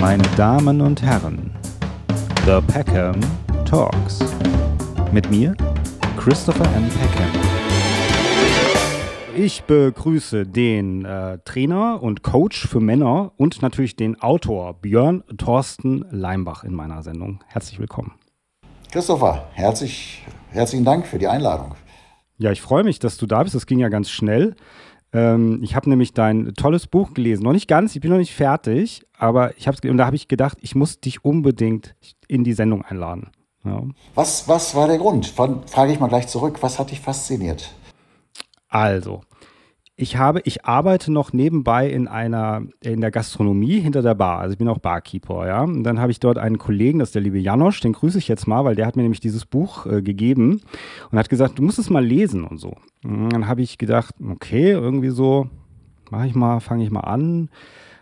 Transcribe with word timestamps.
Meine 0.00 0.22
Damen 0.36 0.80
und 0.80 1.02
Herren, 1.02 1.50
The 2.46 2.60
Peckham 2.72 3.18
Talks. 3.64 4.20
Mit 5.10 5.28
mir, 5.28 5.56
Christopher 6.16 6.64
M. 6.76 6.88
Peckham. 6.88 7.30
Ich 9.36 9.64
begrüße 9.64 10.46
den 10.46 11.04
äh, 11.04 11.38
Trainer 11.44 12.00
und 12.00 12.22
Coach 12.22 12.68
für 12.68 12.78
Männer 12.78 13.32
und 13.38 13.60
natürlich 13.60 13.96
den 13.96 14.20
Autor 14.20 14.74
Björn 14.74 15.24
Thorsten 15.36 16.04
Leimbach 16.10 16.62
in 16.62 16.74
meiner 16.74 17.02
Sendung. 17.02 17.42
Herzlich 17.48 17.80
willkommen. 17.80 18.12
Christopher, 18.92 19.48
herzlich, 19.54 20.24
herzlichen 20.50 20.84
Dank 20.84 21.08
für 21.08 21.18
die 21.18 21.26
Einladung. 21.26 21.74
Ja, 22.36 22.52
ich 22.52 22.62
freue 22.62 22.84
mich, 22.84 23.00
dass 23.00 23.16
du 23.16 23.26
da 23.26 23.42
bist. 23.42 23.56
Das 23.56 23.66
ging 23.66 23.80
ja 23.80 23.88
ganz 23.88 24.10
schnell. 24.10 24.54
Ähm, 25.12 25.60
ich 25.62 25.74
habe 25.74 25.88
nämlich 25.88 26.12
dein 26.12 26.54
tolles 26.54 26.86
Buch 26.86 27.14
gelesen. 27.14 27.42
Noch 27.42 27.52
nicht 27.52 27.68
ganz, 27.68 27.94
ich 27.94 28.00
bin 28.00 28.10
noch 28.10 28.18
nicht 28.18 28.34
fertig, 28.34 29.02
aber 29.16 29.56
ich 29.56 29.66
habe 29.66 29.90
und 29.90 29.96
da 29.96 30.06
habe 30.06 30.16
ich 30.16 30.28
gedacht, 30.28 30.58
ich 30.60 30.74
muss 30.74 31.00
dich 31.00 31.24
unbedingt 31.24 31.94
in 32.26 32.44
die 32.44 32.52
Sendung 32.52 32.82
einladen. 32.84 33.30
Ja. 33.64 33.82
Was, 34.14 34.48
was 34.48 34.74
war 34.74 34.86
der 34.86 34.98
Grund? 34.98 35.26
Frage 35.26 35.92
ich 35.92 36.00
mal 36.00 36.08
gleich 36.08 36.28
zurück. 36.28 36.58
Was 36.62 36.78
hat 36.78 36.90
dich 36.90 37.00
fasziniert? 37.00 37.74
Also, 38.68 39.22
ich 40.00 40.16
habe, 40.16 40.40
ich 40.44 40.64
arbeite 40.64 41.10
noch 41.10 41.32
nebenbei 41.32 41.90
in 41.90 42.06
einer, 42.06 42.62
in 42.80 43.00
der 43.00 43.10
Gastronomie 43.10 43.80
hinter 43.80 44.00
der 44.00 44.14
Bar. 44.14 44.38
Also 44.38 44.52
ich 44.52 44.58
bin 44.58 44.68
auch 44.68 44.78
Barkeeper, 44.78 45.44
ja. 45.48 45.62
Und 45.62 45.82
dann 45.82 45.98
habe 45.98 46.12
ich 46.12 46.20
dort 46.20 46.38
einen 46.38 46.56
Kollegen, 46.56 47.00
das 47.00 47.08
ist 47.08 47.16
der 47.16 47.22
liebe 47.22 47.38
Janosch, 47.40 47.80
den 47.80 47.94
grüße 47.94 48.16
ich 48.16 48.28
jetzt 48.28 48.46
mal, 48.46 48.64
weil 48.64 48.76
der 48.76 48.86
hat 48.86 48.94
mir 48.94 49.02
nämlich 49.02 49.18
dieses 49.18 49.44
Buch 49.44 49.86
äh, 49.86 50.00
gegeben 50.00 50.62
und 51.10 51.18
hat 51.18 51.28
gesagt, 51.28 51.58
du 51.58 51.64
musst 51.64 51.80
es 51.80 51.90
mal 51.90 52.04
lesen 52.04 52.44
und 52.44 52.58
so. 52.58 52.76
Und 53.02 53.30
dann 53.30 53.48
habe 53.48 53.60
ich 53.60 53.76
gedacht, 53.76 54.14
okay, 54.24 54.70
irgendwie 54.70 55.10
so, 55.10 55.48
mache 56.10 56.28
ich 56.28 56.34
mal, 56.36 56.60
fange 56.60 56.84
ich 56.84 56.92
mal 56.92 57.00
an. 57.00 57.50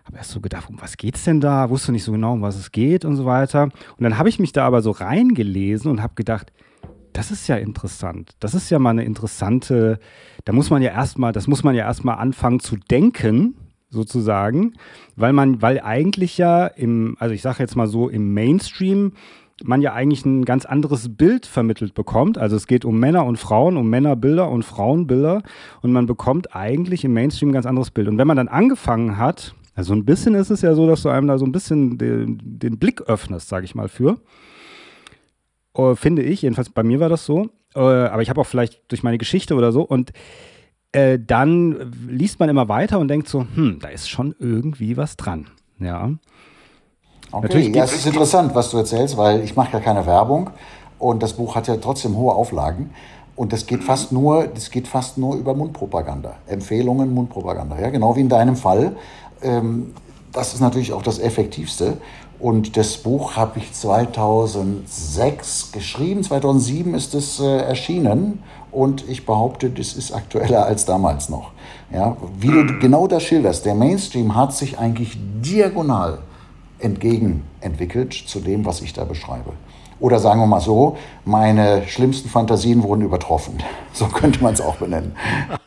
Habe 0.05 0.19
erst 0.19 0.33
so 0.33 0.41
gedacht, 0.41 0.69
um 0.69 0.79
was 0.83 0.99
geht's 0.99 1.25
denn 1.25 1.41
da? 1.41 1.71
Wusste 1.71 1.93
nicht 1.93 2.05
so 2.05 2.13
genau, 2.13 2.35
um 2.35 2.43
was 2.43 2.57
es 2.57 2.73
geht 2.73 3.07
und 3.07 3.17
so 3.17 3.25
weiter. 3.25 3.63
Und 3.63 4.01
dann 4.01 4.19
habe 4.19 4.29
ich 4.29 4.39
mich 4.39 4.53
da 4.53 4.67
aber 4.67 4.83
so 4.83 4.91
reingelesen 4.91 5.91
und 5.91 6.03
habe 6.03 6.13
gedacht, 6.15 6.53
das 7.15 7.31
ist 7.31 7.49
ja 7.49 7.57
interessant. 7.57 8.33
Das 8.41 8.55
ist 8.55 8.69
ja 8.69 8.79
mal 8.79 8.91
eine 8.91 9.05
interessante, 9.05 9.99
da 10.47 10.53
muss 10.53 10.71
man 10.71 10.81
ja 10.81 10.93
erstmal, 10.93 11.33
das 11.33 11.49
muss 11.49 11.65
man 11.65 11.75
ja 11.75 11.85
erstmal 11.85 12.17
anfangen 12.17 12.61
zu 12.61 12.77
denken, 12.77 13.57
sozusagen, 13.91 14.75
weil 15.17 15.33
man, 15.33 15.61
weil 15.61 15.81
eigentlich 15.81 16.39
ja 16.39 16.67
im, 16.67 17.17
also 17.19 17.35
ich 17.35 17.43
sage 17.43 17.59
jetzt 17.59 17.77
mal 17.77 17.89
so, 17.89 18.09
im 18.09 18.33
Mainstream 18.33 19.13
man 19.65 19.81
ja 19.81 19.95
eigentlich 19.95 20.25
ein 20.25 20.45
ganz 20.45 20.67
anderes 20.67 21.17
Bild 21.17 21.47
vermittelt 21.47 21.95
bekommt. 21.95 22.37
Also 22.37 22.57
es 22.57 22.67
geht 22.67 22.85
um 22.85 23.01
Männer 23.01 23.25
und 23.25 23.39
Frauen, 23.39 23.77
um 23.77 23.89
Männerbilder 23.89 24.51
und 24.51 24.65
Frauenbilder 24.65 25.43
und 25.83 25.93
man 25.93 26.07
bekommt 26.07 26.55
eigentlich 26.55 27.05
im 27.05 27.15
Mainstream 27.15 27.49
ein 27.51 27.55
ganz 27.55 27.67
anderes 27.67 27.91
Bild. 27.91 28.07
Und 28.07 28.19
wenn 28.19 28.27
man 28.27 28.37
dann 28.37 28.49
angefangen 28.49 29.17
hat, 29.17 29.55
also 29.75 29.95
ein 29.95 30.05
bisschen 30.05 30.35
ist 30.35 30.51
es 30.51 30.63
ja 30.63 30.75
so, 30.75 30.87
dass 30.87 31.03
du 31.03 31.09
einem 31.09 31.27
da 31.27 31.39
so 31.39 31.47
ein 31.47 31.53
bisschen 31.53 31.99
den, 31.99 32.39
den 32.43 32.79
Blick 32.79 33.03
öffnest, 33.03 33.49
sage 33.49 33.65
ich 33.65 33.75
mal, 33.75 33.89
für. 33.89 34.21
Uh, 35.77 35.95
finde 35.95 36.23
ich, 36.23 36.43
jedenfalls 36.43 36.71
bei 36.71 36.83
mir 36.83 37.01
war 37.01 37.09
das 37.09 37.25
so. 37.25 37.49
Uh, 37.77 38.09
aber 38.11 38.23
ich 38.23 38.31
habe 38.31 38.41
auch 38.41 38.47
vielleicht 38.47 38.91
durch 38.91 39.03
meine 39.03 39.19
Geschichte 39.19 39.55
oder 39.55 39.71
so. 39.71 39.83
Und 39.83 40.13
uh, 40.97 41.19
dann 41.19 41.93
liest 42.09 42.41
man 42.41 42.49
immer 42.49 42.69
weiter 42.69 42.99
und 42.99 43.09
denkt 43.09 43.29
so, 43.29 43.47
hm, 43.55 43.79
da 43.81 43.89
ist 43.89 44.09
schon 44.09 44.35
irgendwie 44.39 44.97
was 44.97 45.17
dran. 45.17 45.47
Ja. 45.79 46.11
Okay, 47.33 47.71
ja, 47.75 47.85
es 47.85 47.93
ist 47.93 48.07
interessant, 48.07 48.55
was 48.55 48.71
du 48.71 48.79
erzählst, 48.79 49.17
weil 49.17 49.43
ich 49.43 49.57
mache 49.57 49.73
ja 49.75 49.81
keine 49.81 50.07
Werbung 50.07 50.51
und 50.99 51.23
das 51.23 51.35
Buch 51.35 51.55
hat 51.55 51.69
ja 51.69 51.77
trotzdem 51.77 52.17
hohe 52.17 52.35
Auflagen. 52.35 52.91
Und 53.35 53.53
das 53.53 53.67
geht 53.67 53.85
fast 53.85 54.13
nur, 54.13 54.47
das 54.47 54.71
geht 54.71 54.89
fast 54.89 55.19
nur 55.19 55.37
über 55.37 55.55
Mundpropaganda. 55.55 56.37
Empfehlungen, 56.47 57.13
Mundpropaganda. 57.13 57.79
Ja, 57.79 57.91
genau 57.91 58.17
wie 58.17 58.21
in 58.21 58.31
deinem 58.31 58.57
Fall. 58.57 58.97
Ähm, 59.43 59.93
das 60.33 60.55
ist 60.55 60.61
natürlich 60.61 60.93
auch 60.95 61.03
das 61.03 61.19
Effektivste. 61.19 61.99
Und 62.39 62.77
das 62.77 62.99
Buch 62.99 63.37
habe 63.37 63.59
ich 63.59 63.73
2006 63.73 65.73
geschrieben, 65.73 66.23
2007 66.23 66.95
ist 66.95 67.15
es 67.15 67.41
äh, 67.41 67.45
erschienen 67.45 68.43
und 68.73 69.09
ich 69.09 69.25
behaupte, 69.25 69.71
das 69.71 69.95
ist 69.95 70.13
aktueller 70.13 70.67
als 70.67 70.85
damals 70.85 71.31
noch. 71.31 71.53
Ja, 71.91 72.17
wie 72.39 72.49
du 72.49 72.79
genau 72.79 73.07
das 73.07 73.23
schilderst, 73.23 73.65
der 73.65 73.75
Mainstream 73.75 74.35
hat 74.35 74.53
sich 74.53 74.79
eigentlich 74.79 75.17
diagonal 75.41 76.19
entgegenentwickelt 76.79 78.13
zu 78.13 78.41
dem, 78.41 78.67
was 78.67 78.83
ich 78.83 78.93
da 78.93 79.05
beschreibe. 79.05 79.53
Oder 79.99 80.19
sagen 80.19 80.41
wir 80.41 80.47
mal 80.47 80.61
so, 80.61 80.97
meine 81.25 81.87
schlimmsten 81.87 82.29
Fantasien 82.29 82.83
wurden 82.83 83.03
übertroffen. 83.03 83.59
So 83.97 84.09
könnte 84.09 84.43
man 84.43 84.53
es 84.53 84.61
auch 84.61 84.77
benennen. 84.77 85.17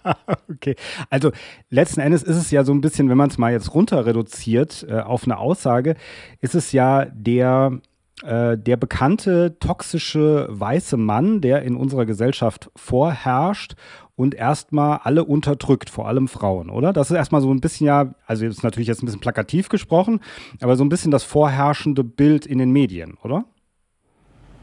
okay, 0.51 0.75
also 1.09 1.31
letzten 1.71 1.99
Endes 1.99 2.21
ist 2.21 2.35
es 2.35 2.51
ja 2.51 2.63
so 2.63 2.71
ein 2.71 2.79
bisschen, 2.79 3.09
wenn 3.09 3.17
man 3.17 3.31
es 3.31 3.39
mal 3.39 3.51
jetzt 3.51 3.73
runter 3.73 4.05
reduziert 4.05 4.85
äh, 4.87 4.99
auf 4.99 5.23
eine 5.23 5.39
Aussage, 5.39 5.95
ist 6.39 6.53
es 6.53 6.71
ja 6.71 7.05
der, 7.05 7.79
äh, 8.21 8.55
der 8.55 8.77
bekannte 8.77 9.57
toxische 9.59 10.45
weiße 10.51 10.95
Mann, 10.95 11.41
der 11.41 11.63
in 11.63 11.75
unserer 11.75 12.05
Gesellschaft 12.05 12.69
vorherrscht 12.75 13.73
und 14.15 14.35
erstmal 14.35 14.99
alle 15.01 15.23
unterdrückt, 15.23 15.89
vor 15.89 16.07
allem 16.07 16.27
Frauen, 16.27 16.69
oder? 16.69 16.93
Das 16.93 17.09
ist 17.09 17.17
erstmal 17.17 17.41
so 17.41 17.51
ein 17.51 17.61
bisschen 17.61 17.87
ja, 17.87 18.13
also 18.27 18.45
ist 18.45 18.63
natürlich 18.63 18.89
jetzt 18.89 19.01
ein 19.01 19.07
bisschen 19.07 19.21
plakativ 19.21 19.69
gesprochen, 19.69 20.19
aber 20.61 20.75
so 20.75 20.83
ein 20.83 20.89
bisschen 20.89 21.09
das 21.09 21.23
vorherrschende 21.23 22.03
Bild 22.03 22.45
in 22.45 22.59
den 22.59 22.69
Medien, 22.69 23.17
oder? 23.23 23.45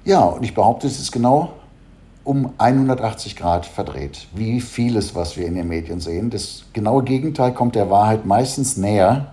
Ja, 0.06 0.20
und 0.20 0.44
ich 0.44 0.54
behaupte, 0.54 0.86
es 0.86 1.00
ist 1.00 1.10
genau 1.10 1.50
um 2.22 2.52
180 2.58 3.34
Grad 3.34 3.66
verdreht, 3.66 4.28
wie 4.32 4.60
vieles, 4.60 5.16
was 5.16 5.36
wir 5.36 5.46
in 5.46 5.56
den 5.56 5.66
Medien 5.66 5.98
sehen. 5.98 6.30
Das 6.30 6.62
genaue 6.72 7.02
Gegenteil 7.02 7.52
kommt 7.52 7.74
der 7.74 7.90
Wahrheit 7.90 8.24
meistens 8.24 8.76
näher 8.76 9.32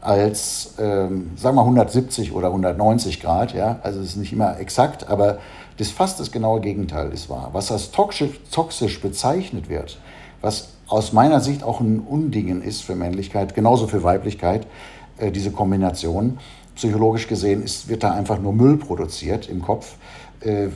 als, 0.00 0.74
ähm, 0.78 1.32
sagen 1.34 1.56
wir 1.56 1.62
170 1.62 2.32
oder 2.34 2.48
190 2.52 3.20
Grad. 3.20 3.52
Ja? 3.52 3.80
Also 3.82 3.98
es 3.98 4.10
ist 4.10 4.16
nicht 4.16 4.32
immer 4.32 4.60
exakt, 4.60 5.08
aber 5.08 5.38
das 5.78 5.90
fast 5.90 6.20
das 6.20 6.30
genaue 6.30 6.60
Gegenteil 6.60 7.10
ist 7.10 7.28
wahr. 7.28 7.50
Was 7.52 7.72
als 7.72 7.90
toxisch, 7.90 8.38
toxisch 8.52 9.00
bezeichnet 9.00 9.68
wird, 9.68 9.98
was 10.40 10.68
aus 10.86 11.12
meiner 11.12 11.40
Sicht 11.40 11.64
auch 11.64 11.80
ein 11.80 11.98
Undingen 11.98 12.62
ist 12.62 12.82
für 12.82 12.94
Männlichkeit, 12.94 13.56
genauso 13.56 13.88
für 13.88 14.04
Weiblichkeit, 14.04 14.68
äh, 15.16 15.32
diese 15.32 15.50
Kombination, 15.50 16.38
psychologisch 16.74 17.28
gesehen 17.28 17.62
ist, 17.62 17.88
wird 17.88 18.02
da 18.02 18.12
einfach 18.12 18.40
nur 18.40 18.52
Müll 18.52 18.76
produziert 18.76 19.48
im 19.48 19.62
Kopf. 19.62 19.96
Äh, 20.40 20.68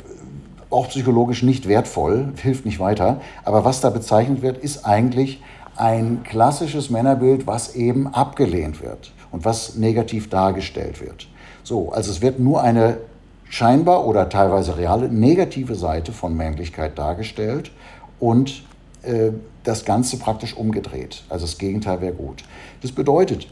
auch 0.70 0.88
psychologisch 0.88 1.42
nicht 1.42 1.68
wertvoll, 1.68 2.32
hilft 2.42 2.64
nicht 2.64 2.80
weiter. 2.80 3.20
Aber 3.44 3.64
was 3.64 3.80
da 3.80 3.90
bezeichnet 3.90 4.42
wird, 4.42 4.58
ist 4.58 4.84
eigentlich 4.84 5.40
ein 5.76 6.22
klassisches 6.24 6.90
Männerbild, 6.90 7.46
was 7.46 7.74
eben 7.74 8.08
abgelehnt 8.08 8.82
wird 8.82 9.12
und 9.30 9.44
was 9.44 9.76
negativ 9.76 10.28
dargestellt 10.28 11.00
wird. 11.00 11.28
So, 11.62 11.92
also 11.92 12.10
es 12.10 12.22
wird 12.22 12.38
nur 12.38 12.62
eine 12.62 12.98
scheinbar 13.48 14.06
oder 14.06 14.28
teilweise 14.28 14.76
reale 14.76 15.08
negative 15.08 15.74
Seite 15.74 16.12
von 16.12 16.36
Männlichkeit 16.36 16.98
dargestellt 16.98 17.70
und 18.18 18.62
äh, 19.02 19.30
das 19.62 19.84
Ganze 19.84 20.18
praktisch 20.18 20.56
umgedreht. 20.56 21.24
Also 21.28 21.44
das 21.44 21.58
Gegenteil 21.58 22.00
wäre 22.00 22.14
gut. 22.14 22.44
Das 22.82 22.92
bedeutet, 22.92 23.48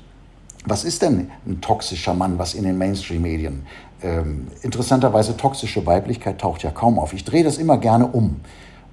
was 0.64 0.84
ist 0.84 1.02
denn 1.02 1.30
ein 1.46 1.60
toxischer 1.60 2.14
Mann, 2.14 2.38
was 2.38 2.54
in 2.54 2.64
den 2.64 2.78
Mainstream-Medien? 2.78 3.66
Ähm, 4.02 4.48
interessanterweise, 4.62 5.36
toxische 5.36 5.84
Weiblichkeit 5.86 6.40
taucht 6.40 6.62
ja 6.62 6.70
kaum 6.70 6.98
auf. 6.98 7.12
Ich 7.12 7.24
drehe 7.24 7.44
das 7.44 7.58
immer 7.58 7.76
gerne 7.78 8.06
um, 8.06 8.40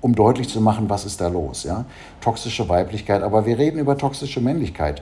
um 0.02 0.14
deutlich 0.14 0.50
zu 0.50 0.60
machen, 0.60 0.90
was 0.90 1.06
ist 1.06 1.22
da 1.22 1.30
los. 1.30 1.64
Ja? 1.64 1.86
Toxische 2.20 2.68
Weiblichkeit, 2.68 3.24
aber 3.24 3.46
wir 3.46 3.58
reden 3.58 3.80
über 3.80 3.98
toxische 3.98 4.42
Männlichkeit, 4.42 5.02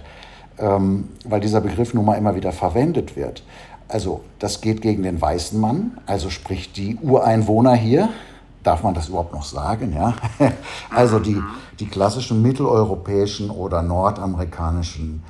ähm, 0.59 1.09
weil 1.25 1.39
dieser 1.39 1.61
Begriff 1.61 1.93
nun 1.93 2.05
mal 2.05 2.15
immer 2.15 2.35
wieder 2.35 2.51
verwendet 2.51 3.15
wird. 3.15 3.43
Also 3.87 4.21
das 4.37 4.61
geht 4.61 4.81
gegen 4.83 5.01
den 5.01 5.19
weißen 5.19 5.59
Mann, 5.59 5.97
also 6.05 6.29
sprich 6.29 6.71
die 6.71 6.97
Ureinwohner 6.97 7.73
hier, 7.73 8.09
darf 8.61 8.83
man 8.83 8.93
das 8.93 9.09
überhaupt 9.09 9.33
noch 9.33 9.43
sagen? 9.43 9.93
Ja? 9.95 10.13
Also 10.91 11.17
die, 11.19 11.41
die 11.79 11.87
klassischen 11.87 12.41
mitteleuropäischen 12.43 13.49
oder 13.49 13.81
nordamerikanischen 13.81 15.23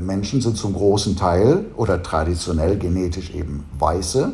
Menschen 0.00 0.40
sind 0.42 0.56
zum 0.56 0.74
großen 0.74 1.16
Teil 1.16 1.64
oder 1.76 2.02
traditionell 2.02 2.78
genetisch 2.78 3.34
eben 3.34 3.64
Weiße. 3.78 4.32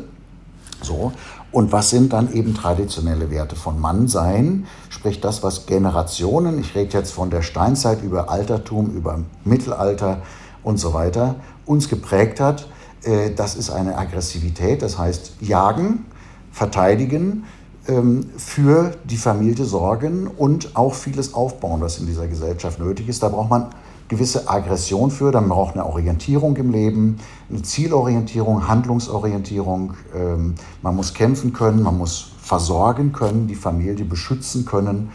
So. 0.81 1.11
Und 1.51 1.71
was 1.71 1.89
sind 1.89 2.13
dann 2.13 2.31
eben 2.33 2.53
traditionelle 2.53 3.31
Werte 3.31 3.55
von 3.55 3.79
Mannsein? 3.79 4.67
Sprich 4.89 5.19
das, 5.19 5.41
was 5.41 5.65
Generationen, 5.65 6.59
ich 6.59 6.75
rede 6.75 6.97
jetzt 6.97 7.11
von 7.11 7.29
der 7.31 7.41
Steinzeit 7.41 8.03
über 8.03 8.29
Altertum, 8.29 8.91
über 8.91 9.21
Mittelalter 9.45 10.21
und 10.63 10.77
so 10.77 10.93
weiter, 10.93 11.35
uns 11.65 11.89
geprägt 11.89 12.39
hat. 12.39 12.67
Äh, 13.03 13.31
das 13.31 13.55
ist 13.55 13.71
eine 13.71 13.97
Aggressivität, 13.97 14.81
das 14.81 14.97
heißt 14.97 15.33
jagen, 15.41 16.05
verteidigen, 16.51 17.45
ähm, 17.87 18.29
für 18.37 18.91
die 19.05 19.17
Familie 19.17 19.65
sorgen 19.65 20.27
und 20.27 20.75
auch 20.75 20.93
vieles 20.93 21.33
aufbauen, 21.33 21.81
was 21.81 21.97
in 21.97 22.05
dieser 22.05 22.27
Gesellschaft 22.27 22.79
nötig 22.79 23.09
ist. 23.09 23.23
Da 23.23 23.29
braucht 23.29 23.49
man 23.49 23.69
gewisse 24.09 24.49
Aggression 24.49 25.11
für, 25.11 25.31
dann 25.31 25.47
braucht 25.47 25.75
eine 25.75 25.85
Orientierung 25.85 26.57
im 26.57 26.71
Leben, 26.71 27.17
eine 27.49 27.61
Zielorientierung, 27.61 28.67
Handlungsorientierung. 28.67 29.93
Ähm, 30.15 30.55
man 30.81 30.95
muss 30.95 31.13
kämpfen 31.13 31.53
können, 31.53 31.83
man 31.83 31.97
muss 31.97 32.31
versorgen 32.41 33.13
können, 33.13 33.47
die 33.47 33.55
Familie 33.55 34.03
beschützen 34.03 34.65
können. 34.65 35.11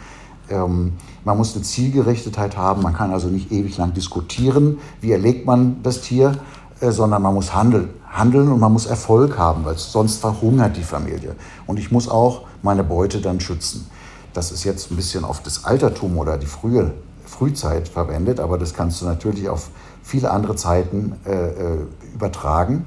Ähm, 0.49 0.93
man 1.25 1.37
muss 1.37 1.55
eine 1.55 1.63
Zielgerichtetheit 1.63 2.55
haben, 2.55 2.81
man 2.81 2.93
kann 2.93 3.11
also 3.11 3.27
nicht 3.27 3.51
ewig 3.51 3.77
lang 3.77 3.93
diskutieren, 3.93 4.79
wie 5.01 5.11
erlegt 5.11 5.45
man 5.45 5.83
das 5.83 6.01
Tier, 6.01 6.37
äh, 6.79 6.91
sondern 6.91 7.21
man 7.21 7.33
muss 7.33 7.53
handeln, 7.53 7.89
handeln 8.09 8.49
und 8.49 8.59
man 8.59 8.71
muss 8.71 8.85
Erfolg 8.85 9.37
haben, 9.37 9.65
weil 9.65 9.77
sonst 9.77 10.17
verhungert 10.17 10.77
die 10.77 10.83
Familie. 10.83 11.35
Und 11.67 11.79
ich 11.79 11.91
muss 11.91 12.07
auch 12.07 12.43
meine 12.61 12.85
Beute 12.85 13.19
dann 13.19 13.41
schützen. 13.41 13.87
Das 14.33 14.53
ist 14.53 14.63
jetzt 14.63 14.89
ein 14.89 14.95
bisschen 14.95 15.25
auf 15.25 15.41
das 15.41 15.65
Altertum 15.65 16.17
oder 16.17 16.37
die 16.37 16.45
frühe 16.45 16.93
Frühzeit 17.25 17.87
verwendet, 17.87 18.39
aber 18.39 18.57
das 18.57 18.73
kannst 18.73 19.01
du 19.01 19.05
natürlich 19.05 19.49
auf 19.49 19.69
viele 20.03 20.31
andere 20.31 20.55
Zeiten 20.55 21.13
äh, 21.25 21.31
äh 21.31 21.77
übertragen. 22.13 22.85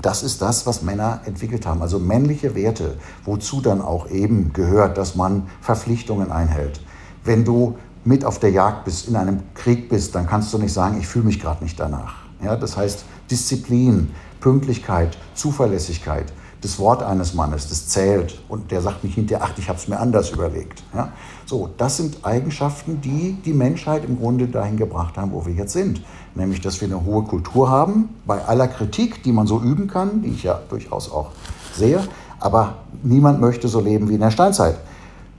Das 0.00 0.22
ist 0.22 0.42
das, 0.42 0.66
was 0.66 0.82
Männer 0.82 1.20
entwickelt 1.24 1.66
haben. 1.66 1.82
Also 1.82 1.98
männliche 1.98 2.54
Werte, 2.54 2.96
wozu 3.24 3.60
dann 3.60 3.80
auch 3.80 4.08
eben 4.10 4.52
gehört, 4.52 4.96
dass 4.96 5.16
man 5.16 5.48
Verpflichtungen 5.60 6.30
einhält. 6.30 6.80
Wenn 7.24 7.44
du 7.44 7.76
mit 8.04 8.24
auf 8.24 8.38
der 8.38 8.50
Jagd 8.50 8.84
bist, 8.84 9.08
in 9.08 9.16
einem 9.16 9.42
Krieg 9.54 9.88
bist, 9.88 10.14
dann 10.14 10.26
kannst 10.26 10.52
du 10.52 10.58
nicht 10.58 10.72
sagen, 10.72 10.98
ich 10.98 11.06
fühle 11.06 11.26
mich 11.26 11.40
gerade 11.40 11.62
nicht 11.62 11.78
danach. 11.78 12.14
Ja, 12.42 12.56
das 12.56 12.76
heißt 12.76 13.04
Disziplin, 13.30 14.10
Pünktlichkeit, 14.40 15.18
Zuverlässigkeit, 15.34 16.32
das 16.60 16.78
Wort 16.78 17.02
eines 17.02 17.34
Mannes, 17.34 17.68
das 17.68 17.88
zählt. 17.88 18.40
Und 18.48 18.70
der 18.70 18.80
sagt 18.80 19.04
nicht 19.04 19.14
hinterher, 19.14 19.46
ach, 19.48 19.58
ich 19.58 19.68
habe 19.68 19.78
es 19.78 19.88
mir 19.88 19.98
anders 19.98 20.30
überlegt. 20.30 20.82
Ja? 20.94 21.12
So, 21.46 21.70
das 21.76 21.96
sind 21.96 22.24
Eigenschaften, 22.24 23.00
die 23.00 23.38
die 23.44 23.52
Menschheit 23.52 24.04
im 24.04 24.18
Grunde 24.18 24.48
dahin 24.48 24.76
gebracht 24.76 25.16
haben, 25.16 25.32
wo 25.32 25.46
wir 25.46 25.54
jetzt 25.54 25.72
sind 25.72 26.02
nämlich 26.38 26.60
dass 26.60 26.80
wir 26.80 26.88
eine 26.88 27.04
hohe 27.04 27.24
Kultur 27.24 27.68
haben, 27.68 28.08
bei 28.26 28.42
aller 28.44 28.68
Kritik, 28.68 29.22
die 29.22 29.32
man 29.32 29.46
so 29.46 29.60
üben 29.60 29.88
kann, 29.88 30.22
die 30.22 30.28
ich 30.28 30.44
ja 30.44 30.60
durchaus 30.70 31.12
auch 31.12 31.32
sehe, 31.74 32.00
aber 32.40 32.78
niemand 33.02 33.40
möchte 33.40 33.68
so 33.68 33.80
leben 33.80 34.08
wie 34.08 34.14
in 34.14 34.20
der 34.20 34.30
Steinzeit. 34.30 34.76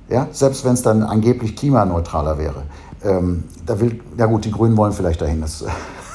Ja, 0.10 0.28
selbst 0.32 0.66
wenn 0.66 0.74
es 0.74 0.82
dann 0.82 1.04
angeblich 1.04 1.56
klimaneutraler 1.56 2.38
wäre. 2.38 2.64
Ähm, 3.04 3.44
da 3.66 3.80
will, 3.80 4.02
ja 4.18 4.26
gut, 4.26 4.44
die 4.44 4.52
Grünen 4.52 4.76
wollen 4.76 4.92
vielleicht 4.92 5.22
dahin, 5.22 5.42
das 5.42 5.64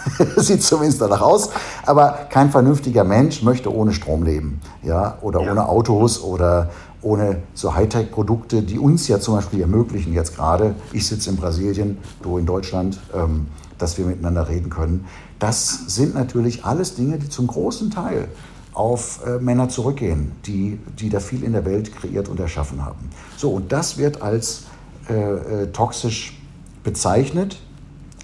sieht 0.37 0.63
zumindest 0.63 1.01
danach 1.01 1.21
aus, 1.21 1.51
aber 1.87 2.27
kein 2.31 2.51
vernünftiger 2.51 3.05
Mensch 3.05 3.43
möchte 3.43 3.75
ohne 3.75 3.93
Strom 3.93 4.23
leben, 4.23 4.61
ja, 4.83 5.19
oder 5.23 5.41
ja. 5.41 5.51
ohne 5.51 5.69
Autos 5.69 6.23
oder 6.23 6.71
ohne 7.03 7.43
so 7.55 7.75
Hightech-Produkte, 7.75 8.63
die 8.63 8.79
uns 8.79 9.09
ja 9.09 9.21
zum 9.21 9.35
Beispiel 9.35 9.61
ermöglichen 9.61 10.13
jetzt 10.13 10.35
gerade, 10.37 10.75
ich 10.93 11.07
sitze 11.07 11.31
in 11.31 11.37
Brasilien, 11.37 11.99
du 12.23 12.39
in 12.39 12.47
Deutschland, 12.47 12.99
ähm, 13.15 13.47
dass 13.79 13.99
wir 13.99 14.07
miteinander 14.07 14.49
reden 14.49 14.71
können. 14.71 15.05
Das 15.39 15.85
sind 15.89 16.15
natürlich 16.15 16.65
alles 16.65 16.95
Dinge, 16.95 17.19
die 17.19 17.29
zum 17.29 17.47
großen 17.47 17.91
Teil 17.91 18.29
auf 18.73 19.21
äh, 19.27 19.39
Männer 19.39 19.69
zurückgehen, 19.69 20.33
die, 20.47 20.79
die 20.99 21.09
da 21.09 21.21
viel 21.21 21.45
in 21.45 21.53
der 21.53 21.65
Welt 21.65 21.95
kreiert 21.95 22.29
und 22.29 22.41
erschaffen 22.41 22.85
haben. 22.85 23.11
So, 23.37 23.51
und 23.51 23.71
das 23.71 23.99
wird 23.99 24.23
als 24.23 24.65
äh, 25.09 25.15
äh, 25.15 25.67
toxisch 25.73 26.41
bezeichnet, 26.83 27.59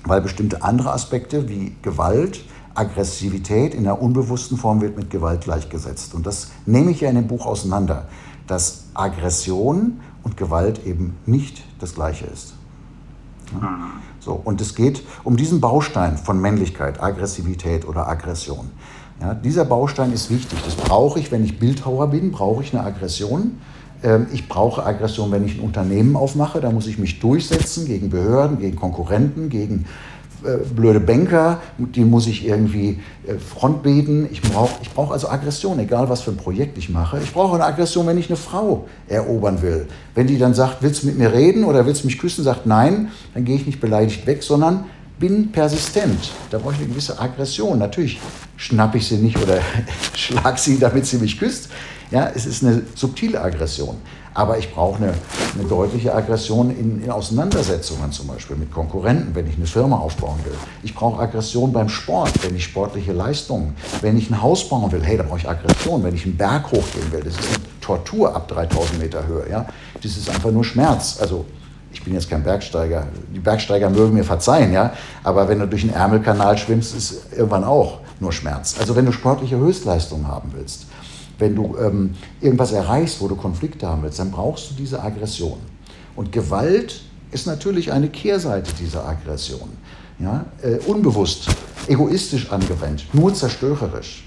weil 0.04 0.20
bestimmte 0.20 0.62
andere 0.62 0.92
Aspekte 0.92 1.48
wie 1.48 1.74
Gewalt, 1.82 2.44
Aggressivität 2.74 3.74
in 3.74 3.84
der 3.84 4.00
unbewussten 4.00 4.56
Form 4.56 4.80
wird 4.80 4.96
mit 4.96 5.10
Gewalt 5.10 5.42
gleichgesetzt. 5.42 6.14
Und 6.14 6.26
das 6.26 6.50
nehme 6.66 6.90
ich 6.90 7.00
ja 7.00 7.08
in 7.08 7.16
dem 7.16 7.26
Buch 7.26 7.46
auseinander, 7.46 8.06
dass 8.46 8.84
Aggression 8.94 10.00
und 10.22 10.36
Gewalt 10.36 10.86
eben 10.86 11.16
nicht 11.26 11.64
das 11.78 11.94
Gleiche 11.94 12.26
ist. 12.26 12.54
Mhm. 13.52 13.92
So, 14.20 14.32
und 14.32 14.60
es 14.60 14.74
geht 14.74 15.02
um 15.24 15.36
diesen 15.36 15.60
Baustein 15.60 16.18
von 16.18 16.40
Männlichkeit, 16.40 17.02
Aggressivität 17.02 17.86
oder 17.86 18.08
Aggression. 18.08 18.70
Ja, 19.20 19.34
dieser 19.34 19.64
Baustein 19.64 20.12
ist 20.12 20.30
wichtig. 20.30 20.58
Das 20.64 20.76
brauche 20.76 21.18
ich, 21.18 21.30
wenn 21.30 21.44
ich 21.44 21.58
Bildhauer 21.58 22.08
bin, 22.08 22.32
brauche 22.32 22.62
ich 22.62 22.74
eine 22.74 22.84
Aggression. 22.84 23.60
Ähm, 24.02 24.26
ich 24.32 24.48
brauche 24.48 24.84
Aggression, 24.84 25.30
wenn 25.30 25.44
ich 25.44 25.58
ein 25.58 25.60
Unternehmen 25.60 26.16
aufmache. 26.16 26.60
Da 26.60 26.70
muss 26.70 26.86
ich 26.86 26.98
mich 26.98 27.20
durchsetzen 27.20 27.86
gegen 27.86 28.10
Behörden, 28.10 28.58
gegen 28.58 28.76
Konkurrenten, 28.76 29.48
gegen 29.48 29.86
äh, 30.42 30.56
blöde 30.74 31.00
Banker, 31.00 31.60
die 31.76 32.04
muss 32.04 32.26
ich 32.26 32.46
irgendwie 32.46 32.98
äh. 33.26 33.36
Ich 34.32 34.40
brauche 34.40 34.70
ich 34.80 34.90
brauch 34.90 35.10
also 35.10 35.28
Aggression, 35.28 35.78
egal 35.78 36.08
was 36.08 36.22
für 36.22 36.30
ein 36.30 36.38
Projekt 36.38 36.78
ich 36.78 36.88
mache. 36.88 37.18
Ich 37.22 37.32
brauche 37.32 37.56
eine 37.56 37.64
Aggression, 37.64 38.06
wenn 38.06 38.16
ich 38.16 38.28
eine 38.28 38.36
Frau 38.36 38.86
erobern 39.06 39.60
will. 39.60 39.86
Wenn 40.14 40.26
die 40.26 40.38
dann 40.38 40.54
sagt, 40.54 40.82
willst 40.82 41.02
du 41.02 41.08
mit 41.08 41.18
mir 41.18 41.32
reden 41.32 41.64
oder 41.64 41.84
willst 41.84 42.02
du 42.02 42.06
mich 42.06 42.18
küssen, 42.18 42.42
sagt 42.42 42.64
nein, 42.64 43.10
dann 43.34 43.44
gehe 43.44 43.56
ich 43.56 43.66
nicht 43.66 43.80
beleidigt 43.80 44.26
weg, 44.26 44.42
sondern 44.42 44.84
bin 45.18 45.52
persistent. 45.52 46.32
Da 46.50 46.56
brauche 46.58 46.72
ich 46.72 46.78
eine 46.78 46.88
gewisse 46.88 47.20
Aggression. 47.20 47.78
Natürlich 47.78 48.18
schnappe 48.56 48.96
ich 48.96 49.06
sie 49.06 49.16
nicht 49.16 49.36
oder 49.36 49.58
schlag 50.14 50.58
sie, 50.58 50.78
damit 50.78 51.04
sie 51.04 51.18
mich 51.18 51.38
küsst. 51.38 51.68
Ja, 52.10 52.30
es 52.34 52.44
ist 52.44 52.64
eine 52.64 52.82
subtile 52.94 53.40
Aggression. 53.40 53.96
Aber 54.32 54.58
ich 54.58 54.72
brauche 54.72 55.02
eine, 55.02 55.14
eine 55.54 55.68
deutliche 55.68 56.14
Aggression 56.14 56.70
in, 56.70 57.02
in, 57.02 57.10
Auseinandersetzungen, 57.10 58.12
zum 58.12 58.28
Beispiel 58.28 58.56
mit 58.56 58.70
Konkurrenten, 58.70 59.34
wenn 59.34 59.48
ich 59.48 59.56
eine 59.56 59.66
Firma 59.66 59.98
aufbauen 59.98 60.38
will. 60.44 60.54
Ich 60.82 60.94
brauche 60.94 61.20
Aggression 61.20 61.72
beim 61.72 61.88
Sport, 61.88 62.32
wenn 62.44 62.54
ich 62.54 62.64
sportliche 62.64 63.12
Leistungen, 63.12 63.74
wenn 64.00 64.16
ich 64.16 64.30
ein 64.30 64.40
Haus 64.40 64.68
bauen 64.68 64.90
will, 64.92 65.02
hey, 65.02 65.16
da 65.16 65.24
brauche 65.24 65.38
ich 65.38 65.48
Aggression. 65.48 66.04
Wenn 66.04 66.14
ich 66.14 66.24
einen 66.24 66.36
Berg 66.36 66.66
hochgehen 66.66 67.10
will, 67.10 67.22
das 67.22 67.34
ist 67.34 67.48
eine 67.48 67.80
Tortur 67.80 68.34
ab 68.34 68.46
3000 68.48 69.00
Meter 69.00 69.26
Höhe. 69.26 69.50
Ja? 69.50 69.66
Das 70.00 70.16
ist 70.16 70.30
einfach 70.30 70.52
nur 70.52 70.64
Schmerz. 70.64 71.18
Also 71.20 71.44
ich 71.92 72.04
bin 72.04 72.14
jetzt 72.14 72.30
kein 72.30 72.44
Bergsteiger, 72.44 73.08
die 73.34 73.40
Bergsteiger 73.40 73.90
mögen 73.90 74.14
mir 74.14 74.24
verzeihen, 74.24 74.72
ja, 74.72 74.92
aber 75.24 75.48
wenn 75.48 75.58
du 75.58 75.66
durch 75.66 75.82
den 75.82 75.92
Ärmelkanal 75.92 76.56
schwimmst, 76.56 76.94
ist 76.94 77.32
irgendwann 77.32 77.64
auch 77.64 77.98
nur 78.20 78.32
Schmerz. 78.32 78.76
Also 78.78 78.94
wenn 78.94 79.06
du 79.06 79.12
sportliche 79.12 79.56
Höchstleistungen 79.56 80.28
haben 80.28 80.52
willst, 80.54 80.86
wenn 81.40 81.54
du 81.56 81.76
ähm, 81.78 82.14
irgendwas 82.40 82.72
erreichst, 82.72 83.20
wo 83.20 83.28
du 83.28 83.36
Konflikte 83.36 83.86
haben 83.86 84.02
willst, 84.02 84.18
dann 84.18 84.30
brauchst 84.30 84.70
du 84.70 84.74
diese 84.74 85.02
Aggression. 85.02 85.58
Und 86.16 86.32
Gewalt 86.32 87.02
ist 87.32 87.46
natürlich 87.46 87.92
eine 87.92 88.08
Kehrseite 88.08 88.72
dieser 88.78 89.06
Aggression. 89.06 89.70
Ja? 90.18 90.44
Äh, 90.62 90.78
unbewusst, 90.86 91.48
egoistisch 91.88 92.50
angewendet, 92.50 93.06
nur 93.12 93.32
zerstörerisch. 93.34 94.24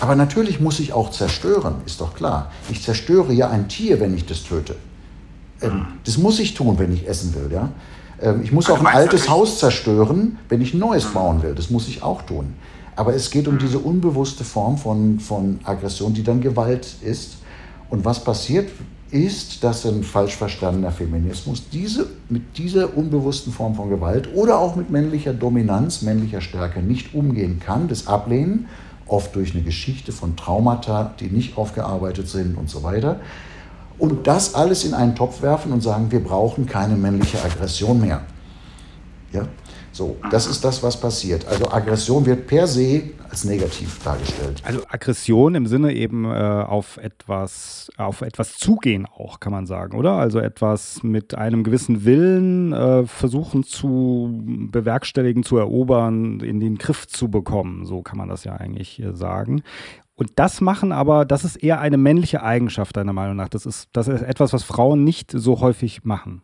Aber 0.00 0.14
natürlich 0.14 0.60
muss 0.60 0.78
ich 0.78 0.92
auch 0.92 1.10
zerstören, 1.10 1.76
ist 1.84 2.00
doch 2.00 2.14
klar. 2.14 2.52
Ich 2.70 2.82
zerstöre 2.82 3.32
ja 3.32 3.48
ein 3.50 3.68
Tier, 3.68 4.00
wenn 4.00 4.14
ich 4.14 4.26
das 4.26 4.44
töte. 4.44 4.76
Ähm, 5.60 5.86
das 6.04 6.18
muss 6.18 6.38
ich 6.38 6.54
tun, 6.54 6.78
wenn 6.78 6.92
ich 6.92 7.08
essen 7.08 7.34
will. 7.34 7.50
Ja? 7.52 7.70
Ähm, 8.20 8.42
ich 8.42 8.52
muss 8.52 8.70
auch 8.70 8.80
ein 8.80 8.86
altes 8.86 9.28
Haus 9.28 9.58
zerstören, 9.58 10.38
wenn 10.48 10.60
ich 10.60 10.74
ein 10.74 10.78
neues 10.78 11.04
bauen 11.06 11.42
will. 11.42 11.54
Das 11.54 11.70
muss 11.70 11.88
ich 11.88 12.02
auch 12.02 12.22
tun. 12.22 12.54
Aber 12.98 13.14
es 13.14 13.30
geht 13.30 13.46
um 13.46 13.58
diese 13.58 13.78
unbewusste 13.78 14.42
Form 14.42 14.76
von, 14.76 15.20
von 15.20 15.60
Aggression, 15.62 16.14
die 16.14 16.24
dann 16.24 16.40
Gewalt 16.40 16.96
ist. 17.00 17.36
Und 17.90 18.04
was 18.04 18.24
passiert 18.24 18.68
ist, 19.12 19.62
dass 19.62 19.86
ein 19.86 20.02
falsch 20.02 20.34
verstandener 20.34 20.90
Feminismus 20.90 21.68
diese, 21.70 22.08
mit 22.28 22.58
dieser 22.58 22.96
unbewussten 22.96 23.52
Form 23.52 23.76
von 23.76 23.88
Gewalt 23.88 24.34
oder 24.34 24.58
auch 24.58 24.74
mit 24.74 24.90
männlicher 24.90 25.32
Dominanz, 25.32 26.02
männlicher 26.02 26.40
Stärke 26.40 26.80
nicht 26.80 27.14
umgehen 27.14 27.60
kann, 27.60 27.86
das 27.86 28.08
ablehnen, 28.08 28.66
oft 29.06 29.32
durch 29.36 29.54
eine 29.54 29.62
Geschichte 29.62 30.10
von 30.10 30.34
Traumata, 30.34 31.14
die 31.20 31.28
nicht 31.28 31.56
aufgearbeitet 31.56 32.28
sind 32.28 32.58
und 32.58 32.68
so 32.68 32.82
weiter. 32.82 33.20
Und 34.00 34.26
das 34.26 34.56
alles 34.56 34.84
in 34.84 34.92
einen 34.92 35.14
Topf 35.14 35.40
werfen 35.40 35.70
und 35.70 35.84
sagen, 35.84 36.10
wir 36.10 36.20
brauchen 36.20 36.66
keine 36.66 36.96
männliche 36.96 37.40
Aggression 37.44 38.00
mehr. 38.00 38.22
Ja? 39.32 39.46
So, 39.98 40.16
das 40.30 40.46
ist 40.46 40.64
das, 40.64 40.80
was 40.84 41.00
passiert. 41.00 41.44
Also 41.48 41.72
Aggression 41.72 42.24
wird 42.24 42.46
per 42.46 42.68
se 42.68 43.02
als 43.28 43.44
negativ 43.44 44.00
dargestellt. 44.04 44.62
Also 44.64 44.80
Aggression 44.88 45.56
im 45.56 45.66
Sinne 45.66 45.92
eben 45.92 46.24
äh, 46.24 46.28
auf 46.28 46.98
etwas, 46.98 47.90
auf 47.96 48.20
etwas 48.20 48.56
zugehen 48.58 49.06
auch, 49.06 49.40
kann 49.40 49.50
man 49.50 49.66
sagen, 49.66 49.98
oder? 49.98 50.12
Also 50.12 50.38
etwas 50.38 51.02
mit 51.02 51.34
einem 51.34 51.64
gewissen 51.64 52.04
Willen 52.04 52.72
äh, 52.72 53.06
versuchen 53.06 53.64
zu 53.64 54.40
bewerkstelligen, 54.70 55.42
zu 55.42 55.56
erobern, 55.56 56.38
in 56.38 56.60
den 56.60 56.78
Griff 56.78 57.08
zu 57.08 57.28
bekommen. 57.28 57.84
So 57.84 58.02
kann 58.02 58.18
man 58.18 58.28
das 58.28 58.44
ja 58.44 58.52
eigentlich 58.52 59.02
äh, 59.02 59.12
sagen. 59.16 59.64
Und 60.14 60.30
das 60.36 60.60
machen 60.60 60.92
aber, 60.92 61.24
das 61.24 61.42
ist 61.42 61.56
eher 61.56 61.80
eine 61.80 61.96
männliche 61.96 62.44
Eigenschaft, 62.44 62.96
deiner 62.96 63.12
Meinung 63.12 63.34
nach. 63.34 63.48
Das 63.48 63.66
ist, 63.66 63.88
das 63.92 64.06
ist 64.06 64.22
etwas, 64.22 64.52
was 64.52 64.62
Frauen 64.62 65.02
nicht 65.02 65.32
so 65.32 65.60
häufig 65.60 66.04
machen 66.04 66.42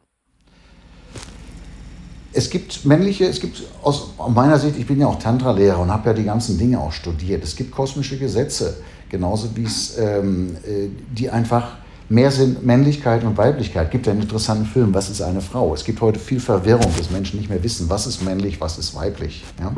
es 2.34 2.50
gibt 2.50 2.84
männliche, 2.84 3.26
es 3.26 3.40
gibt 3.40 3.62
aus 3.82 4.10
meiner 4.28 4.58
Sicht, 4.58 4.76
ich 4.76 4.86
bin 4.86 5.00
ja 5.00 5.06
auch 5.06 5.18
Tantra-Lehrer 5.18 5.78
und 5.78 5.90
habe 5.90 6.10
ja 6.10 6.14
die 6.14 6.24
ganzen 6.24 6.58
Dinge 6.58 6.80
auch 6.80 6.92
studiert. 6.92 7.44
Es 7.44 7.54
gibt 7.54 7.70
kosmische 7.70 8.18
Gesetze, 8.18 8.78
genauso 9.08 9.56
wie 9.56 9.64
es, 9.64 9.96
ähm, 9.98 10.56
äh, 10.66 10.88
die 11.16 11.30
einfach 11.30 11.76
mehr 12.08 12.32
sind 12.32 12.66
Männlichkeit 12.66 13.24
und 13.24 13.38
Weiblichkeit. 13.38 13.86
Es 13.86 13.92
gibt 13.92 14.06
ja 14.06 14.12
einen 14.12 14.22
interessanten 14.22 14.66
Film, 14.66 14.92
Was 14.92 15.08
ist 15.08 15.22
eine 15.22 15.40
Frau? 15.40 15.72
Es 15.74 15.84
gibt 15.84 16.00
heute 16.00 16.18
viel 16.18 16.40
Verwirrung, 16.40 16.92
dass 16.98 17.10
Menschen 17.10 17.38
nicht 17.38 17.48
mehr 17.48 17.62
wissen, 17.62 17.88
was 17.88 18.06
ist 18.06 18.22
männlich, 18.22 18.60
was 18.60 18.78
ist 18.78 18.94
weiblich. 18.96 19.44
Ja? 19.60 19.72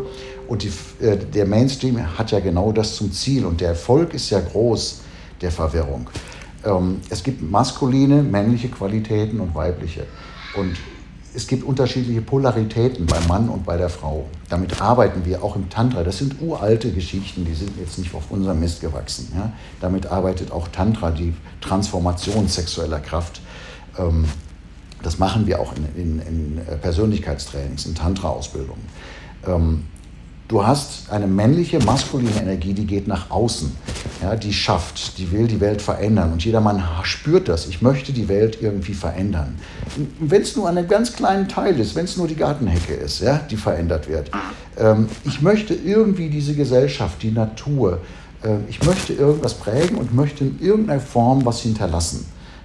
Und 0.48 0.62
die, 0.62 0.72
äh, 1.04 1.16
der 1.18 1.46
Mainstream 1.46 1.98
hat 2.18 2.30
ja 2.30 2.40
genau 2.40 2.72
das 2.72 2.96
zum 2.96 3.12
Ziel 3.12 3.44
und 3.44 3.60
der 3.60 3.68
Erfolg 3.68 4.14
ist 4.14 4.30
ja 4.30 4.40
groß 4.40 5.02
der 5.42 5.50
Verwirrung. 5.50 6.08
Ähm, 6.64 7.00
es 7.10 7.22
gibt 7.22 7.42
maskuline, 7.42 8.22
männliche 8.22 8.68
Qualitäten 8.68 9.40
und 9.40 9.54
weibliche. 9.54 10.04
Und 10.56 10.76
es 11.36 11.46
gibt 11.46 11.64
unterschiedliche 11.64 12.22
Polaritäten 12.22 13.04
beim 13.04 13.26
Mann 13.28 13.50
und 13.50 13.66
bei 13.66 13.76
der 13.76 13.90
Frau. 13.90 14.26
Damit 14.48 14.80
arbeiten 14.80 15.26
wir 15.26 15.44
auch 15.44 15.54
im 15.54 15.68
Tantra. 15.68 16.02
Das 16.02 16.16
sind 16.16 16.40
uralte 16.40 16.90
Geschichten, 16.92 17.44
die 17.44 17.54
sind 17.54 17.78
jetzt 17.78 17.98
nicht 17.98 18.14
auf 18.14 18.30
unserem 18.30 18.58
Mist 18.58 18.80
gewachsen. 18.80 19.30
Ja? 19.36 19.52
Damit 19.82 20.06
arbeitet 20.06 20.50
auch 20.50 20.66
Tantra, 20.68 21.10
die 21.10 21.34
Transformation 21.60 22.48
sexueller 22.48 23.00
Kraft. 23.00 23.42
Ähm, 23.98 24.24
das 25.02 25.18
machen 25.18 25.46
wir 25.46 25.60
auch 25.60 25.74
in, 25.94 26.20
in, 26.20 26.58
in 26.58 26.60
Persönlichkeitstrainings, 26.80 27.84
in 27.84 27.94
Tantra-Ausbildungen. 27.94 28.82
Ähm, 29.46 29.84
Du 30.48 30.64
hast 30.64 31.10
eine 31.10 31.26
männliche, 31.26 31.80
maskuline 31.80 32.40
Energie, 32.40 32.72
die 32.72 32.86
geht 32.86 33.08
nach 33.08 33.30
außen. 33.30 33.72
Ja, 34.22 34.36
die 34.36 34.52
schafft, 34.52 35.18
die 35.18 35.32
will 35.32 35.48
die 35.48 35.60
Welt 35.60 35.82
verändern. 35.82 36.32
Und 36.32 36.44
jeder 36.44 36.60
Mann 36.60 36.82
spürt 37.02 37.48
das. 37.48 37.66
Ich 37.66 37.82
möchte 37.82 38.12
die 38.12 38.28
Welt 38.28 38.58
irgendwie 38.60 38.94
verändern. 38.94 39.56
Wenn 40.20 40.42
es 40.42 40.54
nur 40.54 40.68
einen 40.68 40.86
ganz 40.86 41.12
kleinen 41.14 41.48
Teil 41.48 41.80
ist, 41.80 41.96
wenn 41.96 42.04
es 42.04 42.16
nur 42.16 42.28
die 42.28 42.36
Gartenhecke 42.36 42.94
ist, 42.94 43.20
ja, 43.20 43.40
die 43.50 43.56
verändert 43.56 44.08
wird. 44.08 44.30
Ähm, 44.78 45.08
ich 45.24 45.42
möchte 45.42 45.74
irgendwie 45.74 46.28
diese 46.28 46.54
Gesellschaft, 46.54 47.22
die 47.22 47.32
Natur, 47.32 48.00
äh, 48.42 48.56
ich 48.68 48.82
möchte 48.84 49.14
irgendwas 49.14 49.54
prägen 49.54 49.98
und 49.98 50.14
möchte 50.14 50.44
in 50.44 50.60
irgendeiner 50.60 51.00
Form 51.00 51.44
was 51.44 51.60
hinterlassen. 51.60 52.24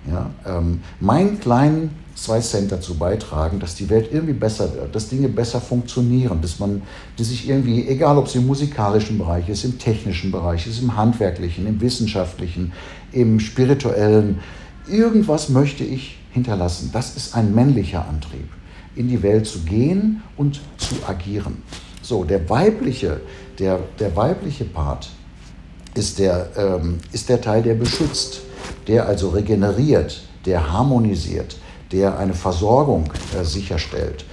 Ja, 0.09 0.31
ähm, 0.45 0.81
meinen 0.99 1.39
kleinen 1.39 1.91
zwei 2.15 2.39
Cent 2.39 2.71
dazu 2.71 2.95
beitragen, 2.95 3.59
dass 3.59 3.75
die 3.75 3.89
Welt 3.89 4.09
irgendwie 4.11 4.33
besser 4.33 4.73
wird, 4.73 4.95
dass 4.95 5.09
Dinge 5.09 5.29
besser 5.29 5.61
funktionieren, 5.61 6.41
dass 6.41 6.59
man 6.59 6.81
dass 7.17 7.29
sich 7.29 7.47
irgendwie, 7.47 7.87
egal 7.87 8.17
ob 8.17 8.27
es 8.27 8.35
im 8.35 8.45
musikalischen 8.45 9.17
Bereich 9.17 9.47
ist, 9.49 9.63
im 9.63 9.77
technischen 9.77 10.31
Bereich 10.31 10.67
ist, 10.67 10.81
im 10.81 10.95
handwerklichen, 10.97 11.67
im 11.67 11.81
wissenschaftlichen, 11.81 12.73
im 13.11 13.39
spirituellen, 13.39 14.39
irgendwas 14.87 15.49
möchte 15.49 15.83
ich 15.83 16.17
hinterlassen. 16.31 16.89
Das 16.93 17.15
ist 17.15 17.35
ein 17.35 17.53
männlicher 17.53 18.07
Antrieb, 18.07 18.49
in 18.95 19.07
die 19.07 19.21
Welt 19.21 19.45
zu 19.45 19.59
gehen 19.59 20.23
und 20.37 20.61
zu 20.77 20.95
agieren. 21.07 21.61
So, 22.01 22.23
der 22.23 22.49
weibliche, 22.49 23.21
der, 23.59 23.79
der 23.99 24.15
weibliche 24.15 24.65
Part 24.65 25.09
ist 25.93 26.19
der, 26.19 26.49
ähm, 26.55 26.97
ist 27.11 27.29
der 27.29 27.41
Teil, 27.41 27.61
der 27.61 27.75
beschützt, 27.75 28.41
der 28.87 29.07
also 29.07 29.29
regeneriert, 29.29 30.23
der 30.45 30.71
harmonisiert, 30.71 31.57
der 31.91 32.17
eine 32.17 32.33
Versorgung 32.33 33.11
äh, 33.39 33.43
sicherstellt, 33.43 34.25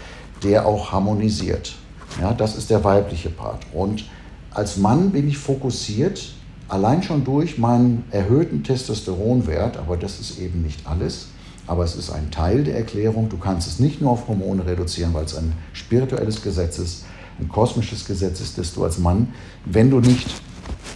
der 0.42 0.66
auch 0.66 0.92
harmonisiert. 0.92 1.74
Ja, 2.20 2.32
das 2.32 2.56
ist 2.56 2.70
der 2.70 2.84
weibliche 2.84 3.30
Part. 3.30 3.66
Und 3.72 4.04
als 4.50 4.76
Mann 4.76 5.10
bin 5.10 5.28
ich 5.28 5.38
fokussiert, 5.38 6.32
allein 6.68 7.02
schon 7.02 7.24
durch 7.24 7.58
meinen 7.58 8.04
erhöhten 8.10 8.62
Testosteronwert, 8.62 9.76
aber 9.76 9.96
das 9.96 10.20
ist 10.20 10.38
eben 10.38 10.62
nicht 10.62 10.86
alles, 10.86 11.28
aber 11.66 11.84
es 11.84 11.96
ist 11.96 12.10
ein 12.10 12.30
Teil 12.30 12.64
der 12.64 12.76
Erklärung. 12.76 13.28
Du 13.28 13.36
kannst 13.36 13.68
es 13.68 13.78
nicht 13.78 14.00
nur 14.00 14.12
auf 14.12 14.26
Hormone 14.28 14.66
reduzieren, 14.66 15.12
weil 15.14 15.24
es 15.24 15.36
ein 15.36 15.52
spirituelles 15.72 16.42
Gesetz 16.42 16.78
ist, 16.78 17.04
ein 17.38 17.48
kosmisches 17.48 18.04
Gesetz 18.06 18.40
ist, 18.40 18.58
dass 18.58 18.74
du 18.74 18.84
als 18.84 18.98
Mann, 18.98 19.28
wenn 19.64 19.90
du 19.90 20.00
nicht 20.00 20.28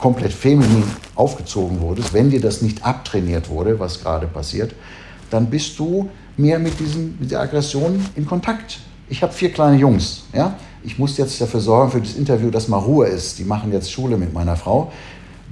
komplett 0.03 0.33
feminin 0.33 0.83
aufgezogen 1.15 1.81
wurdest, 1.81 2.13
wenn 2.13 2.29
dir 2.29 2.41
das 2.41 2.61
nicht 2.61 2.85
abtrainiert 2.85 3.49
wurde, 3.49 3.79
was 3.79 4.03
gerade 4.03 4.27
passiert, 4.27 4.75
dann 5.31 5.47
bist 5.47 5.79
du 5.79 6.11
mehr 6.37 6.59
mit, 6.59 6.81
diesen, 6.81 7.17
mit 7.21 7.31
der 7.31 7.41
Aggression 7.41 8.05
in 8.17 8.27
Kontakt. 8.27 8.81
Ich 9.09 9.23
habe 9.23 9.33
vier 9.33 9.53
kleine 9.53 9.77
Jungs. 9.77 10.25
Ja? 10.35 10.57
Ich 10.83 10.99
muss 10.99 11.17
jetzt 11.19 11.41
dafür 11.41 11.61
sorgen, 11.61 11.93
für 11.93 12.01
das 12.01 12.17
Interview, 12.17 12.51
dass 12.51 12.67
mal 12.67 12.79
Ruhe 12.79 13.07
ist. 13.07 13.39
Die 13.39 13.45
machen 13.45 13.73
jetzt 13.73 13.93
Schule 13.93 14.17
mit 14.17 14.35
meiner 14.35 14.57
Frau. 14.57 14.91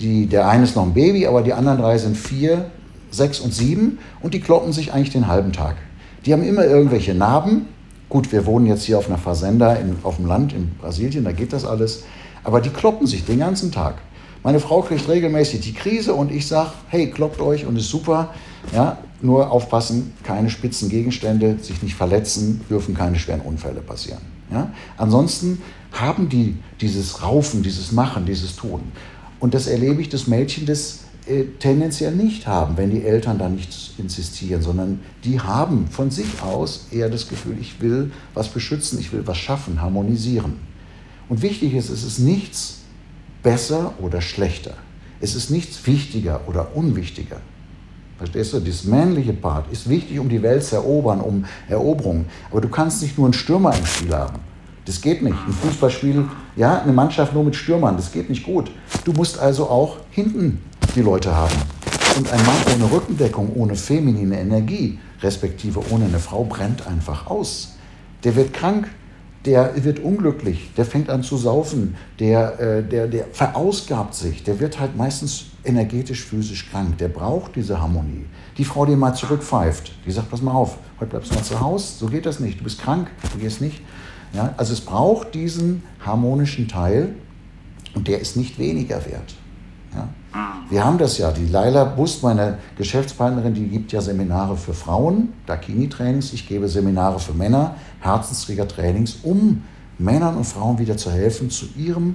Die, 0.00 0.26
der 0.26 0.48
eine 0.48 0.64
ist 0.64 0.74
noch 0.74 0.82
ein 0.82 0.94
Baby, 0.94 1.28
aber 1.28 1.42
die 1.42 1.52
anderen 1.52 1.78
drei 1.78 1.96
sind 1.98 2.16
vier, 2.16 2.72
sechs 3.12 3.38
und 3.38 3.54
sieben 3.54 3.98
und 4.20 4.34
die 4.34 4.40
kloppen 4.40 4.72
sich 4.72 4.92
eigentlich 4.92 5.10
den 5.10 5.28
halben 5.28 5.52
Tag. 5.52 5.76
Die 6.26 6.32
haben 6.32 6.42
immer 6.42 6.64
irgendwelche 6.64 7.14
Narben. 7.14 7.66
Gut, 8.08 8.32
wir 8.32 8.46
wohnen 8.46 8.66
jetzt 8.66 8.82
hier 8.82 8.98
auf 8.98 9.06
einer 9.06 9.18
Fazenda 9.18 9.74
in, 9.74 9.96
auf 10.02 10.16
dem 10.16 10.26
Land 10.26 10.52
in 10.52 10.70
Brasilien, 10.80 11.22
da 11.22 11.30
geht 11.30 11.52
das 11.52 11.64
alles. 11.64 12.02
Aber 12.42 12.60
die 12.60 12.70
kloppen 12.70 13.06
sich 13.06 13.24
den 13.24 13.38
ganzen 13.38 13.70
Tag. 13.70 13.94
Meine 14.42 14.60
Frau 14.60 14.80
kriegt 14.82 15.08
regelmäßig 15.08 15.60
die 15.60 15.74
Krise 15.74 16.14
und 16.14 16.32
ich 16.32 16.46
sage, 16.46 16.70
hey, 16.88 17.10
kloppt 17.10 17.40
euch 17.40 17.66
und 17.66 17.76
ist 17.76 17.90
super. 17.90 18.32
Ja, 18.74 18.98
nur 19.22 19.50
aufpassen, 19.50 20.14
keine 20.22 20.48
spitzen 20.48 20.88
Gegenstände, 20.88 21.58
sich 21.60 21.82
nicht 21.82 21.94
verletzen, 21.94 22.62
dürfen 22.70 22.94
keine 22.94 23.18
schweren 23.18 23.42
Unfälle 23.42 23.80
passieren. 23.80 24.20
Ja? 24.50 24.72
Ansonsten 24.96 25.60
haben 25.92 26.28
die 26.28 26.56
dieses 26.80 27.22
Raufen, 27.22 27.62
dieses 27.62 27.92
Machen, 27.92 28.24
dieses 28.24 28.56
Tun. 28.56 28.80
Und 29.40 29.54
das 29.54 29.66
erlebe 29.66 30.00
ich, 30.00 30.08
dass 30.08 30.26
Mädchen 30.26 30.64
das 30.66 31.00
äh, 31.26 31.44
tendenziell 31.58 32.14
nicht 32.14 32.46
haben, 32.46 32.76
wenn 32.76 32.90
die 32.90 33.04
Eltern 33.04 33.38
da 33.38 33.48
nicht 33.48 33.94
insistieren, 33.98 34.62
sondern 34.62 35.00
die 35.24 35.40
haben 35.40 35.86
von 35.88 36.10
sich 36.10 36.42
aus 36.42 36.86
eher 36.90 37.10
das 37.10 37.28
Gefühl, 37.28 37.56
ich 37.60 37.80
will 37.80 38.12
was 38.34 38.48
beschützen, 38.48 38.98
ich 38.98 39.12
will 39.12 39.26
was 39.26 39.36
schaffen, 39.36 39.82
harmonisieren. 39.82 40.54
Und 41.28 41.42
wichtig 41.42 41.74
ist, 41.74 41.90
es 41.90 42.04
ist 42.04 42.18
nichts 42.18 42.79
besser 43.42 43.94
oder 44.00 44.20
schlechter. 44.20 44.74
Es 45.20 45.34
ist 45.34 45.50
nichts 45.50 45.86
wichtiger 45.86 46.40
oder 46.46 46.74
unwichtiger. 46.74 47.40
Verstehst 48.18 48.52
du? 48.52 48.60
Das 48.60 48.84
männliche 48.84 49.32
Part 49.32 49.72
ist 49.72 49.88
wichtig, 49.88 50.18
um 50.18 50.28
die 50.28 50.42
Welt 50.42 50.62
zu 50.62 50.76
erobern, 50.76 51.20
um 51.20 51.44
Eroberung. 51.68 52.26
Aber 52.50 52.60
du 52.60 52.68
kannst 52.68 53.02
nicht 53.02 53.16
nur 53.16 53.26
einen 53.26 53.34
Stürmer 53.34 53.74
im 53.74 53.86
Spiel 53.86 54.14
haben. 54.14 54.40
Das 54.84 55.00
geht 55.00 55.22
nicht. 55.22 55.36
Ein 55.46 55.52
Fußballspiel, 55.52 56.26
ja, 56.56 56.82
eine 56.82 56.92
Mannschaft 56.92 57.32
nur 57.32 57.44
mit 57.44 57.56
Stürmern, 57.56 57.96
das 57.96 58.12
geht 58.12 58.28
nicht 58.28 58.44
gut. 58.44 58.70
Du 59.04 59.12
musst 59.12 59.38
also 59.38 59.68
auch 59.68 59.98
hinten 60.10 60.62
die 60.94 61.02
Leute 61.02 61.34
haben. 61.34 61.54
Und 62.16 62.30
ein 62.32 62.44
Mann 62.44 62.56
ohne 62.74 62.92
Rückendeckung, 62.92 63.54
ohne 63.54 63.76
feminine 63.76 64.40
Energie, 64.40 64.98
respektive 65.22 65.80
ohne 65.90 66.06
eine 66.06 66.18
Frau, 66.18 66.44
brennt 66.44 66.86
einfach 66.86 67.28
aus. 67.28 67.76
Der 68.24 68.36
wird 68.36 68.52
krank, 68.52 68.88
der 69.44 69.84
wird 69.84 70.00
unglücklich, 70.00 70.70
der 70.76 70.84
fängt 70.84 71.08
an 71.08 71.22
zu 71.22 71.36
saufen, 71.36 71.96
der, 72.18 72.60
äh, 72.60 72.82
der, 72.82 73.06
der 73.06 73.26
verausgabt 73.32 74.14
sich, 74.14 74.44
der 74.44 74.60
wird 74.60 74.78
halt 74.78 74.96
meistens 74.96 75.46
energetisch, 75.64 76.24
physisch 76.24 76.70
krank, 76.70 76.98
der 76.98 77.08
braucht 77.08 77.56
diese 77.56 77.80
Harmonie. 77.80 78.26
Die 78.58 78.64
Frau, 78.64 78.84
die 78.84 78.96
mal 78.96 79.14
zurückpfeift, 79.14 79.92
die 80.04 80.10
sagt, 80.10 80.30
pass 80.30 80.42
mal 80.42 80.52
auf, 80.52 80.76
heute 80.98 81.10
bleibst 81.10 81.30
du 81.30 81.36
mal 81.36 81.42
zu 81.44 81.60
Hause, 81.60 81.92
so 81.98 82.06
geht 82.06 82.26
das 82.26 82.40
nicht, 82.40 82.60
du 82.60 82.64
bist 82.64 82.80
krank, 82.80 83.10
du 83.32 83.38
gehst 83.38 83.60
nicht. 83.60 83.80
Ja, 84.32 84.54
also 84.56 84.72
es 84.72 84.80
braucht 84.80 85.34
diesen 85.34 85.82
harmonischen 86.04 86.68
Teil 86.68 87.14
und 87.94 88.06
der 88.06 88.20
ist 88.20 88.36
nicht 88.36 88.58
weniger 88.58 89.04
wert. 89.06 89.34
Wir 90.70 90.84
haben 90.84 90.98
das 90.98 91.18
ja, 91.18 91.32
die 91.32 91.48
Laila 91.48 91.82
Bust, 91.82 92.22
meine 92.22 92.58
Geschäftspartnerin, 92.78 93.54
die 93.54 93.66
gibt 93.66 93.90
ja 93.90 94.00
Seminare 94.00 94.56
für 94.56 94.72
Frauen, 94.72 95.32
Dakini-Trainings, 95.46 96.32
ich 96.32 96.46
gebe 96.46 96.68
Seminare 96.68 97.18
für 97.18 97.32
Männer, 97.32 97.74
Herzensträger-Trainings, 97.98 99.18
um 99.24 99.64
Männern 99.98 100.36
und 100.36 100.44
Frauen 100.44 100.78
wieder 100.78 100.96
zu 100.96 101.10
helfen, 101.10 101.50
zu 101.50 101.66
ihrem 101.76 102.14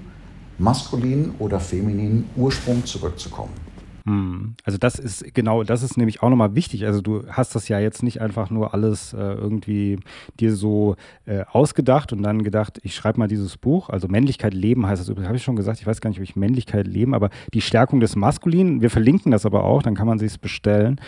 maskulinen 0.57 1.35
oder 1.37 1.59
femininen 1.59 2.29
Ursprung 2.37 2.85
zurückzukommen. 2.85 3.64
Hm. 4.05 4.55
Also 4.63 4.77
das 4.77 4.99
ist 4.99 5.33
genau, 5.33 5.63
das 5.63 5.81
ist 5.81 5.97
nämlich 5.97 6.21
auch 6.21 6.29
nochmal 6.29 6.53
wichtig. 6.53 6.85
Also 6.85 7.01
du 7.01 7.27
hast 7.27 7.55
das 7.55 7.67
ja 7.67 7.79
jetzt 7.79 8.03
nicht 8.03 8.21
einfach 8.21 8.51
nur 8.51 8.75
alles 8.75 9.13
äh, 9.13 9.17
irgendwie 9.17 9.97
dir 10.39 10.55
so 10.55 10.95
äh, 11.25 11.43
ausgedacht 11.51 12.13
und 12.13 12.21
dann 12.21 12.43
gedacht, 12.43 12.79
ich 12.83 12.93
schreibe 12.93 13.17
mal 13.17 13.27
dieses 13.27 13.57
Buch. 13.57 13.89
Also 13.89 14.07
Männlichkeit 14.07 14.53
leben 14.53 14.85
heißt 14.85 15.01
das 15.01 15.09
übrigens, 15.09 15.27
habe 15.27 15.37
ich 15.37 15.43
schon 15.43 15.55
gesagt, 15.55 15.79
ich 15.79 15.87
weiß 15.87 16.01
gar 16.01 16.11
nicht, 16.11 16.19
ob 16.19 16.23
ich 16.23 16.35
Männlichkeit 16.35 16.85
leben, 16.85 17.15
aber 17.15 17.31
die 17.51 17.61
Stärkung 17.61 17.99
des 17.99 18.15
Maskulinen, 18.15 18.81
wir 18.81 18.91
verlinken 18.91 19.31
das 19.31 19.43
aber 19.43 19.63
auch, 19.63 19.81
dann 19.81 19.95
kann 19.95 20.07
man 20.07 20.19
sich 20.19 20.33
es 20.33 20.37
bestellen. 20.37 21.01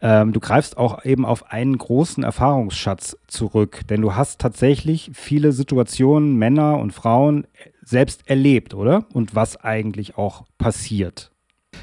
Ähm, 0.00 0.32
du 0.32 0.38
greifst 0.38 0.78
auch 0.78 1.04
eben 1.04 1.26
auf 1.26 1.50
einen 1.50 1.76
großen 1.76 2.22
Erfahrungsschatz 2.22 3.16
zurück, 3.26 3.80
denn 3.90 4.00
du 4.00 4.14
hast 4.14 4.40
tatsächlich 4.40 5.10
viele 5.12 5.50
Situationen, 5.50 6.36
Männer 6.36 6.78
und 6.78 6.92
Frauen 6.92 7.48
selbst 7.82 8.28
erlebt, 8.30 8.74
oder? 8.74 9.06
Und 9.12 9.34
was 9.34 9.56
eigentlich 9.56 10.16
auch 10.16 10.44
passiert. 10.56 11.33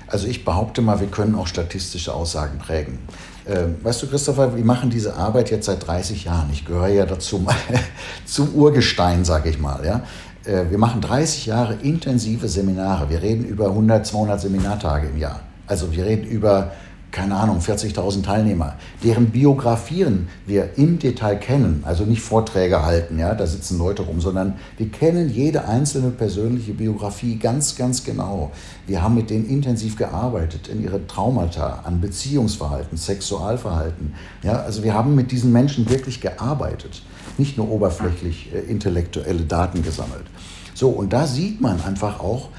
Also 0.07 0.27
ich 0.27 0.43
behaupte 0.45 0.81
mal, 0.81 0.99
wir 0.99 1.07
können 1.07 1.35
auch 1.35 1.47
statistische 1.47 2.13
Aussagen 2.13 2.59
prägen. 2.59 2.99
Ähm, 3.47 3.75
weißt 3.81 4.03
du, 4.03 4.07
Christopher, 4.07 4.55
wir 4.55 4.63
machen 4.63 4.89
diese 4.89 5.15
Arbeit 5.15 5.49
jetzt 5.49 5.65
seit 5.65 5.85
30 5.87 6.25
Jahren. 6.25 6.49
Ich 6.51 6.65
gehöre 6.65 6.89
ja 6.89 7.05
dazu 7.05 7.45
zum 8.25 8.53
Urgestein, 8.53 9.25
sage 9.25 9.49
ich 9.49 9.59
mal. 9.59 9.83
Ja? 9.85 10.03
Äh, 10.45 10.69
wir 10.69 10.77
machen 10.77 11.01
30 11.01 11.47
Jahre 11.47 11.75
intensive 11.81 12.47
Seminare. 12.47 13.09
Wir 13.09 13.21
reden 13.21 13.45
über 13.45 13.67
100, 13.67 14.05
200 14.05 14.41
Seminartage 14.41 15.07
im 15.07 15.17
Jahr. 15.17 15.41
Also 15.67 15.91
wir 15.91 16.05
reden 16.05 16.25
über 16.25 16.71
keine 17.11 17.35
Ahnung, 17.35 17.59
40.000 17.59 18.23
Teilnehmer, 18.23 18.75
deren 19.03 19.31
Biografien 19.31 20.29
wir 20.45 20.77
im 20.77 20.97
Detail 20.97 21.35
kennen, 21.35 21.83
also 21.85 22.05
nicht 22.05 22.21
Vorträge 22.21 22.85
halten, 22.85 23.19
ja, 23.19 23.35
da 23.35 23.45
sitzen 23.45 23.77
Leute 23.77 24.03
rum, 24.03 24.21
sondern 24.21 24.55
wir 24.77 24.89
kennen 24.89 25.29
jede 25.29 25.65
einzelne 25.65 26.09
persönliche 26.11 26.73
Biografie 26.73 27.37
ganz, 27.37 27.75
ganz 27.75 28.03
genau. 28.03 28.51
Wir 28.87 29.01
haben 29.03 29.15
mit 29.15 29.29
denen 29.29 29.45
intensiv 29.47 29.97
gearbeitet 29.97 30.69
in 30.69 30.81
ihre 30.81 31.05
Traumata, 31.05 31.81
an 31.83 31.99
Beziehungsverhalten, 31.99 32.97
Sexualverhalten. 32.97 34.13
Ja, 34.43 34.61
also 34.61 34.83
wir 34.83 34.93
haben 34.93 35.13
mit 35.13 35.31
diesen 35.31 35.51
Menschen 35.51 35.89
wirklich 35.89 36.21
gearbeitet, 36.21 37.03
nicht 37.37 37.57
nur 37.57 37.69
oberflächlich 37.69 38.53
äh, 38.53 38.59
intellektuelle 38.59 39.43
Daten 39.43 39.83
gesammelt. 39.83 40.25
So, 40.73 40.89
und 40.89 41.11
da 41.13 41.27
sieht 41.27 41.61
man 41.61 41.81
einfach 41.83 42.21
auch, 42.21 42.49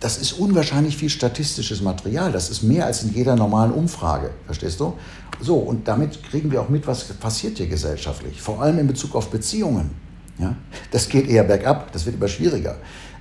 das 0.00 0.18
ist 0.18 0.32
unwahrscheinlich 0.32 0.96
viel 0.96 1.10
statistisches 1.10 1.82
Material. 1.82 2.32
Das 2.32 2.50
ist 2.50 2.62
mehr 2.62 2.86
als 2.86 3.02
in 3.02 3.12
jeder 3.12 3.36
normalen 3.36 3.72
Umfrage. 3.72 4.30
Verstehst 4.46 4.80
du? 4.80 4.94
So, 5.40 5.56
und 5.56 5.88
damit 5.88 6.22
kriegen 6.22 6.50
wir 6.50 6.60
auch 6.60 6.68
mit, 6.68 6.86
was 6.86 7.04
passiert 7.04 7.58
hier 7.58 7.66
gesellschaftlich. 7.66 8.40
Vor 8.40 8.62
allem 8.62 8.78
in 8.78 8.86
Bezug 8.86 9.14
auf 9.14 9.30
Beziehungen. 9.30 9.90
Ja? 10.38 10.56
Das 10.90 11.08
geht 11.08 11.28
eher 11.28 11.44
bergab, 11.44 11.92
das 11.92 12.06
wird 12.06 12.16
immer 12.16 12.28
schwieriger. 12.28 12.76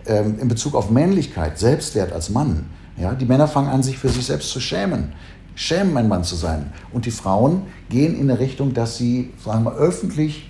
Ähm, 0.06 0.40
in 0.40 0.48
Bezug 0.48 0.76
auf 0.76 0.90
Männlichkeit, 0.90 1.60
Selbstwert 1.60 2.12
als 2.14 2.30
Mann. 2.30 2.66
Ja? 2.98 3.14
Die 3.14 3.26
Männer 3.26 3.48
fangen 3.48 3.70
an, 3.70 3.84
sich 3.84 3.98
für 3.98 4.10
sich 4.10 4.26
selbst 4.26 4.50
zu 4.50 4.60
schämen. 4.60 5.14
Schämen, 5.56 5.98
ein 5.98 6.08
Mann 6.08 6.24
zu 6.24 6.36
sein. 6.36 6.72
Und 6.94 7.06
die 7.06 7.12
Frauen 7.12 7.64
gehen 7.90 8.16
in 8.16 8.30
eine 8.30 8.40
Richtung, 8.40 8.74
dass 8.74 8.98
sie, 8.98 9.34
sagen 9.44 9.64
wir, 9.64 9.74
öffentlich 9.74 10.50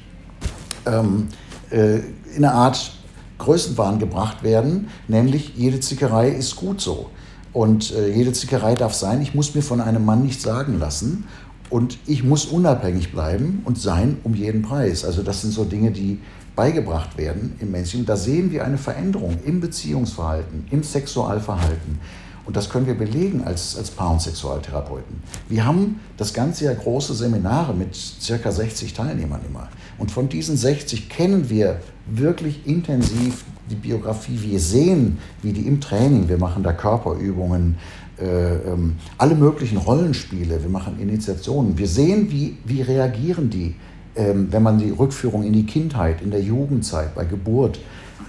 ähm, 0.85 1.29
äh, 1.71 1.99
in 2.35 2.45
einer 2.45 2.53
Art 2.53 3.00
Größenwahn 3.41 3.99
gebracht 3.99 4.43
werden, 4.43 4.87
nämlich 5.07 5.53
jede 5.55 5.79
Zickerei 5.79 6.29
ist 6.29 6.55
gut 6.55 6.81
so. 6.81 7.09
Und 7.53 7.93
äh, 7.93 8.13
jede 8.13 8.31
Zickerei 8.31 8.75
darf 8.75 8.93
sein, 8.93 9.21
ich 9.21 9.35
muss 9.35 9.55
mir 9.55 9.61
von 9.61 9.81
einem 9.81 10.05
Mann 10.05 10.23
nichts 10.23 10.43
sagen 10.43 10.79
lassen 10.79 11.25
und 11.69 11.97
ich 12.05 12.23
muss 12.23 12.45
unabhängig 12.45 13.11
bleiben 13.11 13.61
und 13.65 13.79
sein 13.79 14.17
um 14.23 14.33
jeden 14.35 14.61
Preis. 14.61 15.03
Also 15.03 15.21
das 15.21 15.41
sind 15.41 15.53
so 15.53 15.65
Dinge, 15.65 15.91
die 15.91 16.19
beigebracht 16.55 17.17
werden 17.17 17.55
im 17.59 17.71
Menschen. 17.71 18.05
Da 18.05 18.15
sehen 18.15 18.51
wir 18.51 18.65
eine 18.65 18.77
Veränderung 18.77 19.37
im 19.45 19.59
Beziehungsverhalten, 19.59 20.65
im 20.69 20.83
Sexualverhalten. 20.83 21.99
Und 22.45 22.55
das 22.57 22.69
können 22.69 22.87
wir 22.87 22.97
belegen 22.97 23.43
als, 23.43 23.77
als 23.77 23.91
Paar- 23.91 24.11
und 24.11 24.21
Sexualtherapeuten. 24.21 25.21
Wir 25.47 25.65
haben 25.65 25.99
das 26.17 26.33
ganze 26.33 26.65
Jahr 26.65 26.75
große 26.75 27.13
Seminare 27.13 27.73
mit 27.73 27.95
circa 27.95 28.51
60 28.51 28.93
Teilnehmern 28.93 29.41
immer. 29.47 29.69
Und 29.97 30.11
von 30.11 30.27
diesen 30.27 30.57
60 30.57 31.09
kennen 31.09 31.49
wir 31.49 31.79
wirklich 32.07 32.65
intensiv 32.65 33.45
die 33.69 33.75
Biografie. 33.75 34.39
Wir 34.41 34.59
sehen, 34.59 35.19
wie 35.43 35.53
die 35.53 35.67
im 35.67 35.79
Training, 35.79 36.27
wir 36.27 36.37
machen 36.37 36.63
da 36.63 36.73
Körperübungen, 36.73 37.77
äh, 38.19 38.55
ähm, 38.55 38.95
alle 39.17 39.35
möglichen 39.35 39.77
Rollenspiele, 39.77 40.61
wir 40.61 40.69
machen 40.69 40.99
Initiationen. 40.99 41.77
Wir 41.77 41.87
sehen, 41.87 42.29
wie, 42.31 42.57
wie 42.65 42.81
reagieren 42.81 43.49
die, 43.49 43.75
ähm, 44.15 44.47
wenn 44.51 44.63
man 44.63 44.77
die 44.77 44.89
Rückführung 44.89 45.43
in 45.43 45.53
die 45.53 45.65
Kindheit, 45.65 46.21
in 46.21 46.31
der 46.31 46.41
Jugendzeit, 46.41 47.15
bei 47.15 47.25
Geburt, 47.25 47.79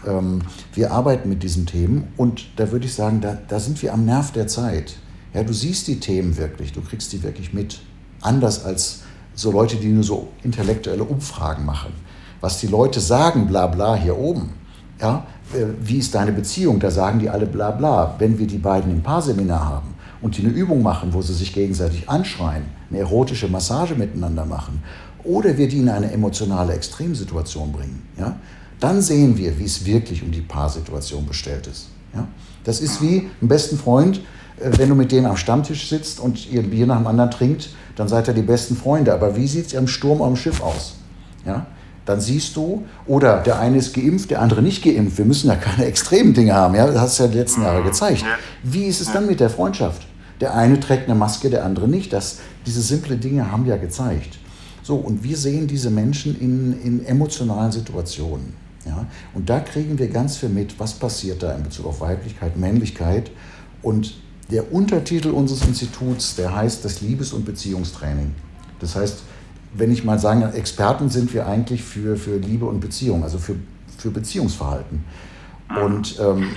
ähm, 0.07 0.43
wir 0.75 0.93
arbeiten 0.93 1.29
mit 1.29 1.43
diesen 1.43 1.67
Themen 1.67 2.09
und 2.17 2.47
da 2.57 2.71
würde 2.71 2.87
ich 2.87 2.95
sagen, 2.95 3.21
da, 3.21 3.39
da 3.49 3.61
sind 3.61 3.83
wir 3.83 3.93
am 3.93 4.05
Nerv 4.05 4.33
der 4.33 4.47
Zeit. 4.47 4.97
Ja, 5.35 5.43
du 5.43 5.53
siehst 5.53 5.89
die 5.89 6.01
Themen 6.01 6.37
wirklich, 6.37 6.73
du 6.73 6.83
kriegst 6.83 7.13
die 7.13 7.23
wirklich 7.23 7.53
mit. 7.53 7.81
Anders 8.21 8.65
als 8.65 9.03
so 9.35 9.51
Leute, 9.51 9.77
die 9.77 9.89
nur 9.89 10.05
so 10.05 10.29
intellektuelle 10.43 11.05
Umfragen 11.05 11.65
machen. 11.65 11.93
Was 12.41 12.59
die 12.59 12.67
Leute 12.67 13.01
sagen, 13.01 13.47
bla 13.47 13.67
bla 13.67 13.95
hier 13.95 14.19
oben. 14.19 14.51
Ja, 15.01 15.27
äh, 15.55 15.65
wie 15.81 15.99
ist 15.99 16.15
deine 16.15 16.33
Beziehung? 16.33 16.79
Da 16.81 16.91
sagen 16.91 17.19
die 17.19 17.31
alle 17.31 17.47
bla 17.47 17.71
bla. 17.71 18.15
Wenn 18.19 18.39
wir 18.39 18.47
die 18.47 18.59
beiden 18.59 18.93
im 18.93 19.03
Paarseminar 19.03 19.65
haben 19.65 19.95
und 20.21 20.37
die 20.37 20.45
eine 20.45 20.53
Übung 20.53 20.83
machen, 20.83 21.13
wo 21.13 21.23
sie 21.23 21.35
sich 21.35 21.53
gegenseitig 21.53 22.09
anschreien, 22.09 22.65
eine 22.91 23.01
erotische 23.01 23.49
Massage 23.49 23.95
miteinander 23.95 24.45
machen, 24.45 24.83
oder 25.25 25.57
wir 25.57 25.69
die 25.69 25.79
in 25.79 25.89
eine 25.89 26.11
emotionale 26.11 26.75
Extremsituation 26.75 27.73
bringen, 27.73 28.03
ja, 28.19 28.37
dann 28.83 29.01
sehen 29.01 29.39
wir, 29.39 29.59
wie 29.59 29.65
es 29.65 29.85
wirklich 29.85 30.23
um 30.23 30.31
die 30.31 30.41
Paarsituation 30.41 31.27
bestellt 31.27 31.67
ist. 31.67 31.89
Ja? 32.15 32.27
Das 32.65 32.81
ist 32.81 33.01
wie 33.01 33.29
ein 33.41 33.49
besten 33.49 33.79
Freund, 33.79 34.21
äh, 34.61 34.71
wenn 34.77 34.89
du 34.89 34.95
mit 34.95 35.13
dem 35.13 35.27
am 35.27 35.37
Stammtisch 35.37 35.89
sitzt 35.89 36.21
und 36.21 36.51
ihr 36.51 36.63
Bier 36.63 36.87
nach 36.87 36.99
dem 36.99 37.07
anderen 37.07 37.31
trinkt, 37.31 37.71
dann 37.97 38.09
seid 38.09 38.29
ihr 38.29 38.35
die 38.35 38.43
besten 38.43 38.77
Freunde. 38.77 39.13
Aber 39.13 39.37
wie 39.37 39.47
sieht 39.47 39.67
es 39.67 39.77
am 39.77 39.87
Sturm 39.87 40.23
am 40.23 40.37
Schiff 40.37 40.61
aus? 40.61 40.95
Ja? 41.47 41.67
Dann 42.05 42.21
siehst 42.21 42.57
du, 42.57 42.85
oder 43.07 43.39
der 43.39 43.61
eine 43.61 43.79
ist 43.79 43.95
geimpft, 43.95 44.31
der 44.31 44.43
andere 44.43 44.63
nicht 44.63 44.83
geimpft. 44.83 45.19
Wir 45.19 45.25
müssen 45.25 45.49
ja 45.49 45.55
keine 45.55 45.85
extremen 45.87 46.35
Dinge 46.35 46.55
haben. 46.55 46.75
Ja? 46.75 46.87
Das 46.87 46.99
hast 46.99 47.19
du 47.19 47.25
ja 47.25 47.29
die 47.29 47.39
letzten 47.39 47.63
Jahre 47.63 47.83
gezeigt. 47.83 48.25
Wie 48.63 48.85
ist 48.85 49.01
es 49.01 49.13
dann 49.13 49.27
mit 49.27 49.41
der 49.41 49.51
Freundschaft? 49.51 50.07
Der 50.41 50.55
eine 50.57 50.81
trägt 50.81 51.05
eine 51.09 51.15
Maske, 51.15 51.51
der 51.51 51.65
andere 51.65 51.87
nicht. 51.87 52.13
Das, 52.13 52.39
diese 52.67 52.83
simple 52.83 53.17
Dinge 53.17 53.53
haben 53.53 53.65
ja 53.67 53.77
gezeigt. 53.77 54.39
So, 54.83 54.97
und 54.97 55.23
wir 55.23 55.37
sehen 55.37 55.69
diese 55.69 55.91
Menschen 55.91 56.41
in, 56.41 56.83
in 56.83 57.07
emotionalen 57.07 57.71
Situationen. 57.71 58.62
Ja? 58.85 59.07
Und 59.35 59.49
da 59.49 59.61
kriegen 59.61 59.99
wir 59.99 60.09
ganz 60.09 60.37
viel 60.37 60.49
mit, 60.49 60.79
was 60.79 60.95
passiert 60.95 61.43
da 61.43 61.55
in 61.55 61.63
Bezug 61.63 61.87
auf 61.87 62.01
Weiblichkeit, 62.01 62.57
Männlichkeit. 62.57 63.31
Und 63.83 64.15
der 64.51 64.73
Untertitel 64.73 65.31
unseres 65.31 65.67
Instituts, 65.67 66.37
der 66.37 66.55
heißt 66.55 66.85
das 66.85 67.01
Liebes- 67.01 67.33
und 67.33 67.45
Beziehungstraining. 67.45 68.35
Das 68.81 68.97
heißt, 68.97 69.23
wenn 69.75 69.91
ich 69.91 70.05
mal 70.05 70.19
sage, 70.19 70.53
Experten 70.55 71.09
sind 71.09 71.33
wir 71.33 71.47
eigentlich 71.47 71.83
für, 71.83 72.17
für 72.17 72.37
Liebe 72.37 72.67
und 72.67 72.81
Beziehung, 72.81 73.23
also 73.23 73.39
für, 73.39 73.57
für 73.97 74.11
Beziehungsverhalten. 74.11 75.05
Und 75.81 76.19
ähm, 76.21 76.51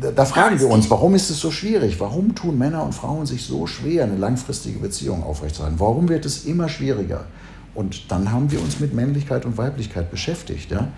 da, 0.00 0.10
da, 0.10 0.24
fragen 0.24 0.58
wir 0.58 0.68
uns, 0.68 0.90
warum 0.90 1.14
ist 1.14 1.30
es 1.30 1.38
so 1.38 1.52
schwierig? 1.52 2.00
Warum 2.00 2.34
tun 2.34 2.58
Männer 2.58 2.82
und 2.82 2.92
Frauen 2.92 3.24
sich 3.24 3.44
so 3.44 3.68
schwer, 3.68 4.04
eine 4.04 4.16
langfristige 4.16 4.80
Beziehung 4.80 5.22
aufrechtzuerhalten? 5.22 5.78
Warum 5.78 6.08
wird 6.08 6.26
es 6.26 6.44
immer 6.44 6.68
schwieriger? 6.68 7.26
Und 7.74 8.10
dann 8.10 8.32
haben 8.32 8.50
wir 8.50 8.60
uns 8.60 8.80
mit 8.80 8.94
Männlichkeit 8.94 9.44
und 9.44 9.58
Weiblichkeit 9.58 10.10
beschäftigt. 10.10 10.72
Ja? 10.72 10.88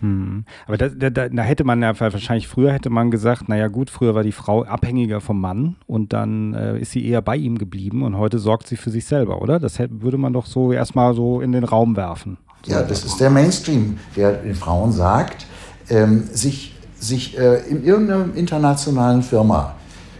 Hm. 0.00 0.44
Aber 0.66 0.76
da, 0.76 0.88
da, 0.88 1.28
da, 1.28 1.42
hätte 1.42 1.64
man 1.64 1.82
ja 1.82 1.98
wahrscheinlich 1.98 2.48
früher 2.48 2.72
hätte 2.72 2.90
man 2.90 3.10
gesagt, 3.10 3.48
naja 3.48 3.68
gut, 3.68 3.90
früher 3.90 4.14
war 4.14 4.22
die 4.22 4.32
Frau 4.32 4.64
abhängiger 4.64 5.20
vom 5.20 5.40
Mann 5.40 5.76
und 5.86 6.12
dann 6.12 6.54
äh, 6.54 6.78
ist 6.78 6.92
sie 6.92 7.04
eher 7.04 7.22
bei 7.22 7.36
ihm 7.36 7.58
geblieben 7.58 8.02
und 8.02 8.16
heute 8.16 8.38
sorgt 8.38 8.68
sie 8.68 8.76
für 8.76 8.90
sich 8.90 9.06
selber, 9.06 9.42
oder? 9.42 9.58
Das 9.58 9.78
hätte, 9.78 10.02
würde 10.02 10.18
man 10.18 10.32
doch 10.32 10.46
so 10.46 10.72
erstmal 10.72 11.14
so 11.14 11.40
in 11.40 11.52
den 11.52 11.64
Raum 11.64 11.96
werfen. 11.96 12.38
Ja, 12.66 12.82
das 12.82 13.04
ist 13.04 13.18
der 13.20 13.30
Mainstream, 13.30 13.98
der 14.16 14.32
den 14.32 14.54
Frauen 14.54 14.92
sagt, 14.92 15.46
ähm, 15.88 16.24
sich, 16.32 16.74
sich 16.98 17.38
äh, 17.38 17.60
in 17.68 17.84
irgendeiner 17.84 18.34
internationalen 18.34 19.22
Firma 19.22 19.74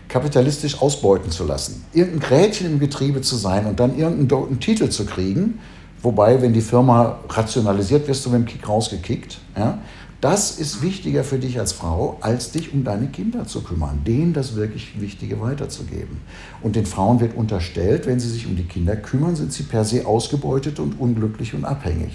kapitalistisch 0.08 0.80
ausbeuten 0.80 1.30
zu 1.30 1.44
lassen, 1.44 1.84
irgendein 1.92 2.20
Grätchen 2.20 2.66
im 2.66 2.78
Getriebe 2.78 3.20
zu 3.20 3.36
sein 3.36 3.66
und 3.66 3.78
dann 3.78 3.96
irgendeinen 3.98 4.58
Titel 4.58 4.88
zu 4.88 5.04
kriegen, 5.04 5.60
Wobei, 6.02 6.40
wenn 6.40 6.52
die 6.52 6.60
Firma 6.60 7.18
rationalisiert, 7.28 8.06
wirst 8.06 8.24
du 8.24 8.30
mit 8.30 8.40
dem 8.40 8.46
Kick 8.46 8.68
rausgekickt. 8.68 9.38
Ja? 9.56 9.78
Das 10.20 10.58
ist 10.58 10.82
wichtiger 10.82 11.22
für 11.22 11.38
dich 11.38 11.60
als 11.60 11.72
Frau, 11.72 12.18
als 12.20 12.50
dich 12.50 12.72
um 12.72 12.82
deine 12.82 13.06
Kinder 13.06 13.46
zu 13.46 13.62
kümmern, 13.62 14.02
denen 14.04 14.32
das 14.32 14.56
wirklich 14.56 15.00
Wichtige 15.00 15.40
weiterzugeben. 15.40 16.20
Und 16.60 16.74
den 16.74 16.86
Frauen 16.86 17.20
wird 17.20 17.36
unterstellt, 17.36 18.06
wenn 18.06 18.18
sie 18.18 18.28
sich 18.28 18.46
um 18.46 18.56
die 18.56 18.64
Kinder 18.64 18.96
kümmern, 18.96 19.36
sind 19.36 19.52
sie 19.52 19.62
per 19.62 19.84
se 19.84 20.06
ausgebeutet 20.06 20.80
und 20.80 20.98
unglücklich 21.00 21.54
und 21.54 21.64
abhängig. 21.64 22.12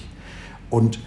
Und 0.70 1.00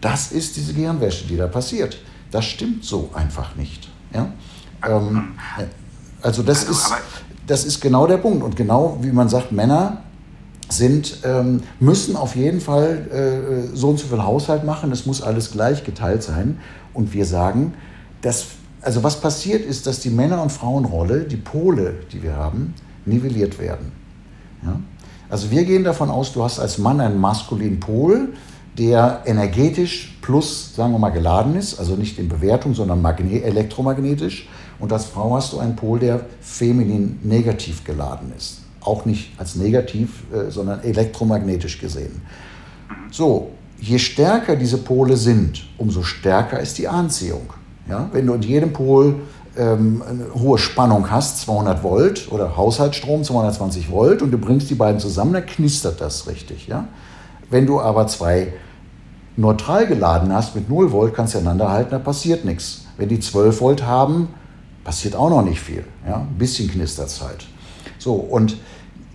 das 0.00 0.32
ist 0.32 0.56
diese 0.56 0.72
Gehirnwäsche, 0.72 1.26
die 1.26 1.36
da 1.36 1.48
passiert. 1.48 1.98
Das 2.30 2.46
stimmt 2.46 2.84
so 2.84 3.10
einfach 3.12 3.56
nicht. 3.56 3.90
Ja? 4.14 4.32
Ähm, 4.86 5.34
also 6.22 6.42
das 6.42 6.64
ist, 6.64 6.92
das 7.46 7.64
ist 7.64 7.80
genau 7.80 8.06
der 8.06 8.18
Punkt. 8.18 8.42
Und 8.42 8.56
genau 8.56 8.98
wie 9.02 9.12
man 9.12 9.28
sagt, 9.28 9.52
Männer 9.52 10.04
sind, 10.68 11.18
ähm, 11.24 11.62
müssen 11.80 12.16
auf 12.16 12.36
jeden 12.36 12.60
Fall 12.60 13.70
äh, 13.72 13.76
so 13.76 13.88
und 13.88 13.98
so 13.98 14.06
viel 14.08 14.22
Haushalt 14.22 14.64
machen, 14.64 14.92
es 14.92 15.06
muss 15.06 15.22
alles 15.22 15.50
gleich 15.50 15.84
geteilt 15.84 16.22
sein. 16.22 16.58
Und 16.94 17.14
wir 17.14 17.24
sagen, 17.24 17.74
dass, 18.20 18.46
also 18.82 19.02
was 19.02 19.20
passiert 19.20 19.64
ist, 19.64 19.86
dass 19.86 20.00
die 20.00 20.10
Männer- 20.10 20.42
und 20.42 20.52
Frauenrolle, 20.52 21.24
die 21.24 21.36
Pole, 21.36 21.94
die 22.12 22.22
wir 22.22 22.36
haben, 22.36 22.74
nivelliert 23.06 23.58
werden. 23.58 23.92
Ja? 24.62 24.80
Also 25.30 25.50
wir 25.50 25.64
gehen 25.64 25.84
davon 25.84 26.10
aus, 26.10 26.32
du 26.32 26.42
hast 26.42 26.58
als 26.58 26.78
Mann 26.78 27.00
einen 27.00 27.18
maskulinen 27.18 27.80
Pol, 27.80 28.30
der 28.78 29.22
energetisch 29.26 30.18
plus, 30.22 30.74
sagen 30.74 30.92
wir 30.92 30.98
mal, 30.98 31.10
geladen 31.10 31.56
ist, 31.56 31.78
also 31.78 31.96
nicht 31.96 32.18
in 32.18 32.28
Bewertung, 32.28 32.74
sondern 32.74 33.04
elektromagnetisch. 33.04 34.48
Und 34.78 34.92
als 34.92 35.06
Frau 35.06 35.34
hast 35.34 35.52
du 35.52 35.58
einen 35.58 35.74
Pol, 35.74 35.98
der 35.98 36.20
feminin 36.40 37.18
negativ 37.22 37.84
geladen 37.84 38.32
ist 38.36 38.67
auch 38.88 39.04
nicht 39.04 39.38
als 39.38 39.54
negativ, 39.54 40.24
äh, 40.32 40.50
sondern 40.50 40.82
elektromagnetisch 40.82 41.78
gesehen. 41.78 42.22
So, 43.10 43.50
je 43.80 43.98
stärker 43.98 44.56
diese 44.56 44.78
Pole 44.78 45.16
sind, 45.16 45.68
umso 45.76 46.02
stärker 46.02 46.58
ist 46.58 46.78
die 46.78 46.88
Anziehung. 46.88 47.52
Ja? 47.88 48.08
Wenn 48.12 48.26
du 48.26 48.34
in 48.34 48.42
jedem 48.42 48.72
Pol 48.72 49.16
ähm, 49.56 50.02
eine 50.08 50.34
hohe 50.34 50.58
Spannung 50.58 51.10
hast, 51.10 51.40
200 51.42 51.82
Volt 51.82 52.30
oder 52.32 52.56
Haushaltsstrom 52.56 53.24
220 53.24 53.90
Volt 53.90 54.22
und 54.22 54.30
du 54.30 54.38
bringst 54.38 54.70
die 54.70 54.74
beiden 54.74 55.00
zusammen, 55.00 55.32
dann 55.32 55.46
knistert 55.46 56.00
das 56.00 56.26
richtig. 56.26 56.66
Ja? 56.66 56.88
Wenn 57.50 57.66
du 57.66 57.80
aber 57.80 58.06
zwei 58.06 58.52
neutral 59.36 59.86
geladen 59.86 60.32
hast 60.32 60.54
mit 60.54 60.68
0 60.68 60.92
Volt, 60.92 61.14
kannst 61.14 61.34
du 61.34 61.38
einander 61.38 61.70
halten, 61.70 61.90
da 61.90 61.98
passiert 61.98 62.44
nichts. 62.44 62.86
Wenn 62.96 63.08
die 63.08 63.20
12 63.20 63.60
Volt 63.60 63.84
haben, 63.84 64.28
passiert 64.82 65.14
auch 65.14 65.30
noch 65.30 65.42
nicht 65.42 65.60
viel. 65.60 65.84
Ja? 66.06 66.16
Ein 66.16 66.38
bisschen 66.38 66.68
knistert 66.68 67.08
es 67.08 67.22
halt. 67.22 67.46
So, 67.98 68.14
und 68.14 68.56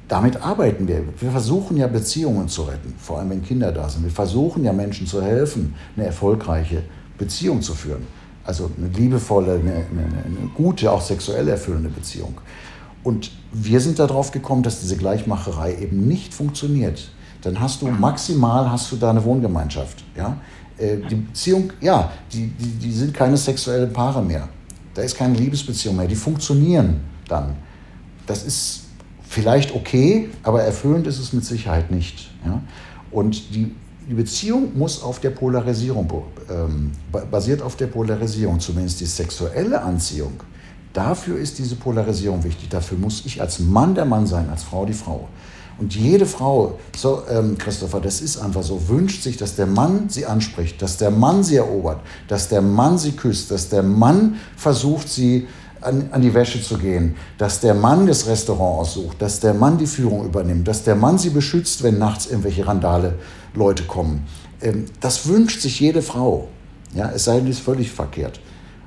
damit 0.07 0.41
arbeiten 0.41 0.87
wir. 0.87 1.03
Wir 1.19 1.31
versuchen 1.31 1.77
ja 1.77 1.87
Beziehungen 1.87 2.47
zu 2.47 2.63
retten, 2.63 2.93
vor 2.97 3.19
allem 3.19 3.29
wenn 3.29 3.43
Kinder 3.43 3.71
da 3.71 3.87
sind. 3.89 4.03
Wir 4.03 4.11
versuchen 4.11 4.63
ja 4.63 4.73
Menschen 4.73 5.07
zu 5.07 5.21
helfen, 5.21 5.75
eine 5.95 6.05
erfolgreiche 6.07 6.83
Beziehung 7.17 7.61
zu 7.61 7.73
führen. 7.73 8.05
Also 8.43 8.69
eine 8.77 8.89
liebevolle, 8.89 9.53
eine, 9.53 9.71
eine, 9.71 10.23
eine 10.25 10.49
gute, 10.53 10.91
auch 10.91 11.01
sexuell 11.01 11.47
erfüllende 11.47 11.89
Beziehung. 11.89 12.35
Und 13.03 13.31
wir 13.51 13.79
sind 13.79 13.99
darauf 13.99 14.31
gekommen, 14.31 14.63
dass 14.63 14.81
diese 14.81 14.97
Gleichmacherei 14.97 15.75
eben 15.75 16.07
nicht 16.07 16.33
funktioniert. 16.33 17.09
Dann 17.41 17.59
hast 17.59 17.81
du 17.81 17.87
maximal 17.87 18.71
hast 18.71 18.91
du 18.91 18.95
da 18.95 19.09
eine 19.09 19.23
Wohngemeinschaft. 19.23 20.03
Ja? 20.15 20.37
Äh, 20.77 20.97
die 21.09 21.15
Beziehung, 21.15 21.71
ja, 21.81 22.11
die, 22.31 22.47
die, 22.47 22.71
die 22.79 22.91
sind 22.91 23.13
keine 23.13 23.37
sexuellen 23.37 23.91
Paare 23.91 24.21
mehr. 24.21 24.47
Da 24.93 25.01
ist 25.01 25.17
keine 25.17 25.35
Liebesbeziehung 25.37 25.95
mehr. 25.95 26.07
Die 26.07 26.15
funktionieren 26.15 27.01
dann. 27.27 27.55
Das 28.25 28.43
ist 28.43 28.82
vielleicht 29.33 29.73
okay, 29.73 30.29
aber 30.43 30.61
erfüllend 30.61 31.07
ist 31.07 31.19
es 31.19 31.33
mit 31.33 31.43
Sicherheit 31.43 31.91
nicht. 31.91 32.29
Ja? 32.45 32.61
Und 33.11 33.55
die, 33.55 33.73
die 34.07 34.13
Beziehung 34.13 34.77
muss 34.77 35.01
auf 35.01 35.19
der 35.19 35.31
Polarisierung, 35.31 36.09
ähm, 36.49 36.91
basiert 37.31 37.61
auf 37.61 37.75
der 37.75 37.87
Polarisierung, 37.87 38.59
zumindest 38.59 38.99
die 39.01 39.05
sexuelle 39.05 39.81
Anziehung. 39.81 40.33
Dafür 40.93 41.39
ist 41.39 41.57
diese 41.57 41.75
Polarisierung 41.75 42.43
wichtig. 42.43 42.69
Dafür 42.69 42.97
muss 42.99 43.23
ich 43.25 43.41
als 43.41 43.59
Mann 43.59 43.95
der 43.95 44.05
Mann 44.05 44.27
sein, 44.27 44.49
als 44.49 44.63
Frau 44.63 44.85
die 44.85 44.93
Frau. 44.93 45.27
Und 45.79 45.95
jede 45.95 46.27
Frau, 46.27 46.77
so 46.95 47.23
ähm, 47.27 47.57
Christopher, 47.57 47.99
das 47.99 48.21
ist 48.21 48.37
einfach 48.37 48.61
so, 48.61 48.87
wünscht 48.89 49.23
sich, 49.23 49.37
dass 49.37 49.55
der 49.55 49.65
Mann 49.65 50.09
sie 50.09 50.27
anspricht, 50.27 50.79
dass 50.79 50.97
der 50.97 51.09
Mann 51.09 51.43
sie 51.43 51.55
erobert, 51.55 52.01
dass 52.27 52.47
der 52.47 52.61
Mann 52.61 52.99
sie 52.99 53.13
küsst, 53.13 53.49
dass 53.49 53.69
der 53.69 53.81
Mann 53.81 54.35
versucht, 54.55 55.09
sie 55.09 55.47
an, 55.83 56.09
an 56.11 56.21
die 56.21 56.33
Wäsche 56.33 56.61
zu 56.61 56.77
gehen, 56.77 57.15
dass 57.37 57.59
der 57.59 57.73
Mann 57.73 58.07
das 58.07 58.27
Restaurant 58.27 58.81
aussucht, 58.81 59.21
dass 59.21 59.39
der 59.39 59.53
Mann 59.53 59.77
die 59.77 59.87
Führung 59.87 60.25
übernimmt, 60.25 60.67
dass 60.67 60.83
der 60.83 60.95
Mann 60.95 61.17
sie 61.17 61.29
beschützt, 61.29 61.83
wenn 61.83 61.97
nachts 61.97 62.27
irgendwelche 62.27 62.65
Randale 62.65 63.15
Leute 63.53 63.83
kommen. 63.83 64.25
Ähm, 64.61 64.85
das 64.99 65.27
wünscht 65.27 65.61
sich 65.61 65.79
jede 65.79 66.01
Frau. 66.01 66.47
Ja, 66.93 67.11
es 67.13 67.25
sei 67.25 67.37
denn, 67.37 67.47
es 67.47 67.57
ist 67.57 67.65
völlig 67.65 67.91
verkehrt. 67.91 68.39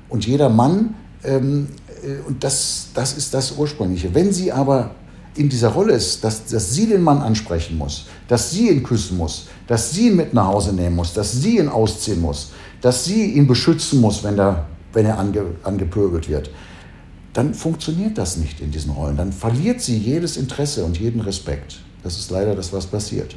Und 0.09 0.25
jeder 0.25 0.49
Mann, 0.49 0.95
ähm, 1.23 1.67
äh, 2.03 2.27
und 2.27 2.43
das, 2.43 2.87
das 2.93 3.17
ist 3.17 3.33
das 3.33 3.53
Ursprüngliche. 3.57 4.13
Wenn 4.13 4.31
sie 4.31 4.51
aber 4.51 4.91
in 5.35 5.49
dieser 5.49 5.69
Rolle 5.69 5.93
ist, 5.93 6.23
dass, 6.23 6.45
dass 6.45 6.73
sie 6.73 6.87
den 6.87 7.03
Mann 7.03 7.21
ansprechen 7.21 7.77
muss, 7.77 8.05
dass 8.27 8.51
sie 8.51 8.69
ihn 8.69 8.83
küssen 8.83 9.17
muss, 9.17 9.47
dass 9.67 9.91
sie 9.91 10.07
ihn 10.07 10.15
mit 10.15 10.33
nach 10.33 10.47
Hause 10.47 10.73
nehmen 10.73 10.95
muss, 10.95 11.13
dass 11.13 11.31
sie 11.31 11.59
ihn 11.59 11.69
ausziehen 11.69 12.21
muss, 12.21 12.51
dass 12.81 13.05
sie 13.05 13.33
ihn 13.33 13.47
beschützen 13.47 14.01
muss, 14.01 14.23
wenn, 14.23 14.35
der, 14.35 14.65
wenn 14.93 15.05
er 15.05 15.19
ange, 15.19 15.43
angepöbelt 15.63 16.27
wird, 16.27 16.49
dann 17.37 17.53
funktioniert 17.53 18.17
das 18.17 18.37
nicht 18.37 18.61
in 18.61 18.71
diesen 18.71 18.91
Rollen. 18.91 19.15
Dann 19.15 19.31
verliert 19.31 19.79
sie 19.79 19.95
jedes 19.95 20.37
Interesse 20.37 20.83
und 20.83 20.99
jeden 20.99 21.21
Respekt. 21.21 21.79
Das 22.01 22.17
ist 22.17 22.31
leider 22.31 22.55
das, 22.55 22.73
was 22.73 22.87
passiert. 22.87 23.35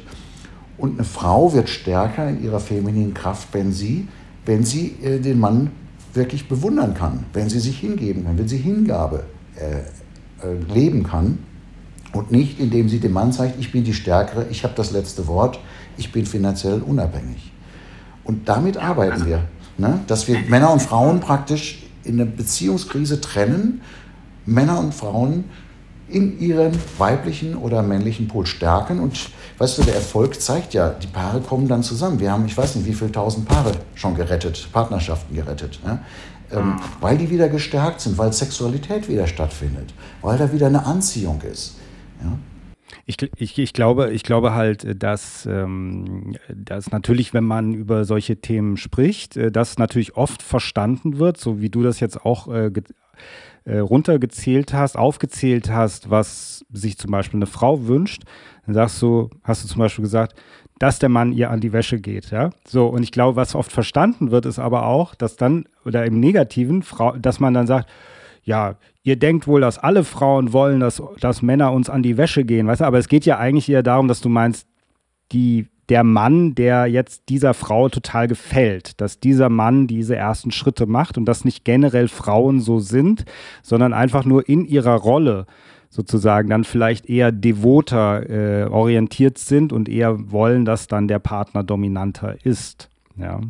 Und 0.79 0.93
eine 0.95 1.03
Frau 1.03 1.53
wird 1.53 1.69
stärker 1.69 2.27
in 2.27 2.43
ihrer 2.43 2.59
femininen 2.59 3.13
Kraft, 3.13 3.49
wenn 3.51 3.71
sie, 3.71 4.07
wenn 4.43 4.63
sie 4.63 4.95
äh, 5.03 5.19
den 5.19 5.39
Mann 5.39 5.69
wirklich 6.15 6.49
bewundern 6.49 6.95
kann, 6.95 7.25
wenn 7.33 7.47
sie 7.47 7.59
sich 7.59 7.77
hingeben 7.77 8.25
kann, 8.25 8.39
wenn 8.39 8.47
sie 8.47 8.57
Hingabe 8.57 9.25
äh, 9.55 9.81
äh, 10.47 10.73
leben 10.73 11.03
kann 11.03 11.37
und 12.11 12.31
nicht, 12.31 12.59
indem 12.59 12.89
sie 12.89 12.99
dem 12.99 13.13
Mann 13.13 13.31
zeigt, 13.31 13.59
ich 13.59 13.71
bin 13.71 13.83
die 13.83 13.93
Stärkere, 13.93 14.47
ich 14.49 14.63
habe 14.63 14.73
das 14.75 14.89
letzte 14.89 15.27
Wort, 15.27 15.59
ich 15.97 16.11
bin 16.11 16.25
finanziell 16.25 16.81
unabhängig. 16.81 17.51
Und 18.23 18.49
damit 18.49 18.77
arbeiten 18.77 19.27
wir, 19.27 19.43
ne? 19.77 19.99
dass 20.07 20.27
wir 20.27 20.39
Männer 20.49 20.73
und 20.73 20.81
Frauen 20.81 21.19
praktisch 21.19 21.80
in 22.03 22.17
der 22.17 22.25
Beziehungskrise 22.25 23.21
trennen, 23.21 23.81
Männer 24.45 24.79
und 24.79 24.93
Frauen 24.93 25.45
in 26.07 26.39
ihren 26.39 26.73
weiblichen 26.97 27.55
oder 27.55 27.81
männlichen 27.81 28.27
Pol 28.27 28.45
stärken. 28.45 28.99
Und 28.99 29.29
weißt 29.57 29.77
du, 29.77 29.83
der 29.83 29.95
Erfolg 29.95 30.39
zeigt 30.41 30.73
ja, 30.73 30.89
die 30.89 31.07
Paare 31.07 31.39
kommen 31.41 31.67
dann 31.67 31.83
zusammen. 31.83 32.19
Wir 32.19 32.31
haben, 32.31 32.45
ich 32.45 32.57
weiß 32.57 32.75
nicht, 32.75 32.85
wie 32.85 32.93
viele 32.93 33.11
tausend 33.11 33.47
Paare 33.47 33.71
schon 33.95 34.15
gerettet, 34.15 34.67
Partnerschaften 34.73 35.33
gerettet. 35.33 35.79
Ja? 35.85 35.99
Ähm, 36.51 36.79
weil 36.99 37.17
die 37.17 37.29
wieder 37.29 37.47
gestärkt 37.47 38.01
sind, 38.01 38.17
weil 38.17 38.33
Sexualität 38.33 39.07
wieder 39.07 39.25
stattfindet, 39.25 39.93
weil 40.21 40.37
da 40.37 40.51
wieder 40.51 40.67
eine 40.67 40.85
Anziehung 40.85 41.41
ist. 41.41 41.75
Ja? 42.21 42.37
Ich, 43.05 43.17
ich, 43.37 43.57
ich, 43.57 43.73
glaube, 43.73 44.11
ich 44.11 44.23
glaube 44.23 44.53
halt, 44.53 45.01
dass, 45.01 45.45
ähm, 45.45 46.35
dass 46.53 46.91
natürlich, 46.91 47.33
wenn 47.33 47.43
man 47.43 47.73
über 47.73 48.05
solche 48.05 48.37
Themen 48.37 48.77
spricht, 48.77 49.37
äh, 49.37 49.51
dass 49.51 49.77
natürlich 49.77 50.15
oft 50.17 50.41
verstanden 50.41 51.17
wird, 51.17 51.37
so 51.37 51.61
wie 51.61 51.69
du 51.69 51.83
das 51.83 51.99
jetzt 51.99 52.25
auch 52.25 52.47
äh, 52.47 52.71
äh, 53.65 53.77
runtergezählt 53.77 54.73
hast, 54.73 54.97
aufgezählt 54.97 55.69
hast, 55.69 56.09
was 56.09 56.65
sich 56.71 56.97
zum 56.97 57.11
Beispiel 57.11 57.37
eine 57.37 57.45
Frau 57.45 57.87
wünscht, 57.87 58.23
dann 58.65 58.75
sagst 58.75 59.01
du, 59.01 59.29
hast 59.43 59.63
du 59.63 59.67
zum 59.67 59.79
Beispiel 59.79 60.03
gesagt, 60.03 60.35
dass 60.79 60.97
der 60.97 61.09
Mann 61.09 61.31
ihr 61.31 61.51
an 61.51 61.59
die 61.59 61.73
Wäsche 61.73 61.99
geht, 61.99 62.31
ja. 62.31 62.49
So, 62.67 62.87
und 62.87 63.03
ich 63.03 63.11
glaube, 63.11 63.35
was 63.35 63.53
oft 63.53 63.71
verstanden 63.71 64.31
wird, 64.31 64.47
ist 64.47 64.57
aber 64.57 64.87
auch, 64.87 65.13
dass 65.13 65.35
dann, 65.35 65.65
oder 65.85 66.05
im 66.05 66.19
Negativen, 66.19 66.81
Frau, 66.81 67.15
dass 67.17 67.39
man 67.39 67.53
dann 67.53 67.67
sagt, 67.67 67.87
ja, 68.43 68.75
ihr 69.03 69.17
denkt 69.17 69.47
wohl, 69.47 69.61
dass 69.61 69.77
alle 69.77 70.03
Frauen 70.03 70.53
wollen, 70.53 70.79
dass, 70.79 71.01
dass 71.19 71.41
Männer 71.41 71.71
uns 71.71 71.89
an 71.89 72.03
die 72.03 72.17
Wäsche 72.17 72.43
gehen, 72.43 72.67
weißt 72.67 72.81
du, 72.81 72.85
aber 72.85 72.97
es 72.97 73.07
geht 73.07 73.25
ja 73.25 73.37
eigentlich 73.37 73.69
eher 73.69 73.83
darum, 73.83 74.07
dass 74.07 74.21
du 74.21 74.29
meinst, 74.29 74.67
die, 75.31 75.67
der 75.89 76.03
Mann, 76.03 76.55
der 76.55 76.87
jetzt 76.87 77.23
dieser 77.29 77.53
Frau 77.53 77.89
total 77.89 78.27
gefällt, 78.27 78.99
dass 78.99 79.19
dieser 79.19 79.49
Mann 79.49 79.87
diese 79.87 80.15
ersten 80.15 80.51
Schritte 80.51 80.85
macht 80.85 81.17
und 81.17 81.25
dass 81.25 81.45
nicht 81.45 81.63
generell 81.65 82.07
Frauen 82.07 82.59
so 82.59 82.79
sind, 82.79 83.25
sondern 83.61 83.93
einfach 83.93 84.25
nur 84.25 84.47
in 84.47 84.65
ihrer 84.65 84.95
Rolle 84.95 85.45
sozusagen 85.89 86.49
dann 86.49 86.63
vielleicht 86.63 87.09
eher 87.09 87.31
devoter 87.33 88.29
äh, 88.29 88.63
orientiert 88.63 89.37
sind 89.37 89.73
und 89.73 89.89
eher 89.89 90.31
wollen, 90.31 90.63
dass 90.63 90.87
dann 90.87 91.09
der 91.09 91.19
Partner 91.19 91.63
dominanter 91.63 92.37
ist. 92.45 92.89
Ja. 93.17 93.41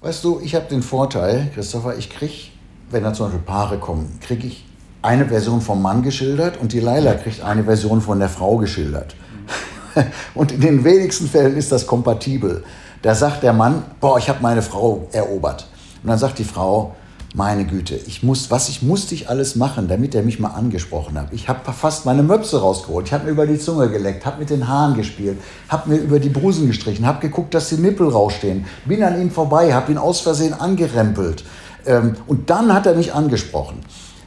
Weißt 0.00 0.24
du, 0.24 0.40
ich 0.42 0.54
habe 0.54 0.66
den 0.68 0.82
Vorteil, 0.82 1.50
Christopher, 1.54 1.96
ich 1.98 2.08
kriege, 2.08 2.32
wenn 2.94 3.02
da 3.02 3.12
zum 3.12 3.26
Beispiel 3.26 3.42
Paare 3.42 3.78
kommen, 3.78 4.18
kriege 4.20 4.46
ich 4.46 4.64
eine 5.02 5.26
Version 5.26 5.60
vom 5.60 5.82
Mann 5.82 6.02
geschildert 6.02 6.56
und 6.56 6.72
die 6.72 6.80
Laila 6.80 7.14
kriegt 7.14 7.42
eine 7.42 7.64
Version 7.64 8.00
von 8.00 8.20
der 8.20 8.30
Frau 8.30 8.56
geschildert. 8.56 9.14
Und 10.34 10.50
in 10.50 10.60
den 10.60 10.82
wenigsten 10.82 11.28
Fällen 11.28 11.56
ist 11.56 11.70
das 11.70 11.86
kompatibel. 11.86 12.64
Da 13.02 13.14
sagt 13.14 13.42
der 13.42 13.52
Mann, 13.52 13.82
boah, 14.00 14.18
ich 14.18 14.28
habe 14.28 14.38
meine 14.42 14.62
Frau 14.62 15.08
erobert. 15.12 15.68
Und 16.02 16.08
dann 16.08 16.18
sagt 16.18 16.38
die 16.38 16.44
Frau, 16.44 16.94
meine 17.36 17.64
Güte, 17.64 17.96
ich 17.96 18.22
muss, 18.22 18.52
was 18.52 18.68
ich 18.68 18.80
musste 18.82 19.14
ich 19.14 19.28
alles 19.28 19.56
machen, 19.56 19.88
damit 19.88 20.14
er 20.14 20.22
mich 20.22 20.38
mal 20.38 20.50
angesprochen 20.50 21.18
hat. 21.18 21.32
Ich 21.32 21.48
habe 21.48 21.72
fast 21.72 22.06
meine 22.06 22.22
Möpse 22.22 22.60
rausgeholt, 22.60 23.08
ich 23.08 23.12
habe 23.12 23.24
mir 23.24 23.32
über 23.32 23.46
die 23.46 23.58
Zunge 23.58 23.90
geleckt, 23.90 24.24
habe 24.24 24.38
mit 24.38 24.50
den 24.50 24.68
Haaren 24.68 24.94
gespielt, 24.94 25.38
habe 25.68 25.90
mir 25.90 25.96
über 25.96 26.20
die 26.20 26.28
Brusen 26.28 26.68
gestrichen, 26.68 27.06
habe 27.06 27.20
geguckt, 27.20 27.52
dass 27.52 27.70
die 27.70 27.76
Nippel 27.76 28.08
rausstehen, 28.08 28.66
bin 28.84 29.02
an 29.02 29.20
ihm 29.20 29.32
vorbei, 29.32 29.74
habe 29.74 29.90
ihn 29.90 29.98
aus 29.98 30.20
Versehen 30.20 30.54
angerempelt. 30.54 31.44
Ähm, 31.86 32.16
und 32.26 32.50
dann 32.50 32.72
hat 32.72 32.86
er 32.86 32.94
mich 32.94 33.12
angesprochen. 33.12 33.80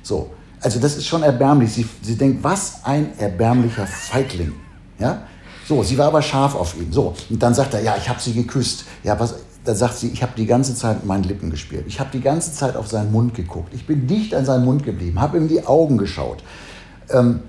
So, 0.03 0.29
also 0.61 0.79
das 0.79 0.97
ist 0.97 1.05
schon 1.05 1.23
erbärmlich. 1.23 1.73
Sie, 1.73 1.87
sie 2.01 2.15
denkt, 2.15 2.43
was 2.43 2.83
ein 2.83 3.17
erbärmlicher 3.17 3.85
Feigling. 3.85 4.53
Ja? 4.99 5.23
So, 5.67 5.83
sie 5.83 5.97
war 5.97 6.07
aber 6.07 6.21
scharf 6.21 6.55
auf 6.55 6.75
ihn. 6.77 6.91
So, 6.91 7.13
und 7.29 7.41
dann 7.43 7.53
sagt 7.53 7.73
er, 7.73 7.81
ja, 7.81 7.95
ich 7.97 8.07
habe 8.07 8.19
sie 8.19 8.33
geküsst. 8.33 8.85
Ja, 9.03 9.19
was? 9.19 9.35
Dann 9.65 9.75
sagt 9.75 9.97
sie, 9.97 10.07
ich 10.07 10.23
habe 10.23 10.31
die 10.37 10.45
ganze 10.45 10.73
Zeit 10.75 10.97
mit 10.97 11.05
meinen 11.05 11.25
Lippen 11.25 11.49
gespielt. 11.49 11.83
Ich 11.87 11.99
habe 11.99 12.09
die 12.13 12.21
ganze 12.21 12.53
Zeit 12.53 12.77
auf 12.77 12.87
seinen 12.87 13.11
Mund 13.11 13.33
geguckt. 13.33 13.73
Ich 13.73 13.85
bin 13.85 14.07
dicht 14.07 14.33
an 14.33 14.45
seinen 14.45 14.63
Mund 14.63 14.83
geblieben, 14.83 15.19
habe 15.19 15.37
ihm 15.37 15.49
die 15.49 15.65
Augen 15.65 15.97
geschaut. 15.97 16.41
Ähm, 17.09 17.41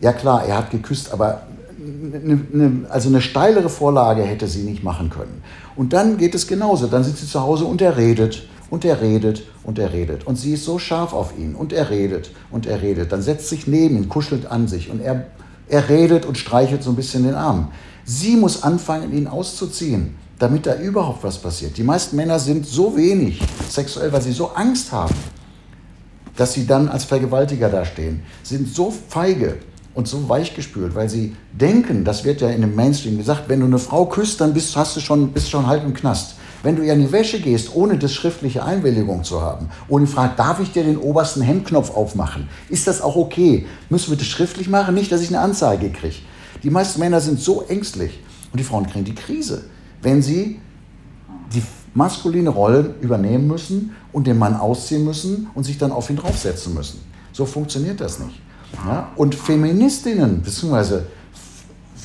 ja 0.00 0.12
klar, 0.12 0.44
er 0.44 0.58
hat 0.58 0.70
geküsst, 0.70 1.12
aber 1.12 1.42
eine, 1.76 2.40
eine, 2.52 2.86
also 2.90 3.08
eine 3.08 3.20
steilere 3.20 3.68
Vorlage 3.68 4.22
hätte 4.22 4.46
sie 4.46 4.62
nicht 4.62 4.84
machen 4.84 5.10
können. 5.10 5.42
Und 5.74 5.92
dann 5.92 6.16
geht 6.16 6.36
es 6.36 6.46
genauso. 6.46 6.86
Dann 6.86 7.02
sitzt 7.02 7.18
sie 7.18 7.26
zu 7.26 7.40
Hause 7.40 7.64
und 7.64 7.82
er 7.82 7.96
redet 7.96 8.46
und 8.70 8.84
er 8.84 9.00
redet 9.00 9.42
und 9.62 9.78
er 9.78 9.92
redet. 9.92 10.26
Und 10.26 10.36
sie 10.36 10.54
ist 10.54 10.64
so 10.64 10.78
scharf 10.78 11.12
auf 11.12 11.36
ihn 11.38 11.54
und 11.54 11.72
er 11.72 11.90
redet 11.90 12.30
und 12.50 12.66
er 12.66 12.82
redet. 12.82 13.12
Dann 13.12 13.22
setzt 13.22 13.48
sich 13.48 13.66
neben 13.66 13.96
ihn, 13.96 14.08
kuschelt 14.08 14.46
an 14.46 14.68
sich 14.68 14.90
und 14.90 15.00
er 15.00 15.26
er 15.68 15.88
redet 15.88 16.26
und 16.26 16.38
streichelt 16.38 16.82
so 16.82 16.90
ein 16.90 16.96
bisschen 16.96 17.24
den 17.24 17.34
Arm. 17.34 17.68
Sie 18.04 18.36
muss 18.36 18.62
anfangen, 18.62 19.16
ihn 19.16 19.26
auszuziehen, 19.26 20.14
damit 20.38 20.66
da 20.66 20.76
überhaupt 20.76 21.24
was 21.24 21.38
passiert. 21.38 21.76
Die 21.78 21.82
meisten 21.82 22.16
Männer 22.16 22.38
sind 22.38 22.66
so 22.66 22.96
wenig 22.96 23.40
sexuell, 23.68 24.12
weil 24.12 24.20
sie 24.20 24.32
so 24.32 24.48
Angst 24.50 24.92
haben, 24.92 25.14
dass 26.36 26.52
sie 26.52 26.66
dann 26.66 26.88
als 26.88 27.04
Vergewaltiger 27.04 27.68
dastehen, 27.68 28.22
sind 28.42 28.68
so 28.68 28.92
feige 29.08 29.56
und 29.94 30.08
so 30.08 30.28
weichgespült, 30.28 30.94
weil 30.94 31.08
sie 31.08 31.34
denken, 31.52 32.04
das 32.04 32.24
wird 32.24 32.40
ja 32.40 32.50
in 32.50 32.60
dem 32.60 32.74
Mainstream 32.74 33.16
gesagt, 33.16 33.48
wenn 33.48 33.60
du 33.60 33.66
eine 33.66 33.78
Frau 33.78 34.06
küsst, 34.06 34.40
dann 34.40 34.52
bist, 34.52 34.76
hast 34.76 34.96
du 34.96 35.00
schon, 35.00 35.32
bist 35.32 35.50
schon 35.50 35.66
halb 35.66 35.84
im 35.84 35.94
Knast. 35.94 36.34
Wenn 36.64 36.76
du 36.76 36.82
ihr 36.82 36.94
an 36.94 37.00
die 37.00 37.12
Wäsche 37.12 37.40
gehst, 37.40 37.74
ohne 37.74 37.98
das 37.98 38.14
schriftliche 38.14 38.64
Einwilligung 38.64 39.22
zu 39.22 39.42
haben, 39.42 39.68
ohne 39.86 40.06
fragt, 40.06 40.38
darf 40.38 40.60
ich 40.60 40.72
dir 40.72 40.82
den 40.82 40.96
obersten 40.96 41.42
Hemdknopf 41.42 41.94
aufmachen? 41.94 42.48
Ist 42.70 42.86
das 42.86 43.02
auch 43.02 43.16
okay? 43.16 43.66
Müssen 43.90 44.10
wir 44.10 44.16
das 44.16 44.26
schriftlich 44.26 44.70
machen? 44.70 44.94
Nicht, 44.94 45.12
dass 45.12 45.20
ich 45.20 45.28
eine 45.28 45.40
Anzeige 45.40 45.90
kriege. 45.90 46.16
Die 46.62 46.70
meisten 46.70 47.00
Männer 47.00 47.20
sind 47.20 47.38
so 47.38 47.62
ängstlich 47.68 48.18
und 48.50 48.58
die 48.58 48.64
Frauen 48.64 48.86
kriegen 48.86 49.04
die 49.04 49.14
Krise, 49.14 49.64
wenn 50.00 50.22
sie 50.22 50.58
die 51.54 51.62
maskuline 51.92 52.48
Rolle 52.48 52.94
übernehmen 53.02 53.46
müssen 53.46 53.94
und 54.10 54.26
den 54.26 54.38
Mann 54.38 54.56
ausziehen 54.56 55.04
müssen 55.04 55.48
und 55.54 55.64
sich 55.64 55.76
dann 55.76 55.92
auf 55.92 56.08
ihn 56.08 56.16
draufsetzen 56.16 56.72
müssen. 56.72 57.00
So 57.32 57.44
funktioniert 57.44 58.00
das 58.00 58.18
nicht. 58.20 58.40
Ja? 58.86 59.12
Und 59.16 59.34
Feministinnen, 59.34 60.40
beziehungsweise 60.40 61.08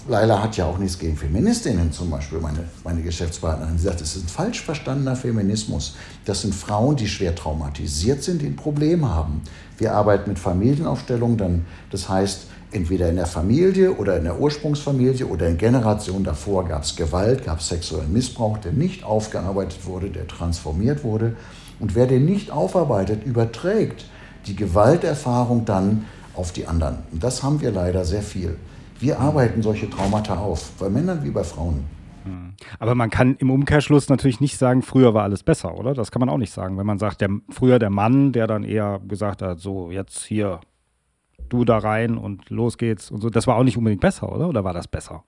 Laila 0.08 0.42
hat 0.42 0.58
ja 0.58 0.66
auch 0.66 0.78
nichts 0.78 0.98
gegen 0.98 1.18
Feministinnen, 1.18 1.92
zum 1.92 2.10
Beispiel 2.10 2.40
meine, 2.40 2.66
meine 2.84 3.02
Geschäftspartnerin. 3.02 3.78
Sie 3.78 3.86
sagt, 3.86 4.02
es 4.02 4.16
ist 4.16 4.26
ein 4.26 4.28
falsch 4.28 4.62
verstandener 4.62 5.16
Feminismus. 5.16 5.96
Das 6.26 6.42
sind 6.42 6.56
Frauen, 6.56 6.96
die 6.96 7.08
schwer 7.08 7.36
traumatisiert 7.36 8.24
sind, 8.24 8.42
die 8.42 8.48
ein 8.48 8.56
Problem 8.56 9.08
haben. 9.08 9.42
Wir 9.78 9.94
arbeiten 9.94 10.30
mit 10.30 10.40
Familienaufstellungen, 10.40 11.38
dann, 11.38 11.66
das 11.92 12.10
heißt, 12.10 12.48
entweder 12.72 13.10
in 13.10 13.16
der 13.16 13.26
Familie 13.26 13.94
oder 13.94 14.18
in 14.18 14.24
der 14.24 14.40
Ursprungsfamilie 14.40 15.26
oder 15.26 15.48
in 15.48 15.58
Generationen 15.58 16.24
davor 16.24 16.68
gab 16.68 16.84
es 16.84 16.96
Gewalt, 16.96 17.46
gab 17.46 17.60
es 17.60 17.68
sexuellen 17.70 18.14
Missbrauch, 18.14 18.58
der 18.60 18.74
nicht 18.74 19.04
aufgearbeitet 19.04 19.86
wurde, 19.86 20.10
der 20.10 20.28
transformiert 20.28 21.04
wurde. 21.04 21.36
Und 21.80 21.96
wer 21.96 22.08
den 22.08 22.26
nicht 22.26 22.52
aufarbeitet, 22.52 23.26
überträgt 23.26 24.06
die 24.46 24.56
Gewalterfahrung 24.56 25.66
dann 25.66 26.06
auf 26.36 26.52
die 26.52 26.68
anderen. 26.68 27.00
Und 27.12 27.24
das 27.24 27.44
haben 27.44 27.62
wir 27.62 27.72
leider 27.72 28.06
sehr 28.06 28.22
viel. 28.22 28.58
Wir 29.00 29.20
arbeiten 29.20 29.62
solche 29.62 29.90
Traumata 29.90 30.38
auf, 30.38 30.72
bei 30.80 30.90
Männern 30.90 31.24
wie 31.24 31.32
bei 31.32 31.44
Frauen. 31.44 31.86
Hm. 32.26 32.54
Aber 32.80 32.96
man 32.96 33.10
kann 33.10 33.36
im 33.38 33.50
Umkehrschluss 33.50 34.10
natürlich 34.10 34.42
nicht 34.42 34.58
sagen, 34.58 34.82
früher 34.82 35.14
war 35.14 35.24
alles 35.24 35.44
besser, 35.44 35.78
oder? 35.78 35.94
Das 35.94 36.12
kann 36.12 36.20
man 36.20 36.30
auch 36.30 36.38
nicht 36.38 36.54
sagen. 36.54 36.78
Wenn 36.78 36.86
man 36.86 37.00
sagt, 37.00 37.22
der, 37.22 37.30
früher 37.50 37.80
der 37.80 37.90
Mann, 37.90 38.34
der 38.34 38.48
dann 38.48 38.64
eher 38.64 39.00
gesagt 39.08 39.42
hat, 39.42 39.60
so 39.60 39.90
jetzt 39.92 40.26
hier 40.26 40.60
du 41.50 41.66
da 41.66 41.78
rein 41.78 42.18
und 42.18 42.50
los 42.50 42.78
geht's 42.78 43.10
und 43.12 43.22
so. 43.22 43.30
Das 43.30 43.48
war 43.48 43.56
auch 43.56 43.64
nicht 43.64 43.78
unbedingt 43.78 44.02
besser, 44.02 44.32
oder? 44.32 44.48
Oder 44.48 44.64
war 44.64 44.74
das 44.74 44.88
besser? 44.88 45.24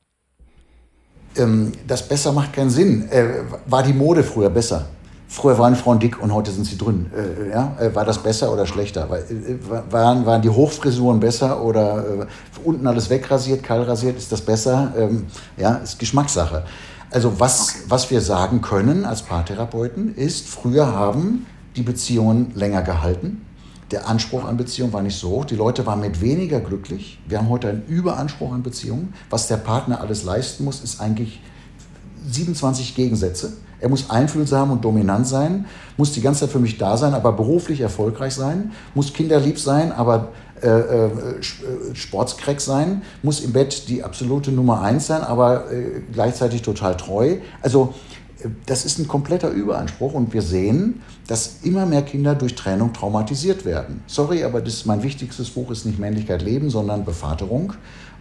Ähm, 1.37 1.71
das 1.87 2.07
besser 2.07 2.31
macht 2.31 2.53
keinen 2.53 2.69
Sinn. 2.69 3.09
Äh, 3.09 3.43
war 3.65 3.83
die 3.83 3.93
Mode 3.93 4.23
früher 4.23 4.49
besser? 4.49 4.87
Früher 5.33 5.57
waren 5.57 5.77
Frauen 5.77 5.97
dick 5.97 6.21
und 6.21 6.33
heute 6.33 6.51
sind 6.51 6.65
sie 6.65 6.77
dünn. 6.77 7.09
Äh, 7.15 7.51
ja? 7.51 7.77
Äh, 7.79 7.95
war 7.95 8.03
das 8.03 8.21
besser 8.21 8.51
oder 8.51 8.65
schlechter? 8.65 9.07
Äh, 9.09 9.55
waren, 9.89 10.25
waren 10.25 10.41
die 10.41 10.49
Hochfrisuren 10.49 11.21
besser 11.21 11.63
oder 11.63 11.99
äh, 11.99 12.25
unten 12.65 12.85
alles 12.85 13.09
wegrasiert, 13.09 13.63
kahl 13.63 13.81
rasiert? 13.83 14.17
Ist 14.17 14.33
das 14.33 14.41
besser? 14.41 14.93
Ähm, 14.97 15.27
ja, 15.55 15.75
ist 15.75 15.99
Geschmackssache. 15.99 16.65
Also 17.11 17.39
was, 17.39 17.83
was 17.87 18.11
wir 18.11 18.19
sagen 18.19 18.59
können 18.59 19.05
als 19.05 19.21
Paartherapeuten 19.21 20.15
ist, 20.15 20.49
früher 20.49 20.87
haben 20.87 21.45
die 21.77 21.83
Beziehungen 21.83 22.51
länger 22.53 22.81
gehalten. 22.81 23.45
Der 23.91 24.09
Anspruch 24.09 24.43
an 24.43 24.57
Beziehungen 24.57 24.91
war 24.91 25.01
nicht 25.01 25.17
so 25.17 25.29
hoch. 25.29 25.45
Die 25.45 25.55
Leute 25.55 25.85
waren 25.85 26.01
mit 26.01 26.19
weniger 26.19 26.59
glücklich. 26.59 27.21
Wir 27.25 27.37
haben 27.37 27.47
heute 27.47 27.69
einen 27.69 27.85
Überanspruch 27.87 28.51
an 28.51 28.63
Beziehungen. 28.63 29.13
Was 29.29 29.47
der 29.47 29.57
Partner 29.57 30.01
alles 30.01 30.25
leisten 30.25 30.65
muss, 30.65 30.81
ist 30.81 30.99
eigentlich 30.99 31.41
27 32.29 32.95
Gegensätze. 32.95 33.53
Er 33.81 33.89
muss 33.89 34.09
einfühlsam 34.11 34.71
und 34.71 34.85
dominant 34.85 35.27
sein, 35.27 35.65
muss 35.97 36.13
die 36.13 36.21
ganze 36.21 36.41
Zeit 36.41 36.51
für 36.51 36.59
mich 36.59 36.77
da 36.77 36.97
sein, 36.97 37.15
aber 37.15 37.33
beruflich 37.33 37.81
erfolgreich 37.81 38.35
sein, 38.35 38.71
muss 38.93 39.11
kinderlieb 39.11 39.59
sein, 39.59 39.91
aber 39.91 40.29
äh, 40.61 40.67
äh, 40.67 41.05
äh 41.05 41.95
Sportskreck 41.95 42.61
sein, 42.61 43.01
muss 43.23 43.39
im 43.39 43.53
Bett 43.53 43.89
die 43.89 44.03
absolute 44.03 44.51
Nummer 44.51 44.81
eins 44.81 45.07
sein, 45.07 45.23
aber 45.23 45.71
äh, 45.71 46.01
gleichzeitig 46.13 46.61
total 46.61 46.95
treu. 46.95 47.37
Also 47.63 47.95
äh, 48.43 48.49
das 48.67 48.85
ist 48.85 48.99
ein 48.99 49.07
kompletter 49.07 49.49
Überanspruch 49.49 50.13
und 50.13 50.31
wir 50.31 50.43
sehen, 50.43 51.01
dass 51.25 51.63
immer 51.63 51.87
mehr 51.87 52.03
Kinder 52.03 52.35
durch 52.35 52.53
Trennung 52.53 52.93
traumatisiert 52.93 53.65
werden. 53.65 54.03
Sorry, 54.05 54.43
aber 54.43 54.61
das 54.61 54.85
mein 54.85 55.01
wichtigstes 55.01 55.49
Buch 55.49 55.71
ist 55.71 55.87
nicht 55.87 55.97
Männlichkeit 55.97 56.43
leben, 56.43 56.69
sondern 56.69 57.03
Bevaterung. 57.03 57.73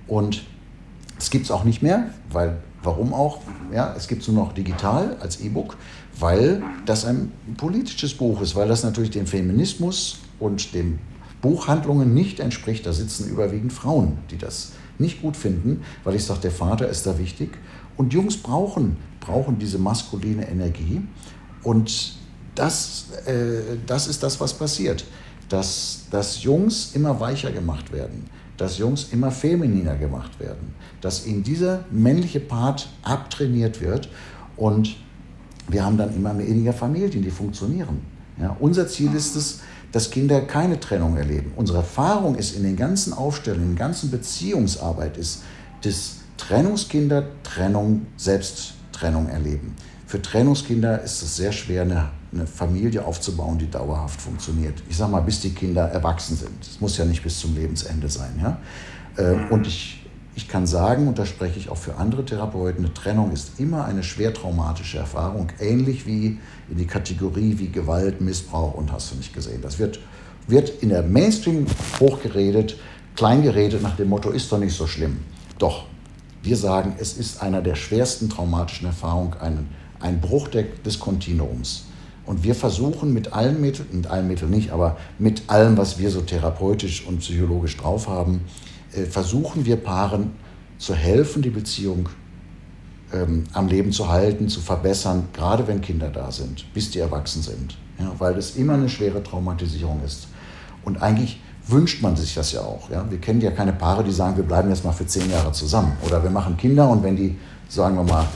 Und 0.08 0.42
es 1.18 1.28
gibt 1.28 1.44
es 1.44 1.50
auch 1.50 1.64
nicht 1.64 1.82
mehr, 1.82 2.06
weil 2.32 2.56
Warum 2.82 3.12
auch? 3.12 3.40
Ja, 3.72 3.94
es 3.96 4.08
gibt 4.08 4.22
es 4.22 4.28
nur 4.28 4.44
noch 4.44 4.52
digital 4.54 5.16
als 5.20 5.40
E-Book, 5.40 5.76
weil 6.18 6.62
das 6.86 7.04
ein 7.04 7.30
politisches 7.56 8.14
Buch 8.14 8.40
ist, 8.40 8.56
weil 8.56 8.68
das 8.68 8.82
natürlich 8.82 9.10
dem 9.10 9.26
Feminismus 9.26 10.20
und 10.38 10.74
den 10.74 10.98
Buchhandlungen 11.42 12.14
nicht 12.14 12.40
entspricht. 12.40 12.86
Da 12.86 12.92
sitzen 12.92 13.28
überwiegend 13.28 13.72
Frauen, 13.72 14.18
die 14.30 14.38
das 14.38 14.72
nicht 14.98 15.20
gut 15.20 15.36
finden, 15.36 15.82
weil 16.04 16.14
ich 16.14 16.24
sage, 16.24 16.40
der 16.40 16.50
Vater 16.50 16.88
ist 16.88 17.06
da 17.06 17.18
wichtig. 17.18 17.50
Und 17.96 18.14
Jungs 18.14 18.38
brauchen, 18.38 18.96
brauchen 19.20 19.58
diese 19.58 19.78
maskuline 19.78 20.48
Energie. 20.48 21.02
Und 21.62 22.14
das, 22.54 23.08
äh, 23.26 23.76
das 23.86 24.06
ist 24.06 24.22
das, 24.22 24.40
was 24.40 24.54
passiert. 24.54 25.04
Dass, 25.50 26.06
dass 26.10 26.42
Jungs 26.42 26.92
immer 26.94 27.18
weicher 27.20 27.50
gemacht 27.50 27.92
werden 27.92 28.24
dass 28.60 28.76
Jungs 28.76 29.08
immer 29.12 29.30
femininer 29.30 29.96
gemacht 29.96 30.38
werden, 30.38 30.74
dass 31.00 31.26
ihnen 31.26 31.42
dieser 31.42 31.84
männliche 31.90 32.40
Part 32.40 32.90
abtrainiert 33.02 33.80
wird 33.80 34.10
und 34.56 34.96
wir 35.68 35.82
haben 35.82 35.96
dann 35.96 36.14
immer 36.14 36.36
weniger 36.36 36.74
Familien, 36.74 37.22
die 37.22 37.30
funktionieren. 37.30 38.02
Ja, 38.38 38.54
unser 38.60 38.86
Ziel 38.86 39.14
ist 39.14 39.34
es, 39.34 39.60
dass 39.92 40.10
Kinder 40.10 40.42
keine 40.42 40.78
Trennung 40.78 41.16
erleben. 41.16 41.52
Unsere 41.56 41.78
Erfahrung 41.78 42.34
ist 42.34 42.54
in 42.54 42.62
den 42.62 42.76
ganzen 42.76 43.14
Aufstellungen, 43.14 43.70
in 43.70 43.76
der 43.76 43.86
ganzen 43.86 44.10
Beziehungsarbeit 44.10 45.16
ist, 45.16 45.42
dass 45.80 46.16
Trennungskinder 46.36 47.24
Trennung, 47.42 48.06
Selbsttrennung 48.18 49.28
erleben. 49.28 49.74
Für 50.10 50.20
Trennungskinder 50.20 51.02
ist 51.02 51.22
es 51.22 51.36
sehr 51.36 51.52
schwer, 51.52 51.82
eine, 51.82 52.08
eine, 52.32 52.44
Familie 52.44 53.04
aufzubauen, 53.04 53.58
die 53.58 53.70
dauerhaft 53.70 54.20
funktioniert. 54.20 54.82
Ich 54.88 54.96
sage 54.96 55.12
mal, 55.12 55.20
bis 55.20 55.38
die 55.38 55.50
Kinder 55.50 55.84
erwachsen 55.84 56.36
sind. 56.36 56.50
Es 56.62 56.80
muss 56.80 56.96
ja 56.96 57.04
nicht 57.04 57.22
bis 57.22 57.38
zum 57.38 57.54
Lebensende 57.54 58.08
sein. 58.08 58.32
Ja? 58.42 58.58
Äh, 59.16 59.36
mhm. 59.36 59.48
Und 59.50 59.68
ich, 59.68 60.04
ich 60.34 60.48
kann 60.48 60.66
sagen, 60.66 61.06
und 61.06 61.16
da 61.20 61.24
spreche 61.24 61.60
ich 61.60 61.68
auch 61.68 61.76
für 61.76 61.94
andere 61.94 62.24
Therapeuten, 62.24 62.84
eine 62.84 62.92
Trennung 62.92 63.30
ist 63.30 63.60
immer 63.60 63.84
eine 63.84 64.02
schwer 64.02 64.34
traumatische 64.34 64.98
Erfahrung, 64.98 65.52
ähnlich 65.60 66.08
wie 66.08 66.40
in 66.68 66.76
die 66.76 66.88
Kategorie 66.88 67.54
wie 67.58 67.68
Gewalt, 67.68 68.20
Missbrauch 68.20 68.74
und 68.74 68.90
hast 68.90 69.12
du 69.12 69.14
nicht 69.14 69.32
gesehen. 69.32 69.62
Das 69.62 69.78
wird, 69.78 70.00
wird 70.48 70.82
in 70.82 70.88
der 70.88 71.04
Mainstream 71.04 71.66
hochgeredet, 72.00 72.80
kleingeredet 73.14 73.80
nach 73.80 73.94
dem 73.94 74.08
Motto, 74.08 74.30
ist 74.30 74.50
doch 74.50 74.58
nicht 74.58 74.74
so 74.74 74.88
schlimm. 74.88 75.20
Doch, 75.60 75.84
wir 76.42 76.56
sagen, 76.56 76.94
es 76.98 77.16
ist 77.16 77.40
einer 77.40 77.62
der 77.62 77.76
schwersten 77.76 78.28
traumatischen 78.28 78.88
Erfahrungen, 78.88 79.34
einen 79.34 79.79
ein 80.00 80.20
Bruch 80.20 80.48
des 80.48 80.98
Kontinuums. 80.98 81.84
Und 82.26 82.44
wir 82.44 82.54
versuchen 82.54 83.12
mit 83.12 83.32
allen 83.32 83.60
Mitteln, 83.60 83.88
mit 83.92 84.06
allen 84.06 84.28
Mitteln 84.28 84.50
nicht, 84.50 84.70
aber 84.70 84.96
mit 85.18 85.42
allem, 85.48 85.76
was 85.76 85.98
wir 85.98 86.10
so 86.10 86.20
therapeutisch 86.20 87.06
und 87.06 87.18
psychologisch 87.18 87.76
drauf 87.76 88.08
haben, 88.08 88.42
äh, 88.92 89.02
versuchen 89.02 89.64
wir 89.66 89.76
Paaren 89.76 90.32
zu 90.78 90.94
helfen, 90.94 91.42
die 91.42 91.50
Beziehung 91.50 92.08
ähm, 93.12 93.44
am 93.52 93.68
Leben 93.68 93.92
zu 93.92 94.08
halten, 94.08 94.48
zu 94.48 94.60
verbessern, 94.60 95.28
gerade 95.32 95.66
wenn 95.66 95.80
Kinder 95.80 96.08
da 96.08 96.30
sind, 96.30 96.72
bis 96.72 96.90
die 96.90 97.00
erwachsen 97.00 97.42
sind. 97.42 97.76
Ja, 97.98 98.12
weil 98.18 98.34
das 98.34 98.56
immer 98.56 98.74
eine 98.74 98.88
schwere 98.88 99.22
Traumatisierung 99.22 100.00
ist. 100.04 100.28
Und 100.84 101.02
eigentlich 101.02 101.40
wünscht 101.66 102.02
man 102.02 102.16
sich 102.16 102.34
das 102.34 102.52
ja 102.52 102.60
auch. 102.60 102.90
Ja? 102.90 103.04
Wir 103.10 103.18
kennen 103.18 103.40
ja 103.40 103.50
keine 103.50 103.72
Paare, 103.72 104.04
die 104.04 104.12
sagen, 104.12 104.36
wir 104.36 104.44
bleiben 104.44 104.70
jetzt 104.70 104.84
mal 104.84 104.92
für 104.92 105.06
zehn 105.06 105.30
Jahre 105.30 105.52
zusammen. 105.52 105.92
Oder 106.06 106.22
wir 106.22 106.30
machen 106.30 106.56
Kinder 106.56 106.88
und 106.88 107.02
wenn 107.02 107.16
die, 107.16 107.36
sagen 107.68 107.96
wir 107.96 108.04
mal, 108.04 108.26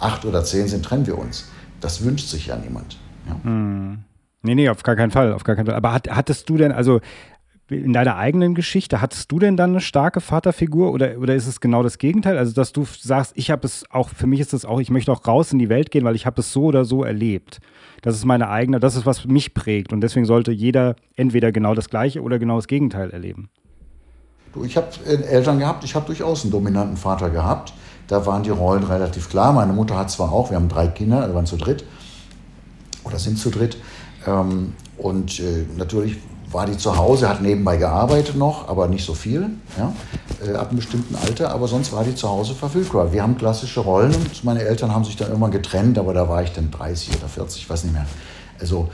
acht 0.00 0.24
oder 0.24 0.44
zehn 0.44 0.66
sind, 0.66 0.84
trennen 0.84 1.06
wir 1.06 1.18
uns. 1.18 1.50
Das 1.80 2.04
wünscht 2.04 2.28
sich 2.28 2.46
ja 2.46 2.56
niemand. 2.56 2.98
Ja. 3.26 3.36
Hm. 3.42 4.04
Nee, 4.42 4.54
nee, 4.54 4.68
auf 4.68 4.82
gar 4.82 4.96
keinen 4.96 5.10
Fall, 5.10 5.32
auf 5.32 5.44
gar 5.44 5.54
keinen 5.54 5.66
Fall. 5.66 5.74
Aber 5.74 5.92
hat, 5.92 6.10
hattest 6.10 6.48
du 6.48 6.56
denn, 6.56 6.72
also 6.72 7.00
in 7.68 7.92
deiner 7.92 8.16
eigenen 8.16 8.54
Geschichte, 8.54 9.00
hattest 9.00 9.30
du 9.30 9.38
denn 9.38 9.56
dann 9.56 9.70
eine 9.70 9.80
starke 9.80 10.20
Vaterfigur 10.20 10.92
oder, 10.92 11.18
oder 11.18 11.34
ist 11.34 11.46
es 11.46 11.60
genau 11.60 11.82
das 11.82 11.98
Gegenteil? 11.98 12.36
Also, 12.36 12.52
dass 12.52 12.72
du 12.72 12.84
sagst, 12.84 13.32
ich 13.36 13.50
habe 13.50 13.66
es 13.66 13.84
auch, 13.90 14.08
für 14.08 14.26
mich 14.26 14.40
ist 14.40 14.52
es 14.52 14.64
auch, 14.64 14.80
ich 14.80 14.90
möchte 14.90 15.12
auch 15.12 15.26
raus 15.26 15.52
in 15.52 15.58
die 15.58 15.68
Welt 15.68 15.90
gehen, 15.90 16.04
weil 16.04 16.16
ich 16.16 16.26
habe 16.26 16.40
es 16.40 16.52
so 16.52 16.64
oder 16.64 16.84
so 16.84 17.04
erlebt. 17.04 17.60
Das 18.02 18.16
ist 18.16 18.24
meine 18.24 18.48
eigene, 18.48 18.80
das 18.80 18.96
ist, 18.96 19.06
was 19.06 19.24
mich 19.26 19.54
prägt. 19.54 19.92
Und 19.92 20.00
deswegen 20.00 20.26
sollte 20.26 20.52
jeder 20.52 20.96
entweder 21.16 21.52
genau 21.52 21.74
das 21.74 21.88
Gleiche 21.88 22.22
oder 22.22 22.38
genau 22.38 22.56
das 22.56 22.66
Gegenteil 22.66 23.10
erleben. 23.10 23.50
Du, 24.52 24.64
ich 24.64 24.76
habe 24.76 24.88
äh, 25.06 25.22
Eltern 25.22 25.60
gehabt, 25.60 25.84
ich 25.84 25.94
habe 25.94 26.06
durchaus 26.06 26.42
einen 26.42 26.50
dominanten 26.50 26.96
Vater 26.96 27.30
gehabt 27.30 27.72
da 28.10 28.26
waren 28.26 28.42
die 28.42 28.50
Rollen 28.50 28.82
relativ 28.82 29.30
klar. 29.30 29.52
Meine 29.52 29.72
Mutter 29.72 29.96
hat 29.96 30.10
zwar 30.10 30.32
auch, 30.32 30.50
wir 30.50 30.56
haben 30.56 30.68
drei 30.68 30.88
Kinder, 30.88 31.26
wir 31.26 31.34
waren 31.34 31.46
zu 31.46 31.56
dritt 31.56 31.84
oder 33.04 33.18
sind 33.18 33.38
zu 33.38 33.50
dritt. 33.50 33.76
Ähm, 34.26 34.74
und 34.98 35.38
äh, 35.38 35.64
natürlich 35.76 36.16
war 36.50 36.66
die 36.66 36.76
zu 36.76 36.96
Hause, 36.96 37.28
hat 37.28 37.40
nebenbei 37.40 37.76
gearbeitet 37.76 38.36
noch, 38.36 38.68
aber 38.68 38.88
nicht 38.88 39.04
so 39.04 39.14
viel, 39.14 39.50
ja, 39.78 39.92
äh, 40.44 40.56
ab 40.56 40.70
einem 40.70 40.78
bestimmten 40.78 41.14
Alter, 41.14 41.52
aber 41.52 41.68
sonst 41.68 41.92
war 41.92 42.02
die 42.02 42.16
zu 42.16 42.28
Hause 42.28 42.54
verfügbar. 42.54 43.12
Wir 43.12 43.22
haben 43.22 43.38
klassische 43.38 43.78
Rollen 43.78 44.12
und 44.12 44.44
meine 44.44 44.62
Eltern 44.62 44.92
haben 44.92 45.04
sich 45.04 45.16
dann 45.16 45.28
irgendwann 45.28 45.52
getrennt, 45.52 45.96
aber 45.96 46.12
da 46.12 46.28
war 46.28 46.42
ich 46.42 46.52
dann 46.52 46.72
30 46.72 47.16
oder 47.16 47.28
40, 47.28 47.62
ich 47.62 47.70
weiß 47.70 47.84
nicht 47.84 47.92
mehr. 47.92 48.06
Also 48.58 48.88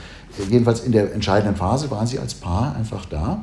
jedenfalls 0.47 0.81
in 0.81 0.91
der 0.91 1.11
entscheidenden 1.11 1.55
Phase 1.55 1.89
waren 1.89 2.05
sie 2.05 2.19
als 2.19 2.35
Paar 2.35 2.75
einfach 2.75 3.05
da. 3.05 3.41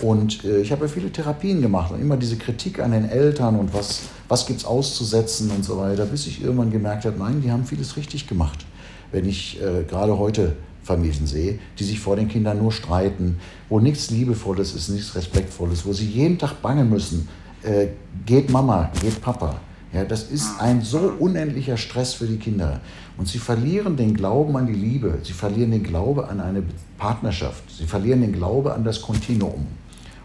Und 0.00 0.44
äh, 0.44 0.60
ich 0.60 0.72
habe 0.72 0.86
ja 0.86 0.88
viele 0.88 1.10
Therapien 1.10 1.62
gemacht 1.62 1.92
und 1.92 2.00
immer 2.00 2.16
diese 2.16 2.36
Kritik 2.36 2.80
an 2.80 2.90
den 2.90 3.08
Eltern 3.08 3.56
und 3.56 3.72
was, 3.72 4.02
was 4.28 4.46
gibt 4.46 4.60
es 4.60 4.64
auszusetzen 4.64 5.50
und 5.50 5.64
so 5.64 5.78
weiter, 5.78 6.04
bis 6.06 6.26
ich 6.26 6.42
irgendwann 6.42 6.70
gemerkt 6.70 7.04
habe, 7.04 7.18
nein, 7.18 7.40
die 7.40 7.50
haben 7.50 7.64
vieles 7.64 7.96
richtig 7.96 8.26
gemacht. 8.26 8.66
Wenn 9.12 9.28
ich 9.28 9.60
äh, 9.62 9.84
gerade 9.84 10.18
heute 10.18 10.56
Familien 10.82 11.26
sehe, 11.26 11.58
die 11.78 11.84
sich 11.84 12.00
vor 12.00 12.16
den 12.16 12.28
Kindern 12.28 12.58
nur 12.58 12.72
streiten, 12.72 13.38
wo 13.68 13.78
nichts 13.80 14.10
Liebevolles 14.10 14.74
ist, 14.74 14.88
nichts 14.88 15.14
Respektvolles, 15.14 15.86
wo 15.86 15.92
sie 15.92 16.06
jeden 16.06 16.38
Tag 16.38 16.60
bangen 16.60 16.90
müssen, 16.90 17.28
äh, 17.62 17.88
geht 18.26 18.50
Mama, 18.50 18.90
geht 19.00 19.20
Papa. 19.22 19.60
Ja, 19.92 20.04
das 20.04 20.24
ist 20.24 20.60
ein 20.60 20.82
so 20.82 21.14
unendlicher 21.20 21.76
Stress 21.76 22.14
für 22.14 22.26
die 22.26 22.36
Kinder. 22.36 22.80
Und 23.16 23.28
sie 23.28 23.38
verlieren 23.38 23.96
den 23.96 24.12
Glauben 24.12 24.56
an 24.56 24.66
die 24.66 24.72
Liebe, 24.72 25.18
sie 25.22 25.32
verlieren 25.32 25.70
den 25.70 25.84
Glauben 25.84 26.24
an 26.24 26.40
eine 26.40 26.64
Partnerschaft, 26.98 27.62
sie 27.70 27.86
verlieren 27.86 28.20
den 28.20 28.32
Glauben 28.32 28.72
an 28.72 28.82
das 28.82 29.00
Kontinuum. 29.00 29.66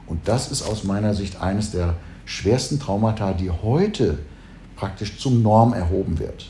Und 0.09 0.27
das 0.27 0.51
ist 0.51 0.63
aus 0.63 0.83
meiner 0.83 1.13
Sicht 1.13 1.41
eines 1.41 1.71
der 1.71 1.95
schwersten 2.25 2.79
Traumata, 2.79 3.33
die 3.33 3.51
heute 3.51 4.17
praktisch 4.75 5.19
zum 5.19 5.41
Norm 5.41 5.73
erhoben 5.73 6.19
wird. 6.19 6.47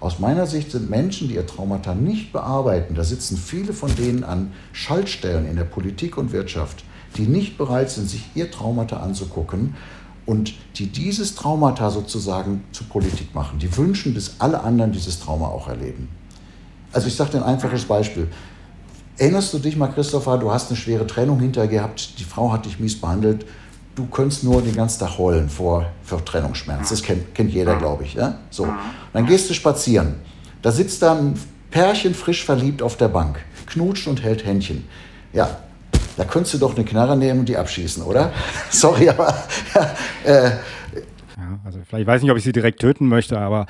Aus 0.00 0.18
meiner 0.18 0.46
Sicht 0.46 0.72
sind 0.72 0.90
Menschen, 0.90 1.28
die 1.28 1.36
ihr 1.36 1.46
Traumata 1.46 1.94
nicht 1.94 2.32
bearbeiten, 2.32 2.94
da 2.94 3.02
sitzen 3.02 3.38
viele 3.38 3.72
von 3.72 3.94
denen 3.96 4.24
an 4.24 4.52
Schaltstellen 4.72 5.48
in 5.48 5.56
der 5.56 5.64
Politik 5.64 6.18
und 6.18 6.32
Wirtschaft, 6.32 6.84
die 7.16 7.26
nicht 7.26 7.56
bereit 7.56 7.90
sind, 7.90 8.10
sich 8.10 8.28
ihr 8.34 8.50
Traumata 8.50 8.98
anzugucken 8.98 9.74
und 10.26 10.54
die 10.74 10.88
dieses 10.88 11.34
Traumata 11.34 11.90
sozusagen 11.90 12.64
zu 12.72 12.84
Politik 12.84 13.34
machen. 13.34 13.58
Die 13.58 13.74
wünschen, 13.76 14.14
dass 14.14 14.40
alle 14.40 14.62
anderen 14.62 14.92
dieses 14.92 15.20
Trauma 15.20 15.46
auch 15.46 15.68
erleben. 15.68 16.08
Also 16.92 17.08
ich 17.08 17.14
sage 17.14 17.32
dir 17.32 17.38
ein 17.38 17.54
einfaches 17.54 17.84
Beispiel. 17.84 18.28
Erinnerst 19.18 19.54
du 19.54 19.58
dich 19.58 19.76
mal, 19.76 19.88
Christopher, 19.88 20.36
du 20.36 20.52
hast 20.52 20.68
eine 20.68 20.76
schwere 20.76 21.06
Trennung 21.06 21.40
hinterher 21.40 21.68
gehabt, 21.68 22.18
die 22.18 22.24
Frau 22.24 22.52
hat 22.52 22.66
dich 22.66 22.78
mies 22.78 23.00
behandelt, 23.00 23.46
du 23.94 24.06
könntest 24.06 24.44
nur 24.44 24.60
den 24.60 24.76
ganzen 24.76 25.00
Tag 25.00 25.16
heulen 25.16 25.48
vor, 25.48 25.86
vor 26.02 26.22
Trennungsschmerz. 26.22 26.90
Das 26.90 27.02
kennt, 27.02 27.34
kennt 27.34 27.50
jeder, 27.50 27.76
glaube 27.76 28.04
ich. 28.04 28.14
Ja? 28.14 28.38
So. 28.50 28.68
Dann 29.14 29.24
gehst 29.24 29.48
du 29.48 29.54
spazieren. 29.54 30.16
Da 30.60 30.70
sitzt 30.70 31.00
dann 31.00 31.18
ein 31.18 31.40
Pärchen 31.70 32.14
frisch 32.14 32.44
verliebt 32.44 32.82
auf 32.82 32.96
der 32.96 33.08
Bank, 33.08 33.38
knutscht 33.66 34.06
und 34.06 34.22
hält 34.22 34.44
Händchen. 34.44 34.84
Ja, 35.32 35.60
da 36.18 36.24
könntest 36.24 36.54
du 36.54 36.58
doch 36.58 36.76
eine 36.76 36.84
Knarre 36.84 37.16
nehmen 37.16 37.40
und 37.40 37.48
die 37.48 37.56
abschießen, 37.56 38.02
oder? 38.02 38.32
Sorry, 38.70 39.08
aber 39.08 39.34
äh, 40.24 40.50
ja, 41.36 41.60
also 41.64 41.78
vielleicht 41.86 42.06
weiß 42.06 42.22
nicht, 42.22 42.30
ob 42.30 42.36
ich 42.36 42.44
sie 42.44 42.52
direkt 42.52 42.80
töten 42.80 43.08
möchte, 43.08 43.38
aber 43.38 43.66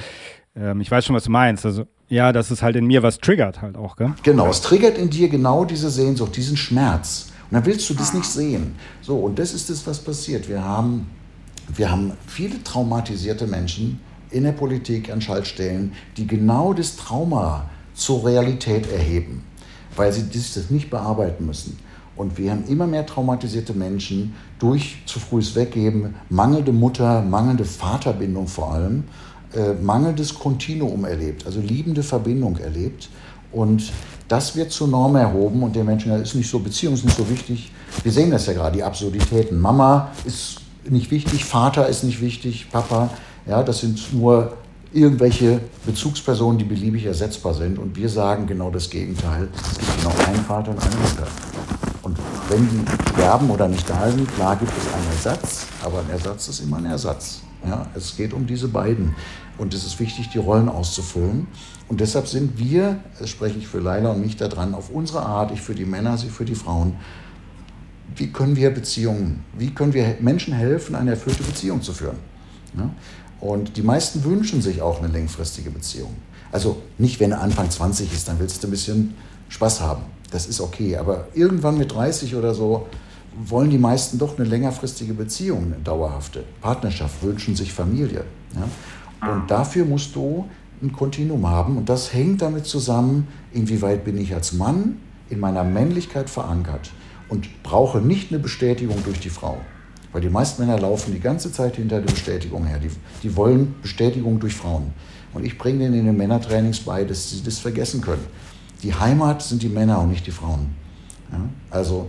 ähm, 0.56 0.80
ich 0.80 0.90
weiß 0.90 1.04
schon, 1.04 1.14
was 1.14 1.24
du 1.24 1.30
meinst. 1.30 1.64
Also 1.64 1.86
ja, 2.08 2.32
dass 2.32 2.50
es 2.50 2.62
halt 2.62 2.76
in 2.76 2.86
mir 2.86 3.02
was 3.02 3.18
triggert 3.18 3.62
halt 3.62 3.76
auch, 3.76 3.96
gell? 3.96 4.14
Genau, 4.22 4.48
es 4.48 4.60
triggert 4.62 4.96
in 4.96 5.10
dir 5.10 5.28
genau 5.28 5.64
diese 5.64 5.90
Sehnsucht, 5.90 6.36
diesen 6.36 6.56
Schmerz. 6.56 7.32
Und 7.50 7.54
dann 7.54 7.66
willst 7.66 7.88
du 7.90 7.94
das 7.94 8.14
nicht 8.14 8.26
sehen. 8.26 8.74
So, 9.02 9.16
und 9.18 9.38
das 9.38 9.52
ist 9.52 9.70
das, 9.70 9.86
was 9.86 9.98
passiert. 9.98 10.48
Wir 10.48 10.62
haben, 10.62 11.08
wir 11.74 11.90
haben 11.90 12.12
viele 12.26 12.62
traumatisierte 12.62 13.46
Menschen 13.46 14.00
in 14.30 14.44
der 14.44 14.52
Politik 14.52 15.12
an 15.12 15.20
Schaltstellen, 15.20 15.92
die 16.16 16.26
genau 16.26 16.72
das 16.72 16.96
Trauma 16.96 17.70
zur 17.94 18.26
Realität 18.26 18.90
erheben, 18.90 19.44
weil 19.94 20.12
sie 20.12 20.28
das 20.28 20.70
nicht 20.70 20.90
bearbeiten 20.90 21.46
müssen. 21.46 21.78
Und 22.16 22.38
wir 22.38 22.50
haben 22.50 22.64
immer 22.66 22.86
mehr 22.86 23.04
traumatisierte 23.04 23.74
Menschen 23.74 24.34
durch 24.58 25.02
zu 25.04 25.20
frühes 25.20 25.54
Weggeben, 25.54 26.14
mangelnde 26.30 26.72
Mutter, 26.72 27.22
mangelnde 27.22 27.64
Vaterbindung 27.64 28.48
vor 28.48 28.72
allem, 28.72 29.04
äh, 29.56 29.74
mangelndes 29.80 30.34
Kontinuum 30.34 31.04
erlebt, 31.04 31.46
also 31.46 31.60
liebende 31.60 32.02
Verbindung 32.02 32.58
erlebt. 32.58 33.08
Und 33.52 33.90
das 34.28 34.56
wird 34.56 34.72
zur 34.72 34.88
Norm 34.88 35.16
erhoben 35.16 35.62
und 35.62 35.74
der 35.76 35.84
Mensch 35.84 36.04
ist 36.06 36.34
nicht 36.34 36.50
so, 36.50 36.58
Beziehung 36.58 36.94
ist 36.94 37.04
nicht 37.04 37.16
so 37.16 37.28
wichtig. 37.30 37.72
Wir 38.02 38.12
sehen 38.12 38.30
das 38.30 38.46
ja 38.46 38.52
gerade, 38.52 38.76
die 38.76 38.82
Absurditäten. 38.82 39.60
Mama 39.60 40.10
ist 40.24 40.60
nicht 40.88 41.10
wichtig, 41.10 41.44
Vater 41.44 41.88
ist 41.88 42.04
nicht 42.04 42.20
wichtig, 42.20 42.68
Papa. 42.70 43.10
Ja, 43.46 43.62
das 43.62 43.80
sind 43.80 44.12
nur 44.12 44.52
irgendwelche 44.92 45.60
Bezugspersonen, 45.84 46.58
die 46.58 46.64
beliebig 46.64 47.04
ersetzbar 47.06 47.54
sind. 47.54 47.78
Und 47.78 47.96
wir 47.96 48.08
sagen 48.08 48.46
genau 48.46 48.70
das 48.70 48.90
Gegenteil. 48.90 49.48
Es 49.54 49.78
gibt 49.78 49.96
genau 49.98 50.14
einen 50.26 50.44
Vater 50.44 50.70
und 50.72 50.80
eine 50.80 50.96
Mutter. 50.96 51.26
Und 52.02 52.16
wenn 52.48 52.68
die 52.68 53.10
sterben 53.12 53.50
oder 53.50 53.68
nicht 53.68 53.88
da 53.88 54.10
sind, 54.10 54.32
klar 54.34 54.56
gibt 54.56 54.72
es 54.76 54.94
einen 54.94 55.06
Ersatz, 55.12 55.66
aber 55.82 56.00
ein 56.00 56.10
Ersatz 56.10 56.48
ist 56.48 56.60
immer 56.60 56.78
ein 56.78 56.86
Ersatz. 56.86 57.40
Ja, 57.66 57.86
es 57.94 58.16
geht 58.16 58.32
um 58.32 58.46
diese 58.46 58.68
beiden. 58.68 59.14
Und 59.58 59.74
es 59.74 59.84
ist 59.84 59.98
wichtig, 60.00 60.28
die 60.30 60.38
Rollen 60.38 60.68
auszufüllen. 60.68 61.46
Und 61.88 62.00
deshalb 62.00 62.26
sind 62.26 62.58
wir, 62.58 62.98
das 63.18 63.30
spreche 63.30 63.58
ich 63.58 63.66
für 63.66 63.78
Leila 63.78 64.12
und 64.12 64.20
mich 64.20 64.36
da 64.36 64.48
dran, 64.48 64.74
auf 64.74 64.90
unsere 64.90 65.20
Art, 65.20 65.52
ich 65.52 65.60
für 65.60 65.74
die 65.74 65.84
Männer, 65.84 66.18
sie 66.18 66.28
für 66.28 66.44
die 66.44 66.54
Frauen, 66.54 66.96
wie 68.14 68.32
können 68.32 68.56
wir 68.56 68.70
Beziehungen, 68.70 69.44
wie 69.56 69.70
können 69.70 69.92
wir 69.92 70.16
Menschen 70.20 70.54
helfen, 70.54 70.94
eine 70.94 71.10
erfüllte 71.10 71.42
Beziehung 71.42 71.82
zu 71.82 71.92
führen. 71.92 72.16
Ja? 72.76 72.90
Und 73.40 73.76
die 73.76 73.82
meisten 73.82 74.24
wünschen 74.24 74.62
sich 74.62 74.82
auch 74.82 75.02
eine 75.02 75.08
längfristige 75.08 75.70
Beziehung. 75.70 76.14
Also 76.52 76.82
nicht, 76.98 77.20
wenn 77.20 77.32
er 77.32 77.42
Anfang 77.42 77.70
20 77.70 78.12
ist, 78.12 78.28
dann 78.28 78.38
willst 78.38 78.62
du 78.62 78.68
ein 78.68 78.70
bisschen 78.70 79.14
Spaß 79.48 79.80
haben 79.80 80.02
das 80.30 80.46
ist 80.46 80.60
okay. 80.60 80.96
Aber 80.96 81.28
irgendwann 81.34 81.78
mit 81.78 81.92
30 81.92 82.34
oder 82.34 82.54
so 82.54 82.86
wollen 83.38 83.70
die 83.70 83.78
meisten 83.78 84.18
doch 84.18 84.38
eine 84.38 84.48
längerfristige 84.48 85.14
Beziehung, 85.14 85.66
eine 85.66 85.82
dauerhafte 85.82 86.44
Partnerschaft, 86.60 87.22
wünschen 87.22 87.54
sich 87.54 87.72
Familie. 87.72 88.24
Ja? 88.54 88.68
Und 89.20 89.50
dafür 89.50 89.84
musst 89.84 90.14
du 90.14 90.48
ein 90.82 90.92
Kontinuum 90.92 91.48
haben. 91.48 91.76
Und 91.76 91.88
das 91.88 92.12
hängt 92.12 92.42
damit 92.42 92.66
zusammen, 92.66 93.28
inwieweit 93.52 94.04
bin 94.04 94.18
ich 94.18 94.34
als 94.34 94.52
Mann 94.52 94.98
in 95.30 95.40
meiner 95.40 95.64
Männlichkeit 95.64 96.30
verankert 96.30 96.90
und 97.28 97.62
brauche 97.62 97.98
nicht 97.98 98.30
eine 98.30 98.38
Bestätigung 98.38 99.02
durch 99.04 99.20
die 99.20 99.30
Frau. 99.30 99.58
Weil 100.12 100.20
die 100.20 100.28
meisten 100.28 100.64
Männer 100.64 100.78
laufen 100.78 101.12
die 101.12 101.20
ganze 101.20 101.50
Zeit 101.52 101.76
hinter 101.76 102.00
der 102.00 102.12
Bestätigung 102.12 102.66
her. 102.66 102.78
Die, 102.78 102.90
die 103.22 103.36
wollen 103.36 103.74
Bestätigung 103.82 104.38
durch 104.38 104.54
Frauen. 104.54 104.92
Und 105.34 105.44
ich 105.44 105.58
bringe 105.58 105.80
denen 105.80 105.94
in 105.98 106.06
den 106.06 106.16
Männertrainings 106.16 106.80
bei, 106.80 107.04
dass 107.04 107.30
sie 107.30 107.42
das 107.42 107.58
vergessen 107.58 108.00
können 108.00 108.24
die 108.82 108.94
Heimat 108.94 109.42
sind 109.42 109.62
die 109.62 109.68
Männer 109.68 110.00
und 110.00 110.10
nicht 110.10 110.26
die 110.26 110.32
Frauen. 110.32 110.74
Ja? 111.32 111.40
Also 111.70 112.08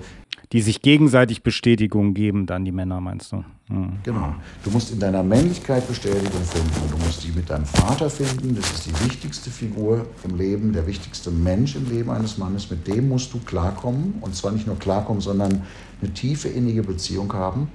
die 0.53 0.61
sich 0.61 0.81
gegenseitig 0.81 1.43
Bestätigung 1.43 2.13
geben, 2.13 2.45
dann 2.45 2.63
die 2.63 2.71
Männer, 2.71 3.01
meinst 3.01 3.33
du? 3.33 3.43
Mhm. 3.67 3.97
Genau. 4.03 4.33
Du 4.63 4.71
musst 4.71 4.91
in 4.91 4.99
deiner 4.99 5.21
Männlichkeit 5.21 5.85
Bestätigung 5.87 6.41
finden 6.43 6.83
und 6.83 6.91
du 6.91 7.05
musst 7.05 7.23
die 7.23 7.31
mit 7.31 7.49
deinem 7.49 7.65
Vater 7.65 8.09
finden. 8.09 8.55
Das 8.55 8.71
ist 8.71 8.85
die 8.85 9.05
wichtigste 9.05 9.49
Figur 9.49 10.05
im 10.23 10.37
Leben, 10.37 10.71
der 10.71 10.87
wichtigste 10.87 11.31
Mensch 11.31 11.75
im 11.75 11.89
Leben 11.89 12.09
eines 12.09 12.37
Mannes. 12.37 12.69
Mit 12.69 12.87
dem 12.87 13.09
musst 13.09 13.33
du 13.33 13.39
klarkommen 13.39 14.15
und 14.21 14.35
zwar 14.35 14.51
nicht 14.53 14.67
nur 14.67 14.79
klarkommen, 14.79 15.21
sondern 15.21 15.63
eine 16.01 16.13
tiefe 16.13 16.47
innige 16.47 16.83
Beziehung 16.83 17.33
haben 17.33 17.67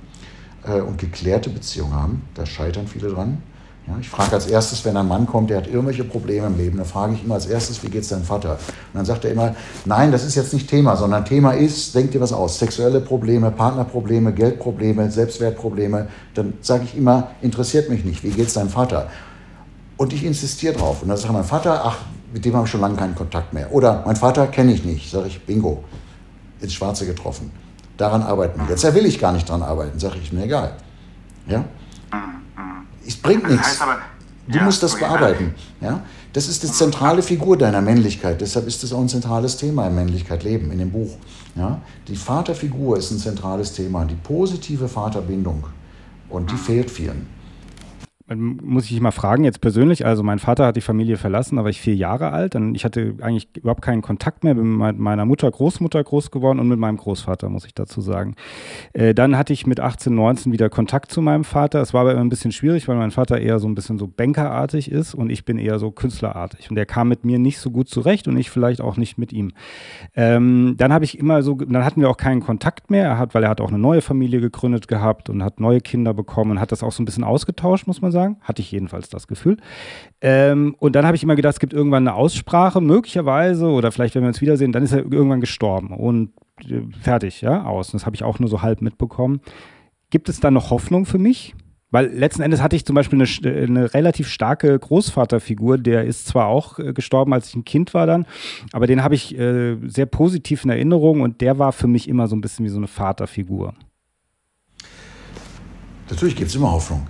äh, 0.64 0.80
und 0.80 0.96
geklärte 0.96 1.50
Beziehung 1.50 1.92
haben. 1.92 2.22
Da 2.34 2.46
scheitern 2.46 2.86
viele 2.86 3.10
dran. 3.10 3.42
Ja, 3.86 3.94
ich 4.00 4.08
frage 4.08 4.32
als 4.32 4.46
erstes, 4.46 4.84
wenn 4.84 4.96
ein 4.96 5.08
Mann 5.08 5.26
kommt, 5.26 5.50
der 5.50 5.56
hat 5.56 5.66
irgendwelche 5.66 6.04
Probleme 6.04 6.46
im 6.46 6.56
Leben, 6.56 6.76
dann 6.76 6.86
frage 6.86 7.14
ich 7.14 7.24
immer 7.24 7.34
als 7.34 7.46
erstes, 7.46 7.82
wie 7.82 7.88
geht 7.88 8.02
es 8.02 8.10
deinem 8.10 8.22
Vater? 8.22 8.52
Und 8.52 8.94
dann 8.94 9.04
sagt 9.04 9.24
er 9.24 9.32
immer, 9.32 9.56
nein, 9.84 10.12
das 10.12 10.24
ist 10.24 10.36
jetzt 10.36 10.52
nicht 10.54 10.68
Thema, 10.70 10.96
sondern 10.96 11.24
Thema 11.24 11.52
ist, 11.52 11.92
denk 11.92 12.12
dir 12.12 12.20
was 12.20 12.32
aus, 12.32 12.60
sexuelle 12.60 13.00
Probleme, 13.00 13.50
Partnerprobleme, 13.50 14.32
Geldprobleme, 14.32 15.10
Selbstwertprobleme. 15.10 16.06
Dann 16.34 16.54
sage 16.60 16.84
ich 16.84 16.96
immer, 16.96 17.32
interessiert 17.42 17.90
mich 17.90 18.04
nicht, 18.04 18.22
wie 18.22 18.30
geht 18.30 18.46
es 18.46 18.54
deinem 18.54 18.68
Vater? 18.68 19.08
Und 19.96 20.12
ich 20.12 20.24
insistiere 20.24 20.74
drauf. 20.74 21.02
Und 21.02 21.08
dann 21.08 21.16
sagt 21.16 21.32
mein 21.32 21.42
Vater, 21.42 21.82
ach, 21.84 21.98
mit 22.32 22.44
dem 22.44 22.54
habe 22.54 22.66
ich 22.66 22.70
schon 22.70 22.80
lange 22.80 22.96
keinen 22.96 23.16
Kontakt 23.16 23.52
mehr. 23.52 23.72
Oder 23.72 24.02
mein 24.06 24.16
Vater 24.16 24.46
kenne 24.46 24.72
ich 24.72 24.84
nicht. 24.84 25.10
Sage 25.10 25.26
ich, 25.26 25.44
bingo, 25.44 25.82
ins 26.60 26.72
Schwarze 26.72 27.04
getroffen. 27.04 27.50
Daran 27.96 28.22
arbeiten 28.22 28.60
wir. 28.60 28.70
Jetzt 28.70 28.94
will 28.94 29.06
ich 29.06 29.18
gar 29.18 29.32
nicht 29.32 29.48
dran 29.48 29.62
arbeiten. 29.62 29.98
Sage 29.98 30.16
ich, 30.22 30.32
mir 30.32 30.44
egal. 30.44 30.72
Ja? 31.46 31.64
Es 33.06 33.16
bringt 33.16 33.48
nichts. 33.48 33.62
Das 33.62 33.70
heißt 33.72 33.82
aber, 33.82 33.98
du 34.48 34.58
ja, 34.58 34.64
musst 34.64 34.82
das 34.82 34.94
okay, 34.94 35.04
bearbeiten. 35.04 35.54
Ja? 35.80 36.02
Das 36.32 36.48
ist 36.48 36.62
die 36.62 36.70
zentrale 36.70 37.22
Figur 37.22 37.58
deiner 37.58 37.80
Männlichkeit. 37.80 38.40
Deshalb 38.40 38.66
ist 38.66 38.82
das 38.82 38.92
auch 38.92 39.00
ein 39.00 39.08
zentrales 39.08 39.56
Thema 39.56 39.86
im 39.86 39.94
Männlichkeit 39.94 40.44
Leben, 40.44 40.70
in 40.72 40.78
dem 40.78 40.90
Buch. 40.90 41.16
Ja? 41.56 41.80
Die 42.08 42.16
Vaterfigur 42.16 42.96
ist 42.96 43.10
ein 43.10 43.18
zentrales 43.18 43.72
Thema, 43.72 44.04
die 44.04 44.14
positive 44.14 44.88
Vaterbindung. 44.88 45.64
Und 46.28 46.50
die 46.50 46.54
mhm. 46.54 46.58
fehlt 46.58 46.90
vielen 46.90 47.26
muss 48.28 48.90
ich 48.90 49.00
mal 49.00 49.10
fragen, 49.10 49.44
jetzt 49.44 49.60
persönlich, 49.60 50.06
also 50.06 50.22
mein 50.22 50.38
Vater 50.38 50.66
hat 50.66 50.76
die 50.76 50.80
Familie 50.80 51.16
verlassen, 51.16 51.56
da 51.56 51.62
war 51.62 51.70
ich 51.70 51.80
vier 51.80 51.94
Jahre 51.94 52.30
alt. 52.30 52.54
Dann, 52.54 52.74
ich 52.74 52.84
hatte 52.84 53.14
eigentlich 53.20 53.48
überhaupt 53.56 53.82
keinen 53.82 54.02
Kontakt 54.02 54.44
mehr. 54.44 54.54
Bin 54.54 54.76
mit 54.76 54.98
meiner 54.98 55.24
Mutter, 55.24 55.50
Großmutter 55.50 56.02
groß 56.02 56.30
geworden 56.30 56.58
und 56.58 56.68
mit 56.68 56.78
meinem 56.78 56.96
Großvater, 56.96 57.48
muss 57.48 57.64
ich 57.64 57.74
dazu 57.74 58.00
sagen. 58.00 58.36
Äh, 58.92 59.14
dann 59.14 59.36
hatte 59.36 59.52
ich 59.52 59.66
mit 59.66 59.80
18, 59.80 60.14
19 60.14 60.52
wieder 60.52 60.70
Kontakt 60.70 61.10
zu 61.10 61.20
meinem 61.20 61.44
Vater. 61.44 61.80
Es 61.80 61.92
war 61.94 62.02
aber 62.02 62.12
immer 62.12 62.20
ein 62.20 62.28
bisschen 62.28 62.52
schwierig, 62.52 62.86
weil 62.88 62.96
mein 62.96 63.10
Vater 63.10 63.40
eher 63.40 63.58
so 63.58 63.68
ein 63.68 63.74
bisschen 63.74 63.98
so 63.98 64.06
bankerartig 64.06 64.90
ist 64.90 65.14
und 65.14 65.30
ich 65.30 65.44
bin 65.44 65.58
eher 65.58 65.78
so 65.78 65.90
künstlerartig. 65.90 66.70
Und 66.70 66.76
der 66.76 66.86
kam 66.86 67.08
mit 67.08 67.24
mir 67.24 67.38
nicht 67.38 67.58
so 67.58 67.70
gut 67.70 67.88
zurecht 67.88 68.28
und 68.28 68.36
ich 68.36 68.50
vielleicht 68.50 68.80
auch 68.80 68.96
nicht 68.96 69.18
mit 69.18 69.32
ihm. 69.32 69.52
Ähm, 70.14 70.74
dann 70.76 70.92
habe 70.92 71.04
ich 71.04 71.18
immer 71.18 71.42
so, 71.42 71.54
dann 71.54 71.84
hatten 71.84 72.00
wir 72.00 72.08
auch 72.08 72.16
keinen 72.16 72.40
Kontakt 72.40 72.90
mehr. 72.90 73.04
Er 73.04 73.18
hat, 73.18 73.34
weil 73.34 73.42
er 73.42 73.50
hat 73.50 73.60
auch 73.60 73.68
eine 73.68 73.78
neue 73.78 74.00
Familie 74.00 74.40
gegründet 74.40 74.86
gehabt 74.86 75.28
und 75.28 75.42
hat 75.42 75.58
neue 75.58 75.80
Kinder 75.80 76.14
bekommen 76.14 76.52
und 76.52 76.60
hat 76.60 76.70
das 76.70 76.82
auch 76.82 76.92
so 76.92 77.02
ein 77.02 77.06
bisschen 77.06 77.24
ausgetauscht, 77.24 77.86
muss 77.86 78.00
man 78.00 78.11
sagen 78.12 78.32
sagen. 78.32 78.36
Hatte 78.42 78.62
ich 78.62 78.70
jedenfalls 78.70 79.08
das 79.08 79.26
Gefühl. 79.26 79.56
Ähm, 80.20 80.74
und 80.78 80.94
dann 80.96 81.06
habe 81.06 81.16
ich 81.16 81.22
immer 81.22 81.36
gedacht, 81.36 81.54
es 81.54 81.60
gibt 81.60 81.72
irgendwann 81.72 82.06
eine 82.06 82.16
Aussprache, 82.16 82.80
möglicherweise, 82.80 83.66
oder 83.66 83.92
vielleicht, 83.92 84.14
wenn 84.14 84.22
wir 84.22 84.28
uns 84.28 84.40
wiedersehen, 84.40 84.72
dann 84.72 84.82
ist 84.82 84.92
er 84.92 85.00
irgendwann 85.00 85.40
gestorben 85.40 85.88
und 85.88 86.32
äh, 86.68 86.82
fertig, 87.00 87.40
ja, 87.40 87.64
aus. 87.64 87.88
Und 87.88 88.00
das 88.00 88.06
habe 88.06 88.16
ich 88.16 88.22
auch 88.22 88.38
nur 88.38 88.48
so 88.48 88.62
halb 88.62 88.82
mitbekommen. 88.82 89.40
Gibt 90.10 90.28
es 90.28 90.40
da 90.40 90.50
noch 90.50 90.70
Hoffnung 90.70 91.06
für 91.06 91.18
mich? 91.18 91.54
Weil 91.90 92.06
letzten 92.06 92.40
Endes 92.40 92.62
hatte 92.62 92.74
ich 92.74 92.86
zum 92.86 92.94
Beispiel 92.94 93.20
eine, 93.20 93.62
eine, 93.62 93.92
relativ 93.92 94.26
starke 94.26 94.78
Großvaterfigur, 94.78 95.76
der 95.76 96.04
ist 96.04 96.26
zwar 96.26 96.46
auch 96.46 96.78
äh, 96.78 96.94
gestorben, 96.94 97.34
als 97.34 97.48
ich 97.48 97.54
ein 97.54 97.66
Kind 97.66 97.92
war 97.92 98.06
dann, 98.06 98.24
aber 98.72 98.86
den 98.86 99.02
habe 99.02 99.14
ich 99.14 99.38
äh, 99.38 99.76
sehr 99.86 100.06
positiv 100.06 100.64
in 100.64 100.70
Erinnerung 100.70 101.20
und 101.20 101.42
der 101.42 101.58
war 101.58 101.72
für 101.72 101.88
mich 101.88 102.08
immer 102.08 102.28
so 102.28 102.36
ein 102.36 102.40
bisschen 102.40 102.64
wie 102.64 102.70
so 102.70 102.78
eine 102.78 102.86
Vaterfigur. 102.86 103.74
Natürlich 106.12 106.36
gibt 106.36 106.50
es 106.50 106.56
immer 106.56 106.70
Hoffnung. 106.70 107.06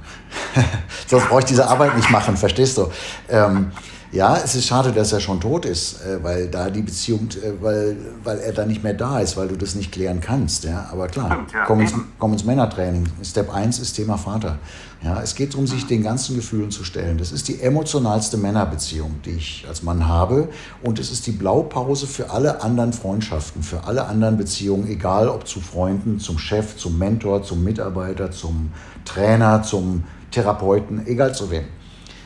Sonst 1.08 1.28
brauche 1.28 1.40
ich 1.40 1.46
diese 1.46 1.66
Arbeit 1.66 1.96
nicht 1.96 2.08
machen, 2.10 2.36
verstehst 2.36 2.78
du? 2.78 2.88
Ähm, 3.28 3.72
ja, 4.12 4.36
es 4.36 4.54
ist 4.54 4.66
schade, 4.66 4.92
dass 4.92 5.10
er 5.12 5.20
schon 5.20 5.40
tot 5.40 5.64
ist, 5.64 6.02
äh, 6.02 6.22
weil 6.22 6.46
da 6.46 6.70
die 6.70 6.82
Beziehung, 6.82 7.28
äh, 7.42 7.52
weil, 7.60 7.96
weil 8.22 8.38
er 8.38 8.52
da 8.52 8.64
nicht 8.64 8.84
mehr 8.84 8.94
da 8.94 9.18
ist, 9.18 9.36
weil 9.36 9.48
du 9.48 9.56
das 9.56 9.74
nicht 9.74 9.90
klären 9.90 10.20
kannst. 10.20 10.64
Ja? 10.64 10.88
Aber 10.92 11.08
klar, 11.08 11.46
ja. 11.52 11.64
komm, 11.64 11.80
ins, 11.80 11.94
komm 12.18 12.34
ins 12.34 12.44
Männertraining. 12.44 13.06
Step 13.24 13.52
1 13.52 13.80
ist 13.80 13.94
Thema 13.94 14.18
Vater. 14.18 14.58
Ja, 15.02 15.20
es 15.20 15.34
geht 15.34 15.54
darum, 15.54 15.66
sich 15.66 15.86
den 15.86 16.04
ganzen 16.04 16.36
Gefühlen 16.36 16.70
zu 16.70 16.84
stellen. 16.84 17.18
Das 17.18 17.32
ist 17.32 17.48
die 17.48 17.60
emotionalste 17.60 18.36
Männerbeziehung, 18.36 19.16
die 19.24 19.30
ich 19.30 19.64
als 19.66 19.82
Mann 19.82 20.07
habe. 20.07 20.48
Und 20.82 21.00
es 21.00 21.11
ist 21.11 21.26
die 21.26 21.32
Blaupause 21.32 22.07
für 22.07 22.30
alle 22.30 22.62
anderen 22.62 22.92
Freundschaften, 22.92 23.64
für 23.64 23.82
alle 23.84 24.07
anderen 24.07 24.36
Beziehungen, 24.36 24.86
egal 24.86 25.28
ob 25.28 25.48
zu 25.48 25.61
Freunden, 25.61 26.20
zum 26.20 26.38
Chef, 26.38 26.76
zum 26.76 26.98
Mentor, 26.98 27.42
zum 27.42 27.64
Mitarbeiter, 27.64 28.30
zum 28.30 28.70
Trainer, 29.05 29.62
zum 29.62 30.05
Therapeuten, 30.30 31.07
egal 31.07 31.34
zu 31.34 31.50
wem. 31.50 31.64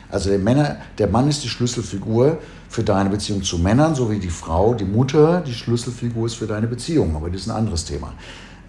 Also 0.09 0.29
der, 0.29 0.39
Männer, 0.39 0.77
der 0.97 1.07
Mann 1.07 1.27
ist 1.27 1.43
die 1.43 1.49
Schlüsselfigur 1.49 2.37
für 2.69 2.83
deine 2.83 3.09
Beziehung 3.09 3.43
zu 3.43 3.57
Männern, 3.57 3.93
so 3.93 4.09
wie 4.09 4.19
die 4.19 4.29
Frau, 4.29 4.73
die 4.73 4.85
Mutter, 4.85 5.41
die 5.41 5.53
Schlüsselfigur 5.53 6.25
ist 6.25 6.35
für 6.35 6.47
deine 6.47 6.67
Beziehung. 6.67 7.15
Aber 7.15 7.29
das 7.29 7.41
ist 7.41 7.49
ein 7.49 7.55
anderes 7.55 7.85
Thema. 7.85 8.13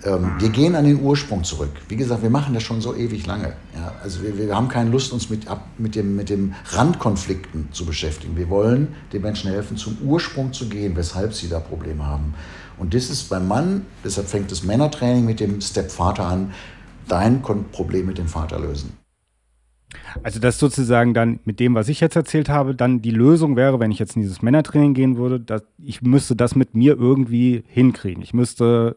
Ähm, 0.04 0.32
wir 0.38 0.50
gehen 0.50 0.76
an 0.76 0.84
den 0.84 1.00
Ursprung 1.02 1.42
zurück. 1.44 1.70
Wie 1.88 1.96
gesagt, 1.96 2.22
wir 2.22 2.30
machen 2.30 2.54
das 2.54 2.62
schon 2.62 2.80
so 2.80 2.94
ewig 2.94 3.26
lange. 3.26 3.54
Ja, 3.74 3.94
also 4.02 4.22
wir, 4.22 4.36
wir 4.36 4.54
haben 4.54 4.68
keine 4.68 4.90
Lust, 4.90 5.12
uns 5.12 5.28
mit, 5.30 5.48
ab, 5.48 5.66
mit, 5.78 5.94
dem, 5.94 6.14
mit 6.14 6.30
dem 6.30 6.54
Randkonflikten 6.70 7.68
zu 7.72 7.84
beschäftigen. 7.84 8.36
Wir 8.36 8.48
wollen 8.48 8.94
den 9.12 9.22
Menschen 9.22 9.50
helfen, 9.50 9.76
zum 9.76 9.98
Ursprung 10.04 10.52
zu 10.52 10.68
gehen, 10.68 10.94
weshalb 10.96 11.34
sie 11.34 11.48
da 11.48 11.59
Probleme 11.59 12.06
haben. 12.06 12.34
Und 12.78 12.94
das 12.94 13.11
ist 13.11 13.28
beim 13.28 13.48
Mann, 13.48 13.86
deshalb 14.04 14.28
fängt 14.28 14.52
das 14.52 14.62
Männertraining 14.62 15.24
mit 15.24 15.40
dem 15.40 15.61
Step 15.61 15.90
Vater 15.90 16.26
an, 16.26 16.52
dein 17.09 17.42
Problem 17.42 18.06
mit 18.06 18.18
dem 18.18 18.28
Vater 18.28 18.59
lösen. 18.59 18.92
Also 20.22 20.38
das 20.38 20.59
sozusagen 20.59 21.14
dann 21.14 21.40
mit 21.44 21.61
dem, 21.61 21.74
was 21.74 21.88
ich 21.88 22.00
jetzt 22.00 22.16
erzählt 22.16 22.48
habe, 22.48 22.74
dann 22.74 23.00
die 23.00 23.11
Lösung 23.11 23.56
wäre, 23.56 23.80
wenn 23.80 23.90
ich 23.90 23.98
jetzt 23.98 24.16
in 24.16 24.22
dieses 24.22 24.42
Männertraining 24.42 24.92
gehen 24.92 25.16
würde, 25.16 25.40
dass 25.40 25.62
ich 25.78 26.02
müsste 26.02 26.36
das 26.36 26.54
mit 26.54 26.74
mir 26.74 26.96
irgendwie 26.98 27.64
hinkriegen. 27.66 28.22
Ich 28.22 28.34
müsste 28.34 28.96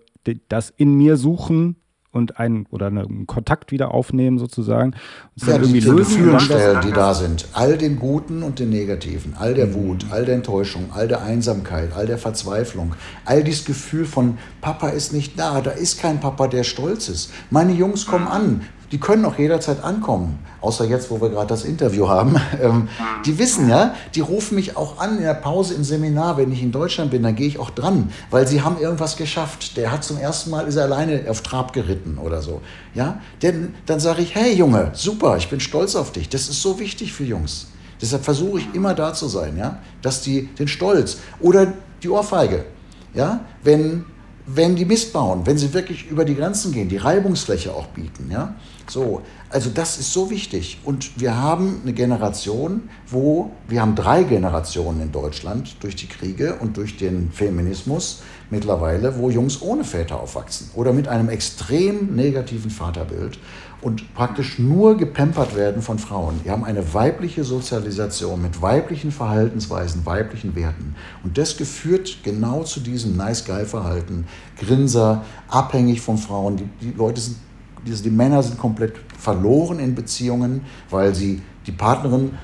das 0.50 0.70
in 0.70 0.96
mir 0.96 1.16
suchen 1.18 1.78
und 2.12 2.40
einen 2.40 2.66
oder 2.72 2.88
einen 2.88 3.26
Kontakt 3.26 3.72
wieder 3.72 3.94
aufnehmen 3.94 4.38
sozusagen. 4.38 4.94
Und 5.40 5.48
ja, 5.48 5.56
irgendwie 5.56 5.80
diese 5.80 5.96
Gefühlsstellen, 5.96 6.82
die 6.82 6.92
da 6.92 7.14
sind, 7.14 7.48
all 7.54 7.78
den 7.78 7.98
Guten 8.00 8.44
und 8.44 8.60
den 8.60 8.70
Negativen, 8.70 9.36
all 9.38 9.54
der 9.54 9.74
Wut, 9.74 10.06
all 10.12 10.26
der 10.26 10.36
Enttäuschung, 10.36 10.90
all 10.94 11.08
der 11.08 11.22
Einsamkeit, 11.22 11.94
all 11.96 12.06
der 12.06 12.18
Verzweiflung, 12.18 12.94
all 13.26 13.44
dieses 13.44 13.66
Gefühl 13.66 14.06
von 14.06 14.38
Papa 14.60 14.90
ist 14.90 15.14
nicht 15.14 15.40
da, 15.40 15.62
da 15.62 15.72
ist 15.72 16.02
kein 16.02 16.20
Papa, 16.20 16.48
der 16.48 16.64
stolz 16.64 17.08
ist. 17.08 17.32
Meine 17.50 17.74
Jungs 17.74 18.06
kommen 18.06 18.28
an, 18.28 18.62
die 18.92 19.00
können 19.00 19.26
auch 19.26 19.38
jederzeit 19.38 19.84
ankommen. 19.84 20.40
Außer 20.60 20.86
jetzt, 20.86 21.10
wo 21.10 21.22
wir 21.22 21.30
gerade 21.30 21.48
das 21.48 21.64
Interview 21.64 22.08
haben. 22.08 22.36
Ähm, 22.62 22.90
die 23.26 23.40
wissen 23.40 23.70
ja, 23.70 23.96
die 24.14 24.20
rufen 24.20 24.56
mich 24.56 24.78
auch 24.78 25.00
an 25.00 25.18
in 25.18 25.24
der 25.24 25.34
Pause 25.34 25.74
im 25.74 25.84
Seminar, 25.84 26.38
wenn 26.38 26.52
ich 26.52 26.62
in 26.62 26.72
Deutschland 26.72 27.10
bin, 27.10 27.24
dann 27.24 27.36
gehe 27.36 27.48
ich 27.48 27.58
auch 27.58 27.72
dran, 27.72 28.12
weil 28.30 28.46
sie 28.46 28.62
haben 28.62 28.80
irgendwas 28.80 29.16
geschafft. 29.16 29.78
Der 29.78 29.92
hat 29.92 30.04
zum 30.04 30.18
ersten 30.18 30.52
Mal, 30.52 30.68
ist 30.68 30.76
er 30.76 30.84
alleine 30.84 31.24
auf 31.28 31.42
Trab 31.42 31.74
geritten 31.74 32.20
oder 32.20 32.42
so. 32.42 32.62
Ja, 32.94 33.20
denn 33.42 33.74
dann 33.88 34.00
sage 34.00 34.22
ich, 34.22 34.36
hey 34.36 34.54
Junge, 34.54 34.92
super, 34.94 35.38
ich 35.38 35.50
bin 35.50 35.60
stolz 35.60 35.96
auf 35.96 36.12
dich. 36.12 36.30
Das 36.30 36.50
ist 36.50 36.62
so 36.62 36.78
wichtig 36.78 37.14
für 37.14 37.24
Jungs. 37.24 37.68
Deshalb 38.00 38.24
versuche 38.24 38.60
ich 38.60 38.68
immer 38.74 38.94
da 38.94 39.14
zu 39.14 39.28
sein, 39.28 39.58
ja, 39.58 39.80
dass 40.02 40.22
die 40.22 40.48
den 40.48 40.68
Stolz 40.68 41.18
oder 41.40 41.74
die 42.04 42.10
Ohrfeige, 42.10 42.66
ja, 43.14 43.40
wenn 43.64 44.06
wenn 44.46 44.76
die 44.76 44.86
Mist 44.86 45.14
bauen, 45.14 45.42
wenn 45.46 45.58
sie 45.58 45.74
wirklich 45.74 46.10
über 46.10 46.26
die 46.26 46.36
Grenzen 46.36 46.72
gehen, 46.72 46.90
die 46.90 46.98
Reibungsfläche 46.98 47.74
auch 47.74 47.88
bieten, 47.88 48.30
ja, 48.32 48.56
so, 48.92 49.22
also 49.50 49.70
das 49.70 49.98
ist 49.98 50.14
so 50.14 50.30
wichtig. 50.30 50.80
Und 50.84 51.20
wir 51.20 51.36
haben 51.36 51.82
eine 51.84 51.94
Generation, 51.94 52.90
wo 53.08 53.52
wir 53.68 53.82
haben 53.82 53.96
drei 53.96 54.24
Generationen 54.24 55.02
in 55.02 55.12
Deutschland 55.12 55.76
durch 55.82 55.96
die 55.96 56.08
Kriege 56.08 56.56
und 56.60 56.78
durch 56.78 56.98
den 56.98 57.32
Feminismus 57.32 58.24
mittlerweile, 58.50 59.18
wo 59.18 59.30
Jungs 59.30 59.62
ohne 59.62 59.84
Väter 59.84 60.20
aufwachsen 60.20 60.70
oder 60.76 60.94
mit 60.94 61.08
einem 61.08 61.30
extrem 61.30 62.16
negativen 62.16 62.70
Vaterbild 62.70 63.40
und 63.82 64.14
praktisch 64.14 64.60
nur 64.60 64.96
gepampert 64.96 65.56
werden 65.56 65.82
von 65.82 65.98
Frauen. 65.98 66.42
Wir 66.44 66.52
haben 66.52 66.64
eine 66.64 66.94
weibliche 66.94 67.44
Sozialisation 67.44 68.42
mit 68.42 68.62
weiblichen 68.62 69.12
Verhaltensweisen, 69.12 70.06
weiblichen 70.06 70.56
Werten. 70.56 70.96
Und 71.24 71.38
das 71.38 71.58
geführt 71.58 72.18
genau 72.24 72.64
zu 72.64 72.80
diesem 72.80 73.18
Nice-Guy-Verhalten, 73.18 74.28
Grinser, 74.60 75.26
abhängig 75.48 76.02
von 76.02 76.18
Frauen. 76.18 76.58
Die, 76.58 76.70
die 76.82 76.92
Leute 76.96 77.22
sind 77.22 77.38
die 77.86 78.10
Männer 78.10 78.44
sind 78.44 78.58
komplett 78.58 78.94
verloren 79.18 79.80
in 79.80 79.96
Beziehungen, 79.96 80.62
weil 80.90 81.16
sie 81.16 81.42
die 81.66 81.72
Partnerin 81.72 82.38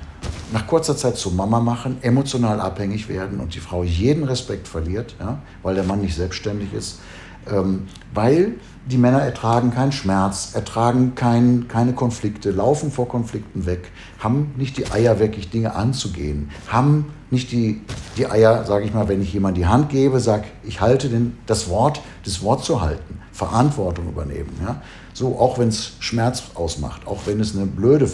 nach 0.52 0.66
kurzer 0.68 0.96
Zeit 0.96 1.18
zur 1.18 1.34
Mama 1.34 1.60
machen, 1.60 1.98
emotional 2.02 2.60
abhängig 2.60 3.10
werden 3.10 3.40
und 3.40 3.54
die 3.56 3.60
Frau 3.60 3.84
jeden 3.84 4.24
Respekt 4.24 4.68
verliert, 4.68 5.16
ja, 5.20 5.40
weil 5.64 5.76
der 5.76 5.84
Mann 5.84 6.02
nicht 6.02 6.16
selbstständig 6.16 6.74
ist. 6.74 7.00
Ähm, 7.50 7.84
weil 8.14 8.56
die 8.90 8.98
Männer 8.98 9.20
ertragen 9.20 9.72
keinen 9.72 9.92
Schmerz, 9.92 10.52
ertragen 10.54 11.14
kein, 11.16 11.68
keine 11.68 11.94
Konflikte, 11.94 12.52
laufen 12.52 12.92
vor 12.92 13.08
Konflikten 13.08 13.66
weg, 13.66 13.90
haben 14.20 14.54
nicht 14.58 14.78
die 14.78 14.90
Eier, 14.92 15.20
wirklich 15.20 15.50
Dinge 15.50 15.76
anzugehen, 15.76 16.50
haben 16.68 17.06
nicht 17.30 17.52
die, 17.52 17.82
die 18.18 18.28
Eier, 18.28 18.66
sage 18.66 18.86
ich 18.86 18.94
mal, 18.94 19.08
wenn 19.10 19.22
ich 19.22 19.34
jemand 19.34 19.58
die 19.58 19.66
Hand 19.66 19.90
gebe, 19.90 20.20
sage, 20.20 20.46
ich 20.64 20.80
halte 20.80 21.10
den, 21.10 21.38
das 21.46 21.70
Wort, 21.70 22.02
das 22.24 22.42
Wort 22.42 22.64
zu 22.64 22.82
halten, 22.82 23.20
Verantwortung 23.34 24.08
übernehmen. 24.08 24.52
Ja? 24.66 24.82
So, 25.18 25.39
auch 25.39 25.57
wenn 25.57 25.70
es 25.70 25.93
Schmerz 25.99 26.43
ausmacht, 26.53 27.07
auch 27.07 27.22
wenn 27.26 27.39
es 27.39 27.55
eine 27.55 27.65
blöde 27.65 28.07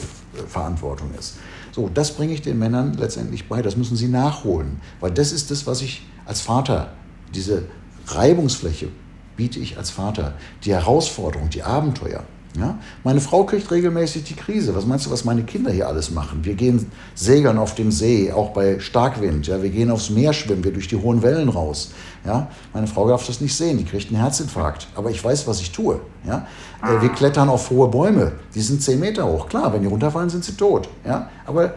Verantwortung 0.47 1.13
ist. 1.19 1.35
So, 1.73 1.89
das 1.93 2.13
bringe 2.13 2.33
ich 2.33 2.41
den 2.41 2.57
Männern 2.57 2.93
letztendlich 2.93 3.49
bei, 3.49 3.61
das 3.61 3.75
müssen 3.75 3.97
sie 3.97 4.07
nachholen, 4.07 4.79
weil 5.01 5.11
das 5.11 5.33
ist 5.33 5.51
das, 5.51 5.67
was 5.67 5.81
ich 5.81 6.07
als 6.25 6.39
Vater, 6.39 6.93
diese 7.35 7.63
Reibungsfläche 8.07 8.87
biete 9.35 9.59
ich 9.59 9.77
als 9.77 9.89
Vater, 9.89 10.35
die 10.63 10.71
Herausforderung, 10.71 11.49
die 11.49 11.63
Abenteuer. 11.63 12.23
Ja? 12.57 12.77
Meine 13.03 13.19
Frau 13.19 13.43
kriegt 13.45 13.69
regelmäßig 13.71 14.23
die 14.25 14.35
Krise. 14.35 14.75
Was 14.75 14.85
meinst 14.85 15.05
du, 15.05 15.11
was 15.11 15.25
meine 15.25 15.43
Kinder 15.43 15.71
hier 15.71 15.87
alles 15.87 16.11
machen? 16.11 16.39
Wir 16.43 16.53
gehen 16.53 16.91
segeln 17.15 17.57
auf 17.57 17.75
dem 17.75 17.91
See, 17.91 18.31
auch 18.31 18.51
bei 18.51 18.79
Starkwind. 18.79 19.47
Ja? 19.47 19.61
Wir 19.61 19.69
gehen 19.69 19.89
aufs 19.89 20.09
Meer 20.09 20.33
schwimmen, 20.33 20.63
wir 20.63 20.73
durch 20.73 20.87
die 20.87 20.95
hohen 20.95 21.21
Wellen 21.23 21.49
raus. 21.49 21.91
Ja? 22.25 22.47
Meine 22.73 22.87
Frau 22.87 23.07
darf 23.07 23.25
das 23.25 23.41
nicht 23.41 23.55
sehen, 23.55 23.77
die 23.77 23.85
kriegt 23.85 24.09
einen 24.09 24.21
Herzinfarkt. 24.21 24.87
Aber 24.95 25.09
ich 25.09 25.23
weiß, 25.23 25.47
was 25.47 25.61
ich 25.61 25.71
tue. 25.71 25.99
Ja? 26.25 26.47
Äh, 26.83 27.01
wir 27.01 27.09
klettern 27.09 27.49
auf 27.49 27.69
hohe 27.69 27.87
Bäume, 27.87 28.33
die 28.53 28.61
sind 28.61 28.81
zehn 28.81 28.99
Meter 28.99 29.25
hoch. 29.25 29.47
Klar, 29.47 29.73
wenn 29.73 29.81
die 29.81 29.87
runterfallen, 29.87 30.29
sind 30.29 30.43
sie 30.43 30.53
tot. 30.53 30.89
Ja? 31.05 31.29
Aber 31.45 31.73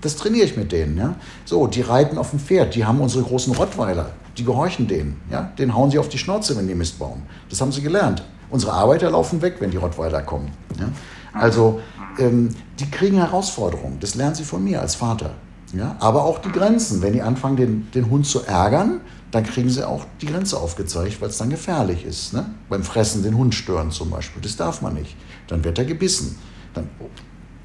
das 0.00 0.16
trainiere 0.16 0.44
ich 0.44 0.56
mit 0.56 0.70
denen. 0.70 0.96
Ja? 0.96 1.16
So, 1.44 1.66
die 1.66 1.80
reiten 1.80 2.18
auf 2.18 2.30
dem 2.30 2.38
Pferd, 2.38 2.74
die 2.74 2.84
haben 2.84 3.00
unsere 3.00 3.24
großen 3.24 3.54
Rottweiler, 3.54 4.10
die 4.38 4.44
gehorchen 4.44 4.86
denen. 4.86 5.20
Ja? 5.30 5.50
Den 5.58 5.74
hauen 5.74 5.90
sie 5.90 5.98
auf 5.98 6.08
die 6.08 6.18
Schnauze, 6.18 6.56
wenn 6.56 6.68
die 6.68 6.74
Mist 6.74 7.00
bauen. 7.00 7.22
Das 7.50 7.60
haben 7.60 7.72
sie 7.72 7.82
gelernt. 7.82 8.22
Unsere 8.54 8.72
Arbeiter 8.72 9.10
laufen 9.10 9.42
weg, 9.42 9.56
wenn 9.58 9.72
die 9.72 9.78
Rottweiler 9.78 10.22
kommen. 10.22 10.52
Ja? 10.78 10.88
Also 11.32 11.80
ähm, 12.20 12.50
die 12.78 12.88
kriegen 12.88 13.16
Herausforderungen. 13.16 13.98
Das 13.98 14.14
lernen 14.14 14.36
sie 14.36 14.44
von 14.44 14.62
mir 14.62 14.80
als 14.80 14.94
Vater. 14.94 15.30
Ja? 15.72 15.96
Aber 15.98 16.22
auch 16.22 16.38
die 16.38 16.52
Grenzen. 16.52 17.02
Wenn 17.02 17.14
die 17.14 17.22
anfangen, 17.22 17.56
den, 17.56 17.90
den 17.90 18.08
Hund 18.08 18.28
zu 18.28 18.44
ärgern, 18.44 19.00
dann 19.32 19.42
kriegen 19.42 19.68
sie 19.70 19.84
auch 19.84 20.06
die 20.20 20.26
Grenze 20.26 20.56
aufgezeigt, 20.56 21.20
weil 21.20 21.30
es 21.30 21.38
dann 21.38 21.50
gefährlich 21.50 22.04
ist. 22.04 22.32
Ne? 22.32 22.46
Beim 22.68 22.84
Fressen 22.84 23.24
den 23.24 23.36
Hund 23.36 23.56
stören 23.56 23.90
zum 23.90 24.10
Beispiel. 24.10 24.40
Das 24.40 24.54
darf 24.54 24.82
man 24.82 24.94
nicht. 24.94 25.16
Dann 25.48 25.64
wird 25.64 25.76
er 25.80 25.84
gebissen. 25.84 26.38
Dann 26.74 26.88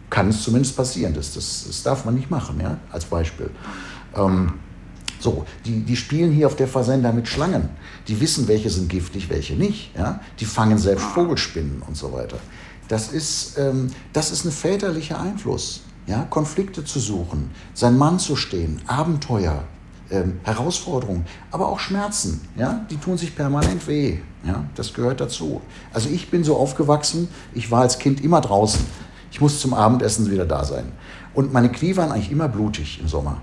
kann 0.10 0.30
es 0.30 0.42
zumindest 0.42 0.76
passieren. 0.76 1.14
Das, 1.14 1.36
das, 1.36 1.66
das 1.68 1.84
darf 1.84 2.04
man 2.06 2.16
nicht 2.16 2.32
machen, 2.32 2.60
ja? 2.60 2.78
als 2.92 3.06
Beispiel. 3.06 3.52
Ähm, 4.16 4.54
so, 5.20 5.46
die, 5.66 5.82
die 5.82 5.96
spielen 5.96 6.32
hier 6.32 6.48
auf 6.48 6.56
der 6.56 6.68
Versender 6.68 7.12
mit 7.12 7.28
Schlangen. 7.28 7.70
Die 8.08 8.20
wissen, 8.20 8.48
welche 8.48 8.70
sind 8.70 8.90
giftig, 8.90 9.30
welche 9.30 9.54
nicht. 9.54 9.96
Ja? 9.96 10.22
Die 10.40 10.46
fangen 10.46 10.78
selbst 10.78 11.06
Vogelspinnen 11.06 11.82
und 11.86 11.98
so 11.98 12.14
weiter. 12.14 12.38
Das 12.88 13.12
ist, 13.12 13.58
ähm, 13.58 13.88
das 14.14 14.32
ist 14.32 14.46
ein 14.46 14.52
väterlicher 14.52 15.20
Einfluss. 15.20 15.82
Ja? 16.08 16.26
Konflikte 16.30 16.84
zu 16.86 17.00
suchen, 17.00 17.52
sein 17.74 17.98
Mann 17.98 18.18
zu 18.18 18.36
stehen, 18.36 18.82
Abenteuer, 18.88 19.64
ähm, 20.10 20.40
Herausforderungen, 20.44 21.26
aber 21.52 21.68
auch 21.68 21.80
Schmerzen. 21.80 22.42
Ja? 22.56 22.86
Die 22.90 22.98
tun 22.98 23.18
sich 23.18 23.36
permanent 23.36 23.88
weh. 23.88 24.20
Ja? 24.46 24.64
Das 24.76 24.94
gehört 24.94 25.20
dazu. 25.20 25.62
Also 25.94 26.10
ich 26.10 26.32
bin 26.32 26.44
so 26.46 26.56
aufgewachsen, 26.56 27.28
ich 27.54 27.70
war 27.70 27.82
als 27.82 28.00
Kind 28.00 28.24
immer 28.24 28.42
draußen. 28.42 28.86
Ich 29.32 29.42
muss 29.42 29.60
zum 29.60 29.74
Abendessen 29.74 30.32
wieder 30.32 30.46
da 30.46 30.64
sein. 30.64 30.92
Und 31.34 31.54
meine 31.54 31.70
Knie 31.70 31.96
waren 31.96 32.12
eigentlich 32.12 32.32
immer 32.32 32.48
blutig 32.48 33.00
im 33.00 33.08
Sommer. 33.08 33.42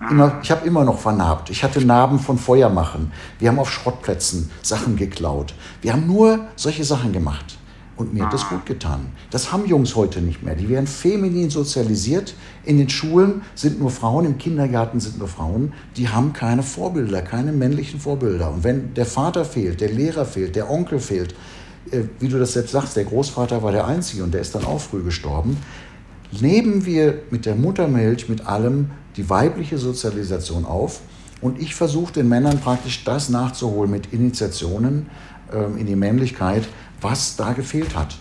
Immer, 0.00 0.38
ich 0.42 0.50
habe 0.50 0.66
immer 0.66 0.84
noch 0.84 0.98
vernarbt. 0.98 1.50
Ich 1.50 1.64
hatte 1.64 1.84
Narben 1.84 2.20
von 2.20 2.38
Feuermachen. 2.38 3.12
Wir 3.38 3.48
haben 3.48 3.58
auf 3.58 3.70
Schrottplätzen 3.70 4.50
Sachen 4.62 4.96
geklaut. 4.96 5.54
Wir 5.82 5.92
haben 5.92 6.06
nur 6.06 6.46
solche 6.54 6.84
Sachen 6.84 7.12
gemacht. 7.12 7.58
Und 7.96 8.14
mir 8.14 8.24
hat 8.24 8.32
das 8.32 8.48
gut 8.48 8.64
getan. 8.64 9.06
Das 9.32 9.50
haben 9.50 9.66
Jungs 9.66 9.96
heute 9.96 10.20
nicht 10.20 10.44
mehr. 10.44 10.54
Die 10.54 10.68
werden 10.68 10.86
feminin 10.86 11.50
sozialisiert. 11.50 12.34
In 12.64 12.78
den 12.78 12.88
Schulen 12.88 13.42
sind 13.56 13.80
nur 13.80 13.90
Frauen, 13.90 14.24
im 14.24 14.38
Kindergarten 14.38 15.00
sind 15.00 15.18
nur 15.18 15.26
Frauen. 15.26 15.72
Die 15.96 16.08
haben 16.08 16.32
keine 16.32 16.62
Vorbilder, 16.62 17.22
keine 17.22 17.50
männlichen 17.50 17.98
Vorbilder. 17.98 18.52
Und 18.52 18.62
wenn 18.62 18.94
der 18.94 19.04
Vater 19.04 19.44
fehlt, 19.44 19.80
der 19.80 19.90
Lehrer 19.90 20.24
fehlt, 20.24 20.54
der 20.54 20.70
Onkel 20.70 21.00
fehlt, 21.00 21.34
äh, 21.90 22.02
wie 22.20 22.28
du 22.28 22.38
das 22.38 22.52
selbst 22.52 22.70
sagst, 22.70 22.94
der 22.94 23.04
Großvater 23.04 23.64
war 23.64 23.72
der 23.72 23.88
Einzige 23.88 24.22
und 24.22 24.32
der 24.32 24.42
ist 24.42 24.54
dann 24.54 24.64
auch 24.64 24.80
früh 24.80 25.02
gestorben, 25.02 25.56
leben 26.30 26.86
wir 26.86 27.22
mit 27.30 27.46
der 27.46 27.56
Muttermilch, 27.56 28.28
mit 28.28 28.46
allem 28.46 28.90
die 29.18 29.28
weibliche 29.28 29.76
Sozialisation 29.76 30.64
auf. 30.64 31.00
Und 31.40 31.60
ich 31.60 31.74
versuche 31.74 32.12
den 32.12 32.28
Männern 32.28 32.58
praktisch 32.60 33.04
das 33.04 33.28
nachzuholen 33.28 33.90
mit 33.90 34.12
Initiationen 34.12 35.06
ähm, 35.52 35.76
in 35.76 35.86
die 35.86 35.96
Männlichkeit, 35.96 36.66
was 37.00 37.36
da 37.36 37.52
gefehlt 37.52 37.94
hat. 37.96 38.16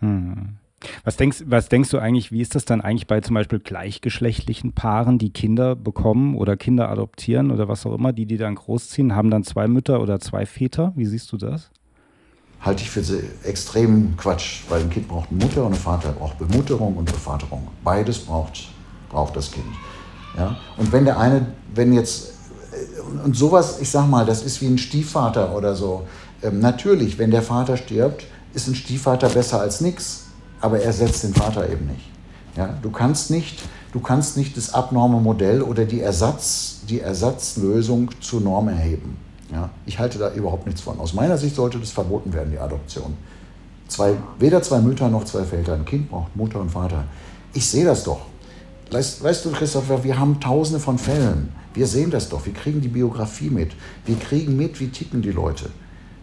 Hm. 0.00 0.56
Was 1.04 1.16
denkst, 1.16 1.44
was 1.46 1.68
denkst 1.68 1.90
du 1.90 1.98
eigentlich, 1.98 2.32
wie 2.32 2.40
ist 2.40 2.54
das 2.54 2.64
dann 2.64 2.80
eigentlich 2.80 3.06
bei 3.06 3.20
zum 3.20 3.34
Beispiel 3.34 3.58
gleichgeschlechtlichen 3.58 4.72
Paaren, 4.72 5.18
die 5.18 5.30
Kinder 5.30 5.76
bekommen 5.76 6.36
oder 6.36 6.56
Kinder 6.56 6.88
adoptieren 6.88 7.50
oder 7.50 7.68
was 7.68 7.84
auch 7.84 7.94
immer, 7.94 8.12
die 8.12 8.26
die 8.26 8.38
dann 8.38 8.54
großziehen, 8.54 9.14
haben 9.14 9.30
dann 9.30 9.44
zwei 9.44 9.68
Mütter 9.68 10.00
oder 10.00 10.20
zwei 10.20 10.46
Väter? 10.46 10.92
Wie 10.96 11.04
siehst 11.06 11.32
du 11.32 11.36
das? 11.36 11.70
halte 12.60 12.82
ich 12.82 12.90
für 12.90 13.02
extrem 13.44 14.16
Quatsch, 14.16 14.62
weil 14.68 14.82
ein 14.82 14.90
Kind 14.90 15.08
braucht 15.08 15.30
eine 15.30 15.42
Mutter 15.42 15.64
und 15.64 15.72
ein 15.72 15.78
Vater 15.78 16.12
braucht 16.12 16.38
Bemutterung 16.38 16.96
und 16.96 17.10
Bevaterung. 17.10 17.68
Beides 17.82 18.18
braucht, 18.18 18.68
braucht 19.08 19.34
das 19.36 19.50
Kind. 19.50 19.66
Ja? 20.40 20.56
Und 20.78 20.90
wenn 20.92 21.04
der 21.04 21.18
eine, 21.18 21.46
wenn 21.74 21.92
jetzt, 21.92 22.32
und 23.24 23.36
sowas, 23.36 23.78
ich 23.80 23.90
sag 23.90 24.08
mal, 24.08 24.24
das 24.24 24.42
ist 24.42 24.60
wie 24.62 24.66
ein 24.66 24.78
Stiefvater 24.78 25.54
oder 25.54 25.74
so. 25.74 26.06
Ähm, 26.42 26.60
natürlich, 26.60 27.18
wenn 27.18 27.30
der 27.30 27.42
Vater 27.42 27.76
stirbt, 27.76 28.24
ist 28.54 28.66
ein 28.68 28.74
Stiefvater 28.74 29.28
besser 29.28 29.60
als 29.60 29.80
nichts, 29.80 30.24
aber 30.60 30.78
er 30.78 30.86
ersetzt 30.86 31.22
den 31.24 31.34
Vater 31.34 31.68
eben 31.68 31.86
nicht. 31.86 32.08
Ja, 32.56 32.74
du 32.82 32.90
kannst 32.90 33.30
nicht, 33.30 33.62
du 33.92 34.00
kannst 34.00 34.36
nicht 34.36 34.56
das 34.56 34.72
abnorme 34.72 35.20
Modell 35.20 35.62
oder 35.62 35.84
die, 35.84 36.00
Ersatz, 36.00 36.80
die 36.88 37.00
Ersatzlösung 37.00 38.10
zur 38.20 38.40
Norm 38.40 38.68
erheben. 38.68 39.16
Ja, 39.52 39.70
ich 39.84 39.98
halte 39.98 40.18
da 40.18 40.32
überhaupt 40.32 40.66
nichts 40.66 40.80
von. 40.80 40.98
Aus 41.00 41.12
meiner 41.12 41.36
Sicht 41.36 41.54
sollte 41.54 41.78
das 41.78 41.90
verboten 41.90 42.32
werden, 42.32 42.50
die 42.52 42.58
Adoption. 42.58 43.16
Zwei, 43.88 44.14
weder 44.38 44.62
zwei 44.62 44.80
Mütter 44.80 45.08
noch 45.08 45.24
zwei 45.24 45.44
Väter. 45.44 45.74
Ein 45.74 45.84
Kind 45.84 46.08
braucht 46.08 46.34
Mutter 46.36 46.60
und 46.60 46.70
Vater. 46.70 47.04
Ich 47.52 47.68
sehe 47.68 47.84
das 47.84 48.04
doch. 48.04 48.20
Weißt, 48.90 49.22
weißt 49.22 49.44
du, 49.44 49.52
Christopher, 49.52 50.02
wir 50.02 50.18
haben 50.18 50.40
tausende 50.40 50.80
von 50.80 50.98
Fällen. 50.98 51.50
Wir 51.74 51.86
sehen 51.86 52.10
das 52.10 52.28
doch. 52.28 52.44
Wir 52.44 52.52
kriegen 52.52 52.80
die 52.80 52.88
Biografie 52.88 53.50
mit. 53.50 53.70
Wir 54.04 54.16
kriegen 54.16 54.56
mit, 54.56 54.80
wie 54.80 54.88
ticken 54.88 55.22
die 55.22 55.30
Leute. 55.30 55.70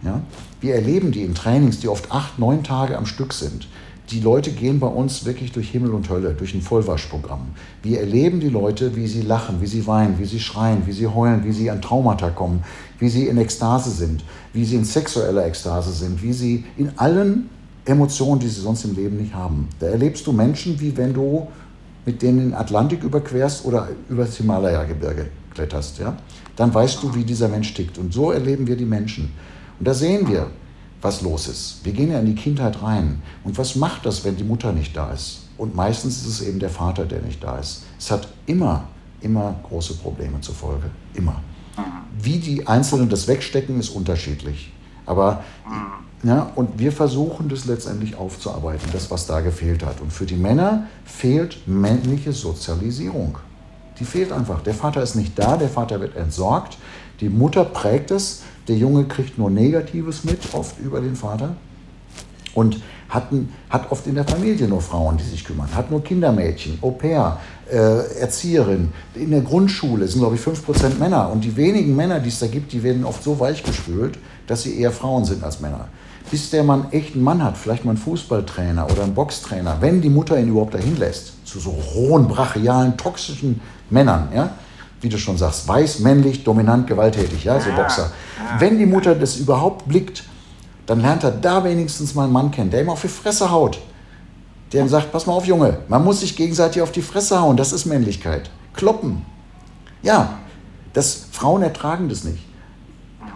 Ja? 0.04 0.22
Wir 0.60 0.76
erleben 0.76 1.12
die 1.12 1.24
in 1.24 1.34
Trainings, 1.34 1.80
die 1.80 1.88
oft 1.88 2.12
acht, 2.12 2.40
neun 2.40 2.64
Tage 2.64 2.98
am 2.98 3.06
Stück 3.06 3.32
sind. 3.32 3.70
Die 4.10 4.20
Leute 4.20 4.52
gehen 4.52 4.80
bei 4.80 4.88
uns 4.88 5.26
wirklich 5.26 5.52
durch 5.52 5.70
Himmel 5.70 5.92
und 5.92 6.10
Hölle, 6.10 6.34
durch 6.34 6.54
ein 6.54 6.62
Vollwaschprogramm. 6.62 7.48
Wir 7.84 8.00
erleben 8.00 8.40
die 8.40 8.50
Leute, 8.50 8.96
wie 8.96 9.08
sie 9.08 9.22
lachen, 9.22 9.62
wie 9.62 9.68
sie 9.68 9.86
weinen, 9.86 10.18
wie 10.18 10.26
sie 10.26 10.40
schreien, 10.40 10.84
wie 10.86 10.94
sie 10.94 11.08
heulen, 11.08 11.44
wie 11.44 11.52
sie 11.52 11.70
an 11.70 11.82
Traumata 11.82 12.30
kommen, 12.30 12.64
wie 13.00 13.10
sie 13.10 13.28
in 13.28 13.38
Ekstase 13.38 13.92
sind, 13.92 14.24
wie 14.54 14.64
sie 14.64 14.76
in 14.76 14.86
sexueller 14.86 15.46
Ekstase 15.46 15.92
sind, 15.92 16.24
wie 16.24 16.32
sie 16.32 16.64
in 16.78 16.92
allen 16.98 17.50
Emotionen, 17.84 18.40
die 18.40 18.48
sie 18.48 18.62
sonst 18.62 18.86
im 18.86 18.96
Leben 18.96 19.18
nicht 19.18 19.34
haben. 19.34 19.68
Da 19.80 19.88
erlebst 19.88 20.26
du 20.26 20.32
Menschen, 20.32 20.80
wie 20.80 20.96
wenn 20.96 21.14
du 21.14 21.48
mit 22.08 22.22
denen 22.22 22.40
den 22.40 22.54
Atlantik 22.54 23.04
überquerst 23.04 23.66
oder 23.66 23.90
über 24.08 24.24
das 24.24 24.38
Himalaya-Gebirge 24.38 25.28
kletterst. 25.54 26.00
Ja? 26.00 26.16
Dann 26.56 26.74
weißt 26.74 27.04
du, 27.04 27.14
wie 27.14 27.26
dieser 27.26 27.50
Mensch 27.50 27.74
tickt. 27.74 27.98
Und 27.98 28.14
so 28.14 28.32
erleben 28.32 28.66
wir 28.66 28.78
die 28.78 28.86
Menschen. 28.86 29.34
Und 29.78 29.86
da 29.86 29.94
sehen 29.94 30.26
wir, 30.26 30.48
was 31.02 31.22
los 31.22 31.50
ist. 31.50 31.82
Wir 31.84 31.92
gehen 31.92 32.10
ja 32.10 32.20
in 32.20 32.26
die 32.26 32.36
Kindheit 32.36 32.82
rein. 32.82 33.22
Und 33.44 33.58
was 33.58 33.76
macht 33.76 34.06
das, 34.06 34.24
wenn 34.24 34.38
die 34.38 34.46
Mutter 34.46 34.72
nicht 34.72 34.96
da 34.96 35.12
ist? 35.12 35.50
Und 35.58 35.76
meistens 35.76 36.22
ist 36.22 36.28
es 36.28 36.42
eben 36.48 36.60
der 36.60 36.70
Vater, 36.70 37.06
der 37.06 37.22
nicht 37.22 37.44
da 37.44 37.58
ist. 37.58 37.84
Es 38.00 38.10
hat 38.10 38.30
immer, 38.46 38.88
immer 39.20 39.60
große 39.68 39.96
Probleme 39.96 40.40
zur 40.40 40.56
Folge. 40.56 40.90
Immer. 41.14 41.42
Wie 42.22 42.38
die 42.38 42.66
Einzelnen 42.68 43.10
das 43.10 43.28
wegstecken, 43.28 43.82
ist 43.82 43.90
unterschiedlich. 43.90 44.72
Aber 45.08 45.44
ja, 46.24 46.52
und 46.56 46.78
wir 46.78 46.92
versuchen 46.92 47.50
das 47.50 47.66
letztendlich 47.66 48.18
aufzuarbeiten, 48.18 48.90
das, 48.92 49.10
was 49.10 49.26
da 49.28 49.40
gefehlt 49.40 49.86
hat. 49.86 50.02
Und 50.02 50.12
für 50.12 50.26
die 50.26 50.36
Männer 50.36 50.88
fehlt 51.06 51.68
männliche 51.68 52.34
Sozialisierung. 52.34 53.38
Die 54.00 54.06
fehlt 54.06 54.32
einfach. 54.32 54.62
Der 54.62 54.74
Vater 54.74 55.02
ist 55.02 55.16
nicht 55.16 55.38
da, 55.40 55.58
der 55.58 55.70
Vater 55.70 56.00
wird 56.00 56.16
entsorgt, 56.16 56.78
die 57.20 57.30
Mutter 57.30 57.66
prägt 57.66 58.12
es, 58.12 58.44
der 58.68 58.76
Junge 58.76 59.06
kriegt 59.06 59.38
nur 59.38 59.50
Negatives 59.50 60.24
mit, 60.24 60.54
oft 60.54 60.80
über 60.80 61.02
den 61.02 61.16
Vater. 61.16 61.56
Und 62.54 62.82
hat, 63.10 63.28
hat 63.70 63.92
oft 63.92 64.06
in 64.08 64.16
der 64.16 64.26
Familie 64.26 64.68
nur 64.68 64.82
Frauen, 64.82 65.18
die 65.18 65.24
sich 65.24 65.46
kümmern, 65.46 65.74
hat 65.74 65.90
nur 65.92 66.04
Kindermädchen, 66.04 66.80
Au 66.82 66.92
pair, 66.92 67.40
äh, 67.72 68.20
Erzieherin. 68.20 68.92
In 69.16 69.32
der 69.32 69.42
Grundschule 69.42 70.08
sind, 70.08 70.20
glaube 70.20 70.36
ich, 70.36 70.42
5% 70.42 71.00
Männer. 71.00 71.30
Und 71.30 71.44
die 71.44 71.56
wenigen 71.56 71.96
Männer, 71.96 72.20
die 72.20 72.30
es 72.30 72.40
da 72.40 72.48
gibt, 72.48 72.74
die 72.74 72.84
werden 72.84 73.06
oft 73.06 73.24
so 73.24 73.40
weichgespült, 73.40 74.18
dass 74.48 74.64
sie 74.64 74.80
eher 74.80 74.92
Frauen 74.92 75.26
sind 75.26 75.44
als 75.44 75.60
Männer. 75.60 75.88
Bis 76.32 76.50
der 76.50 76.64
Mann 76.64 76.88
echt 76.92 77.14
einen 77.14 77.24
Mann 77.24 77.44
hat, 77.44 77.58
vielleicht 77.58 77.86
mal 77.86 77.92
einen 77.92 78.00
Fußballtrainer 78.00 78.90
oder 78.92 79.04
einen 79.04 79.14
Boxtrainer, 79.14 79.78
wenn 79.80 80.02
die 80.02 80.10
Mutter 80.10 80.38
ihn 80.38 80.50
überhaupt 80.50 80.74
dahin 80.74 80.98
lässt, 80.98 81.46
zu 81.46 81.60
so 81.60 81.70
rohen, 81.70 82.28
brachialen, 82.28 82.98
toxischen 82.98 83.62
Männern, 83.90 84.30
ja, 84.34 84.50
wie 85.00 85.10
du 85.10 85.18
schon 85.18 85.38
sagst, 85.38 85.68
weiß, 85.68 86.00
männlich, 86.00 86.44
dominant, 86.44 86.88
gewalttätig, 86.88 87.44
ja, 87.44 87.60
so 87.60 87.72
Boxer. 87.72 88.12
Wenn 88.60 88.78
die 88.78 88.86
Mutter 88.86 89.16
das 89.16 89.38
überhaupt 89.38 89.88
blickt, 89.88 90.24
dann 90.86 91.02
lernt 91.02 91.24
er 91.24 91.32
da 91.32 91.64
wenigstens 91.64 92.16
mal 92.16 92.24
einen 92.24 92.34
Mann 92.34 92.52
kennen, 92.52 92.72
der 92.72 92.82
ihm 92.82 92.90
auf 92.90 93.02
die 93.02 93.08
Fresse 93.08 93.52
haut. 93.52 93.80
Der 94.74 94.82
ihm 94.82 94.90
sagt, 94.90 95.12
pass 95.12 95.28
mal 95.28 95.34
auf, 95.34 95.46
Junge, 95.46 95.80
man 95.88 96.04
muss 96.04 96.22
sich 96.22 96.36
gegenseitig 96.36 96.82
auf 96.82 96.92
die 96.92 97.02
Fresse 97.02 97.40
hauen, 97.40 97.56
das 97.56 97.72
ist 97.72 97.86
Männlichkeit. 97.86 98.50
Kloppen. 98.74 99.26
Ja, 100.02 100.40
das, 100.94 101.26
Frauen 101.32 101.62
ertragen 101.62 102.10
das 102.10 102.24
nicht. 102.24 102.47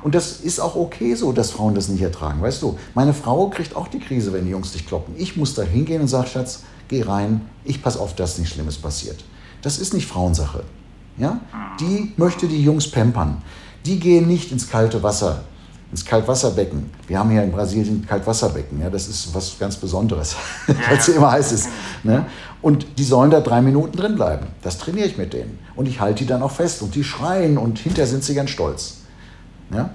Und 0.03 0.15
das 0.15 0.39
ist 0.39 0.59
auch 0.59 0.75
okay 0.75 1.15
so, 1.15 1.31
dass 1.31 1.51
Frauen 1.51 1.75
das 1.75 1.87
nicht 1.87 2.01
ertragen. 2.01 2.41
Weißt 2.41 2.61
du, 2.61 2.77
meine 2.95 3.13
Frau 3.13 3.49
kriegt 3.49 3.75
auch 3.75 3.87
die 3.87 3.99
Krise, 3.99 4.33
wenn 4.33 4.45
die 4.45 4.51
Jungs 4.51 4.71
dich 4.71 4.87
kloppen. 4.87 5.13
Ich 5.17 5.37
muss 5.37 5.53
da 5.53 5.61
hingehen 5.61 6.01
und 6.01 6.07
sage, 6.07 6.27
Schatz, 6.27 6.63
geh 6.87 7.03
rein, 7.03 7.41
ich 7.63 7.81
pass 7.81 7.97
auf, 7.97 8.15
dass 8.15 8.37
nichts 8.37 8.53
Schlimmes 8.53 8.77
passiert. 8.77 9.23
Das 9.61 9.77
ist 9.77 9.93
nicht 9.93 10.07
Frauensache. 10.07 10.63
Ja? 11.17 11.39
Die 11.79 12.13
möchte 12.17 12.47
die 12.47 12.63
Jungs 12.63 12.89
pampern. 12.89 13.41
Die 13.85 13.99
gehen 13.99 14.27
nicht 14.27 14.51
ins 14.51 14.69
kalte 14.69 15.01
Wasser, 15.03 15.43
ins 15.91 16.05
Kaltwasserbecken. 16.05 16.89
Wir 17.07 17.19
haben 17.19 17.29
hier 17.29 17.43
in 17.43 17.51
Brasilien 17.51 18.05
Kaltwasserbecken. 18.07 18.81
Ja? 18.81 18.89
Das 18.89 19.07
ist 19.07 19.33
was 19.35 19.57
ganz 19.59 19.75
Besonderes, 19.75 20.35
weil 20.67 20.97
es 20.97 21.07
immer 21.09 21.31
heiß 21.31 21.51
ist. 21.51 21.69
Ne? 22.03 22.25
Und 22.61 22.85
die 22.97 23.03
sollen 23.03 23.31
da 23.31 23.41
drei 23.41 23.61
Minuten 23.61 23.97
drin 23.97 24.15
bleiben. 24.15 24.47
Das 24.61 24.77
trainiere 24.77 25.07
ich 25.07 25.17
mit 25.17 25.33
denen. 25.33 25.59
Und 25.75 25.87
ich 25.87 25.99
halte 25.99 26.23
die 26.23 26.27
dann 26.27 26.41
auch 26.41 26.51
fest. 26.51 26.81
Und 26.81 26.95
die 26.95 27.03
schreien 27.03 27.57
und 27.57 27.79
hinterher 27.79 28.07
sind 28.07 28.23
sie 28.23 28.33
ganz 28.33 28.49
stolz. 28.49 29.00
Ja? 29.73 29.89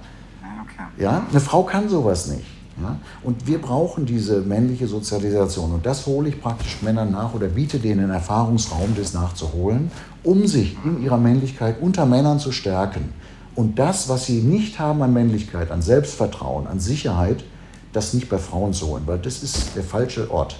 Ja? 0.97 1.25
Eine 1.29 1.39
Frau 1.39 1.63
kann 1.63 1.89
sowas 1.89 2.27
nicht. 2.27 2.45
Ja? 2.81 2.97
Und 3.23 3.47
wir 3.47 3.59
brauchen 3.59 4.05
diese 4.05 4.41
männliche 4.41 4.87
Sozialisation. 4.87 5.71
Und 5.71 5.85
das 5.85 6.05
hole 6.05 6.29
ich 6.29 6.41
praktisch 6.41 6.81
Männern 6.81 7.11
nach 7.11 7.33
oder 7.33 7.47
biete 7.47 7.79
denen 7.79 8.05
einen 8.05 8.13
Erfahrungsraum, 8.13 8.95
das 8.95 9.13
nachzuholen, 9.13 9.91
um 10.23 10.47
sich 10.47 10.77
in 10.83 11.03
ihrer 11.03 11.17
Männlichkeit 11.17 11.81
unter 11.81 12.05
Männern 12.05 12.39
zu 12.39 12.51
stärken. 12.51 13.13
Und 13.55 13.79
das, 13.79 14.07
was 14.07 14.27
sie 14.27 14.41
nicht 14.41 14.79
haben 14.79 15.01
an 15.01 15.13
Männlichkeit, 15.13 15.71
an 15.71 15.81
Selbstvertrauen, 15.81 16.67
an 16.67 16.79
Sicherheit, 16.79 17.43
das 17.91 18.13
nicht 18.13 18.29
bei 18.29 18.37
Frauen 18.37 18.73
zu 18.73 18.87
holen, 18.87 19.03
weil 19.07 19.17
das 19.17 19.41
ist 19.41 19.75
der 19.75 19.83
falsche 19.83 20.29
Ort. 20.29 20.59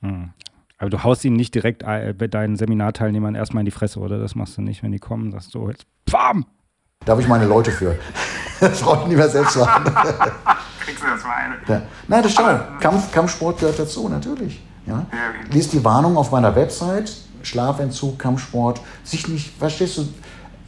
Hm. 0.00 0.30
Aber 0.78 0.90
du 0.90 1.02
haust 1.02 1.24
ihnen 1.24 1.36
nicht 1.36 1.54
direkt 1.54 1.82
bei 1.82 2.28
deinen 2.28 2.56
Seminarteilnehmern 2.56 3.34
erstmal 3.34 3.62
in 3.62 3.64
die 3.66 3.72
Fresse, 3.72 3.98
oder? 3.98 4.18
Das 4.18 4.34
machst 4.34 4.56
du 4.56 4.62
nicht, 4.62 4.82
wenn 4.82 4.92
die 4.92 5.00
kommen, 5.00 5.32
sagst 5.32 5.54
du 5.54 5.68
jetzt 5.68 5.86
BAM! 6.06 6.46
Da 7.08 7.12
habe 7.12 7.22
ich 7.22 7.28
meine 7.28 7.46
Leute 7.46 7.72
für. 7.72 7.96
Das 8.60 8.80
brauche 8.80 9.02
ich 9.02 9.06
nicht 9.06 9.16
mehr 9.16 9.28
selbst 9.28 9.56
machen. 9.56 9.84
Kriegst 9.84 11.00
du 11.00 11.06
das 11.06 11.22
mal 11.22 11.36
eine? 11.36 11.54
Ja. 11.68 11.82
Nein, 12.08 12.22
das 12.24 12.32
stimmt. 12.32 12.80
Kampf, 12.80 13.12
Kampfsport 13.12 13.60
gehört 13.60 13.78
dazu, 13.78 14.08
natürlich. 14.08 14.60
Ja? 14.84 15.06
Lies 15.52 15.68
die 15.68 15.82
Warnung 15.84 16.16
auf 16.16 16.32
meiner 16.32 16.54
Website, 16.56 17.12
Schlafentzug, 17.44 18.18
Kampfsport, 18.18 18.80
sich 19.04 19.28
nicht, 19.28 19.56
verstehst 19.56 19.98
du, 19.98 20.08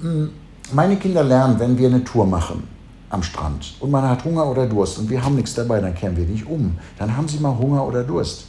hm, 0.01 0.31
meine 0.73 0.97
Kinder 0.97 1.25
lernen, 1.25 1.59
wenn 1.59 1.77
wir 1.77 1.89
eine 1.89 2.05
Tour 2.05 2.25
machen 2.27 2.63
am 3.11 3.25
Strand 3.25 3.75
und 3.81 3.91
man 3.91 4.09
hat 4.09 4.25
Hunger 4.25 4.47
oder 4.47 4.67
Durst 4.67 4.99
und 4.99 5.11
wir 5.11 5.23
haben 5.25 5.35
nichts 5.35 5.55
dabei, 5.55 5.81
dann 5.81 5.97
kehren 5.97 6.17
wir 6.17 6.25
nicht 6.25 6.47
um. 6.47 6.79
Dann 6.97 7.17
haben 7.17 7.27
sie 7.27 7.41
mal 7.41 7.59
Hunger 7.59 7.85
oder 7.85 8.05
Durst. 8.05 8.47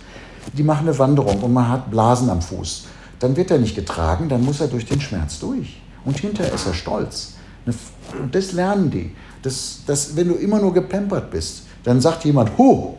Die 0.53 0.63
machen 0.63 0.87
eine 0.87 0.97
Wanderung 0.99 1.41
und 1.41 1.51
man 1.51 1.67
hat 1.67 1.89
Blasen 1.89 2.29
am 2.29 2.43
Fuß. 2.43 2.85
Dann 3.17 3.35
wird 3.35 3.49
er 3.49 3.57
nicht 3.57 3.75
getragen, 3.75 4.29
dann 4.29 4.45
muss 4.45 4.61
er 4.61 4.67
durch 4.67 4.85
den 4.85 5.01
Schmerz 5.01 5.39
durch. 5.39 5.81
Und 6.05 6.19
hinterher 6.19 6.53
ist 6.53 6.67
er 6.67 6.75
stolz. 6.75 7.33
Und 7.65 8.33
das 8.35 8.51
lernen 8.51 8.89
die. 8.89 9.11
Das, 9.41 9.81
das, 9.85 10.15
wenn 10.15 10.27
du 10.27 10.35
immer 10.35 10.59
nur 10.59 10.73
gepampert 10.73 11.31
bist, 11.31 11.63
dann 11.83 11.99
sagt 11.99 12.25
jemand, 12.25 12.57
ho, 12.57 12.97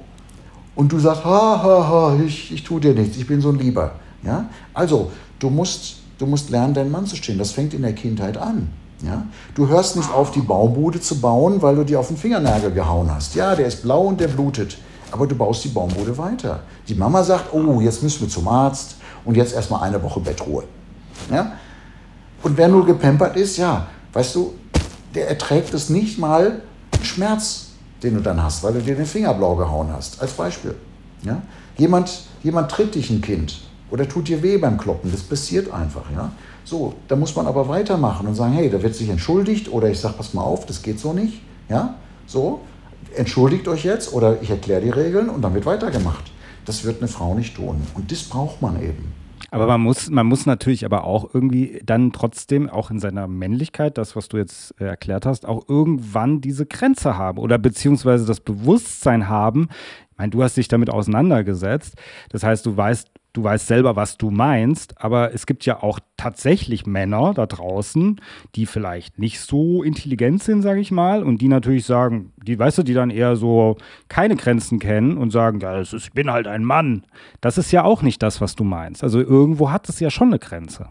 und 0.75 0.91
du 0.91 0.99
sagst, 0.99 1.25
ha, 1.25 1.63
ha, 1.63 1.89
ha, 1.89 2.17
ich, 2.25 2.53
ich 2.53 2.65
tue 2.65 2.81
dir 2.81 2.95
nichts, 2.95 3.17
ich 3.17 3.27
bin 3.27 3.41
so 3.41 3.51
ein 3.51 3.59
Lieber. 3.59 3.93
Ja? 4.23 4.49
Also, 4.73 5.11
du 5.39 5.51
musst, 5.51 5.97
du 6.19 6.27
musst 6.27 6.51
lernen, 6.51 6.75
deinen 6.75 6.91
Mann 6.91 7.07
zu 7.07 7.17
stehen. 7.17 7.39
Das 7.39 7.53
fängt 7.53 7.75
in 7.75 7.83
der 7.83 7.93
Kindheit 7.93 8.37
an. 8.37 8.71
Ja? 9.05 9.27
Du 9.55 9.69
hörst 9.69 9.97
nicht 9.97 10.11
auf, 10.13 10.31
die 10.31 10.41
Baumbude 10.41 11.01
zu 11.01 11.21
bauen, 11.21 11.61
weil 11.61 11.77
du 11.77 11.85
dir 11.85 12.01
auf 12.01 12.09
den 12.09 12.17
Fingernagel 12.17 12.73
gehauen 12.73 13.13
hast. 13.13 13.35
Ja, 13.35 13.55
der 13.55 13.67
ist 13.67 13.83
blau 13.83 14.03
und 14.03 14.21
der 14.21 14.29
blutet. 14.29 14.79
Aber 15.11 15.27
du 15.27 15.35
baust 15.35 15.63
die 15.65 15.69
Baumbude 15.69 16.17
weiter. 16.17 16.61
Die 16.89 16.95
Mama 16.95 17.23
sagt, 17.23 17.53
oh, 17.53 17.81
jetzt 17.81 18.03
müssen 18.03 18.23
wir 18.23 18.29
zum 18.29 18.49
Arzt 18.49 18.97
und 19.25 19.37
jetzt 19.37 19.55
erstmal 19.55 19.83
eine 19.83 20.03
Woche 20.03 20.21
Bettruhe. 20.21 20.65
Ja? 21.31 21.53
Und 22.43 22.57
wer 22.57 22.69
nur 22.69 22.87
gepampert 22.87 23.37
ist, 23.37 23.59
ja, 23.59 23.87
weißt 24.13 24.35
du, 24.35 24.55
der 25.15 25.29
erträgt 25.29 25.75
es 25.75 25.89
nicht 25.91 26.19
mal 26.19 26.63
Schmerz, 27.03 27.69
den 28.03 28.15
du 28.15 28.21
dann 28.21 28.43
hast, 28.43 28.63
weil 28.63 28.75
du 28.75 28.81
dir 28.81 28.95
den 28.95 29.07
Finger 29.07 29.35
blau 29.35 29.55
gehauen 29.57 29.89
hast. 29.93 30.21
Als 30.21 30.33
Beispiel. 30.33 30.75
Ja? 31.23 31.43
Jemand, 31.77 32.25
jemand 32.43 32.71
tritt 32.71 32.95
dich 32.95 33.11
ein 33.11 33.21
Kind 33.21 33.61
oder 33.91 34.09
tut 34.09 34.29
dir 34.29 34.43
weh 34.43 34.57
beim 34.57 34.79
Kloppen. 34.79 35.11
Das 35.11 35.23
passiert 35.23 35.73
einfach. 35.73 36.11
Ja? 36.15 36.33
So, 36.65 36.95
da 37.09 37.17
muss 37.17 37.35
man 37.37 37.47
aber 37.47 37.69
weitermachen 37.69 38.27
und 38.27 38.35
sagen, 38.35 38.53
hey, 38.53 38.71
da 38.71 38.83
wird 38.83 38.95
sich 38.95 39.09
entschuldigt 39.09 39.71
oder 39.71 39.89
ich 39.89 40.01
sage, 40.01 40.15
pass 40.17 40.35
mal 40.35 40.43
auf, 40.43 40.67
das 40.67 40.83
geht 40.83 40.99
so 40.99 41.13
nicht. 41.13 41.41
Ja? 41.69 41.97
So, 42.27 42.61
entschuldigt 43.17 43.69
euch 43.69 43.85
jetzt 43.85 44.13
oder 44.13 44.41
ich 44.41 44.51
erkläre 44.51 44.81
die 44.81 44.91
Regeln 44.91 45.29
und 45.29 45.43
dann 45.43 45.55
wird 45.55 45.67
weitergemacht. 45.67 46.25
Das 46.65 46.85
wird 46.85 47.01
eine 47.01 47.09
Frau 47.09 47.35
nicht 47.35 47.57
tun. 47.57 47.83
Und 47.95 48.13
das 48.13 48.23
braucht 48.23 48.63
man 48.63 48.81
eben. 48.83 49.13
Aber 49.53 49.67
man 49.67 49.83
muss, 49.83 50.09
man 50.09 50.27
muss 50.27 50.47
natürlich 50.47 50.87
aber 50.87 51.05
auch 51.05 51.35
irgendwie 51.35 51.83
dann 51.85 52.13
trotzdem 52.13 52.71
auch 52.71 52.91
in 52.91 52.99
seiner 52.99 53.29
Männlichkeit, 53.29 53.99
das, 53.99 54.17
was 54.17 54.29
du 54.29 54.39
jetzt 54.39 54.75
äh, 54.81 54.85
erklärt 54.85 55.27
hast, 55.27 55.45
auch 55.45 55.69
irgendwann 55.69 56.41
diese 56.41 56.65
Grenze 56.65 57.19
haben 57.19 57.37
oder 57.37 57.59
beziehungsweise 57.59 58.25
das 58.25 58.41
Bewusstsein 58.41 59.29
haben. 59.29 59.69
Ich 60.11 60.19
meine, 60.19 60.31
du 60.31 60.43
hast 60.43 60.57
dich 60.57 60.69
damit 60.69 60.89
auseinandergesetzt. 60.89 61.97
Das 62.31 62.45
heißt, 62.45 62.65
du 62.65 62.75
weißt 62.75 63.11
du 63.33 63.45
weißt 63.45 63.67
selber, 63.67 63.97
was 63.97 64.19
du 64.19 64.31
meinst, 64.31 65.01
aber 65.03 65.35
es 65.35 65.47
gibt 65.47 65.65
ja 65.65 65.83
auch 65.83 65.99
tatsächlich 66.17 66.87
Männer 66.87 67.33
da 67.35 67.47
draußen, 67.47 68.21
die 68.55 68.67
vielleicht 68.67 69.19
nicht 69.19 69.41
so 69.41 69.83
intelligent 69.83 70.43
sind, 70.43 70.63
sage 70.63 70.81
ich 70.81 70.91
mal, 70.91 71.23
und 71.23 71.39
die 71.39 71.49
natürlich 71.49 71.87
sagen, 71.87 72.33
die, 72.37 72.59
weißt 72.59 72.79
du, 72.79 72.83
die 72.83 72.95
dann 72.95 73.11
eher 73.11 73.37
so 73.37 73.77
keine 74.09 74.37
Grenzen 74.37 74.79
kennen 74.79 75.17
und 75.17 75.31
sagen, 75.31 75.61
ja, 75.61 75.81
ist, 75.81 75.95
ich 75.95 76.13
bin 76.13 76.31
halt 76.31 76.47
ein 76.47 76.65
Mann. 76.65 77.05
Das 77.41 77.59
ist 77.59 77.73
ja 77.73 77.85
auch 77.85 78.03
nicht 78.03 78.23
das, 78.23 78.41
was 78.41 78.55
du 78.55 78.65
meinst. 78.65 79.03
Also 79.03 79.21
irgendwo 79.21 79.71
hat 79.71 79.89
es 79.89 80.01
ja 80.01 80.11
schon 80.11 80.29
eine 80.29 80.39
Grenze. 80.39 80.89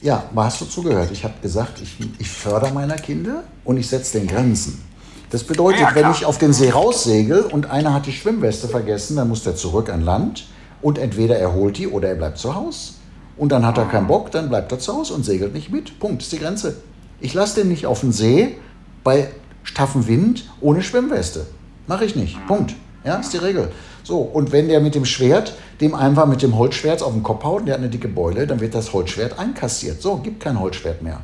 Ja, 0.00 0.24
hast 0.34 0.60
du 0.60 0.64
zugehört? 0.64 1.10
Ich 1.10 1.24
habe 1.24 1.34
gesagt, 1.42 1.82
ich, 1.82 1.96
ich 2.18 2.30
fördere 2.30 2.72
meine 2.72 2.96
Kinder 2.96 3.44
und 3.64 3.76
ich 3.76 3.88
setze 3.88 4.18
den 4.18 4.28
Grenzen. 4.28 4.82
Das 5.28 5.44
bedeutet, 5.44 5.82
ja, 5.82 5.94
wenn 5.94 6.10
ich 6.10 6.24
auf 6.24 6.38
den 6.38 6.52
See 6.52 6.70
raussegel 6.70 7.42
und 7.42 7.70
einer 7.70 7.94
hat 7.94 8.06
die 8.06 8.12
Schwimmweste 8.12 8.66
vergessen, 8.66 9.16
dann 9.16 9.28
muss 9.28 9.44
der 9.44 9.54
zurück 9.54 9.88
an 9.90 10.02
Land 10.02 10.46
und 10.82 10.98
entweder 10.98 11.38
er 11.38 11.54
holt 11.54 11.78
die 11.78 11.88
oder 11.88 12.08
er 12.08 12.14
bleibt 12.14 12.38
zu 12.38 12.54
Hause. 12.54 12.92
Und 13.36 13.52
dann 13.52 13.64
hat 13.64 13.78
er 13.78 13.86
keinen 13.86 14.06
Bock, 14.06 14.30
dann 14.30 14.48
bleibt 14.48 14.70
er 14.72 14.78
zu 14.78 14.94
Hause 14.94 15.14
und 15.14 15.24
segelt 15.24 15.54
nicht 15.54 15.70
mit. 15.70 15.98
Punkt, 15.98 16.22
ist 16.22 16.32
die 16.32 16.38
Grenze. 16.38 16.76
Ich 17.20 17.34
lasse 17.34 17.60
den 17.60 17.68
nicht 17.68 17.86
auf 17.86 18.00
den 18.00 18.12
See 18.12 18.56
bei 19.02 19.28
staffem 19.62 20.06
Wind 20.06 20.50
ohne 20.60 20.82
Schwimmweste. 20.82 21.46
Mache 21.86 22.04
ich 22.04 22.16
nicht. 22.16 22.36
Punkt. 22.46 22.74
Ja, 23.04 23.16
ist 23.16 23.32
die 23.32 23.38
Regel. 23.38 23.70
So, 24.02 24.18
und 24.18 24.52
wenn 24.52 24.68
der 24.68 24.80
mit 24.80 24.94
dem 24.94 25.04
Schwert 25.04 25.54
dem 25.80 25.94
einfach 25.94 26.26
mit 26.26 26.42
dem 26.42 26.58
Holzschwert 26.58 27.02
auf 27.02 27.12
den 27.12 27.22
Kopf 27.22 27.44
haut, 27.44 27.66
der 27.66 27.74
hat 27.74 27.80
eine 27.80 27.88
dicke 27.88 28.08
Beule, 28.08 28.46
dann 28.46 28.60
wird 28.60 28.74
das 28.74 28.92
Holzschwert 28.92 29.38
einkassiert. 29.38 30.02
So, 30.02 30.16
gibt 30.16 30.40
kein 30.40 30.60
Holzschwert 30.60 31.02
mehr. 31.02 31.20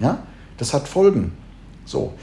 Ja, 0.00 0.18
das 0.56 0.72
hat 0.72 0.88
Folgen. 0.88 1.32
So, 1.84 2.14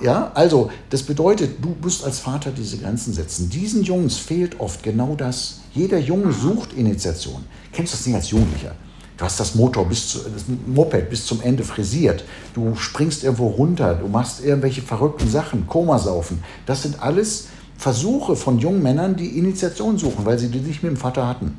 ja, 0.00 0.30
also 0.34 0.70
das 0.90 1.02
bedeutet, 1.02 1.64
du 1.64 1.74
musst 1.80 2.04
als 2.04 2.18
Vater 2.18 2.50
diese 2.50 2.78
Grenzen 2.78 3.12
setzen. 3.12 3.48
Diesen 3.48 3.82
Jungs 3.82 4.16
fehlt 4.16 4.60
oft 4.60 4.82
genau 4.82 5.14
das. 5.16 5.60
Jeder 5.74 5.98
Junge 5.98 6.32
sucht 6.32 6.72
Initiation. 6.74 7.44
Kennst 7.72 7.92
du 7.92 7.96
das 7.96 8.06
nicht 8.06 8.16
als 8.16 8.30
Jugendlicher? 8.30 8.74
Du 9.16 9.24
hast 9.24 9.40
das 9.40 9.54
Motor 9.54 9.86
bis 9.86 10.10
zu, 10.10 10.18
das 10.18 10.44
Moped 10.66 11.08
bis 11.08 11.24
zum 11.24 11.40
Ende 11.40 11.64
frisiert. 11.64 12.24
Du 12.54 12.74
springst 12.76 13.24
irgendwo 13.24 13.46
runter. 13.46 13.94
Du 13.94 14.08
machst 14.08 14.44
irgendwelche 14.44 14.82
verrückten 14.82 15.30
Sachen, 15.30 15.66
Komasaufen. 15.66 16.42
Das 16.66 16.82
sind 16.82 17.00
alles 17.02 17.48
Versuche 17.78 18.36
von 18.36 18.58
jungen 18.58 18.82
Männern, 18.82 19.16
die 19.16 19.38
Initiation 19.38 19.96
suchen, 19.98 20.24
weil 20.24 20.38
sie 20.38 20.48
die 20.48 20.60
nicht 20.60 20.82
mit 20.82 20.92
dem 20.92 20.96
Vater 20.96 21.26
hatten. 21.26 21.58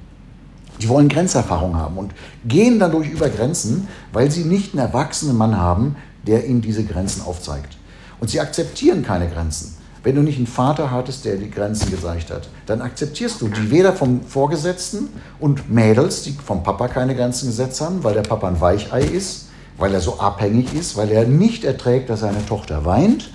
Die 0.81 0.89
wollen 0.89 1.09
Grenzerfahrung 1.09 1.75
haben 1.75 1.97
und 1.97 2.13
gehen 2.45 2.77
dadurch 2.77 3.09
über 3.09 3.29
Grenzen, 3.29 3.87
weil 4.13 4.29
sie 4.29 4.43
nicht 4.43 4.73
einen 4.73 4.85
erwachsenen 4.85 5.35
Mann 5.35 5.57
haben, 5.57 5.95
der 6.27 6.45
ihnen 6.45 6.61
diese 6.61 6.83
Grenzen 6.83 7.23
aufzeigt. 7.23 7.76
Und 8.19 8.29
sie 8.29 8.39
akzeptieren 8.39 9.03
keine 9.03 9.29
Grenzen. 9.29 9.75
Wenn 10.03 10.15
du 10.15 10.21
nicht 10.21 10.37
einen 10.37 10.47
Vater 10.47 10.91
hattest, 10.91 11.25
der 11.25 11.35
die 11.35 11.51
Grenzen 11.51 11.91
gezeigt 11.91 12.31
hat, 12.31 12.47
dann 12.65 12.81
akzeptierst 12.81 13.41
du 13.41 13.49
die 13.49 13.71
weder 13.71 13.93
vom 13.93 14.21
Vorgesetzten 14.21 15.09
und 15.39 15.69
Mädels, 15.69 16.23
die 16.23 16.31
vom 16.31 16.63
Papa 16.63 16.87
keine 16.87 17.15
Grenzen 17.15 17.47
gesetzt 17.47 17.81
haben, 17.81 18.03
weil 18.03 18.13
der 18.13 18.21
Papa 18.21 18.47
ein 18.47 18.61
Weichei 18.61 19.01
ist, 19.01 19.47
weil 19.77 19.93
er 19.93 19.99
so 19.99 20.19
abhängig 20.19 20.73
ist, 20.73 20.95
weil 20.95 21.11
er 21.11 21.27
nicht 21.27 21.63
erträgt, 21.63 22.09
dass 22.09 22.21
seine 22.21 22.45
Tochter 22.45 22.85
weint. 22.85 23.31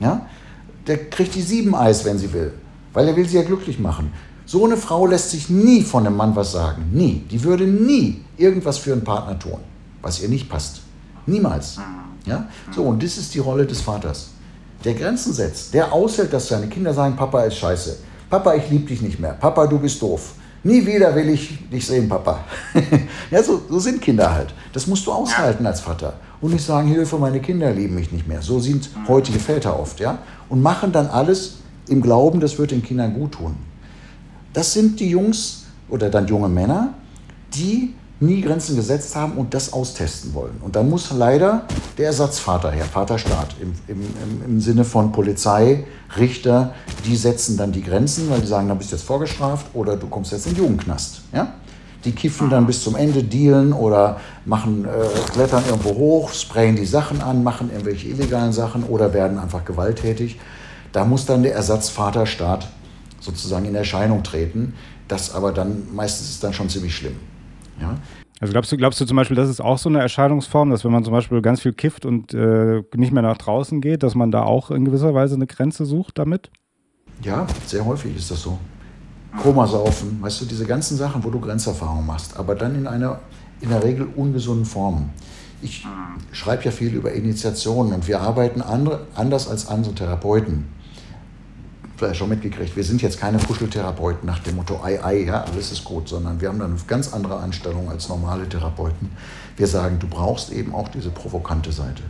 Ja? 0.00 0.26
Der 0.86 1.10
kriegt 1.10 1.34
die 1.34 1.42
sieben 1.42 1.74
Eis, 1.74 2.04
wenn 2.04 2.18
sie 2.18 2.32
will, 2.32 2.54
weil 2.92 3.08
er 3.08 3.16
will 3.16 3.28
sie 3.28 3.36
ja 3.36 3.42
glücklich 3.42 3.78
machen. 3.78 4.12
So 4.46 4.64
eine 4.64 4.76
Frau 4.76 5.06
lässt 5.06 5.30
sich 5.30 5.48
nie 5.48 5.82
von 5.82 6.06
einem 6.06 6.16
Mann 6.16 6.36
was 6.36 6.52
sagen. 6.52 6.90
Nie. 6.92 7.24
Die 7.30 7.42
würde 7.42 7.66
nie 7.66 8.22
irgendwas 8.36 8.78
für 8.78 8.92
einen 8.92 9.04
Partner 9.04 9.38
tun, 9.38 9.58
was 10.02 10.20
ihr 10.20 10.28
nicht 10.28 10.48
passt. 10.48 10.83
Niemals. 11.26 11.78
Ja? 12.26 12.48
So, 12.70 12.82
und 12.84 13.02
das 13.02 13.16
ist 13.16 13.34
die 13.34 13.38
Rolle 13.38 13.66
des 13.66 13.80
Vaters. 13.80 14.30
Der 14.84 14.94
Grenzen 14.94 15.32
setzt, 15.32 15.72
der 15.72 15.92
aushält, 15.92 16.32
dass 16.32 16.48
seine 16.48 16.66
Kinder 16.66 16.92
sagen, 16.92 17.16
Papa 17.16 17.42
ist 17.44 17.56
scheiße. 17.56 17.96
Papa, 18.28 18.54
ich 18.54 18.68
liebe 18.70 18.86
dich 18.86 19.00
nicht 19.00 19.18
mehr. 19.18 19.32
Papa, 19.32 19.66
du 19.66 19.78
bist 19.78 20.00
doof. 20.02 20.34
Nie 20.62 20.84
wieder 20.86 21.14
will 21.14 21.28
ich 21.28 21.68
dich 21.70 21.86
sehen, 21.86 22.08
Papa. 22.08 22.40
ja, 23.30 23.42
so, 23.42 23.62
so, 23.68 23.78
sind 23.78 24.00
Kinder 24.00 24.34
halt. 24.34 24.54
Das 24.72 24.86
musst 24.86 25.06
du 25.06 25.12
aushalten 25.12 25.66
als 25.66 25.80
Vater. 25.80 26.14
Und 26.40 26.52
nicht 26.52 26.64
sagen, 26.64 26.88
Hilfe, 26.88 27.18
meine 27.18 27.40
Kinder 27.40 27.70
lieben 27.70 27.94
mich 27.94 28.12
nicht 28.12 28.26
mehr. 28.26 28.40
So 28.40 28.58
sind 28.60 28.88
heutige 29.06 29.38
Väter 29.38 29.78
oft, 29.78 30.00
ja. 30.00 30.18
Und 30.48 30.62
machen 30.62 30.90
dann 30.90 31.06
alles 31.06 31.56
im 31.88 32.00
Glauben, 32.00 32.40
das 32.40 32.58
wird 32.58 32.70
den 32.70 32.82
Kindern 32.82 33.12
gut 33.14 33.32
tun. 33.32 33.56
Das 34.54 34.72
sind 34.72 35.00
die 35.00 35.10
Jungs 35.10 35.64
oder 35.88 36.08
dann 36.08 36.26
junge 36.26 36.48
Männer, 36.48 36.94
die 37.54 37.94
nie 38.20 38.40
Grenzen 38.40 38.76
gesetzt 38.76 39.16
haben 39.16 39.32
und 39.32 39.54
das 39.54 39.72
austesten 39.72 40.34
wollen. 40.34 40.56
Und 40.62 40.76
da 40.76 40.82
muss 40.82 41.10
leider 41.10 41.66
der 41.98 42.06
Ersatzvater 42.06 42.70
her, 42.70 42.84
Vaterstaat, 42.84 43.56
im, 43.60 43.74
im, 43.88 44.00
im 44.46 44.60
Sinne 44.60 44.84
von 44.84 45.12
Polizei, 45.12 45.84
Richter, 46.16 46.74
die 47.04 47.16
setzen 47.16 47.56
dann 47.56 47.72
die 47.72 47.82
Grenzen, 47.82 48.30
weil 48.30 48.40
die 48.40 48.46
sagen, 48.46 48.68
dann 48.68 48.78
bist 48.78 48.92
du 48.92 48.96
jetzt 48.96 49.04
vorgestraft 49.04 49.66
oder 49.74 49.96
du 49.96 50.06
kommst 50.06 50.32
jetzt 50.32 50.46
in 50.46 50.54
den 50.54 50.62
Jugendknast. 50.62 51.22
Ja? 51.32 51.54
Die 52.04 52.12
kiffen 52.12 52.50
dann 52.50 52.66
bis 52.66 52.82
zum 52.82 52.96
Ende, 52.96 53.24
dealen 53.24 53.72
oder 53.72 54.20
machen, 54.44 54.84
äh, 54.84 55.30
klettern 55.32 55.64
irgendwo 55.66 55.94
hoch, 55.94 56.32
sprayen 56.32 56.76
die 56.76 56.86
Sachen 56.86 57.20
an, 57.20 57.42
machen 57.42 57.70
irgendwelche 57.70 58.08
illegalen 58.08 58.52
Sachen 58.52 58.84
oder 58.84 59.12
werden 59.12 59.38
einfach 59.38 59.64
gewalttätig. 59.64 60.38
Da 60.92 61.04
muss 61.04 61.26
dann 61.26 61.42
der 61.42 61.54
Ersatzvaterstaat 61.54 62.68
sozusagen 63.20 63.64
in 63.64 63.74
Erscheinung 63.74 64.22
treten. 64.22 64.74
Das 65.08 65.34
aber 65.34 65.52
dann, 65.52 65.88
meistens 65.92 66.30
ist 66.30 66.44
dann 66.44 66.52
schon 66.52 66.68
ziemlich 66.68 66.94
schlimm. 66.94 67.16
Ja? 67.80 67.96
Also 68.40 68.52
glaubst 68.52 68.72
du, 68.72 68.76
glaubst 68.76 69.00
du 69.00 69.04
zum 69.04 69.16
Beispiel, 69.16 69.36
das 69.36 69.48
ist 69.48 69.60
auch 69.60 69.78
so 69.78 69.88
eine 69.88 70.00
Erscheinungsform, 70.00 70.70
dass 70.70 70.84
wenn 70.84 70.92
man 70.92 71.04
zum 71.04 71.12
Beispiel 71.12 71.40
ganz 71.40 71.60
viel 71.60 71.72
kifft 71.72 72.04
und 72.04 72.34
äh, 72.34 72.82
nicht 72.94 73.12
mehr 73.12 73.22
nach 73.22 73.38
draußen 73.38 73.80
geht, 73.80 74.02
dass 74.02 74.14
man 74.14 74.30
da 74.30 74.42
auch 74.42 74.70
in 74.70 74.84
gewisser 74.84 75.14
Weise 75.14 75.34
eine 75.34 75.46
Grenze 75.46 75.84
sucht 75.84 76.18
damit? 76.18 76.50
Ja, 77.22 77.46
sehr 77.66 77.84
häufig 77.84 78.16
ist 78.16 78.30
das 78.30 78.42
so. 78.42 78.58
Komasaufen, 79.40 80.20
weißt 80.20 80.42
du, 80.42 80.44
diese 80.46 80.64
ganzen 80.64 80.96
Sachen, 80.96 81.24
wo 81.24 81.30
du 81.30 81.40
Grenzerfahrung 81.40 82.06
machst, 82.06 82.36
aber 82.36 82.54
dann 82.54 82.74
in 82.76 82.86
einer 82.86 83.20
in 83.60 83.70
der 83.70 83.82
Regel 83.82 84.06
ungesunden 84.14 84.66
Form. 84.66 85.10
Ich 85.62 85.86
schreibe 86.32 86.64
ja 86.64 86.70
viel 86.70 86.94
über 86.94 87.12
Initiationen 87.12 87.94
und 87.94 88.06
wir 88.06 88.20
arbeiten 88.20 88.60
andere, 88.60 89.06
anders 89.14 89.48
als 89.48 89.68
andere 89.68 89.94
Therapeuten 89.94 90.66
vielleicht 91.96 92.16
schon 92.16 92.28
mitgekriegt, 92.28 92.76
wir 92.76 92.84
sind 92.84 93.02
jetzt 93.02 93.20
keine 93.20 93.38
Kuscheltherapeuten 93.38 94.26
nach 94.26 94.40
dem 94.40 94.56
Motto, 94.56 94.80
ei, 94.82 95.02
ei, 95.04 95.24
ja, 95.24 95.44
alles 95.44 95.72
ist 95.72 95.84
gut, 95.84 96.08
sondern 96.08 96.40
wir 96.40 96.48
haben 96.48 96.58
dann 96.58 96.72
eine 96.72 96.80
ganz 96.86 97.12
andere 97.12 97.38
Anstellung 97.38 97.88
als 97.88 98.08
normale 98.08 98.48
Therapeuten. 98.48 99.10
Wir 99.56 99.66
sagen, 99.66 99.98
du 99.98 100.08
brauchst 100.08 100.52
eben 100.52 100.74
auch 100.74 100.88
diese 100.88 101.10
provokante 101.10 101.70
Seite. 101.72 102.02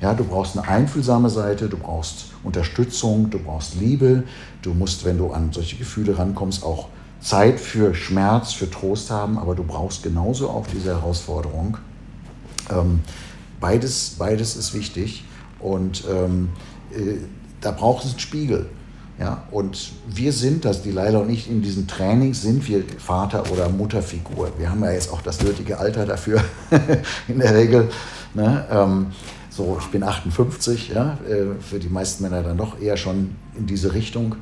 Ja, 0.00 0.12
du 0.12 0.24
brauchst 0.24 0.58
eine 0.58 0.68
einfühlsame 0.68 1.30
Seite, 1.30 1.68
du 1.68 1.78
brauchst 1.78 2.26
Unterstützung, 2.44 3.30
du 3.30 3.38
brauchst 3.38 3.76
Liebe, 3.80 4.24
du 4.60 4.74
musst, 4.74 5.06
wenn 5.06 5.16
du 5.16 5.30
an 5.30 5.52
solche 5.52 5.76
Gefühle 5.76 6.18
rankommst, 6.18 6.62
auch 6.62 6.88
Zeit 7.20 7.58
für 7.58 7.94
Schmerz, 7.94 8.52
für 8.52 8.70
Trost 8.70 9.10
haben, 9.10 9.38
aber 9.38 9.54
du 9.54 9.64
brauchst 9.64 10.02
genauso 10.02 10.50
auch 10.50 10.66
diese 10.66 10.90
Herausforderung. 10.90 11.78
Ähm, 12.70 13.00
beides, 13.58 14.16
beides 14.18 14.54
ist 14.56 14.74
wichtig 14.74 15.24
und 15.58 16.04
ähm, 16.10 16.50
äh, 16.92 17.16
da 17.62 17.70
braucht 17.70 18.04
es 18.04 18.10
einen 18.10 18.20
Spiegel. 18.20 18.66
Ja, 19.18 19.44
und 19.50 19.92
wir 20.06 20.30
sind 20.30 20.66
das, 20.66 20.82
die 20.82 20.90
Leila 20.90 21.20
und 21.20 21.30
ich, 21.30 21.50
in 21.50 21.62
diesen 21.62 21.86
Trainings 21.86 22.42
sind 22.42 22.68
wir 22.68 22.84
Vater- 22.98 23.50
oder 23.50 23.70
Mutterfigur. 23.70 24.52
Wir 24.58 24.68
haben 24.68 24.84
ja 24.84 24.92
jetzt 24.92 25.10
auch 25.10 25.22
das 25.22 25.42
nötige 25.42 25.78
Alter 25.78 26.04
dafür, 26.04 26.44
in 27.28 27.38
der 27.38 27.54
Regel. 27.54 27.88
Ne? 28.34 28.66
Ähm, 28.70 29.06
so, 29.48 29.78
ich 29.80 29.86
bin 29.86 30.02
58, 30.02 30.90
ja, 30.90 31.18
äh, 31.26 31.58
für 31.60 31.78
die 31.78 31.88
meisten 31.88 32.24
Männer 32.24 32.42
dann 32.42 32.58
doch 32.58 32.78
eher 32.78 32.98
schon 32.98 33.36
in 33.56 33.66
diese 33.66 33.94
Richtung. 33.94 34.36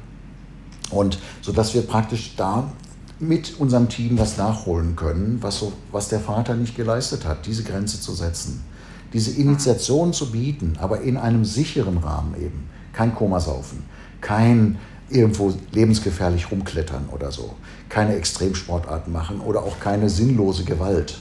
Und 0.91 1.21
so 1.41 1.53
dass 1.53 1.73
wir 1.73 1.83
praktisch 1.83 2.35
da 2.37 2.73
mit 3.21 3.61
unserem 3.61 3.89
Team 3.89 4.19
was 4.19 4.37
nachholen 4.39 4.97
können, 4.97 5.39
was, 5.41 5.61
so, 5.61 5.73
was 5.93 6.09
der 6.09 6.19
Vater 6.19 6.57
nicht 6.57 6.75
geleistet 6.75 7.25
hat, 7.25 7.47
diese 7.47 7.63
Grenze 7.63 8.01
zu 8.01 8.13
setzen. 8.13 8.65
Diese 9.13 9.31
Initiation 9.31 10.13
zu 10.13 10.33
bieten, 10.33 10.77
aber 10.81 11.03
in 11.03 11.17
einem 11.17 11.45
sicheren 11.45 11.99
Rahmen 11.99 12.35
eben. 12.35 12.69
Kein 12.93 13.15
Komasaufen 13.15 13.94
kein 14.25 14.79
irgendwo 15.11 15.53
lebensgefährlich 15.71 16.51
rumklettern 16.51 17.09
oder 17.13 17.31
so, 17.31 17.55
keine 17.89 18.17
Extremsportarten 18.17 19.13
machen 19.13 19.41
oder 19.41 19.63
auch 19.63 19.79
keine 19.79 20.09
sinnlose 20.09 20.65
Gewalt. 20.65 21.19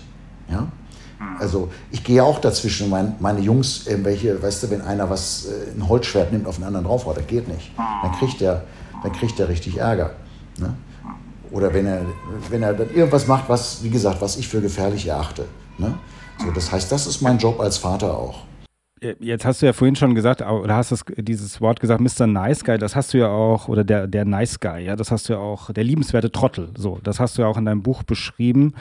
Ja? 0.49 0.67
Also 1.39 1.69
ich 1.91 2.03
gehe 2.03 2.23
auch 2.23 2.39
dazwischen, 2.39 2.89
mein, 2.89 3.15
meine 3.19 3.41
Jungs, 3.41 3.87
irgendwelche, 3.87 4.41
weißt 4.41 4.63
du, 4.63 4.71
wenn 4.71 4.81
einer 4.81 5.09
was, 5.09 5.45
äh, 5.45 5.77
ein 5.77 5.87
Holzschwert 5.87 6.31
nimmt 6.31 6.47
auf 6.47 6.55
einen 6.55 6.65
anderen 6.65 6.85
draufhaut, 6.85 7.17
das 7.17 7.27
geht 7.27 7.47
nicht. 7.47 7.71
Dann 7.77 8.11
kriegt 8.13 8.41
der, 8.41 8.63
dann 9.03 9.11
kriegt 9.11 9.37
der 9.37 9.49
richtig 9.49 9.77
Ärger. 9.77 10.11
Ne? 10.57 10.73
Oder 11.51 11.73
wenn 11.73 11.85
er, 11.85 12.01
wenn 12.49 12.63
er 12.63 12.73
dann 12.73 12.89
irgendwas 12.89 13.27
macht, 13.27 13.47
was, 13.47 13.83
wie 13.83 13.89
gesagt, 13.89 14.21
was 14.21 14.37
ich 14.37 14.47
für 14.47 14.61
gefährlich 14.61 15.07
erachte. 15.07 15.45
Ne? 15.77 15.93
So, 16.39 16.51
das 16.51 16.71
heißt, 16.71 16.91
das 16.91 17.05
ist 17.05 17.21
mein 17.21 17.37
Job 17.37 17.59
als 17.59 17.77
Vater 17.77 18.17
auch. 18.17 18.43
Äh, 19.03 19.15
jetzt 19.19 19.45
hast 19.45 19.61
du 19.61 19.65
ja 19.65 19.73
vorhin 19.73 19.95
schon 19.95 20.15
gesagt, 20.15 20.41
oder 20.41 20.75
hast 20.75 20.91
das, 20.91 21.03
dieses 21.17 21.61
Wort 21.61 21.79
gesagt, 21.79 22.01
Mr. 22.01 22.27
Nice 22.27 22.63
Guy, 22.63 22.77
das 22.77 22.95
hast 22.95 23.13
du 23.13 23.19
ja 23.19 23.27
auch, 23.27 23.67
oder 23.67 23.83
der, 23.83 24.07
der 24.07 24.25
Nice 24.25 24.59
Guy, 24.59 24.85
ja, 24.85 24.95
das 24.95 25.11
hast 25.11 25.29
du 25.29 25.33
ja 25.33 25.39
auch, 25.39 25.71
der 25.71 25.83
liebenswerte 25.83 26.31
Trottel, 26.31 26.69
so, 26.77 26.99
das 27.03 27.19
hast 27.19 27.37
du 27.37 27.43
ja 27.43 27.47
auch 27.47 27.57
in 27.57 27.65
deinem 27.65 27.83
Buch 27.83 28.03
beschrieben. 28.03 28.73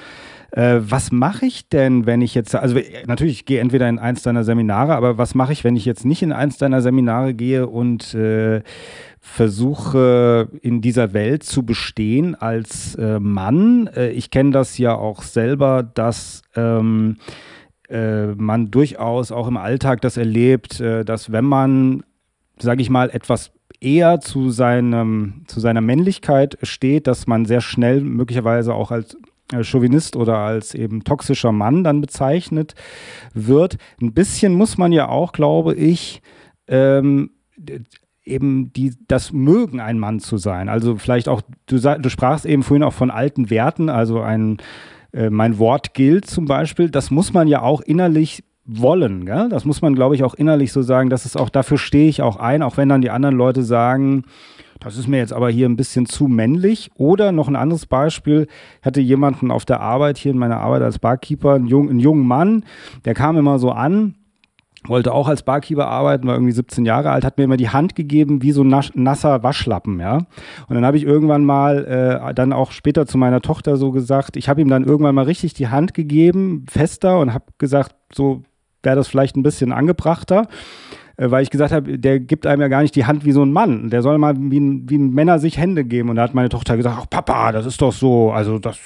Äh, 0.52 0.80
was 0.82 1.12
mache 1.12 1.46
ich 1.46 1.68
denn, 1.68 2.06
wenn 2.06 2.20
ich 2.20 2.34
jetzt, 2.34 2.54
also 2.54 2.78
natürlich, 3.06 3.32
ich 3.32 3.46
gehe 3.46 3.60
entweder 3.60 3.88
in 3.88 3.98
eins 3.98 4.22
deiner 4.22 4.44
Seminare, 4.44 4.94
aber 4.94 5.18
was 5.18 5.34
mache 5.34 5.52
ich, 5.52 5.64
wenn 5.64 5.76
ich 5.76 5.84
jetzt 5.84 6.04
nicht 6.04 6.22
in 6.22 6.32
eins 6.32 6.58
deiner 6.58 6.82
Seminare 6.82 7.34
gehe 7.34 7.66
und 7.66 8.14
äh, 8.14 8.62
versuche 9.18 10.48
in 10.60 10.82
dieser 10.82 11.14
Welt 11.14 11.42
zu 11.44 11.64
bestehen 11.64 12.34
als 12.34 12.96
äh, 12.96 13.18
Mann? 13.18 13.88
Äh, 13.96 14.10
ich 14.10 14.30
kenne 14.30 14.50
das 14.50 14.76
ja 14.76 14.94
auch 14.94 15.22
selber, 15.22 15.82
dass 15.82 16.42
ähm, 16.54 17.16
äh, 17.92 18.34
man 18.34 18.70
durchaus 18.70 19.32
auch 19.32 19.46
im 19.46 19.56
Alltag 19.56 20.00
das 20.00 20.16
erlebt, 20.16 20.80
äh, 20.80 21.04
dass 21.04 21.30
wenn 21.30 21.44
man, 21.44 22.02
sage 22.58 22.80
ich 22.80 22.90
mal, 22.90 23.10
etwas 23.10 23.52
eher 23.80 24.20
zu, 24.20 24.50
seinem, 24.50 25.42
zu 25.46 25.60
seiner 25.60 25.80
Männlichkeit 25.80 26.56
steht, 26.62 27.06
dass 27.06 27.26
man 27.26 27.44
sehr 27.44 27.60
schnell 27.60 28.00
möglicherweise 28.00 28.74
auch 28.74 28.90
als 28.90 29.16
äh, 29.52 29.62
Chauvinist 29.62 30.16
oder 30.16 30.38
als 30.38 30.74
eben 30.74 31.04
toxischer 31.04 31.52
Mann 31.52 31.84
dann 31.84 32.00
bezeichnet 32.00 32.74
wird. 33.34 33.76
Ein 34.00 34.14
bisschen 34.14 34.54
muss 34.54 34.78
man 34.78 34.92
ja 34.92 35.08
auch, 35.08 35.32
glaube 35.32 35.74
ich, 35.74 36.22
ähm, 36.68 37.30
eben 38.24 38.72
die, 38.72 38.94
das 39.08 39.32
Mögen, 39.32 39.80
ein 39.80 39.98
Mann 39.98 40.20
zu 40.20 40.38
sein. 40.38 40.68
Also 40.68 40.96
vielleicht 40.96 41.28
auch, 41.28 41.42
du, 41.66 41.78
du 41.78 42.08
sprachst 42.08 42.46
eben 42.46 42.62
vorhin 42.62 42.84
auch 42.84 42.92
von 42.92 43.10
alten 43.10 43.50
Werten, 43.50 43.88
also 43.88 44.20
ein 44.20 44.58
äh, 45.12 45.30
mein 45.30 45.58
Wort 45.58 45.94
gilt 45.94 46.26
zum 46.26 46.46
Beispiel, 46.46 46.90
das 46.90 47.10
muss 47.10 47.32
man 47.32 47.48
ja 47.48 47.62
auch 47.62 47.80
innerlich 47.80 48.44
wollen. 48.64 49.26
Gell? 49.26 49.48
Das 49.48 49.64
muss 49.64 49.82
man, 49.82 49.94
glaube 49.94 50.14
ich, 50.14 50.24
auch 50.24 50.34
innerlich 50.34 50.72
so 50.72 50.82
sagen, 50.82 51.10
dass 51.10 51.24
es 51.24 51.36
auch 51.36 51.48
dafür 51.48 51.78
stehe 51.78 52.08
ich 52.08 52.22
auch 52.22 52.36
ein, 52.36 52.62
auch 52.62 52.76
wenn 52.76 52.88
dann 52.88 53.02
die 53.02 53.10
anderen 53.10 53.36
Leute 53.36 53.62
sagen, 53.62 54.24
das 54.80 54.96
ist 54.96 55.06
mir 55.06 55.18
jetzt 55.18 55.32
aber 55.32 55.48
hier 55.48 55.68
ein 55.68 55.76
bisschen 55.76 56.06
zu 56.06 56.26
männlich. 56.26 56.90
Oder 56.96 57.30
noch 57.30 57.48
ein 57.48 57.56
anderes 57.56 57.86
Beispiel, 57.86 58.48
ich 58.80 58.86
hatte 58.86 59.00
jemanden 59.00 59.50
auf 59.50 59.64
der 59.64 59.80
Arbeit, 59.80 60.18
hier 60.18 60.32
in 60.32 60.38
meiner 60.38 60.58
Arbeit 60.58 60.82
als 60.82 60.98
Barkeeper, 60.98 61.54
einen, 61.54 61.66
jungen, 61.66 61.90
einen 61.90 62.00
jungen 62.00 62.26
Mann, 62.26 62.64
der 63.04 63.14
kam 63.14 63.36
immer 63.36 63.58
so 63.58 63.70
an 63.70 64.14
wollte 64.86 65.12
auch 65.12 65.28
als 65.28 65.42
Barkeeper 65.42 65.86
arbeiten, 65.86 66.26
war 66.26 66.34
irgendwie 66.34 66.52
17 66.52 66.84
Jahre 66.84 67.10
alt, 67.10 67.24
hat 67.24 67.38
mir 67.38 67.44
immer 67.44 67.56
die 67.56 67.70
Hand 67.70 67.94
gegeben 67.94 68.42
wie 68.42 68.52
so 68.52 68.62
ein 68.62 68.82
nasser 68.94 69.42
Waschlappen, 69.42 70.00
ja. 70.00 70.18
Und 70.68 70.74
dann 70.74 70.84
habe 70.84 70.96
ich 70.96 71.04
irgendwann 71.04 71.44
mal, 71.44 71.84
äh, 71.84 72.34
dann 72.34 72.52
auch 72.52 72.72
später 72.72 73.06
zu 73.06 73.18
meiner 73.18 73.40
Tochter 73.40 73.76
so 73.76 73.92
gesagt, 73.92 74.36
ich 74.36 74.48
habe 74.48 74.60
ihm 74.60 74.68
dann 74.68 74.84
irgendwann 74.84 75.14
mal 75.14 75.24
richtig 75.24 75.54
die 75.54 75.68
Hand 75.68 75.94
gegeben, 75.94 76.66
fester 76.68 77.20
und 77.20 77.32
habe 77.32 77.44
gesagt, 77.58 77.94
so 78.12 78.42
wäre 78.82 78.96
das 78.96 79.08
vielleicht 79.08 79.36
ein 79.36 79.42
bisschen 79.42 79.72
angebrachter 79.72 80.48
äh, 81.16 81.30
weil 81.30 81.42
ich 81.42 81.50
gesagt 81.50 81.72
habe, 81.72 81.98
der 81.98 82.20
gibt 82.20 82.46
einem 82.46 82.62
ja 82.62 82.68
gar 82.68 82.82
nicht 82.82 82.96
die 82.96 83.04
Hand 83.04 83.24
wie 83.24 83.32
so 83.32 83.44
ein 83.44 83.52
Mann. 83.52 83.90
Der 83.90 84.02
soll 84.02 84.18
mal 84.18 84.34
wie 84.36 84.58
ein, 84.58 84.88
wie 84.88 84.96
ein 84.96 85.10
Männer 85.10 85.38
sich 85.38 85.58
Hände 85.58 85.84
geben. 85.84 86.08
Und 86.08 86.16
da 86.16 86.22
hat 86.22 86.34
meine 86.34 86.48
Tochter 86.48 86.76
gesagt, 86.76 86.96
ach 86.98 87.10
Papa, 87.10 87.52
das 87.52 87.66
ist 87.66 87.82
doch 87.82 87.92
so, 87.92 88.32
also 88.32 88.58
das 88.58 88.78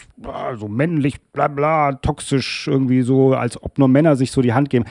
so 0.57 0.69
männlich, 0.69 1.21
bla 1.33 1.49
bla, 1.49 1.93
toxisch 1.93 2.69
irgendwie 2.69 3.03
so, 3.03 3.35
als 3.35 3.63
ob 3.63 3.79
nur 3.79 3.89
Männer 3.89 4.17
sich 4.17 4.33
so 4.33 4.43
die 4.43 4.55
Hand 4.55 4.71
geben. 4.71 4.87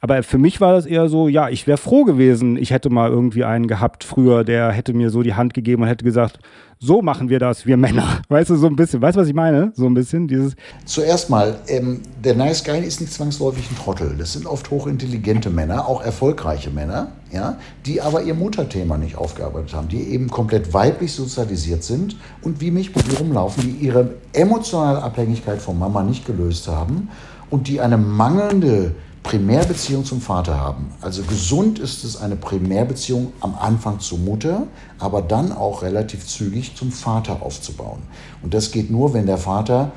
Aber 0.00 0.22
für 0.22 0.38
mich 0.38 0.60
war 0.60 0.74
das 0.74 0.84
eher 0.84 1.08
so, 1.08 1.28
ja, 1.28 1.48
ich 1.48 1.66
wäre 1.66 1.78
froh 1.78 2.04
gewesen, 2.04 2.56
ich 2.56 2.70
hätte 2.70 2.90
mal 2.90 3.10
irgendwie 3.10 3.44
einen 3.44 3.66
gehabt 3.66 4.04
früher, 4.04 4.44
der 4.44 4.70
hätte 4.70 4.92
mir 4.92 5.10
so 5.10 5.22
die 5.22 5.34
Hand 5.34 5.54
gegeben 5.54 5.82
und 5.82 5.88
hätte 5.88 6.04
gesagt, 6.04 6.38
so 6.78 7.00
machen 7.00 7.30
wir 7.30 7.38
das, 7.38 7.64
wir 7.64 7.78
Männer. 7.78 8.20
Weißt 8.28 8.50
du, 8.50 8.56
so 8.56 8.66
ein 8.66 8.76
bisschen, 8.76 9.00
weißt 9.00 9.16
du, 9.16 9.20
was 9.22 9.28
ich 9.28 9.34
meine? 9.34 9.72
So 9.74 9.86
ein 9.86 9.94
bisschen 9.94 10.28
dieses. 10.28 10.54
Zuerst 10.84 11.30
mal, 11.30 11.58
ähm, 11.68 12.02
der 12.22 12.34
Nice 12.34 12.62
Guy 12.64 12.80
ist 12.80 13.00
nicht 13.00 13.14
zwangsläufig 13.14 13.70
ein 13.70 13.76
Trottel. 13.76 14.14
Das 14.18 14.34
sind 14.34 14.46
oft 14.46 14.70
hochintelligente 14.70 15.48
Männer, 15.48 15.88
auch 15.88 16.02
erfolgreiche 16.02 16.70
Männer, 16.70 17.12
ja, 17.32 17.56
die 17.86 18.02
aber 18.02 18.22
ihr 18.22 18.34
Mutterthema 18.34 18.98
nicht 18.98 19.16
aufgearbeitet 19.16 19.74
haben, 19.74 19.88
die 19.88 20.02
eben 20.10 20.28
komplett 20.28 20.74
weiblich 20.74 21.12
sozialisiert 21.12 21.82
sind 21.82 22.16
und 22.42 22.60
wie 22.60 22.70
mich 22.70 22.94
mit 22.94 23.18
rumlaufen, 23.18 23.62
die 23.62 23.86
ihre 23.86 24.10
emotionale 24.34 25.02
Abhängigkeit 25.02 25.62
von 25.62 25.78
Mama 25.78 26.02
nicht 26.02 26.26
gelöst 26.26 26.68
haben 26.68 27.08
und 27.48 27.68
die 27.68 27.80
eine 27.80 27.96
mangelnde 27.96 28.94
Primärbeziehung 29.26 30.04
zum 30.04 30.20
Vater 30.20 30.56
haben. 30.56 30.92
Also 31.00 31.24
gesund 31.24 31.80
ist 31.80 32.04
es 32.04 32.16
eine 32.16 32.36
Primärbeziehung 32.36 33.32
am 33.40 33.56
Anfang 33.56 33.98
zur 33.98 34.18
Mutter, 34.18 34.68
aber 35.00 35.20
dann 35.20 35.50
auch 35.50 35.82
relativ 35.82 36.24
zügig 36.24 36.76
zum 36.76 36.92
Vater 36.92 37.42
aufzubauen. 37.42 37.98
Und 38.44 38.54
das 38.54 38.70
geht 38.70 38.88
nur, 38.88 39.14
wenn 39.14 39.26
der 39.26 39.38
Vater 39.38 39.90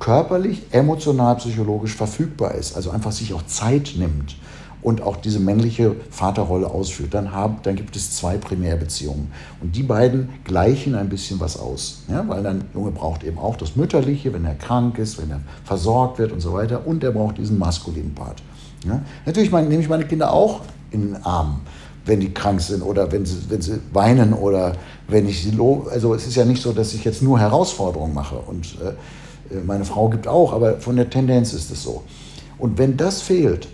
körperlich, 0.00 0.64
emotional, 0.72 1.36
psychologisch 1.36 1.94
verfügbar 1.94 2.56
ist, 2.56 2.74
also 2.74 2.90
einfach 2.90 3.12
sich 3.12 3.32
auch 3.34 3.46
Zeit 3.46 3.92
nimmt 3.96 4.34
und 4.82 5.00
auch 5.00 5.16
diese 5.16 5.38
männliche 5.38 5.94
Vaterrolle 6.10 6.66
ausführt, 6.66 7.14
dann, 7.14 7.30
haben, 7.30 7.58
dann 7.62 7.76
gibt 7.76 7.94
es 7.94 8.16
zwei 8.16 8.36
Primärbeziehungen. 8.36 9.30
Und 9.60 9.76
die 9.76 9.84
beiden 9.84 10.30
gleichen 10.42 10.96
ein 10.96 11.08
bisschen 11.08 11.38
was 11.38 11.56
aus. 11.56 12.02
Ja? 12.08 12.26
Weil 12.26 12.42
dann 12.42 12.64
Junge 12.74 12.90
braucht 12.90 13.22
eben 13.22 13.38
auch 13.38 13.54
das 13.54 13.76
Mütterliche, 13.76 14.32
wenn 14.32 14.44
er 14.44 14.56
krank 14.56 14.98
ist, 14.98 15.22
wenn 15.22 15.30
er 15.30 15.40
versorgt 15.62 16.18
wird 16.18 16.32
und 16.32 16.40
so 16.40 16.52
weiter. 16.52 16.84
Und 16.84 17.04
er 17.04 17.12
braucht 17.12 17.38
diesen 17.38 17.58
maskulinen 17.58 18.12
Part. 18.12 18.42
Ja? 18.84 19.02
Natürlich 19.26 19.50
meine, 19.50 19.68
nehme 19.68 19.82
ich 19.82 19.88
meine 19.88 20.04
Kinder 20.04 20.32
auch 20.32 20.62
in 20.90 21.12
den 21.12 21.24
Arm, 21.24 21.60
wenn 22.04 22.20
die 22.20 22.32
krank 22.32 22.60
sind 22.60 22.82
oder 22.82 23.10
wenn 23.12 23.24
sie, 23.24 23.38
wenn 23.48 23.62
sie 23.62 23.80
weinen 23.92 24.32
oder 24.32 24.72
wenn 25.08 25.28
ich 25.28 25.42
sie 25.42 25.50
lobe. 25.50 25.90
Also 25.90 26.14
es 26.14 26.26
ist 26.26 26.36
ja 26.36 26.44
nicht 26.44 26.62
so, 26.62 26.72
dass 26.72 26.94
ich 26.94 27.04
jetzt 27.04 27.22
nur 27.22 27.38
Herausforderungen 27.38 28.14
mache 28.14 28.36
und 28.36 28.76
äh, 28.80 29.56
meine 29.66 29.84
Frau 29.84 30.08
gibt 30.08 30.26
auch, 30.26 30.52
aber 30.52 30.78
von 30.78 30.96
der 30.96 31.10
Tendenz 31.10 31.52
ist 31.52 31.70
es 31.70 31.82
so. 31.82 32.02
Und 32.58 32.78
wenn 32.78 32.96
das 32.96 33.22
fehlt, 33.22 33.68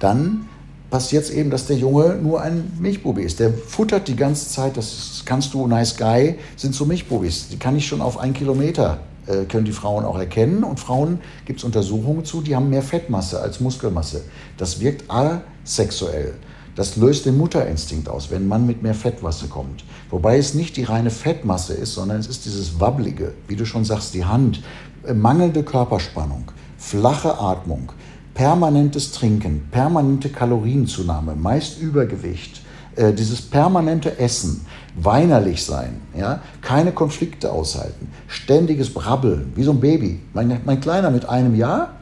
dann 0.00 0.48
passiert 0.90 1.24
es 1.24 1.30
eben, 1.30 1.50
dass 1.50 1.66
der 1.66 1.76
Junge 1.76 2.18
nur 2.22 2.42
ein 2.42 2.72
Milchbubi 2.78 3.22
ist. 3.22 3.40
Der 3.40 3.52
futtert 3.52 4.08
die 4.08 4.16
ganze 4.16 4.48
Zeit, 4.48 4.76
das 4.76 5.22
kannst 5.24 5.54
du, 5.54 5.66
nice 5.66 5.96
guy, 5.96 6.38
sind 6.56 6.74
so 6.74 6.84
Milchbubis. 6.84 7.48
Die 7.48 7.58
kann 7.58 7.76
ich 7.76 7.86
schon 7.86 8.02
auf 8.02 8.18
einen 8.18 8.34
Kilometer 8.34 8.98
äh, 8.98 9.11
können 9.48 9.64
die 9.64 9.72
Frauen 9.72 10.04
auch 10.04 10.18
erkennen. 10.18 10.64
Und 10.64 10.80
Frauen 10.80 11.20
gibt 11.44 11.60
es 11.60 11.64
Untersuchungen 11.64 12.24
zu, 12.24 12.40
die 12.40 12.56
haben 12.56 12.70
mehr 12.70 12.82
Fettmasse 12.82 13.40
als 13.40 13.60
Muskelmasse. 13.60 14.22
Das 14.56 14.80
wirkt 14.80 15.04
asexuell. 15.08 16.34
Das 16.74 16.96
löst 16.96 17.26
den 17.26 17.36
Mutterinstinkt 17.36 18.08
aus, 18.08 18.30
wenn 18.30 18.48
Mann 18.48 18.66
mit 18.66 18.82
mehr 18.82 18.94
Fettmasse 18.94 19.46
kommt. 19.48 19.84
Wobei 20.10 20.38
es 20.38 20.54
nicht 20.54 20.76
die 20.76 20.84
reine 20.84 21.10
Fettmasse 21.10 21.74
ist, 21.74 21.94
sondern 21.94 22.18
es 22.18 22.26
ist 22.26 22.46
dieses 22.46 22.80
Wabblige, 22.80 23.34
wie 23.46 23.56
du 23.56 23.66
schon 23.66 23.84
sagst, 23.84 24.14
die 24.14 24.24
Hand, 24.24 24.62
äh, 25.06 25.12
mangelnde 25.12 25.64
Körperspannung, 25.64 26.50
flache 26.78 27.38
Atmung, 27.38 27.92
permanentes 28.32 29.12
Trinken, 29.12 29.68
permanente 29.70 30.30
Kalorienzunahme, 30.30 31.36
meist 31.36 31.78
Übergewicht, 31.78 32.62
äh, 32.96 33.12
dieses 33.12 33.42
permanente 33.42 34.18
Essen, 34.18 34.64
weinerlich 34.94 35.64
sein, 35.64 36.00
ja, 36.16 36.42
keine 36.60 36.92
Konflikte 36.92 37.50
aushalten, 37.50 38.08
ständiges 38.28 38.92
Brabbeln, 38.92 39.52
wie 39.54 39.62
so 39.62 39.72
ein 39.72 39.80
Baby. 39.80 40.20
Mein, 40.34 40.60
mein 40.64 40.80
Kleiner 40.80 41.10
mit 41.10 41.28
einem 41.28 41.54
Jahr, 41.54 41.94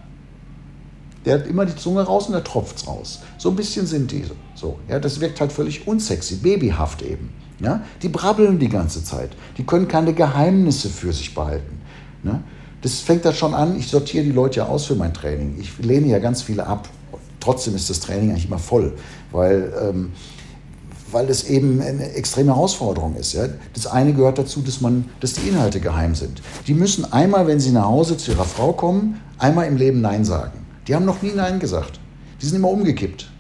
der 1.24 1.34
hat 1.34 1.46
immer 1.46 1.66
die 1.66 1.76
Zunge 1.76 2.02
raus 2.02 2.26
und 2.26 2.32
der 2.32 2.44
tropft 2.44 2.86
raus. 2.86 3.20
So 3.38 3.50
ein 3.50 3.56
bisschen 3.56 3.86
sind 3.86 4.10
die 4.10 4.24
so. 4.54 4.78
Ja, 4.88 4.98
das 4.98 5.20
wirkt 5.20 5.40
halt 5.40 5.52
völlig 5.52 5.86
unsexy, 5.86 6.36
babyhaft 6.36 7.02
eben. 7.02 7.30
Ja, 7.60 7.82
die 8.02 8.08
brabbeln 8.08 8.58
die 8.58 8.70
ganze 8.70 9.04
Zeit. 9.04 9.30
Die 9.58 9.64
können 9.64 9.86
keine 9.86 10.14
Geheimnisse 10.14 10.88
für 10.88 11.12
sich 11.12 11.34
behalten. 11.34 11.80
Ne? 12.22 12.42
Das 12.80 13.00
fängt 13.00 13.26
da 13.26 13.34
schon 13.34 13.52
an. 13.52 13.78
Ich 13.78 13.88
sortiere 13.88 14.24
die 14.24 14.32
Leute 14.32 14.60
ja 14.60 14.66
aus 14.66 14.86
für 14.86 14.94
mein 14.94 15.12
Training. 15.12 15.56
Ich 15.60 15.78
lehne 15.78 16.06
ja 16.06 16.18
ganz 16.18 16.40
viele 16.40 16.66
ab. 16.66 16.88
Trotzdem 17.38 17.74
ist 17.74 17.90
das 17.90 18.00
Training 18.00 18.30
eigentlich 18.30 18.46
immer 18.46 18.58
voll, 18.58 18.94
weil 19.30 19.72
ähm, 19.82 20.12
weil 21.12 21.28
es 21.28 21.44
eben 21.44 21.80
eine 21.80 22.12
extreme 22.12 22.54
Herausforderung 22.54 23.16
ist. 23.16 23.32
Ja? 23.32 23.48
Das 23.74 23.86
eine 23.86 24.12
gehört 24.12 24.38
dazu, 24.38 24.60
dass, 24.60 24.80
man, 24.80 25.06
dass 25.20 25.34
die 25.34 25.48
Inhalte 25.48 25.80
geheim 25.80 26.14
sind. 26.14 26.42
Die 26.66 26.74
müssen 26.74 27.10
einmal, 27.12 27.46
wenn 27.46 27.60
sie 27.60 27.70
nach 27.70 27.86
Hause 27.86 28.16
zu 28.16 28.32
ihrer 28.32 28.44
Frau 28.44 28.72
kommen, 28.72 29.20
einmal 29.38 29.66
im 29.66 29.76
Leben 29.76 30.00
Nein 30.00 30.24
sagen. 30.24 30.66
Die 30.86 30.94
haben 30.94 31.04
noch 31.04 31.22
nie 31.22 31.32
Nein 31.34 31.60
gesagt. 31.60 32.00
Die 32.40 32.46
sind 32.46 32.56
immer 32.56 32.70
umgekippt, 32.70 33.30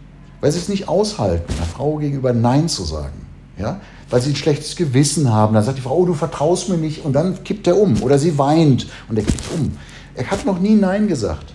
weil 0.40 0.52
sie 0.52 0.58
es 0.58 0.68
nicht 0.68 0.88
aushalten, 0.88 1.52
einer 1.56 1.66
Frau 1.66 1.96
gegenüber 1.96 2.32
Nein 2.32 2.68
zu 2.68 2.84
sagen. 2.84 3.26
Ja? 3.58 3.80
Weil 4.08 4.20
sie 4.20 4.30
ein 4.30 4.36
schlechtes 4.36 4.76
Gewissen 4.76 5.32
haben. 5.32 5.54
Dann 5.54 5.64
sagt 5.64 5.78
die 5.78 5.82
Frau, 5.82 5.96
oh, 5.96 6.06
du 6.06 6.14
vertraust 6.14 6.68
mir 6.68 6.78
nicht. 6.78 7.04
Und 7.04 7.12
dann 7.12 7.42
kippt 7.44 7.66
er 7.66 7.78
um. 7.78 8.02
Oder 8.02 8.18
sie 8.18 8.38
weint 8.38 8.86
und 9.08 9.16
er 9.16 9.24
kippt 9.24 9.44
um. 9.54 9.76
Er 10.14 10.30
hat 10.30 10.44
noch 10.44 10.58
nie 10.58 10.74
Nein 10.74 11.06
gesagt. 11.06 11.54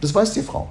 Das 0.00 0.14
weiß 0.14 0.32
die 0.34 0.42
Frau. 0.42 0.68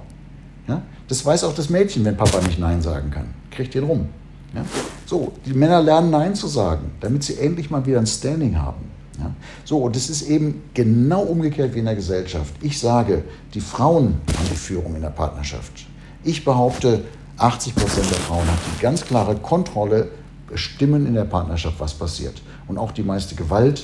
Ja? 0.68 0.82
Das 1.08 1.24
weiß 1.24 1.44
auch 1.44 1.54
das 1.54 1.68
Mädchen, 1.70 2.04
wenn 2.04 2.16
Papa 2.16 2.40
nicht 2.40 2.58
Nein 2.58 2.82
sagen 2.82 3.10
kann. 3.10 3.26
Kriegt 3.50 3.74
ihn 3.74 3.84
rum. 3.84 4.08
Ja? 4.56 4.64
So, 5.04 5.32
die 5.44 5.52
Männer 5.52 5.82
lernen 5.82 6.10
Nein 6.10 6.34
zu 6.34 6.48
sagen, 6.48 6.92
damit 7.00 7.22
sie 7.22 7.38
endlich 7.38 7.70
mal 7.70 7.84
wieder 7.84 7.98
ein 7.98 8.06
Standing 8.06 8.56
haben. 8.56 8.90
Ja? 9.18 9.30
So, 9.64 9.78
und 9.78 9.94
das 9.94 10.08
ist 10.08 10.22
eben 10.22 10.62
genau 10.74 11.22
umgekehrt 11.22 11.74
wie 11.74 11.80
in 11.80 11.84
der 11.84 11.94
Gesellschaft. 11.94 12.54
Ich 12.62 12.78
sage, 12.78 13.24
die 13.54 13.60
Frauen 13.60 14.16
haben 14.36 14.48
die 14.50 14.56
Führung 14.56 14.96
in 14.96 15.02
der 15.02 15.10
Partnerschaft. 15.10 15.86
Ich 16.24 16.44
behaupte, 16.44 17.04
80 17.38 17.74
Prozent 17.74 18.10
der 18.10 18.18
Frauen 18.18 18.46
haben 18.46 18.58
die 18.74 18.82
ganz 18.82 19.04
klare 19.04 19.36
Kontrolle, 19.36 20.08
bestimmen 20.48 21.06
in 21.06 21.14
der 21.14 21.24
Partnerschaft, 21.24 21.78
was 21.78 21.92
passiert. 21.92 22.40
Und 22.66 22.78
auch 22.78 22.92
die 22.92 23.02
meiste 23.02 23.34
Gewalt, 23.34 23.82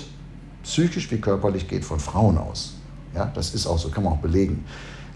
psychisch 0.63 1.11
wie 1.11 1.19
körperlich, 1.19 1.69
geht 1.69 1.85
von 1.85 2.01
Frauen 2.01 2.39
aus. 2.39 2.75
Ja, 3.15 3.31
das 3.35 3.55
ist 3.55 3.67
auch 3.67 3.79
so, 3.79 3.91
kann 3.91 4.05
man 4.05 4.15
auch 4.15 4.19
belegen. 4.19 4.65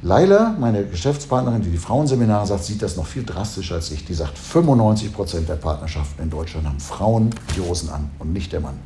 Laila, 0.03 0.55
meine 0.59 0.85
Geschäftspartnerin, 0.85 1.63
die 1.63 1.71
die 1.71 1.79
Frauenseminare 1.79 2.47
sagt, 2.47 2.65
sieht 2.65 2.83
das 2.83 2.97
noch 2.97 3.07
viel 3.07 3.25
drastischer 3.25 3.77
als 3.77 3.91
ich. 3.91 4.05
Die 4.05 4.15
sagt, 4.15 4.39
95 4.39 5.13
Prozent 5.13 5.49
der 5.49 5.57
Partnerschaften 5.57 6.23
in 6.23 6.31
Deutschland 6.31 6.67
haben 6.67 6.81
Frauen 6.81 7.31
die 7.57 7.61
Hosen 7.61 7.91
an 7.91 8.11
und 8.19 8.33
nicht 8.33 8.53
der 8.53 8.61
Mann. 8.61 8.79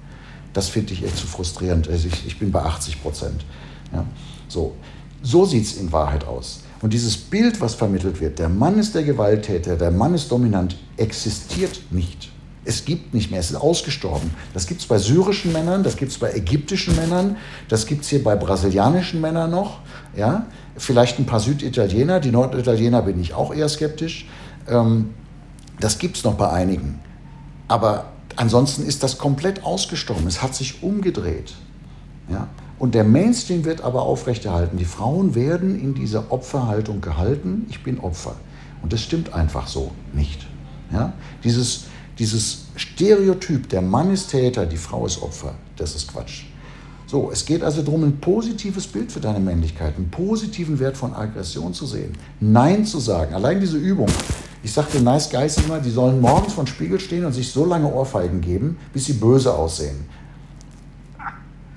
Das 0.53 0.69
finde 0.69 0.93
ich 0.93 1.05
echt 1.05 1.17
zu 1.17 1.27
frustrierend. 1.27 1.89
Also 1.89 2.09
ich, 2.09 2.27
ich 2.27 2.39
bin 2.39 2.51
bei 2.53 2.63
80 2.63 3.03
Prozent. 3.03 3.45
Ja, 3.93 4.05
so 4.49 4.75
so 5.23 5.45
sieht 5.45 5.65
es 5.65 5.77
in 5.77 5.93
Wahrheit 5.93 6.27
aus. 6.27 6.63
Und 6.83 6.93
dieses 6.93 7.17
Bild, 7.17 7.61
was 7.61 7.75
vermittelt 7.75 8.21
wird, 8.21 8.39
der 8.39 8.49
Mann 8.49 8.79
ist 8.79 8.95
der 8.95 9.03
Gewalttäter, 9.03 9.77
der 9.77 9.91
Mann 9.91 10.15
ist 10.15 10.33
dominant, 10.33 10.77
existiert 10.97 11.81
nicht. 11.91 12.30
Es 12.65 12.85
gibt 12.85 13.15
nicht 13.15 13.31
mehr, 13.31 13.41
es 13.41 13.51
ist 13.51 13.57
ausgestorben. 13.57 14.31
Das 14.53 14.67
gibt 14.67 14.83
es 14.83 14.87
bei 14.87 14.99
syrischen 14.99 15.53
Männern, 15.53 15.83
das 15.83 15.97
gibt 15.97 16.13
es 16.13 16.19
bei 16.19 16.33
ägyptischen 16.33 16.95
Männern, 16.95 17.37
das 17.69 17.87
gibt 17.87 18.03
es 18.03 18.11
hier 18.11 18.23
bei 18.23 18.37
brasilianischen 18.37 19.21
Männern 19.21 19.51
noch. 19.51 19.79
Ja? 20.15 20.47
Vielleicht 20.77 21.19
ein 21.19 21.27
paar 21.27 21.41
Süditaliener, 21.41 22.21
die 22.21 22.31
Norditaliener 22.31 23.03
bin 23.03 23.21
ich 23.21 23.33
auch 23.33 23.55
eher 23.55 23.69
skeptisch. 23.69 24.29
Ähm, 24.69 25.11
das 25.81 25.99
gibt 25.99 26.19
es 26.19 26.25
noch 26.25 26.35
bei 26.35 26.51
einigen. 26.51 27.01
Aber 27.67 28.07
ansonsten 28.37 28.85
ist 28.85 29.03
das 29.03 29.17
komplett 29.17 29.65
ausgestorben. 29.65 30.27
Es 30.27 30.43
hat 30.43 30.55
sich 30.55 30.83
umgedreht. 30.83 31.55
Ja? 32.29 32.49
Und 32.79 32.95
der 32.95 33.05
Mainstream 33.05 33.65
wird 33.65 33.83
aber 33.83 34.03
aufrechterhalten. 34.03 34.77
Die 34.77 34.85
Frauen 34.85 35.35
werden 35.35 35.81
in 35.81 35.95
dieser 35.95 36.31
Opferhaltung 36.31 37.01
gehalten. 37.01 37.67
Ich 37.71 37.83
bin 37.83 38.01
Opfer. 38.01 38.37
Und 38.83 38.93
das 38.93 39.03
stimmt 39.03 39.33
einfach 39.33 39.67
so 39.67 39.93
nicht. 40.13 40.47
Ja? 40.93 41.13
Dieses, 41.45 41.85
dieses 42.21 42.67
Stereotyp, 42.77 43.71
der 43.71 43.81
Mann 43.81 44.13
ist 44.13 44.29
Täter, 44.29 44.67
die 44.67 44.77
Frau 44.77 45.07
ist 45.07 45.23
Opfer, 45.23 45.55
das 45.77 45.97
ist 45.97 46.13
Quatsch. 46.13 46.45
So, 47.07 47.31
es 47.33 47.45
geht 47.45 47.65
also 47.65 47.83
darum, 47.83 48.05
ein 48.05 48.21
positives 48.21 48.87
Bild 48.87 49.11
für 49.11 49.21
deine 49.21 49.41
Männlichkeit, 49.41 49.97
einen 49.97 50.11
positiven 50.11 50.79
Wert 50.79 50.97
von 50.97 51.13
Aggression 51.15 51.75
zu 51.75 51.87
sehen. 51.87 52.13
Nein 52.39 52.85
zu 52.85 53.01
sagen. 53.01 53.35
Allein 53.35 53.59
diese 53.59 53.79
Übung. 53.79 54.07
Ich 54.63 54.73
sage 54.73 54.93
den 54.93 55.05
Nice 55.05 55.29
Guys 55.31 55.57
immer, 55.57 55.81
die 55.81 55.91
sollen 55.91 56.21
morgens 56.21 56.53
vor 56.53 56.63
dem 56.63 56.69
Spiegel 56.69 57.01
stehen 57.01 57.25
und 57.25 57.33
sich 57.33 57.51
so 57.51 57.65
lange 57.65 57.93
Ohrfeigen 57.93 58.41
geben, 58.41 58.79
bis 58.93 59.07
sie 59.07 59.15
böse 59.15 59.53
aussehen. 59.53 60.05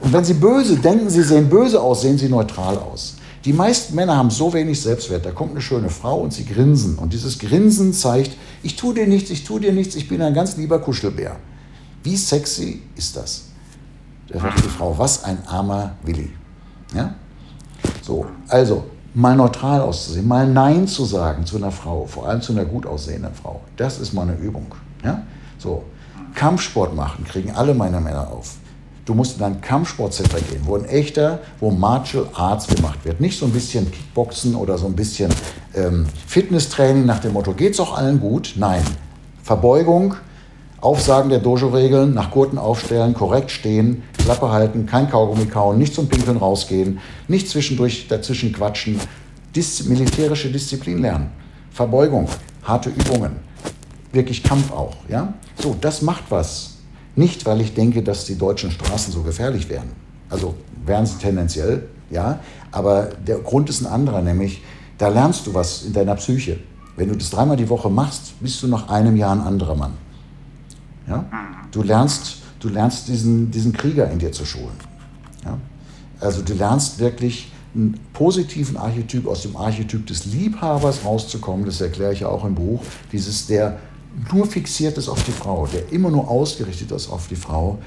Und 0.02 0.12
wenn 0.12 0.26
sie 0.26 0.34
böse 0.34 0.76
denken, 0.76 1.10
sie 1.10 1.24
sehen 1.24 1.50
böse 1.50 1.82
aus, 1.82 2.02
sehen 2.02 2.18
sie 2.18 2.28
neutral 2.28 2.78
aus. 2.78 3.16
Die 3.46 3.54
meisten 3.54 3.96
Männer 3.96 4.16
haben 4.16 4.30
so 4.30 4.54
wenig 4.54 4.82
Selbstwert. 4.82 5.26
Da 5.26 5.32
kommt 5.32 5.52
eine 5.52 5.62
schöne 5.62 5.90
Frau 5.90 6.20
und 6.20 6.32
sie 6.32 6.46
grinsen. 6.46 6.98
Und 6.98 7.12
dieses 7.12 7.40
Grinsen 7.40 7.94
zeigt, 7.94 8.38
ich 8.62 8.78
tue 8.78 8.94
dir 8.94 9.06
nichts, 9.06 9.30
ich 9.30 9.44
tue 9.44 9.60
dir 9.60 9.74
nichts, 9.74 9.96
ich 9.96 10.08
bin 10.08 10.22
ein 10.22 10.34
ganz 10.34 10.56
lieber 10.56 10.80
Kuschelbär. 10.80 11.36
Wie 12.04 12.16
sexy 12.16 12.82
ist 12.96 13.18
das? 13.18 13.46
Da 14.30 14.40
sagt 14.40 14.64
die 14.64 14.70
Frau, 14.70 14.98
was 14.98 15.26
ein 15.26 15.38
armer 15.46 15.96
Willi. 16.04 16.32
Ja? 16.96 17.16
So, 18.02 18.26
also 18.48 18.86
mal 19.14 19.36
neutral 19.36 19.82
auszusehen, 19.82 20.28
mal 20.28 20.48
Nein 20.48 20.88
zu 20.88 21.04
sagen 21.04 21.46
zu 21.46 21.58
einer 21.58 21.72
Frau, 21.72 22.06
vor 22.06 22.28
allem 22.28 22.42
zu 22.42 22.54
einer 22.54 22.66
gut 22.66 22.86
aussehenden 22.86 23.34
Frau. 23.34 23.62
Das 23.76 24.00
ist 24.00 24.14
mal 24.14 24.24
eine 24.24 24.38
Übung. 24.38 24.68
Ja? 25.04 25.24
So, 25.58 25.84
Kampfsport 26.34 26.96
machen, 26.96 27.26
kriegen 27.26 27.52
alle 27.52 27.74
meine 27.74 28.00
Männer 28.00 28.32
auf. 28.32 28.56
Du 29.06 29.14
musst 29.14 29.38
in 29.38 29.44
ein 29.44 29.60
Kampfsportcenter 29.60 30.40
gehen, 30.40 30.62
wo 30.64 30.78
ein 30.78 30.86
echter, 30.86 31.40
wo 31.60 31.72
Martial 31.72 32.26
Arts 32.34 32.68
gemacht 32.68 33.00
wird. 33.04 33.20
Nicht 33.20 33.38
so 33.38 33.46
ein 33.46 33.52
bisschen 33.52 33.92
Kickboxen 33.92 34.56
oder 34.56 34.78
so 34.78 34.86
ein 34.86 34.96
bisschen 34.96 35.30
ähm, 35.76 36.06
Fitnesstraining 36.26 37.06
nach 37.06 37.20
dem 37.20 37.34
Motto, 37.34 37.54
geht's 37.54 37.82
auch 37.82 37.98
allen 37.98 38.22
gut? 38.22 38.54
Nein. 38.56 38.82
Verbeugung, 39.44 40.16
Aufsagen 40.80 41.30
der 41.30 41.40
Dojo-Regeln, 41.40 42.14
nach 42.14 42.32
Gurten 42.32 42.58
aufstellen, 42.58 43.14
korrekt 43.14 43.52
stehen, 43.52 44.04
Klappe 44.18 44.50
halten, 44.50 44.86
kein 44.86 45.10
Kaugummi 45.10 45.48
kauen, 45.48 45.78
nicht 45.78 45.94
zum 45.94 46.08
Pinkeln 46.08 46.38
rausgehen, 46.38 47.00
nicht 47.28 47.50
zwischendurch 47.50 48.08
dazwischen 48.08 48.54
quatschen, 48.54 49.00
Dis 49.54 49.84
militärische 49.86 50.50
Disziplin 50.50 51.00
lernen, 51.00 51.30
Verbeugung, 51.72 52.28
harte 52.64 52.90
Übungen, 52.90 53.36
wirklich 54.12 54.44
Kampf 54.44 54.72
auch. 54.72 54.96
Ja? 55.10 55.34
So, 55.62 55.76
das 55.80 56.02
macht 56.02 56.24
was 56.30 56.73
nicht, 57.16 57.46
weil 57.46 57.62
ich 57.62 57.74
denke, 57.74 58.04
dass 58.04 58.26
die 58.26 58.38
deutschen 58.38 58.72
Straßen 58.72 59.14
so 59.14 59.22
gefährlich 59.22 59.70
wären. 59.70 59.90
Also 60.30 60.56
wären 60.86 61.06
sie 61.06 61.18
tendenziell, 61.18 61.88
ja. 62.10 62.40
Aber 62.72 63.10
der 63.28 63.38
Grund 63.40 63.70
ist 63.70 63.82
ein 63.82 63.88
anderer, 63.88 64.22
nämlich 64.22 64.64
da 64.98 65.08
lernst 65.10 65.46
du 65.48 65.54
was 65.54 65.84
in 65.84 65.94
deiner 65.94 66.16
Psyche. 66.16 66.60
Wenn 66.96 67.10
du 67.10 67.16
das 67.16 67.30
dreimal 67.30 67.58
die 67.58 67.70
Woche 67.70 67.90
machst, 67.90 68.40
bist 68.40 68.62
du 68.64 68.68
nach 68.68 68.90
einem 68.90 69.16
Jahr 69.16 69.36
ein 69.36 69.42
anderer 69.42 69.76
Mann. 69.76 69.94
Ja? 71.08 71.26
Du 71.72 71.82
lernst, 71.82 72.38
du 72.60 72.70
lernst 72.70 73.08
diesen, 73.08 73.50
diesen 73.52 73.74
Krieger 73.74 74.10
in 74.10 74.20
dir 74.20 74.32
zu 74.32 74.46
schulen. 74.46 74.76
Ja? 75.44 75.58
Also 76.20 76.42
du 76.42 76.54
lernst 76.54 77.00
wirklich 77.00 77.52
einen 77.76 78.00
positiven 78.14 78.78
Archetyp 78.78 79.28
aus 79.28 79.42
dem 79.42 79.58
Archetyp 79.58 80.06
des 80.06 80.26
Liebhabers 80.26 81.04
rauszukommen. 81.04 81.66
Das 81.66 81.82
erkläre 81.82 82.14
ich 82.14 82.20
ja 82.20 82.28
auch 82.28 82.46
im 82.46 82.54
Buch. 82.54 82.84
Dieses 83.12 83.48
der 83.48 83.80
nur 84.32 84.46
fixiert 84.46 84.98
ist 84.98 85.10
auf 85.10 85.24
die 85.24 85.32
Frau, 85.32 85.68
der 85.68 85.92
immer 85.92 86.10
nur 86.10 86.30
ausgerichtet 86.30 86.92
ist 86.92 87.10
auf 87.10 87.28
die 87.28 87.36
Frau, 87.36 87.80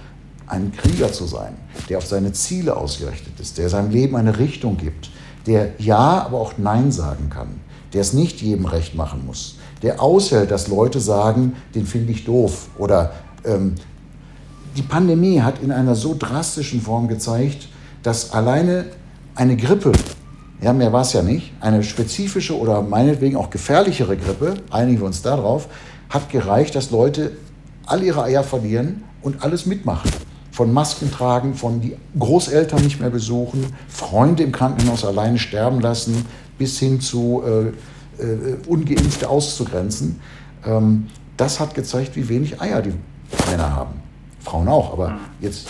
ein 0.47 0.72
Krieger 0.72 1.12
zu 1.12 1.27
sein, 1.27 1.55
der 1.89 1.99
auf 1.99 2.07
seine 2.07 2.33
Ziele 2.33 2.77
ausgerichtet 2.77 3.39
ist, 3.41 3.59
der 3.59 3.68
seinem 3.68 3.91
Leben 3.91 4.16
eine 4.16 4.39
Richtung 4.39 4.77
gibt, 4.77 5.11
der 5.47 5.72
Ja, 5.79 6.22
aber 6.22 6.39
auch 6.41 6.55
Nein 6.59 6.93
sagen 6.93 7.31
kann, 7.31 7.61
der 7.93 8.01
es 8.01 8.12
nicht 8.12 8.43
jedem 8.43 8.66
recht 8.66 8.95
machen 8.95 9.24
muss, 9.27 9.57
der 9.83 10.03
aushält, 10.03 10.51
dass 10.51 10.68
Leute 10.68 11.01
sagen, 11.01 11.57
den 11.74 11.87
finde 11.87 12.12
ich 12.12 12.24
doof. 12.24 12.68
Oder 12.79 13.12
ähm, 13.45 13.74
die 14.77 14.83
Pandemie 14.83 15.41
hat 15.41 15.62
in 15.62 15.72
einer 15.72 15.95
so 15.95 16.14
drastischen 16.18 16.81
Form 16.81 17.09
gezeigt, 17.09 17.68
dass 18.03 18.33
alleine 18.33 18.87
eine 19.35 19.57
Grippe, 19.57 19.93
ja, 20.61 20.72
mehr 20.72 20.93
war 20.93 21.03
es 21.03 21.12
ja 21.12 21.22
nicht, 21.22 21.53
eine 21.61 21.83
spezifische 21.83 22.59
oder 22.59 22.83
meinetwegen 22.83 23.37
auch 23.37 23.51
gefährlichere 23.51 24.16
Grippe, 24.16 24.55
einigen 24.70 25.01
wir 25.01 25.07
uns 25.07 25.22
darauf, 25.22 25.68
hat 26.09 26.30
gereicht, 26.30 26.74
dass 26.74 26.90
Leute 26.90 27.32
all 27.86 28.02
ihre 28.02 28.22
Eier 28.22 28.42
verlieren 28.42 29.04
und 29.22 29.42
alles 29.42 29.66
mitmachen. 29.66 30.11
Von 30.50 30.72
Masken 30.72 31.11
tragen, 31.11 31.54
von 31.54 31.80
die 31.80 31.96
Großeltern 32.18 32.82
nicht 32.82 33.00
mehr 33.00 33.11
besuchen, 33.11 33.66
Freunde 33.88 34.42
im 34.42 34.52
Krankenhaus 34.52 35.04
alleine 35.04 35.38
sterben 35.38 35.80
lassen, 35.80 36.24
bis 36.59 36.78
hin 36.78 37.00
zu 37.00 37.42
äh, 37.44 38.22
äh, 38.22 38.57
Ungeimpfte 38.66 39.28
auszugrenzen. 39.28 40.20
Ähm, 40.64 41.09
das 41.36 41.61
hat 41.61 41.74
gezeigt, 41.74 42.16
wie 42.16 42.28
wenig 42.28 42.61
Eier 42.61 42.80
die 42.80 42.94
Männer 43.50 43.74
haben. 43.74 44.00
Frauen 44.40 44.68
auch, 44.68 44.92
aber 44.92 45.18
jetzt 45.40 45.68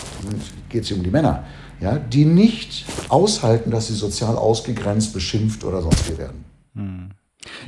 geht 0.69 0.83
es 0.83 0.89
hier 0.89 0.97
um 0.97 1.03
die 1.03 1.11
Männer, 1.11 1.45
ja, 1.81 1.99
die 1.99 2.25
nicht 2.25 2.85
aushalten, 3.09 3.71
dass 3.71 3.89
sie 3.89 3.95
sozial 3.95 4.37
ausgegrenzt, 4.37 5.13
beschimpft 5.13 5.65
oder 5.65 5.83
sonst 5.83 6.11
wie 6.11 6.19
werden. 6.19 6.45
Hm. 6.75 7.09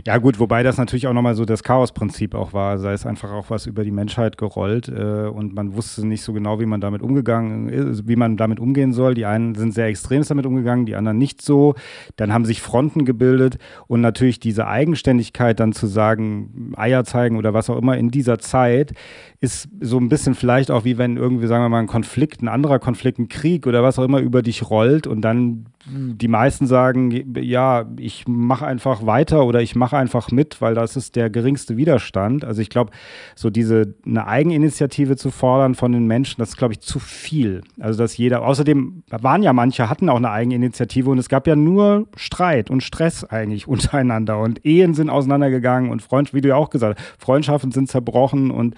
Ja, 0.06 0.18
gut, 0.18 0.38
wobei 0.38 0.62
das 0.62 0.78
natürlich 0.78 1.06
auch 1.06 1.12
nochmal 1.12 1.34
so 1.34 1.44
das 1.44 1.62
Chaos-Prinzip 1.62 2.34
auch 2.34 2.52
war. 2.52 2.78
Sei 2.78 2.92
es 2.92 3.06
einfach 3.06 3.32
auch 3.32 3.50
was 3.50 3.66
über 3.66 3.84
die 3.84 3.90
Menschheit 3.90 4.38
gerollt 4.38 4.88
äh, 4.88 5.28
und 5.28 5.54
man 5.54 5.74
wusste 5.74 6.06
nicht 6.06 6.22
so 6.22 6.32
genau, 6.32 6.60
wie 6.60 6.66
man 6.66 6.80
damit 6.80 7.02
umgegangen 7.02 7.68
ist, 7.68 8.08
wie 8.08 8.16
man 8.16 8.36
damit 8.36 8.60
umgehen 8.60 8.92
soll. 8.92 9.14
Die 9.14 9.26
einen 9.26 9.54
sind 9.54 9.72
sehr 9.72 9.86
extrem 9.86 10.22
damit 10.28 10.46
umgegangen, 10.46 10.84
die 10.84 10.96
anderen 10.96 11.18
nicht 11.18 11.42
so. 11.42 11.74
Dann 12.16 12.32
haben 12.32 12.44
sich 12.44 12.60
Fronten 12.60 13.04
gebildet 13.04 13.58
und 13.86 14.00
natürlich 14.00 14.40
diese 14.40 14.66
Eigenständigkeit 14.66 15.60
dann 15.60 15.72
zu 15.72 15.86
sagen, 15.86 16.72
Eier 16.76 17.04
zeigen 17.04 17.36
oder 17.36 17.54
was 17.54 17.70
auch 17.70 17.76
immer 17.76 17.96
in 17.96 18.10
dieser 18.10 18.38
Zeit 18.38 18.92
ist 19.40 19.68
so 19.80 19.98
ein 19.98 20.08
bisschen 20.08 20.34
vielleicht 20.34 20.70
auch 20.70 20.84
wie 20.84 20.98
wenn 20.98 21.16
irgendwie, 21.16 21.46
sagen 21.46 21.62
wir 21.62 21.68
mal, 21.68 21.78
ein 21.78 21.86
Konflikt, 21.86 22.42
ein 22.42 22.48
anderer 22.48 22.78
Konflikt, 22.78 23.18
ein 23.18 23.28
Krieg 23.28 23.66
oder 23.66 23.82
was 23.82 23.98
auch 23.98 24.04
immer 24.04 24.18
über 24.18 24.42
dich 24.42 24.68
rollt 24.68 25.06
und 25.06 25.20
dann 25.20 25.66
die 25.91 26.28
meisten 26.28 26.66
sagen, 26.66 27.34
ja, 27.36 27.86
ich 27.99 28.26
mache 28.26 28.66
einfach 28.66 29.07
weiter 29.07 29.45
oder 29.45 29.62
ich 29.62 29.74
mache 29.74 29.97
einfach 29.97 30.30
mit, 30.30 30.61
weil 30.61 30.74
das 30.74 30.97
ist 30.97 31.16
der 31.16 31.30
geringste 31.30 31.76
Widerstand. 31.76 32.45
Also 32.45 32.61
ich 32.61 32.68
glaube, 32.68 32.91
so 33.34 33.51
diese 33.51 33.95
eine 34.05 34.26
Eigeninitiative 34.26 35.16
zu 35.16 35.30
fordern 35.30 35.74
von 35.74 35.93
den 35.93 36.07
Menschen, 36.07 36.36
das 36.39 36.51
ist, 36.51 36.57
glaube 36.57 36.74
ich, 36.74 36.80
zu 36.80 36.99
viel. 36.99 37.62
Also 37.80 37.99
dass 37.99 38.16
jeder, 38.16 38.43
außerdem 38.43 39.03
waren 39.11 39.43
ja 39.43 39.53
manche, 39.53 39.89
hatten 39.89 40.09
auch 40.09 40.16
eine 40.16 40.30
Eigeninitiative 40.30 41.11
und 41.11 41.18
es 41.18 41.28
gab 41.28 41.47
ja 41.47 41.57
nur 41.57 42.09
Streit 42.16 42.70
und 42.70 42.82
Stress 42.82 43.24
eigentlich 43.24 43.66
untereinander 43.68 44.39
und 44.39 44.64
Ehen 44.64 44.95
sind 44.95 45.11
auseinandergegangen 45.11 45.91
und 45.91 46.03
Freund, 46.03 46.34
wie 46.34 46.41
du 46.41 46.49
ja 46.49 46.57
auch 46.57 46.70
gesagt 46.70 46.99
hast, 46.99 47.22
Freundschaften 47.22 47.72
sind 47.72 47.89
zerbrochen 47.89 48.51
und 48.51 48.74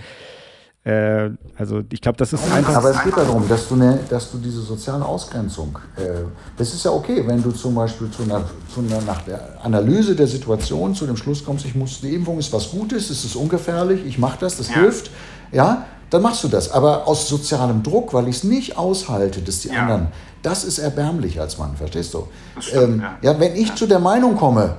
äh, 0.83 1.31
also 1.57 1.83
ich 1.93 2.01
glaube, 2.01 2.17
das 2.17 2.33
ist 2.33 2.43
einfach. 2.51 2.77
Aber 2.77 2.91
es 2.91 3.03
geht 3.05 3.15
darum, 3.15 3.47
dass 3.47 3.69
du, 3.69 3.75
eine, 3.75 3.99
dass 4.09 4.31
du 4.31 4.39
diese 4.39 4.63
soziale 4.63 5.05
Ausgrenzung, 5.05 5.79
äh, 5.97 6.25
das 6.57 6.73
ist 6.73 6.85
ja 6.87 6.91
okay, 6.91 7.23
wenn 7.27 7.43
du 7.43 7.51
zum 7.51 7.75
Beispiel 7.75 8.11
zu 8.11 8.23
einer, 8.23 8.43
zu 8.73 8.81
einer, 8.81 9.03
nach 9.03 9.21
der 9.23 9.59
Analyse 9.63 10.17
der 10.17 10.27
Situation 10.27 10.95
zu 10.95 11.07
dem 11.07 11.19
Schluss 11.19 11.45
kommst, 11.45 11.67
ich 11.67 11.75
muss, 11.75 12.01
die 12.01 12.15
Impfung 12.15 12.39
ist 12.39 12.51
was 12.55 12.71
Gutes, 12.71 13.11
es 13.11 13.25
ist 13.25 13.37
ungefährlich, 13.37 14.07
ich 14.07 14.19
mache 14.19 14.39
das, 14.41 14.57
das 14.57 14.69
ja. 14.69 14.77
hilft, 14.77 15.11
ja, 15.53 15.85
dann 16.09 16.23
machst 16.23 16.45
du 16.45 16.49
das. 16.49 16.73
Aber 16.73 17.07
aus 17.07 17.29
sozialem 17.29 17.83
Druck, 17.83 18.15
weil 18.15 18.29
ich 18.29 18.37
es 18.37 18.45
nicht 18.45 18.79
aushalte, 18.79 19.43
dass 19.43 19.61
die 19.61 19.69
ja. 19.69 19.83
anderen, 19.83 20.09
das 20.41 20.65
ist 20.65 20.79
erbärmlich 20.79 21.39
als 21.39 21.59
Mann, 21.59 21.77
verstehst 21.77 22.15
du? 22.15 22.27
Stimmt, 22.59 22.83
ähm, 22.83 23.03
ja. 23.21 23.33
ja. 23.33 23.39
wenn 23.39 23.55
ich 23.55 23.75
zu 23.75 23.87
der 23.87 23.99
Meinung 23.99 24.35
komme, 24.35 24.77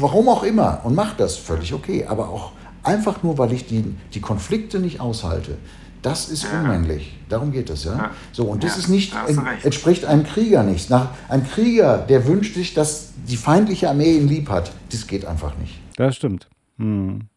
warum 0.00 0.28
auch 0.28 0.42
immer, 0.42 0.80
und 0.82 0.96
mach 0.96 1.16
das, 1.16 1.36
völlig 1.36 1.72
okay, 1.72 2.04
aber 2.08 2.28
auch 2.28 2.57
Einfach 2.88 3.22
nur, 3.22 3.36
weil 3.36 3.52
ich 3.52 3.66
die, 3.66 3.84
die 4.14 4.20
Konflikte 4.20 4.80
nicht 4.80 4.98
aushalte, 4.98 5.58
Das 6.00 6.28
ist 6.28 6.44
ja. 6.44 6.60
unmännlich. 6.60 7.18
Darum 7.28 7.52
geht 7.52 7.68
es, 7.70 7.84
ja? 7.84 7.96
ja. 7.96 8.10
So, 8.32 8.44
und 8.44 8.64
das 8.64 8.78
ist 8.78 8.88
nicht, 8.88 9.12
entspricht 9.62 10.04
einem 10.04 10.24
Krieger 10.24 10.62
nicht. 10.62 10.88
Nach, 10.88 11.10
ein 11.28 11.46
Krieger, 11.46 11.98
der 11.98 12.26
wünscht 12.26 12.54
sich, 12.54 12.72
dass 12.72 13.10
die 13.28 13.36
feindliche 13.36 13.90
Armee 13.90 14.16
ihn 14.16 14.28
lieb 14.28 14.48
hat. 14.48 14.72
Das 14.90 15.06
geht 15.06 15.26
einfach 15.26 15.56
nicht. 15.58 15.74
Das 15.96 16.16
stimmt. 16.16 16.48
Hm. 16.78 17.28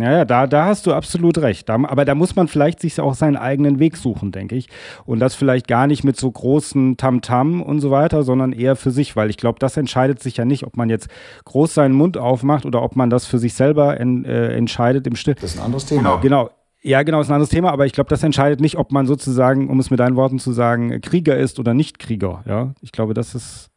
Ja, 0.00 0.24
da, 0.24 0.46
da 0.46 0.66
hast 0.66 0.86
du 0.86 0.92
absolut 0.92 1.38
recht. 1.38 1.68
Da, 1.68 1.74
aber 1.74 2.04
da 2.04 2.14
muss 2.14 2.36
man 2.36 2.48
vielleicht 2.48 2.80
sich 2.80 3.00
auch 3.00 3.14
seinen 3.14 3.36
eigenen 3.36 3.78
Weg 3.78 3.96
suchen, 3.96 4.32
denke 4.32 4.56
ich. 4.56 4.68
Und 5.04 5.20
das 5.20 5.34
vielleicht 5.34 5.68
gar 5.68 5.86
nicht 5.86 6.04
mit 6.04 6.16
so 6.16 6.30
großen 6.30 6.96
Tamtam 6.96 7.60
-Tam 7.60 7.62
und 7.62 7.80
so 7.80 7.90
weiter, 7.90 8.22
sondern 8.22 8.52
eher 8.52 8.76
für 8.76 8.90
sich, 8.90 9.16
weil 9.16 9.30
ich 9.30 9.36
glaube, 9.36 9.58
das 9.58 9.76
entscheidet 9.76 10.22
sich 10.22 10.36
ja 10.36 10.44
nicht, 10.44 10.64
ob 10.64 10.76
man 10.76 10.90
jetzt 10.90 11.08
groß 11.44 11.74
seinen 11.74 11.94
Mund 11.94 12.16
aufmacht 12.16 12.66
oder 12.66 12.82
ob 12.82 12.96
man 12.96 13.10
das 13.10 13.26
für 13.26 13.38
sich 13.38 13.54
selber 13.54 13.98
en, 14.00 14.24
äh, 14.24 14.54
entscheidet 14.54 15.06
im 15.06 15.16
Stift. 15.16 15.42
Das 15.42 15.52
ist 15.52 15.58
ein 15.58 15.64
anderes 15.64 15.86
Thema. 15.86 16.02
Genau. 16.02 16.20
genau. 16.20 16.50
Ja, 16.86 17.02
genau, 17.02 17.22
ist 17.22 17.30
ein 17.30 17.34
anderes 17.34 17.48
Thema, 17.48 17.72
aber 17.72 17.86
ich 17.86 17.94
glaube, 17.94 18.10
das 18.10 18.22
entscheidet 18.22 18.60
nicht, 18.60 18.76
ob 18.76 18.92
man 18.92 19.06
sozusagen, 19.06 19.70
um 19.70 19.80
es 19.80 19.90
mit 19.90 20.00
deinen 20.00 20.16
Worten 20.16 20.38
zu 20.38 20.52
sagen, 20.52 21.00
Krieger 21.00 21.34
ist 21.34 21.58
oder 21.58 21.72
nicht 21.72 21.98
Krieger. 21.98 22.44
Ja, 22.46 22.74
ich 22.82 22.92
glaube, 22.92 23.14
das 23.14 23.34
ist 23.34 23.70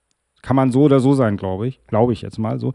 kann 0.47 0.55
man 0.55 0.71
so 0.71 0.83
oder 0.83 1.01
so 1.01 1.13
sein, 1.13 1.35
glaube 1.35 1.67
ich. 1.67 1.81
Glaube 1.87 2.13
ich 2.13 2.21
jetzt 2.21 2.39
mal 2.39 2.57
so. 2.57 2.73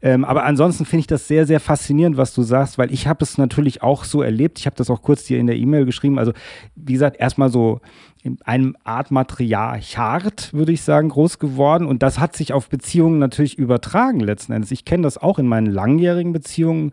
Ähm, 0.00 0.24
aber 0.24 0.42
ansonsten 0.42 0.84
finde 0.84 1.02
ich 1.02 1.06
das 1.06 1.28
sehr, 1.28 1.46
sehr 1.46 1.60
faszinierend, 1.60 2.16
was 2.16 2.34
du 2.34 2.42
sagst, 2.42 2.78
weil 2.78 2.92
ich 2.92 3.06
habe 3.06 3.22
es 3.22 3.38
natürlich 3.38 3.80
auch 3.80 4.02
so 4.02 4.22
erlebt. 4.22 4.58
Ich 4.58 4.66
habe 4.66 4.74
das 4.74 4.90
auch 4.90 5.02
kurz 5.02 5.22
dir 5.22 5.38
in 5.38 5.46
der 5.46 5.54
E-Mail 5.54 5.84
geschrieben. 5.84 6.18
Also, 6.18 6.32
wie 6.74 6.94
gesagt, 6.94 7.20
erstmal 7.20 7.48
so 7.48 7.80
in 8.24 8.38
einem 8.42 8.76
Art 8.82 9.12
Matriarchat, 9.12 10.52
würde 10.52 10.72
ich 10.72 10.82
sagen, 10.82 11.10
groß 11.10 11.38
geworden. 11.38 11.86
Und 11.86 12.02
das 12.02 12.18
hat 12.18 12.34
sich 12.34 12.52
auf 12.52 12.68
Beziehungen 12.68 13.20
natürlich 13.20 13.56
übertragen 13.56 14.18
letzten 14.18 14.50
Endes. 14.50 14.72
Ich 14.72 14.84
kenne 14.84 15.04
das 15.04 15.16
auch 15.16 15.38
in 15.38 15.46
meinen 15.46 15.66
langjährigen 15.66 16.32
Beziehungen, 16.32 16.90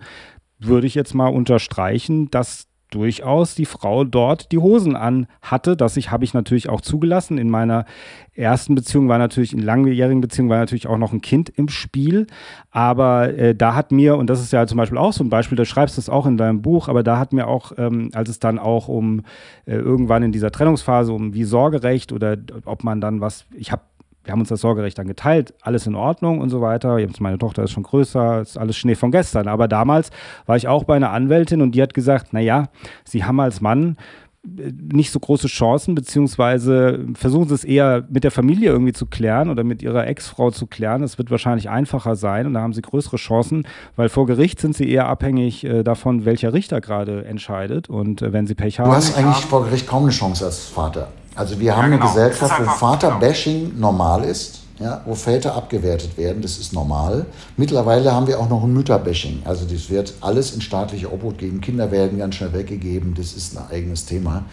würde 0.60 0.86
ich 0.86 0.94
jetzt 0.94 1.16
mal 1.16 1.30
unterstreichen, 1.30 2.30
dass 2.30 2.68
durchaus 2.92 3.56
die 3.56 3.66
Frau 3.66 4.04
dort 4.04 4.52
die 4.52 4.58
Hosen 4.58 4.96
an 4.96 5.28
hatte. 5.42 5.78
Das 5.78 5.98
ich, 5.98 6.12
habe 6.12 6.24
ich 6.24 6.34
natürlich 6.34 6.70
auch 6.70 6.82
zugelassen. 6.82 7.38
In 7.38 7.50
meiner 7.50 7.86
ersten 8.34 8.76
Beziehung 8.76 9.10
war 9.10 9.18
natürlich, 9.18 9.54
in 9.54 9.62
langjährigen 9.62 10.22
Beziehungen 10.22 10.50
war 10.50 10.58
natürlich 10.58 10.88
auch 10.88 10.98
noch 10.98 11.14
ein 11.14 11.22
Kind 11.22 11.50
im 11.50 11.70
Spiel. 11.70 12.28
Aber 12.72 13.34
äh, 13.34 13.54
da 13.54 13.76
hat 13.76 13.92
mir, 13.92 14.18
und 14.18 14.30
das 14.30 14.42
ist 14.42 14.54
ja 14.54 14.66
zum 14.66 14.78
Beispiel 14.78 14.98
auch 14.98 15.14
so 15.14 15.24
ein 15.24 15.30
Beispiel, 15.30 15.56
da 15.56 15.66
schreibst 15.66 15.98
du 15.98 16.02
es 16.02 16.10
auch 16.10 16.26
in 16.26 16.38
deinem 16.38 16.62
Buch, 16.62 16.88
aber 16.88 17.04
da 17.04 17.20
hat 17.20 17.34
mir 17.34 17.48
auch, 17.48 17.74
ähm, 17.78 18.10
als 18.14 18.30
es 18.30 18.40
dann 18.40 18.58
auch 18.60 18.88
um 18.88 19.22
äh, 19.66 19.76
irgendwann 19.76 20.24
in 20.24 20.32
dieser 20.32 20.52
Trennungsphase 20.52 21.14
um 21.14 21.34
wie 21.34 21.44
Sorgerecht 21.44 22.12
oder 22.12 22.38
ob 22.66 22.84
man 22.84 23.02
dann 23.02 23.22
was, 23.22 23.46
ich 23.54 23.72
habe 23.72 23.84
wir 24.30 24.34
haben 24.34 24.42
uns 24.42 24.50
das 24.50 24.62
Sorgerecht 24.62 24.96
dann 25.00 25.08
geteilt, 25.08 25.56
alles 25.64 25.88
in 25.88 25.96
Ordnung 25.96 26.40
und 26.40 26.52
so 26.52 26.62
weiter. 26.62 27.00
Jetzt 27.00 27.20
meine 27.20 27.40
Tochter 27.40 27.64
ist 27.64 27.72
schon 27.72 27.82
größer, 27.82 28.42
ist 28.42 28.60
alles 28.60 28.78
Schnee 28.78 28.94
von 28.94 29.10
gestern. 29.10 29.48
Aber 29.48 29.68
damals 29.68 30.12
war 30.46 30.56
ich 30.56 30.68
auch 30.68 30.84
bei 30.84 30.96
einer 30.96 31.10
Anwältin 31.10 31.64
und 31.64 31.72
die 31.72 31.82
hat 31.82 31.96
gesagt, 31.96 32.32
naja, 32.32 32.68
Sie 33.06 33.24
haben 33.24 33.40
als 33.40 33.60
Mann 33.60 33.98
äh, 34.46 34.72
nicht 34.94 35.12
so 35.12 35.20
große 35.20 35.48
Chancen, 35.48 35.96
beziehungsweise 35.96 37.08
versuchen 37.16 37.48
sie 37.48 37.56
es 37.56 37.64
eher 37.64 38.06
mit 38.08 38.24
der 38.24 38.30
Familie 38.30 38.70
irgendwie 38.70 38.94
zu 38.94 39.08
klären 39.08 39.50
oder 39.50 39.64
mit 39.64 39.82
ihrer 39.82 40.06
Ex-Frau 40.06 40.52
zu 40.52 40.68
klären. 40.68 41.02
Es 41.02 41.18
wird 41.18 41.32
wahrscheinlich 41.32 41.72
einfacher 41.72 42.16
sein 42.16 42.46
und 42.46 42.54
da 42.54 42.62
haben 42.62 42.74
sie 42.74 42.84
größere 42.84 43.18
Chancen, 43.18 43.64
weil 43.96 44.10
vor 44.10 44.28
Gericht 44.28 44.60
sind 44.60 44.76
sie 44.76 44.88
eher 44.88 45.08
abhängig 45.08 45.64
äh, 45.64 45.82
davon, 45.82 46.26
welcher 46.26 46.54
Richter 46.54 46.82
gerade 46.82 47.26
entscheidet 47.26 47.90
und 47.90 48.22
äh, 48.22 48.32
wenn 48.32 48.46
sie 48.46 48.54
Pech 48.54 48.80
haben. 48.80 48.92
Du 48.92 48.96
hast 48.96 49.18
eigentlich 49.18 49.44
vor 49.46 49.66
Gericht 49.66 49.88
kaum 49.88 50.04
eine 50.04 50.12
Chance 50.12 50.46
als 50.46 50.66
Vater. 50.66 51.08
Also 51.40 51.58
wir 51.58 51.74
haben 51.78 51.90
ja, 51.90 51.98
genau. 51.98 52.10
eine 52.10 52.14
Gesellschaft, 52.14 52.54
wo 52.60 52.66
Vaterbashing 52.66 53.70
genau. 53.70 53.92
normal 53.94 54.26
ist, 54.26 54.60
ja, 54.78 55.00
wo 55.06 55.16
Väter 55.16 55.56
abgewertet 55.56 56.18
werden, 56.18 56.42
das 56.42 56.58
ist 56.58 56.74
normal. 56.74 57.26
Mittlerweile 57.56 58.12
haben 58.12 58.28
wir 58.28 58.42
auch 58.42 58.50
noch 58.50 58.62
ein 58.62 58.74
Mütterbashing. 58.74 59.44
Also 59.46 59.64
das 59.64 59.90
wird 59.90 60.16
alles 60.20 60.54
in 60.54 60.60
staatliche 60.60 61.10
Obhut 61.10 61.38
geben. 61.38 61.62
Kinder 61.62 61.92
werden 61.92 62.20
ganz 62.20 62.36
schnell 62.36 62.52
weggegeben, 62.52 63.14
das 63.14 63.32
ist 63.32 63.58
ein 63.58 63.64
eigenes 63.72 64.04
Thema. 64.04 64.44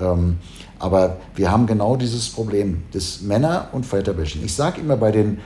Ähm, 0.00 0.38
aber 0.80 1.18
wir 1.36 1.48
haben 1.48 1.68
genau 1.68 1.94
dieses 1.94 2.28
Problem 2.30 2.82
des 2.92 3.20
Männer- 3.20 3.68
und 3.70 3.86
Väterbashing. 3.86 4.42
Ich 4.44 4.56
sage 4.56 4.80
immer 4.80 4.96
bei 4.96 5.12
den, 5.12 5.38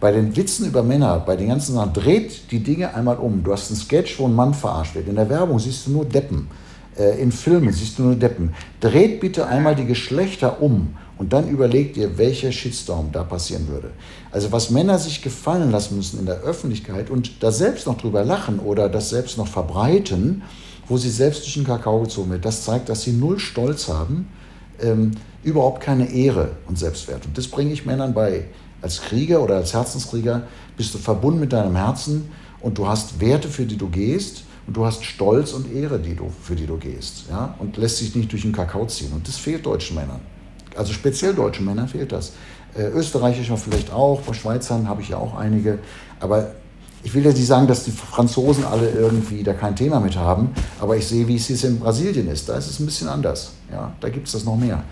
bei 0.00 0.12
den 0.12 0.34
Witzen 0.34 0.64
über 0.64 0.82
Männer, 0.82 1.20
bei 1.20 1.36
den 1.36 1.48
ganzen 1.48 1.74
Sachen, 1.74 1.92
dreht 1.92 2.50
die 2.50 2.60
Dinge 2.60 2.94
einmal 2.94 3.18
um. 3.18 3.44
Du 3.44 3.52
hast 3.52 3.70
einen 3.70 3.78
Sketch, 3.78 4.18
wo 4.18 4.24
ein 4.24 4.34
Mann 4.34 4.54
verarscht 4.54 4.94
wird. 4.94 5.08
In 5.08 5.16
der 5.16 5.28
Werbung 5.28 5.58
siehst 5.58 5.86
du 5.86 5.90
nur 5.90 6.06
Deppen. 6.06 6.48
Äh, 6.98 7.20
in 7.20 7.32
Filmen 7.32 7.72
siehst 7.72 7.98
du 7.98 8.02
nur 8.02 8.16
Deppen. 8.16 8.54
Dreht 8.80 9.20
bitte 9.20 9.46
einmal 9.46 9.74
die 9.74 9.86
Geschlechter 9.86 10.60
um 10.60 10.96
und 11.16 11.32
dann 11.32 11.48
überlegt 11.48 11.96
ihr, 11.96 12.18
welcher 12.18 12.52
Shitstorm 12.52 13.10
da 13.12 13.24
passieren 13.24 13.68
würde. 13.68 13.90
Also 14.30 14.52
was 14.52 14.70
Männer 14.70 14.98
sich 14.98 15.22
gefallen 15.22 15.70
lassen 15.70 15.96
müssen 15.96 16.20
in 16.20 16.26
der 16.26 16.40
Öffentlichkeit 16.42 17.10
und 17.10 17.42
da 17.42 17.50
selbst 17.50 17.86
noch 17.86 17.98
drüber 17.98 18.24
lachen 18.24 18.58
oder 18.58 18.88
das 18.88 19.10
selbst 19.10 19.38
noch 19.38 19.48
verbreiten, 19.48 20.42
wo 20.88 20.96
sie 20.96 21.10
selbst 21.10 21.44
durch 21.44 21.54
den 21.54 21.64
Kakao 21.64 22.00
gezogen 22.00 22.30
wird, 22.30 22.44
das 22.44 22.64
zeigt, 22.64 22.88
dass 22.88 23.02
sie 23.02 23.12
null 23.12 23.38
Stolz 23.38 23.88
haben, 23.88 24.28
ähm, 24.80 25.12
überhaupt 25.42 25.82
keine 25.82 26.10
Ehre 26.10 26.52
und 26.66 26.78
Selbstwert. 26.78 27.26
Und 27.26 27.36
das 27.36 27.48
bringe 27.48 27.72
ich 27.72 27.84
Männern 27.84 28.14
bei. 28.14 28.44
Als 28.80 29.02
Krieger 29.02 29.42
oder 29.42 29.56
als 29.56 29.74
Herzenskrieger 29.74 30.44
bist 30.76 30.94
du 30.94 30.98
verbunden 30.98 31.40
mit 31.40 31.52
deinem 31.52 31.74
Herzen 31.74 32.30
und 32.60 32.78
du 32.78 32.86
hast 32.86 33.20
Werte, 33.20 33.48
für 33.48 33.66
die 33.66 33.76
du 33.76 33.88
gehst 33.88 34.44
und 34.68 34.76
du 34.76 34.84
hast 34.84 35.02
Stolz 35.02 35.54
und 35.54 35.74
Ehre, 35.74 35.98
die 35.98 36.14
du, 36.14 36.30
für 36.42 36.54
die 36.54 36.66
du 36.66 36.76
gehst. 36.76 37.24
Ja? 37.30 37.54
Und 37.58 37.78
lässt 37.78 37.96
sich 37.96 38.14
nicht 38.14 38.30
durch 38.30 38.42
den 38.42 38.52
Kakao 38.52 38.84
ziehen. 38.84 39.10
Und 39.14 39.26
das 39.26 39.38
fehlt 39.38 39.64
deutschen 39.64 39.96
Männern. 39.96 40.20
Also 40.76 40.92
speziell 40.92 41.32
deutschen 41.32 41.64
Männern 41.64 41.88
fehlt 41.88 42.12
das. 42.12 42.32
Äh, 42.76 42.88
Österreicher 42.88 43.56
vielleicht 43.56 43.90
auch, 43.90 44.20
bei 44.20 44.34
Schweizern 44.34 44.86
habe 44.86 45.00
ich 45.00 45.08
ja 45.08 45.16
auch 45.16 45.34
einige. 45.34 45.78
Aber 46.20 46.50
ich 47.02 47.14
will 47.14 47.24
ja 47.24 47.30
nicht 47.30 47.46
sagen, 47.46 47.66
dass 47.66 47.84
die 47.84 47.90
Franzosen 47.92 48.66
alle 48.66 48.90
irgendwie 48.90 49.42
da 49.42 49.54
kein 49.54 49.74
Thema 49.74 50.00
mit 50.00 50.16
haben, 50.16 50.50
aber 50.80 50.98
ich 50.98 51.06
sehe, 51.06 51.26
wie 51.28 51.36
es 51.36 51.48
jetzt 51.48 51.64
in 51.64 51.80
Brasilien 51.80 52.28
ist. 52.28 52.50
Da 52.50 52.58
ist 52.58 52.68
es 52.68 52.78
ein 52.78 52.84
bisschen 52.84 53.08
anders. 53.08 53.52
Ja? 53.72 53.94
Da 54.00 54.10
gibt 54.10 54.26
es 54.26 54.34
das 54.34 54.44
noch 54.44 54.56
mehr. 54.56 54.82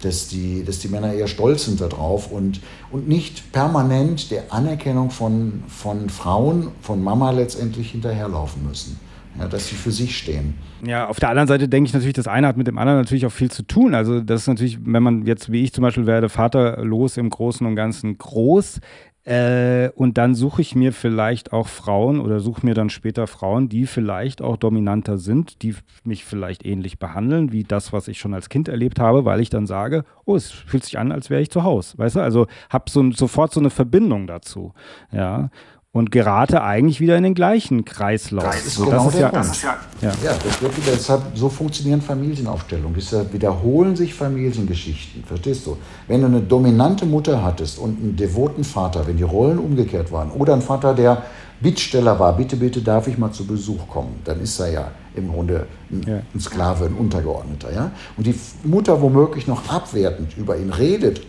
Dass 0.00 0.28
die, 0.28 0.64
dass 0.64 0.78
die 0.78 0.88
Männer 0.88 1.12
eher 1.12 1.26
stolz 1.26 1.66
sind 1.66 1.82
darauf 1.82 2.30
und, 2.30 2.60
und 2.90 3.06
nicht 3.06 3.52
permanent 3.52 4.30
der 4.30 4.50
Anerkennung 4.50 5.10
von, 5.10 5.62
von 5.68 6.08
Frauen, 6.08 6.68
von 6.80 7.04
Mama 7.04 7.32
letztendlich 7.32 7.90
hinterherlaufen 7.90 8.66
müssen 8.66 8.98
ja, 9.38 9.48
dass 9.48 9.68
sie 9.68 9.74
für 9.74 9.90
sich 9.90 10.16
stehen. 10.16 10.54
Ja, 10.84 11.08
auf 11.08 11.20
der 11.20 11.30
anderen 11.30 11.48
Seite 11.48 11.68
denke 11.68 11.88
ich 11.88 11.94
natürlich, 11.94 12.14
das 12.14 12.28
eine 12.28 12.46
hat 12.46 12.56
mit 12.56 12.66
dem 12.66 12.78
anderen 12.78 12.98
natürlich 12.98 13.26
auch 13.26 13.32
viel 13.32 13.50
zu 13.50 13.62
tun. 13.62 13.94
Also 13.94 14.20
das 14.20 14.42
ist 14.42 14.48
natürlich, 14.48 14.78
wenn 14.84 15.02
man 15.02 15.26
jetzt, 15.26 15.50
wie 15.50 15.62
ich 15.62 15.72
zum 15.72 15.82
Beispiel 15.82 16.06
werde, 16.06 16.28
vaterlos 16.28 17.16
im 17.16 17.30
Großen 17.30 17.66
und 17.66 17.76
Ganzen 17.76 18.18
groß, 18.18 18.80
äh, 19.26 19.90
und 19.96 20.18
dann 20.18 20.36
suche 20.36 20.62
ich 20.62 20.76
mir 20.76 20.92
vielleicht 20.92 21.52
auch 21.52 21.66
Frauen 21.66 22.20
oder 22.20 22.38
suche 22.38 22.64
mir 22.64 22.74
dann 22.74 22.90
später 22.90 23.26
Frauen, 23.26 23.68
die 23.68 23.86
vielleicht 23.86 24.40
auch 24.40 24.56
dominanter 24.56 25.18
sind, 25.18 25.62
die 25.62 25.74
mich 26.04 26.24
vielleicht 26.24 26.64
ähnlich 26.64 27.00
behandeln 27.00 27.50
wie 27.50 27.64
das, 27.64 27.92
was 27.92 28.06
ich 28.06 28.20
schon 28.20 28.34
als 28.34 28.48
Kind 28.48 28.68
erlebt 28.68 29.00
habe, 29.00 29.24
weil 29.24 29.40
ich 29.40 29.50
dann 29.50 29.66
sage, 29.66 30.04
oh, 30.26 30.36
es 30.36 30.52
fühlt 30.52 30.84
sich 30.84 30.96
an, 30.96 31.10
als 31.10 31.28
wäre 31.28 31.42
ich 31.42 31.50
zu 31.50 31.64
Hause. 31.64 31.98
Weißt 31.98 32.14
du, 32.14 32.20
also 32.20 32.46
habe 32.70 32.88
so, 32.88 33.10
sofort 33.10 33.52
so 33.52 33.58
eine 33.58 33.70
Verbindung 33.70 34.28
dazu. 34.28 34.74
Ja 35.10 35.50
und 35.96 36.10
gerate 36.10 36.62
eigentlich 36.62 37.00
wieder 37.00 37.16
in 37.16 37.22
den 37.22 37.32
gleichen 37.32 37.86
Kreislauf. 37.86 38.44
Das 38.44 38.66
ist 38.66 38.74
so, 38.74 38.84
genau 38.84 39.06
das 39.06 39.06
ist 39.06 39.14
der 39.14 39.22
ja, 39.22 39.28
Punkt. 39.30 39.62
Ja, 39.62 39.78
ja. 40.02 40.14
ja, 40.24 40.36
das 40.44 40.60
wird 40.60 40.76
wieder, 40.76 40.92
deshalb, 40.92 41.22
so 41.34 41.48
funktionieren 41.48 42.02
Familienaufstellungen. 42.02 42.94
Deshalb 42.94 43.32
wiederholen 43.32 43.96
sich 43.96 44.12
Familiengeschichten, 44.12 45.24
verstehst 45.24 45.66
du? 45.66 45.78
Wenn 46.06 46.20
du 46.20 46.26
eine 46.26 46.40
dominante 46.40 47.06
Mutter 47.06 47.42
hattest 47.42 47.78
und 47.78 47.98
einen 47.98 48.14
devoten 48.14 48.62
Vater, 48.62 49.06
wenn 49.06 49.16
die 49.16 49.22
Rollen 49.22 49.58
umgekehrt 49.58 50.12
waren, 50.12 50.30
oder 50.32 50.52
ein 50.52 50.60
Vater, 50.60 50.92
der 50.92 51.22
Bittsteller 51.62 52.20
war, 52.20 52.36
bitte, 52.36 52.56
bitte 52.56 52.82
darf 52.82 53.08
ich 53.08 53.16
mal 53.16 53.32
zu 53.32 53.46
Besuch 53.46 53.88
kommen, 53.88 54.20
dann 54.24 54.38
ist 54.42 54.60
er 54.60 54.70
ja 54.70 54.90
im 55.14 55.32
Grunde 55.32 55.66
ein, 55.90 56.02
ja. 56.06 56.20
ein 56.34 56.40
Sklave, 56.40 56.84
ein 56.84 56.94
Untergeordneter. 56.94 57.72
Ja? 57.72 57.90
Und 58.18 58.26
die 58.26 58.38
Mutter 58.64 59.00
womöglich 59.00 59.46
noch 59.46 59.66
abwertend 59.70 60.36
über 60.36 60.58
ihn 60.58 60.68
redet 60.68 61.22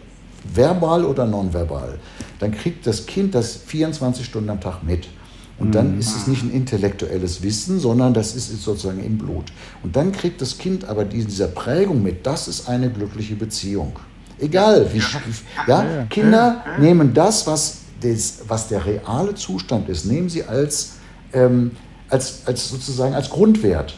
verbal 0.54 1.06
oder 1.06 1.26
nonverbal, 1.26 2.00
dann 2.40 2.52
kriegt 2.52 2.86
das 2.88 3.06
Kind 3.06 3.36
das 3.36 3.56
24 3.56 4.26
Stunden 4.26 4.50
am 4.50 4.62
Tag 4.62 4.84
mit. 4.84 5.08
Und 5.60 5.74
dann 5.74 5.94
mhm. 5.94 6.00
ist 6.00 6.16
es 6.16 6.28
nicht 6.28 6.44
ein 6.44 6.52
intellektuelles 6.52 7.42
Wissen, 7.42 7.80
sondern 7.80 8.14
das 8.14 8.36
ist 8.36 8.62
sozusagen 8.62 9.04
im 9.04 9.18
Blut. 9.18 9.46
Und 9.84 9.96
dann 9.96 10.12
kriegt 10.12 10.40
das 10.42 10.58
Kind 10.58 10.86
aber 10.86 11.04
diese 11.04 11.48
Prägung 11.48 12.04
mit, 12.04 12.28
das 12.28 12.48
ist 12.48 12.70
eine 12.70 12.92
glückliche 12.92 13.36
Beziehung. 13.36 13.94
Egal, 14.40 14.88
wie, 14.94 15.02
ja, 15.68 16.06
Kinder 16.12 16.64
nehmen 16.80 17.12
das, 17.12 17.48
was, 17.48 17.80
das, 18.02 18.42
was 18.48 18.68
der 18.68 18.86
reale 18.86 19.34
Zustand 19.34 19.90
ist, 19.90 20.06
nehmen 20.06 20.30
sie 20.30 20.44
als, 20.44 20.94
ähm, 21.34 21.72
als, 22.08 22.44
als 22.46 22.70
sozusagen 22.70 23.16
als 23.16 23.32
Grundwert. 23.32 23.96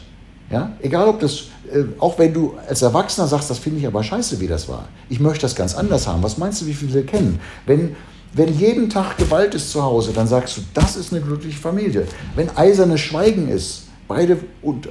Ja? 0.50 0.72
Egal, 0.80 1.08
ob 1.08 1.20
das, 1.20 1.48
äh, 1.72 1.84
auch 1.98 2.18
wenn 2.18 2.32
du 2.32 2.54
als 2.68 2.82
Erwachsener 2.82 3.26
sagst, 3.26 3.50
das 3.50 3.58
finde 3.58 3.80
ich 3.80 3.86
aber 3.86 4.02
scheiße, 4.02 4.40
wie 4.40 4.46
das 4.46 4.68
war. 4.68 4.88
Ich 5.08 5.20
möchte 5.20 5.42
das 5.42 5.54
ganz 5.54 5.74
anders 5.74 6.06
haben. 6.06 6.22
Was 6.22 6.38
meinst 6.38 6.62
du, 6.62 6.66
wie 6.66 6.74
viele 6.74 7.02
kennen? 7.02 7.40
Wenn, 7.66 7.96
wenn 8.32 8.56
jeden 8.56 8.88
Tag 8.90 9.18
Gewalt 9.18 9.54
ist 9.54 9.70
zu 9.70 9.82
Hause, 9.82 10.12
dann 10.12 10.26
sagst 10.26 10.56
du, 10.56 10.62
das 10.74 10.96
ist 10.96 11.12
eine 11.12 11.22
glückliche 11.22 11.58
Familie. 11.58 12.06
Wenn 12.34 12.50
eisernes 12.56 13.00
Schweigen 13.00 13.48
ist, 13.48 13.84
beide 14.08 14.38
und 14.62 14.88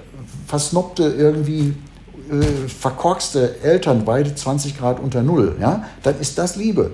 versnobte 0.48 1.04
irgendwie 1.04 1.74
äh, 2.32 2.68
verkorkste 2.68 3.62
Eltern, 3.62 4.06
beide 4.06 4.34
20 4.34 4.78
Grad 4.78 5.00
unter 5.00 5.22
Null, 5.22 5.56
ja, 5.60 5.86
dann 6.04 6.20
ist 6.20 6.38
das 6.38 6.56
Liebe. 6.56 6.92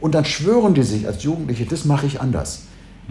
Und 0.00 0.14
dann 0.14 0.24
schwören 0.24 0.74
die 0.74 0.82
sich 0.82 1.06
als 1.06 1.22
Jugendliche, 1.22 1.64
das 1.64 1.84
mache 1.84 2.06
ich 2.06 2.20
anders. 2.20 2.62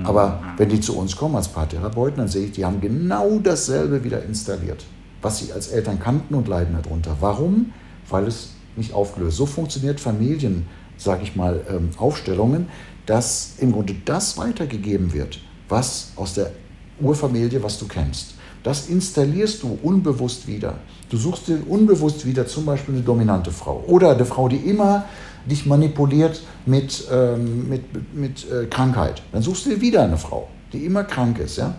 Aber 0.03 0.41
wenn 0.57 0.67
die 0.67 0.81
zu 0.81 0.97
uns 0.97 1.15
kommen 1.15 1.37
als 1.37 1.47
Paartherapeuten, 1.47 2.17
dann 2.17 2.27
sehe 2.27 2.47
ich, 2.47 2.51
die 2.51 2.65
haben 2.65 2.81
genau 2.81 3.39
dasselbe 3.39 4.03
wieder 4.03 4.21
installiert 4.23 4.83
was 5.25 5.39
sie 5.39 5.51
als 5.51 5.69
Eltern 5.69 5.99
kannten 5.99 6.35
und 6.35 6.47
leiden 6.47 6.77
darunter. 6.79 7.17
Warum? 7.19 7.73
Weil 8.07 8.27
es 8.27 8.51
nicht 8.75 8.93
aufgelöst. 8.93 9.37
So 9.37 9.47
funktioniert 9.47 9.99
Familien, 9.99 10.67
sage 10.97 11.23
ich 11.23 11.35
mal, 11.35 11.61
ähm, 11.67 11.89
Aufstellungen, 11.97 12.67
dass 13.07 13.55
im 13.57 13.71
Grunde 13.71 13.95
das 14.05 14.37
weitergegeben 14.37 15.13
wird, 15.13 15.39
was 15.67 16.11
aus 16.15 16.35
der 16.35 16.51
Urfamilie, 17.01 17.63
was 17.63 17.79
du 17.79 17.87
kennst. 17.87 18.35
Das 18.61 18.87
installierst 18.87 19.63
du 19.63 19.79
unbewusst 19.81 20.47
wieder. 20.47 20.75
Du 21.09 21.17
suchst 21.17 21.47
dir 21.47 21.57
unbewusst 21.67 22.23
wieder 22.27 22.45
zum 22.45 22.65
Beispiel 22.67 22.93
eine 22.93 23.03
dominante 23.03 23.49
Frau 23.49 23.83
oder 23.87 24.11
eine 24.11 24.25
Frau, 24.25 24.47
die 24.47 24.57
immer 24.57 25.05
dich 25.49 25.65
manipuliert 25.65 26.43
mit, 26.67 27.03
ähm, 27.11 27.67
mit, 27.67 28.13
mit 28.13 28.51
äh, 28.51 28.67
Krankheit. 28.67 29.23
Dann 29.31 29.41
suchst 29.41 29.65
du 29.65 29.71
dir 29.71 29.81
wieder 29.81 30.03
eine 30.03 30.17
Frau, 30.17 30.49
die 30.71 30.85
immer 30.85 31.03
krank 31.03 31.39
ist. 31.39 31.57
Ja? 31.57 31.73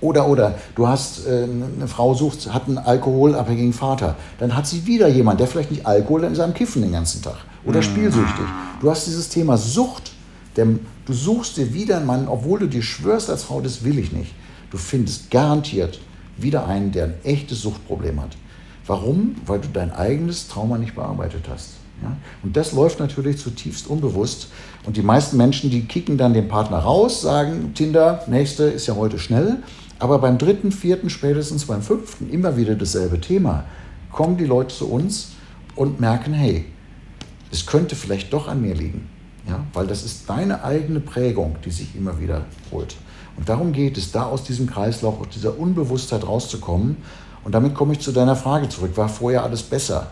Oder, 0.00 0.28
oder, 0.28 0.54
du 0.74 0.86
hast 0.86 1.26
äh, 1.26 1.44
eine 1.44 1.88
Frau 1.88 2.14
sucht, 2.14 2.52
hat 2.52 2.68
einen 2.68 2.78
alkoholabhängigen 2.78 3.72
Vater. 3.72 4.16
Dann 4.38 4.56
hat 4.56 4.66
sie 4.66 4.86
wieder 4.86 5.08
jemand, 5.08 5.40
der 5.40 5.46
vielleicht 5.46 5.70
nicht 5.70 5.86
Alkohol, 5.86 6.24
er 6.24 6.44
am 6.44 6.54
Kiffen 6.54 6.82
den 6.82 6.92
ganzen 6.92 7.22
Tag. 7.22 7.38
Oder 7.64 7.78
mhm. 7.78 7.84
spielsüchtig. 7.84 8.44
Du 8.80 8.90
hast 8.90 9.06
dieses 9.06 9.28
Thema 9.28 9.56
Sucht. 9.56 10.12
Denn 10.56 10.80
du 11.06 11.12
suchst 11.12 11.56
dir 11.56 11.72
wieder 11.72 11.98
einen 11.98 12.06
Mann, 12.06 12.26
obwohl 12.26 12.58
du 12.58 12.66
dir 12.66 12.82
schwörst 12.82 13.30
als 13.30 13.44
Frau, 13.44 13.60
das 13.60 13.84
will 13.84 13.96
ich 13.96 14.10
nicht. 14.10 14.34
Du 14.72 14.76
findest 14.76 15.30
garantiert 15.30 16.00
wieder 16.36 16.66
einen, 16.66 16.90
der 16.90 17.04
ein 17.04 17.14
echtes 17.22 17.62
Suchtproblem 17.62 18.20
hat. 18.20 18.36
Warum? 18.86 19.36
Weil 19.46 19.60
du 19.60 19.68
dein 19.72 19.92
eigenes 19.92 20.48
Trauma 20.48 20.76
nicht 20.78 20.96
bearbeitet 20.96 21.44
hast. 21.48 21.74
Ja? 22.02 22.16
Und 22.42 22.56
das 22.56 22.72
läuft 22.72 22.98
natürlich 22.98 23.38
zutiefst 23.38 23.86
unbewusst. 23.86 24.48
Und 24.84 24.96
die 24.96 25.02
meisten 25.02 25.36
Menschen, 25.36 25.70
die 25.70 25.84
kicken 25.84 26.18
dann 26.18 26.34
den 26.34 26.48
Partner 26.48 26.78
raus, 26.78 27.20
sagen, 27.20 27.72
Tinder, 27.74 28.24
nächste 28.26 28.64
ist 28.64 28.86
ja 28.86 28.96
heute 28.96 29.18
schnell. 29.18 29.58
Aber 29.98 30.18
beim 30.18 30.38
dritten, 30.38 30.70
vierten, 30.70 31.10
spätestens 31.10 31.64
beim 31.66 31.82
fünften 31.82 32.30
immer 32.30 32.56
wieder 32.56 32.74
dasselbe 32.74 33.20
Thema. 33.20 33.64
Kommen 34.12 34.36
die 34.36 34.44
Leute 34.44 34.74
zu 34.74 34.88
uns 34.90 35.32
und 35.74 36.00
merken, 36.00 36.32
hey, 36.32 36.66
es 37.50 37.66
könnte 37.66 37.96
vielleicht 37.96 38.32
doch 38.32 38.46
an 38.46 38.62
mir 38.62 38.74
liegen. 38.74 39.08
Ja? 39.48 39.64
Weil 39.72 39.86
das 39.86 40.04
ist 40.04 40.30
deine 40.30 40.62
eigene 40.62 41.00
Prägung, 41.00 41.56
die 41.64 41.70
sich 41.70 41.96
immer 41.96 42.20
wieder 42.20 42.44
holt. 42.70 42.96
Und 43.36 43.48
darum 43.48 43.72
geht 43.72 43.98
es, 43.98 44.12
da 44.12 44.24
aus 44.26 44.44
diesem 44.44 44.66
Kreislauf, 44.66 45.20
aus 45.20 45.28
dieser 45.34 45.58
Unbewusstheit 45.58 46.26
rauszukommen. 46.26 46.96
Und 47.44 47.54
damit 47.54 47.74
komme 47.74 47.92
ich 47.92 48.00
zu 48.00 48.12
deiner 48.12 48.36
Frage 48.36 48.68
zurück. 48.68 48.96
War 48.96 49.08
vorher 49.08 49.42
alles 49.42 49.62
besser? 49.62 50.08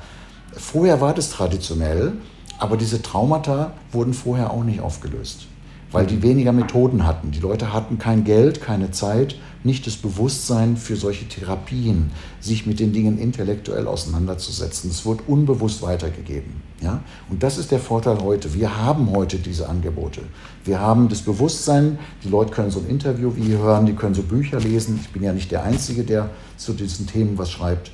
Vorher 0.52 1.00
war 1.00 1.14
das 1.14 1.30
traditionell, 1.30 2.14
aber 2.58 2.76
diese 2.76 3.02
Traumata 3.02 3.72
wurden 3.92 4.14
vorher 4.14 4.52
auch 4.52 4.64
nicht 4.64 4.80
aufgelöst 4.80 5.48
weil 5.92 6.06
die 6.06 6.22
weniger 6.22 6.52
Methoden 6.52 7.06
hatten. 7.06 7.30
Die 7.30 7.40
Leute 7.40 7.72
hatten 7.72 7.98
kein 7.98 8.24
Geld, 8.24 8.60
keine 8.60 8.90
Zeit, 8.90 9.36
nicht 9.64 9.86
das 9.86 9.96
Bewusstsein 9.96 10.76
für 10.76 10.96
solche 10.96 11.26
Therapien, 11.26 12.10
sich 12.40 12.66
mit 12.66 12.80
den 12.80 12.92
Dingen 12.92 13.18
intellektuell 13.18 13.86
auseinanderzusetzen. 13.86 14.90
Es 14.90 15.04
wird 15.04 15.20
unbewusst 15.26 15.82
weitergegeben. 15.82 16.62
Ja? 16.80 17.00
Und 17.28 17.42
das 17.42 17.58
ist 17.58 17.70
der 17.70 17.80
Vorteil 17.80 18.18
heute. 18.22 18.54
Wir 18.54 18.76
haben 18.76 19.10
heute 19.10 19.38
diese 19.38 19.68
Angebote. 19.68 20.22
Wir 20.64 20.80
haben 20.80 21.08
das 21.08 21.22
Bewusstsein, 21.22 21.98
die 22.22 22.28
Leute 22.28 22.52
können 22.52 22.70
so 22.70 22.80
ein 22.80 22.88
Interview 22.88 23.32
wie 23.34 23.42
hier 23.42 23.58
hören, 23.58 23.86
die 23.86 23.94
können 23.94 24.14
so 24.14 24.22
Bücher 24.22 24.60
lesen. 24.60 25.00
Ich 25.02 25.10
bin 25.10 25.22
ja 25.22 25.32
nicht 25.32 25.50
der 25.50 25.64
Einzige, 25.64 26.04
der 26.04 26.30
zu 26.56 26.72
diesen 26.72 27.06
Themen 27.06 27.38
was 27.38 27.50
schreibt. 27.50 27.90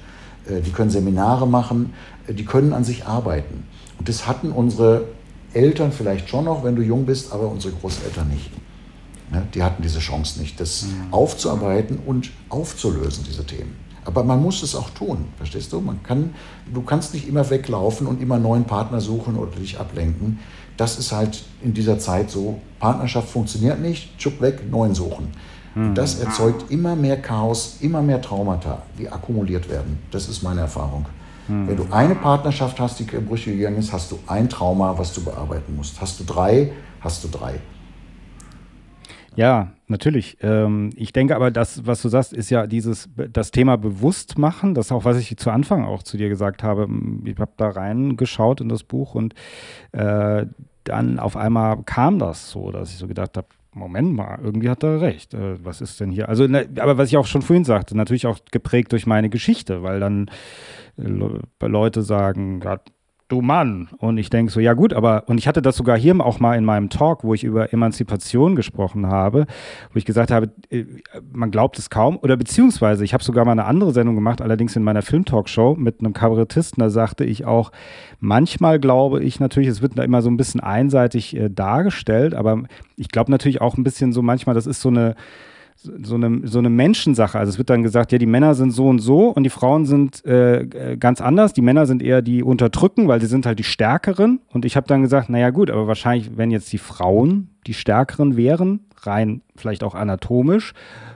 Äh, 0.47 0.61
die 0.61 0.71
können 0.71 0.91
Seminare 0.91 1.47
machen, 1.47 1.93
äh, 2.27 2.35
die 2.35 2.45
können 2.45 2.73
an 2.73 2.85
sich 2.85 3.07
arbeiten. 3.07 3.65
Und 3.99 4.09
das 4.09 4.27
hatten 4.27 4.51
unsere 4.51 5.05
Eltern 5.55 5.93
vielleicht 5.93 6.29
schon 6.29 6.45
noch, 6.45 6.65
wenn 6.65 6.77
du 6.77 6.83
jung 6.83 7.07
bist, 7.07 7.33
aber 7.33 7.49
unsere 7.49 7.75
Großeltern 7.75 8.29
nicht. 8.29 8.51
Ja, 9.33 9.43
die 9.55 9.63
hatten 9.63 9.83
diese 9.83 9.99
Chance 9.99 10.41
nicht, 10.41 10.61
das 10.61 10.83
mhm. 10.85 11.13
aufzuarbeiten 11.13 11.99
und 12.05 12.31
aufzulösen, 12.49 13.25
diese 13.27 13.45
Themen. 13.47 13.77
Aber 14.05 14.25
man 14.25 14.43
muss 14.43 14.63
es 14.63 14.75
auch 14.75 14.91
tun, 14.91 15.27
verstehst 15.37 15.73
du? 15.73 15.81
Man 15.81 16.03
kann, 16.03 16.35
du 16.73 16.83
kannst 16.83 17.15
nicht 17.15 17.29
immer 17.29 17.49
weglaufen 17.49 18.07
und 18.07 18.21
immer 18.21 18.39
neuen 18.39 18.65
Partner 18.65 19.01
suchen 19.01 19.37
oder 19.37 19.53
dich 19.53 19.79
ablenken. 19.79 20.41
Das 20.77 20.99
ist 20.99 21.13
halt 21.13 21.45
in 21.63 21.73
dieser 21.73 21.99
Zeit 21.99 22.31
so. 22.31 22.61
Partnerschaft 22.81 23.29
funktioniert 23.29 23.81
nicht, 23.81 24.19
tschupp 24.19 24.41
weg, 24.41 24.69
neuen 24.69 24.95
suchen. 24.95 25.29
Mhm. 25.75 25.95
Das 25.95 26.19
erzeugt 26.19 26.71
immer 26.71 26.97
mehr 26.97 27.21
Chaos, 27.21 27.77
immer 27.81 28.03
mehr 28.03 28.21
Traumata, 28.21 28.83
die 28.99 29.09
akkumuliert 29.09 29.69
werden. 29.71 29.99
Das 30.11 30.29
ist 30.29 30.43
meine 30.43 30.63
Erfahrung. 30.63 31.07
Mhm. 31.49 31.69
Wenn 31.69 31.77
du 31.77 31.87
eine 31.91 32.15
Partnerschaft 32.15 32.79
hast, 32.81 33.01
die 33.01 33.05
in 33.15 33.27
Brüche 33.27 33.55
gegangen 33.55 33.79
ist, 33.79 33.93
hast 33.93 34.13
du 34.13 34.19
ein 34.27 34.49
Trauma, 34.49 34.97
was 34.99 35.13
du 35.13 35.25
bearbeiten 35.25 35.77
musst. 35.77 36.01
Hast 36.01 36.21
du 36.21 36.25
drei, 36.25 36.73
hast 37.01 37.25
du 37.25 37.29
drei. 37.29 37.61
Ja, 39.35 39.73
natürlich. 39.87 40.37
Ähm, 40.43 40.91
ich 40.95 41.13
denke 41.13 41.35
aber, 41.35 41.51
das, 41.51 41.87
was 41.87 42.03
du 42.03 42.09
sagst, 42.09 42.33
ist 42.33 42.51
ja 42.51 42.67
dieses, 42.67 43.09
das 43.33 43.51
Thema 43.51 43.77
Bewusstmachen, 43.77 44.75
das 44.75 44.87
ist 44.87 44.93
auch, 44.93 45.05
was 45.05 45.17
ich 45.17 45.37
zu 45.39 45.51
Anfang 45.51 45.85
auch 45.85 46.03
zu 46.03 46.17
dir 46.17 46.29
gesagt 46.29 46.63
habe. 46.63 46.87
Ich 47.25 47.39
habe 47.39 47.53
da 47.57 47.71
reingeschaut 47.71 48.61
in 48.61 48.69
das 48.69 48.85
Buch 48.85 49.15
und 49.15 49.35
äh, 49.93 50.47
dann 50.85 51.19
auf 51.19 51.37
einmal 51.37 51.83
kam 51.85 52.19
das 52.19 52.51
so, 52.51 52.71
dass 52.71 52.91
ich 52.91 52.99
so 52.99 53.07
gedacht 53.07 53.37
habe, 53.37 53.47
Moment 53.75 54.15
mal, 54.15 54.39
irgendwie 54.43 54.69
hat 54.69 54.83
er 54.83 55.01
recht. 55.01 55.35
Äh, 55.35 55.65
was 55.65 55.81
ist 55.81 56.01
denn 56.01 56.11
hier? 56.11 56.29
Also, 56.29 56.47
ne, 56.47 56.69
aber 56.79 56.99
was 56.99 57.09
ich 57.09 57.17
auch 57.17 57.27
schon 57.27 57.43
vorhin 57.43 57.65
sagte, 57.65 57.97
natürlich 57.97 58.27
auch 58.27 58.39
geprägt 58.51 58.93
durch 58.93 59.07
meine 59.07 59.31
Geschichte, 59.31 59.83
weil 59.83 60.01
dann 60.01 60.31
äh, 60.99 61.67
Leute 61.67 62.03
sagen, 62.03 62.61
ja, 62.63 62.81
du 63.33 63.41
Mann. 63.41 63.89
Und 63.99 64.19
ich 64.19 64.31
denke 64.31 64.53
so, 64.53 64.61
ja 64.61 64.75
gut, 64.75 64.93
aber, 64.93 65.25
und 65.27 65.39
ich 65.39 65.49
hatte 65.49 65.63
das 65.63 65.77
sogar 65.77 65.99
hier 65.99 66.13
auch 66.21 66.41
mal 66.41 66.57
in 66.57 66.65
meinem 66.65 66.91
Talk, 66.91 67.25
wo 67.25 67.33
ich 67.33 67.43
über 67.43 67.73
Emanzipation 67.73 68.55
gesprochen 68.55 69.07
habe, 69.07 69.47
wo 69.93 69.99
ich 69.99 70.05
gesagt 70.05 70.31
habe, 70.31 70.51
äh, 70.69 70.85
man 71.33 71.51
glaubt 71.51 71.79
es 71.79 71.89
kaum, 71.89 72.19
oder 72.19 72.37
beziehungsweise, 72.37 73.05
ich 73.05 73.15
habe 73.15 73.25
sogar 73.25 73.47
mal 73.47 73.53
eine 73.53 73.65
andere 73.65 73.93
Sendung 73.93 74.15
gemacht, 74.15 74.43
allerdings 74.43 74.77
in 74.77 74.83
meiner 74.83 75.01
Film-Talkshow 75.01 75.75
mit 75.79 76.01
einem 76.01 76.13
Kabarettisten, 76.13 76.83
da 76.83 76.91
sagte 76.91 77.25
ich 77.25 77.47
auch, 77.47 77.73
manchmal 78.21 78.79
glaube 78.79 79.25
ich 79.25 79.41
natürlich, 79.41 79.71
es 79.71 79.81
wird 79.81 79.97
da 79.97 80.03
immer 80.03 80.21
so 80.21 80.31
ein 80.31 80.37
bisschen 80.37 80.61
einseitig 80.61 81.35
äh, 81.35 81.49
dargestellt, 81.49 82.35
aber 82.35 82.65
ich 82.97 83.09
glaube 83.09 83.31
natürlich 83.31 83.63
auch 83.63 83.79
ein 83.79 83.85
bisschen 83.85 84.13
so 84.13 84.21
manchmal, 84.21 84.55
das 84.55 84.67
ist 84.67 84.83
so 84.83 84.91
eine, 84.91 85.15
so 85.77 86.15
eine, 86.15 86.47
so 86.47 86.59
eine 86.59 86.71
Menschensache. 86.71 87.39
Also 87.39 87.51
es 87.51 87.59
wird 87.59 87.71
dann 87.71 87.83
gesagt, 87.83 88.13
ja, 88.13 88.19
die 88.19 88.27
Männer 88.27 88.55
sind 88.55 88.71
so 88.71 88.89
und 88.89 89.01
so 89.01 89.29
und 89.29 89.43
die 89.43 89.51
Frauen 89.51 89.87
sind 89.87 90.25
äh, 90.25 90.97
ganz 90.99 91.21
anders. 91.21 91.53
Die 91.53 91.63
Männer 91.63 91.87
sind 91.87 92.03
eher 92.03 92.23
die 92.23 92.43
unterdrücken, 92.43 93.09
weil 93.09 93.21
sie 93.21 93.27
sind 93.27 93.47
halt 93.47 93.59
die 93.59 93.65
Stärkeren. 93.65 94.41
Und 94.49 94.65
ich 94.65 94.77
habe 94.77 94.87
dann 94.87 95.03
gesagt, 95.03 95.29
naja 95.29 95.51
gut, 95.51 95.71
aber 95.71 95.87
wahrscheinlich, 95.87 96.37
wenn 96.37 96.51
jetzt 96.51 96.73
die 96.73 96.79
Frauen 96.79 97.49
die 97.67 97.75
Stärkeren 97.75 98.37
wären, 98.37 98.81
rein 99.03 99.43
vielleicht 99.57 99.85
auch 99.85 99.95
anatomisch, 99.95 100.75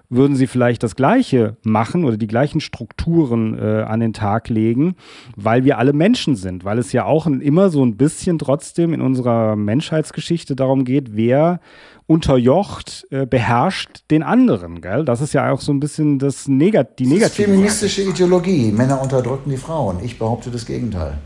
würden 0.08 0.36
sie 0.36 0.46
vielleicht 0.46 0.82
das 0.82 0.96
Gleiche 0.96 1.56
machen 1.62 2.04
oder 2.04 2.16
die 2.16 2.26
gleichen 2.26 2.60
Strukturen 2.60 3.58
äh, 3.58 3.82
an 3.82 4.00
den 4.00 4.12
Tag 4.12 4.48
legen, 4.48 4.96
weil 5.36 5.64
wir 5.64 5.78
alle 5.78 5.92
Menschen 5.92 6.36
sind, 6.36 6.64
weil 6.64 6.78
es 6.78 6.92
ja 6.92 7.04
auch 7.04 7.26
immer 7.26 7.70
so 7.70 7.84
ein 7.84 7.96
bisschen 7.96 8.38
trotzdem 8.38 8.92
in 8.92 9.00
unserer 9.00 9.56
Menschheitsgeschichte 9.56 10.56
darum 10.56 10.84
geht, 10.84 11.16
wer 11.16 11.60
unterjocht, 12.06 13.06
äh, 13.10 13.26
beherrscht 13.26 14.04
den 14.10 14.22
anderen. 14.22 14.80
Gell? 14.80 15.04
Das 15.04 15.20
ist 15.20 15.34
ja 15.34 15.50
auch 15.50 15.60
so 15.60 15.72
ein 15.72 15.80
bisschen 15.80 16.18
das 16.18 16.46
Negat 16.46 16.98
die 16.98 17.06
negative. 17.06 17.28
Das 17.28 17.38
ist 17.38 17.44
feministische 17.44 18.02
Ideologie. 18.02 18.70
Männer 18.70 19.02
unterdrücken 19.02 19.50
die 19.50 19.56
Frauen. 19.56 19.98
Ich 20.04 20.18
behaupte 20.18 20.50
das 20.50 20.66
Gegenteil. 20.66 21.18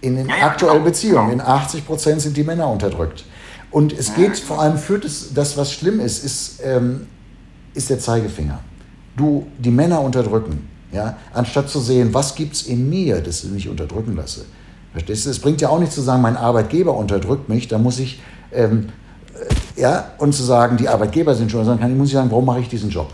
In 0.00 0.16
den 0.16 0.30
aktuellen 0.30 0.84
Beziehungen, 0.84 1.32
in 1.32 1.40
80 1.40 1.86
Prozent 1.86 2.20
sind 2.20 2.36
die 2.36 2.44
Männer 2.44 2.68
unterdrückt. 2.68 3.24
Und 3.70 3.92
es 3.92 4.14
geht 4.14 4.38
vor 4.38 4.60
allem 4.60 4.78
für 4.78 4.98
das, 4.98 5.34
das 5.34 5.56
was 5.56 5.72
schlimm 5.72 6.00
ist, 6.00 6.24
ist, 6.24 6.62
ähm, 6.64 7.06
ist 7.76 7.90
der 7.90 7.98
Zeigefinger. 7.98 8.58
Du, 9.16 9.46
die 9.58 9.70
Männer 9.70 10.00
unterdrücken, 10.00 10.68
ja, 10.92 11.16
anstatt 11.32 11.68
zu 11.68 11.80
sehen, 11.80 12.12
was 12.12 12.34
gibt 12.34 12.54
es 12.54 12.62
in 12.62 12.88
mir, 12.88 13.20
das 13.20 13.44
ich 13.44 13.50
mich 13.50 13.68
unterdrücken 13.68 14.16
lasse. 14.16 14.44
Verstehst 14.92 15.26
du? 15.26 15.30
Es 15.30 15.38
bringt 15.38 15.60
ja 15.60 15.68
auch 15.68 15.78
nicht 15.78 15.92
zu 15.92 16.00
sagen, 16.00 16.22
mein 16.22 16.36
Arbeitgeber 16.36 16.96
unterdrückt 16.96 17.48
mich, 17.48 17.68
da 17.68 17.78
muss 17.78 17.98
ich 17.98 18.20
ähm, 18.52 18.88
ja, 19.76 20.12
und 20.18 20.34
zu 20.34 20.42
sagen, 20.42 20.76
die 20.76 20.88
Arbeitgeber 20.88 21.34
sind 21.34 21.50
schon, 21.50 21.64
sondern 21.64 21.80
kann, 21.80 21.96
muss 21.98 22.08
ich 22.08 22.14
sagen, 22.14 22.30
warum 22.30 22.46
mache 22.46 22.60
ich 22.60 22.68
diesen 22.68 22.90
Job? 22.90 23.10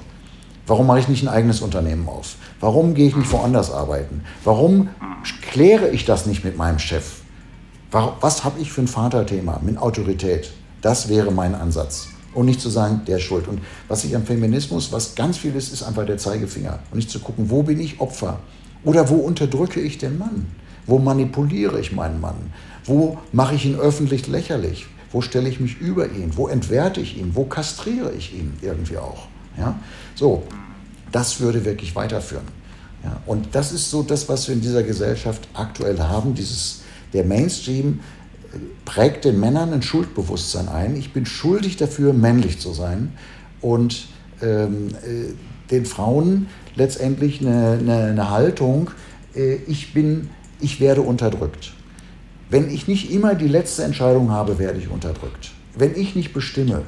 Warum 0.67 0.87
mache 0.87 1.01
ich 1.01 1.09
nicht 1.09 1.25
ein 1.25 1.29
eigenes 1.29 1.61
Unternehmen 1.61 2.09
auf? 2.09 2.37
Warum 2.61 2.95
gehe 2.95 3.09
ich 3.09 3.17
nicht 3.17 3.31
woanders 3.33 3.73
arbeiten? 3.73 4.23
Warum 4.45 4.89
kläre 5.51 5.89
ich 5.89 6.05
das 6.05 6.27
nicht 6.27 6.45
mit 6.45 6.57
meinem 6.57 6.79
Chef? 6.79 7.21
Was 7.91 8.45
habe 8.45 8.61
ich 8.61 8.73
für 8.73 8.83
ein 8.83 8.89
Vaterthema 8.89 9.61
mit 9.63 9.77
Autorität? 9.77 10.53
Das 10.81 11.09
wäre 11.09 11.33
mein 11.33 11.55
Ansatz. 11.55 12.09
Und 12.35 12.47
nicht 12.47 12.61
zu 12.61 12.71
sagen, 12.71 13.03
der 13.07 13.19
ist 13.19 13.25
schuld. 13.25 13.47
Und 13.49 13.61
was 13.89 14.05
ich 14.05 14.17
am 14.17 14.25
Feminismus, 14.25 14.93
was 14.93 15.15
ganz 15.15 15.37
viel 15.39 15.55
ist, 15.55 15.73
ist 15.73 15.83
einfach 15.83 16.07
der 16.07 16.19
Zeigefinger. 16.19 16.79
Und 16.91 16.97
nicht 16.97 17.11
zu 17.11 17.21
gucken, 17.21 17.51
wo 17.51 17.63
bin 17.63 17.79
ich 17.81 18.01
Opfer? 18.01 18.41
Oder 18.85 19.09
wo 19.11 19.17
unterdrücke 19.17 19.81
ich 19.81 19.99
den 19.99 20.19
Mann? 20.19 20.47
Wo 20.87 20.99
manipuliere 20.99 21.79
ich 21.79 21.93
meinen 21.93 22.21
Mann? 22.21 22.53
Wo 22.85 23.19
mache 23.33 23.55
ich 23.55 23.65
ihn 23.65 23.77
öffentlich 23.77 24.27
lächerlich? 24.27 24.87
Wo 25.13 25.21
stelle 25.21 25.49
ich 25.49 25.61
mich 25.61 25.79
über 25.79 26.07
ihn? 26.07 26.37
Wo 26.37 26.49
entwerte 26.49 27.01
ich 27.01 27.19
ihn? 27.19 27.33
Wo 27.35 27.45
kastriere 27.45 28.13
ich 28.13 28.35
ihn 28.35 28.55
irgendwie 28.63 28.97
auch? 28.97 29.27
Ja? 29.59 29.79
So, 30.15 30.43
das 31.13 31.39
würde 31.41 31.65
wirklich 31.65 31.95
weiterführen. 31.95 32.47
Ja? 33.05 33.21
Und 33.27 33.55
das 33.55 33.73
ist 33.73 33.91
so 33.91 34.03
das, 34.03 34.29
was 34.29 34.49
wir 34.49 34.55
in 34.55 34.63
dieser 34.63 34.83
Gesellschaft 34.83 35.47
aktuell 35.55 36.01
haben. 36.01 36.35
Dieses, 36.35 36.81
der 37.13 37.25
Mainstream 37.25 38.01
prägt 38.85 39.25
den 39.25 39.41
Männern 39.41 39.73
ein 39.73 39.83
Schuldbewusstsein 39.83 40.69
ein. 40.69 40.97
Ich 40.97 41.13
bin 41.13 41.27
schuldig 41.27 41.77
dafür, 41.77 42.13
männlich 42.13 42.59
zu 42.59 42.73
sein. 42.73 43.13
Und 43.61 44.09
ähm, 44.43 44.89
äh, 45.05 45.33
den 45.71 45.87
Frauen 45.87 46.49
letztendlich 46.75 47.41
eine, 47.41 47.79
eine, 47.81 48.05
eine 48.07 48.31
Haltung, 48.31 48.91
äh, 49.35 49.55
ich 49.67 49.95
bin, 49.95 50.31
ich 50.61 50.81
werde 50.81 51.03
unterdrückt. 51.03 51.73
Wenn 52.51 52.71
ich 52.71 52.87
nicht 52.87 53.11
immer 53.11 53.35
die 53.35 53.49
letzte 53.49 53.85
Entscheidung 53.85 54.31
habe, 54.31 54.59
werde 54.59 54.79
ich 54.79 54.89
unterdrückt. 54.89 55.53
Wenn 55.77 55.97
ich 55.97 56.15
nicht 56.15 56.35
bestimme, 56.35 56.83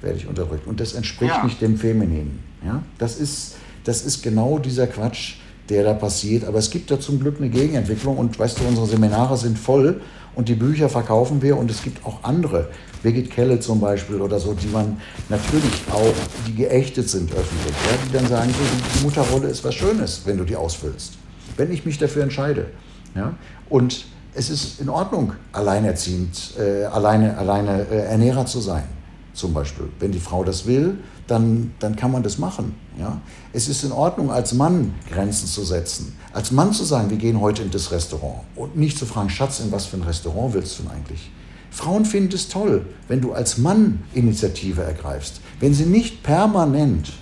werde 0.00 0.16
ich 0.16 0.26
unterdrückt. 0.26 0.66
Und 0.66 0.80
das 0.80 0.94
entspricht 0.94 1.34
ja. 1.34 1.44
nicht 1.44 1.60
dem 1.60 1.76
Femininen. 1.76 2.38
Ja? 2.64 2.82
Das, 2.96 3.20
ist, 3.20 3.56
das 3.84 4.02
ist 4.02 4.22
genau 4.22 4.58
dieser 4.58 4.86
Quatsch, 4.86 5.34
der 5.68 5.84
da 5.84 5.92
passiert. 5.92 6.44
Aber 6.44 6.58
es 6.58 6.70
gibt 6.70 6.90
da 6.90 6.98
zum 6.98 7.20
Glück 7.20 7.36
eine 7.38 7.50
Gegenentwicklung. 7.50 8.16
Und 8.16 8.38
weißt 8.38 8.60
du, 8.60 8.64
unsere 8.64 8.86
Seminare 8.86 9.36
sind 9.36 9.58
voll 9.58 10.00
und 10.34 10.48
die 10.48 10.54
Bücher 10.54 10.88
verkaufen 10.88 11.42
wir. 11.42 11.56
Und 11.56 11.70
es 11.70 11.82
gibt 11.82 12.04
auch 12.04 12.22
andere, 12.22 12.68
Birgit 13.02 13.30
Kelle 13.30 13.60
zum 13.60 13.80
Beispiel 13.80 14.20
oder 14.20 14.38
so, 14.38 14.54
die 14.54 14.68
man 14.68 15.00
natürlich 15.28 15.82
auch, 15.92 16.14
die 16.46 16.54
geächtet 16.54 17.08
sind 17.08 17.32
öffentlich, 17.32 17.74
ja? 17.74 17.98
die 18.06 18.12
dann 18.12 18.26
sagen, 18.26 18.50
so, 18.50 18.98
die 18.98 19.04
Mutterrolle 19.04 19.48
ist 19.48 19.64
was 19.64 19.74
Schönes, 19.74 20.22
wenn 20.24 20.38
du 20.38 20.44
die 20.44 20.56
ausfüllst. 20.56 21.14
Wenn 21.56 21.72
ich 21.72 21.84
mich 21.84 21.98
dafür 21.98 22.22
entscheide. 22.22 22.66
Ja? 23.14 23.34
Und 23.68 24.06
es 24.34 24.50
ist 24.50 24.80
in 24.80 24.88
Ordnung, 24.88 25.32
alleinerziehend, 25.52 26.54
äh, 26.58 26.84
alleine, 26.84 27.36
alleine 27.36 27.86
äh, 27.90 28.06
Ernährer 28.06 28.46
zu 28.46 28.60
sein, 28.60 28.84
zum 29.32 29.52
Beispiel. 29.52 29.88
Wenn 29.98 30.12
die 30.12 30.20
Frau 30.20 30.44
das 30.44 30.66
will, 30.66 30.98
dann, 31.30 31.72
dann 31.78 31.94
kann 31.94 32.10
man 32.10 32.22
das 32.22 32.38
machen. 32.38 32.74
Ja? 32.98 33.20
Es 33.52 33.68
ist 33.68 33.84
in 33.84 33.92
Ordnung, 33.92 34.30
als 34.30 34.52
Mann 34.52 34.94
Grenzen 35.10 35.46
zu 35.46 35.64
setzen. 35.64 36.16
Als 36.32 36.50
Mann 36.50 36.72
zu 36.72 36.84
sagen, 36.84 37.10
wir 37.10 37.18
gehen 37.18 37.40
heute 37.40 37.62
in 37.62 37.70
das 37.70 37.92
Restaurant. 37.92 38.40
Und 38.56 38.76
nicht 38.76 38.98
zu 38.98 39.06
fragen, 39.06 39.30
Schatz, 39.30 39.60
in 39.60 39.70
was 39.70 39.86
für 39.86 39.96
ein 39.96 40.02
Restaurant 40.02 40.54
willst 40.54 40.78
du 40.78 40.82
denn 40.82 40.92
eigentlich? 40.92 41.30
Frauen 41.70 42.04
finden 42.04 42.34
es 42.34 42.48
toll, 42.48 42.84
wenn 43.06 43.20
du 43.20 43.32
als 43.32 43.58
Mann 43.58 44.02
Initiative 44.12 44.82
ergreifst. 44.82 45.40
Wenn 45.60 45.72
sie 45.72 45.86
nicht 45.86 46.24
permanent 46.24 47.12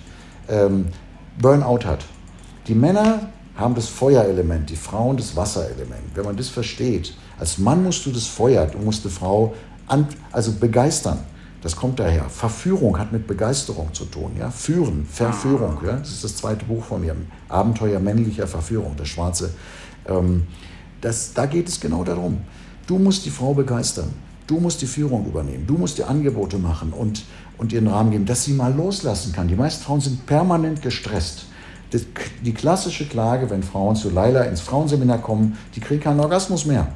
ähm, 0.47 0.87
Burnout 1.39 1.85
hat. 1.85 2.03
Die 2.67 2.73
Männer 2.73 3.29
haben 3.55 3.75
das 3.75 3.87
Feuerelement, 3.87 4.69
die 4.69 4.75
Frauen 4.75 5.17
das 5.17 5.35
Wasserelement. 5.35 6.15
Wenn 6.15 6.25
man 6.25 6.35
das 6.35 6.49
versteht, 6.49 7.13
als 7.37 7.57
Mann 7.57 7.83
musst 7.83 8.05
du 8.05 8.11
das 8.11 8.25
Feuer, 8.25 8.65
du 8.65 8.79
musst 8.79 9.05
eine 9.05 9.13
Frau 9.13 9.53
an, 9.87 10.07
also 10.31 10.51
begeistern. 10.53 11.19
Das 11.61 11.75
kommt 11.75 11.99
daher. 11.99 12.29
Verführung 12.29 12.97
hat 12.97 13.11
mit 13.11 13.27
Begeisterung 13.27 13.93
zu 13.93 14.05
tun. 14.05 14.31
Ja? 14.39 14.49
Führen, 14.49 15.05
Verführung. 15.05 15.77
Ja? 15.85 15.97
Das 15.97 16.09
ist 16.09 16.23
das 16.23 16.37
zweite 16.37 16.65
Buch 16.65 16.83
von 16.83 17.01
mir. 17.01 17.15
Abenteuer 17.49 17.99
männlicher 17.99 18.47
Verführung, 18.47 18.95
das 18.97 19.09
schwarze. 19.09 19.51
Ähm, 20.07 20.47
das, 21.01 21.33
da 21.33 21.45
geht 21.45 21.67
es 21.67 21.79
genau 21.79 22.03
darum. 22.03 22.39
Du 22.87 22.97
musst 22.97 23.25
die 23.25 23.29
Frau 23.29 23.53
begeistern. 23.53 24.13
Du 24.47 24.59
musst 24.59 24.81
die 24.81 24.87
Führung 24.87 25.25
übernehmen. 25.27 25.67
Du 25.67 25.77
musst 25.77 25.97
die 25.97 26.03
Angebote 26.03 26.57
machen 26.57 26.91
und, 26.91 27.23
und 27.57 27.71
ihren 27.73 27.87
Rahmen 27.87 28.11
geben, 28.11 28.25
dass 28.25 28.45
sie 28.45 28.53
mal 28.53 28.73
loslassen 28.73 29.33
kann. 29.33 29.47
Die 29.47 29.55
meisten 29.55 29.83
Frauen 29.83 30.01
sind 30.01 30.25
permanent 30.25 30.81
gestresst. 30.81 31.45
Das, 31.91 32.03
die 32.43 32.53
klassische 32.53 33.07
Klage, 33.07 33.49
wenn 33.49 33.63
Frauen 33.63 33.95
zu 33.95 34.09
Laila 34.09 34.43
ins 34.43 34.61
Frauenseminar 34.61 35.19
kommen, 35.19 35.57
die 35.75 35.79
kriegen 35.79 36.01
keinen 36.01 36.19
Orgasmus 36.19 36.65
mehr. 36.65 36.87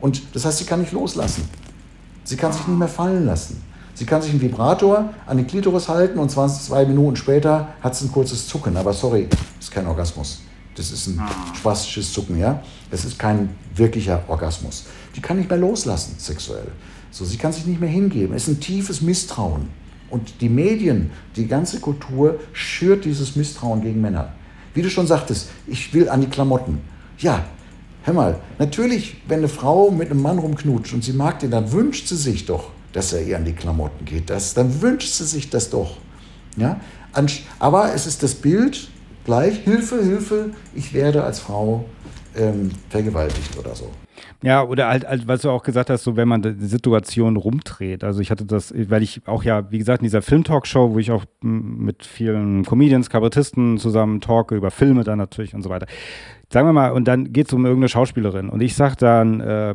Und 0.00 0.22
das 0.34 0.44
heißt, 0.44 0.58
sie 0.58 0.64
kann 0.64 0.80
nicht 0.80 0.92
loslassen. 0.92 1.48
Sie 2.24 2.36
kann 2.36 2.52
sich 2.52 2.66
nicht 2.66 2.78
mehr 2.78 2.88
fallen 2.88 3.26
lassen. 3.26 3.62
Sie 3.94 4.06
kann 4.06 4.22
sich 4.22 4.30
einen 4.30 4.40
Vibrator 4.40 5.12
an 5.26 5.36
die 5.36 5.44
Klitoris 5.44 5.88
halten 5.88 6.18
und 6.18 6.30
20, 6.30 6.62
zwei 6.62 6.84
Minuten 6.86 7.16
später 7.16 7.68
hat 7.80 7.94
sie 7.94 8.06
ein 8.06 8.12
kurzes 8.12 8.48
Zucken. 8.48 8.76
Aber 8.76 8.92
sorry, 8.92 9.28
das 9.28 9.66
ist 9.66 9.70
kein 9.70 9.86
Orgasmus. 9.86 10.40
Das 10.74 10.90
ist 10.90 11.06
ein 11.08 11.20
spastisches 11.54 12.12
Zucken, 12.12 12.38
ja. 12.38 12.62
Das 12.90 13.04
ist 13.04 13.18
kein 13.18 13.50
wirklicher 13.74 14.24
Orgasmus. 14.28 14.84
Die 15.14 15.20
kann 15.20 15.36
nicht 15.36 15.50
mehr 15.50 15.58
loslassen 15.58 16.14
sexuell. 16.18 16.68
So, 17.10 17.26
sie 17.26 17.36
kann 17.36 17.52
sich 17.52 17.66
nicht 17.66 17.80
mehr 17.80 17.90
hingeben. 17.90 18.34
Es 18.34 18.48
ist 18.48 18.56
ein 18.56 18.60
tiefes 18.60 19.02
Misstrauen. 19.02 19.68
Und 20.08 20.40
die 20.40 20.48
Medien, 20.48 21.10
die 21.36 21.46
ganze 21.46 21.80
Kultur 21.80 22.38
schürt 22.52 23.04
dieses 23.04 23.36
Misstrauen 23.36 23.82
gegen 23.82 24.00
Männer. 24.00 24.32
Wie 24.74 24.82
du 24.82 24.88
schon 24.88 25.06
sagtest, 25.06 25.50
ich 25.66 25.92
will 25.92 26.08
an 26.08 26.22
die 26.22 26.26
Klamotten. 26.26 26.80
Ja, 27.18 27.44
hör 28.04 28.14
mal, 28.14 28.40
natürlich, 28.58 29.22
wenn 29.28 29.38
eine 29.38 29.48
Frau 29.48 29.90
mit 29.90 30.10
einem 30.10 30.22
Mann 30.22 30.38
rumknutscht 30.38 30.94
und 30.94 31.04
sie 31.04 31.12
mag 31.12 31.38
den, 31.40 31.50
dann 31.50 31.72
wünscht 31.72 32.08
sie 32.08 32.16
sich 32.16 32.46
doch, 32.46 32.70
dass 32.92 33.12
er 33.12 33.22
ihr 33.22 33.36
an 33.36 33.44
die 33.44 33.52
Klamotten 33.52 34.04
geht. 34.04 34.30
Das, 34.30 34.54
dann 34.54 34.82
wünscht 34.82 35.08
sie 35.08 35.24
sich 35.24 35.50
das 35.50 35.70
doch. 35.70 35.96
Ja? 36.56 36.80
Aber 37.58 37.94
es 37.94 38.06
ist 38.06 38.22
das 38.22 38.34
Bild 38.34 38.88
gleich, 39.24 39.58
Hilfe, 39.58 40.02
Hilfe, 40.02 40.50
ich 40.74 40.94
werde 40.94 41.24
als 41.24 41.40
Frau 41.40 41.84
ähm, 42.36 42.70
vergewaltigt 42.88 43.58
oder 43.58 43.74
so. 43.74 43.90
Ja, 44.42 44.64
oder 44.64 44.88
halt, 44.88 45.06
halt, 45.06 45.28
was 45.28 45.42
du 45.42 45.50
auch 45.50 45.62
gesagt 45.62 45.88
hast, 45.88 46.02
so 46.02 46.16
wenn 46.16 46.26
man 46.26 46.42
die 46.42 46.66
Situation 46.66 47.36
rumdreht. 47.36 48.02
Also 48.02 48.20
ich 48.20 48.30
hatte 48.30 48.44
das, 48.44 48.74
weil 48.74 49.02
ich 49.02 49.22
auch 49.26 49.44
ja, 49.44 49.70
wie 49.70 49.78
gesagt, 49.78 50.02
in 50.02 50.04
dieser 50.04 50.22
Film-Talk-Show, 50.22 50.94
wo 50.94 50.98
ich 50.98 51.12
auch 51.12 51.24
mit 51.42 52.04
vielen 52.04 52.64
Comedians, 52.64 53.08
Kabarettisten 53.08 53.78
zusammen 53.78 54.20
talke, 54.20 54.56
über 54.56 54.72
Filme 54.72 55.04
dann 55.04 55.18
natürlich 55.18 55.54
und 55.54 55.62
so 55.62 55.70
weiter. 55.70 55.86
Sagen 56.52 56.66
wir 56.66 56.72
mal, 56.72 56.90
und 56.90 57.06
dann 57.06 57.32
geht 57.32 57.46
es 57.46 57.52
um 57.52 57.64
irgendeine 57.64 57.88
Schauspielerin. 57.88 58.48
Und 58.48 58.62
ich 58.62 58.74
sag 58.74 58.96
dann, 58.96 59.40
äh, 59.40 59.74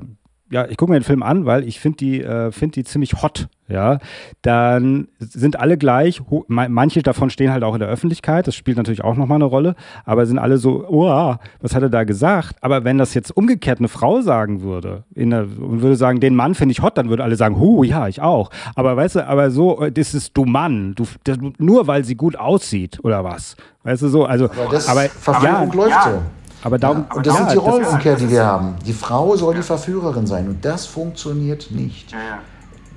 ja, 0.50 0.66
ich 0.68 0.78
gucke 0.78 0.92
mir 0.92 1.00
den 1.00 1.06
Film 1.06 1.24
an, 1.24 1.46
weil 1.46 1.68
ich 1.68 1.80
finde 1.80 1.98
die, 1.98 2.22
äh, 2.22 2.52
find 2.52 2.76
die 2.76 2.84
ziemlich 2.84 3.22
hot, 3.22 3.48
ja. 3.68 4.00
Dann 4.42 5.10
sind 5.20 5.60
alle 5.60 5.78
gleich, 5.78 6.22
manche 6.48 7.02
davon 7.04 7.30
stehen 7.30 7.52
halt 7.52 7.64
auch 7.64 7.74
in 7.74 7.80
der 7.80 7.90
Öffentlichkeit, 7.90 8.48
das 8.48 8.56
spielt 8.56 8.78
natürlich 8.78 9.04
auch 9.04 9.16
nochmal 9.16 9.38
eine 9.38 9.46
Rolle, 9.46 9.76
aber 10.06 10.26
sind 10.26 10.40
alle 10.40 10.58
so, 10.58 10.86
oh, 10.88 11.36
was 11.60 11.76
hat 11.76 11.84
er 11.84 11.90
da 11.90 12.06
gesagt? 12.06 12.56
Aber 12.62 12.86
wenn 12.86 12.98
das 12.98 13.14
jetzt 13.14 13.36
umgekehrt 13.36 13.80
eine 13.80 13.90
Frau 13.90 14.22
sagen 14.22 14.62
würde 14.62 15.04
der, 15.16 15.34
und 15.34 15.82
würde 15.82 15.96
sagen, 15.96 16.20
den 16.20 16.36
Mann 16.36 16.56
finde 16.56 16.72
ich 16.72 16.82
hot, 16.82 16.98
dann 16.98 17.10
würden 17.10 17.22
alle 17.22 17.36
sagen, 17.36 17.60
hu, 17.60 17.84
ja, 17.84 18.08
ich 18.08 18.22
auch. 18.22 18.50
Aber 18.76 18.96
weißt 18.96 19.16
du, 19.16 19.28
aber 19.28 19.52
so, 19.52 19.88
das 19.90 20.14
ist 20.14 20.38
du 20.38 20.46
Mann, 20.46 20.96
du, 20.96 21.06
das, 21.26 21.38
nur 21.58 21.88
weil 21.88 22.06
sie 22.06 22.16
gut 22.16 22.38
aussieht 22.38 23.00
oder 23.04 23.24
was? 23.24 23.58
Weißt 23.84 24.02
du 24.02 24.08
so, 24.08 24.26
also, 24.26 24.46
aber, 24.46 24.72
das 24.72 24.88
aber 24.88 25.02
Verführung 25.04 25.70
ja, 25.70 25.76
läuft 25.76 25.92
ja. 25.92 26.22
Aber 26.64 26.78
darum, 26.78 27.06
ja, 27.10 27.16
und 27.16 27.26
das 27.26 27.34
ja, 27.34 27.40
sind 27.40 27.52
die 27.54 27.58
Rollenumkehr, 27.58 28.16
die 28.16 28.30
wir 28.30 28.46
haben. 28.46 28.76
Die 28.86 28.94
Frau 28.94 29.36
soll 29.36 29.56
die 29.56 29.62
Verführerin 29.62 30.28
sein 30.28 30.48
und 30.48 30.66
das 30.66 30.86
funktioniert 30.86 31.72
nicht. 31.72 32.14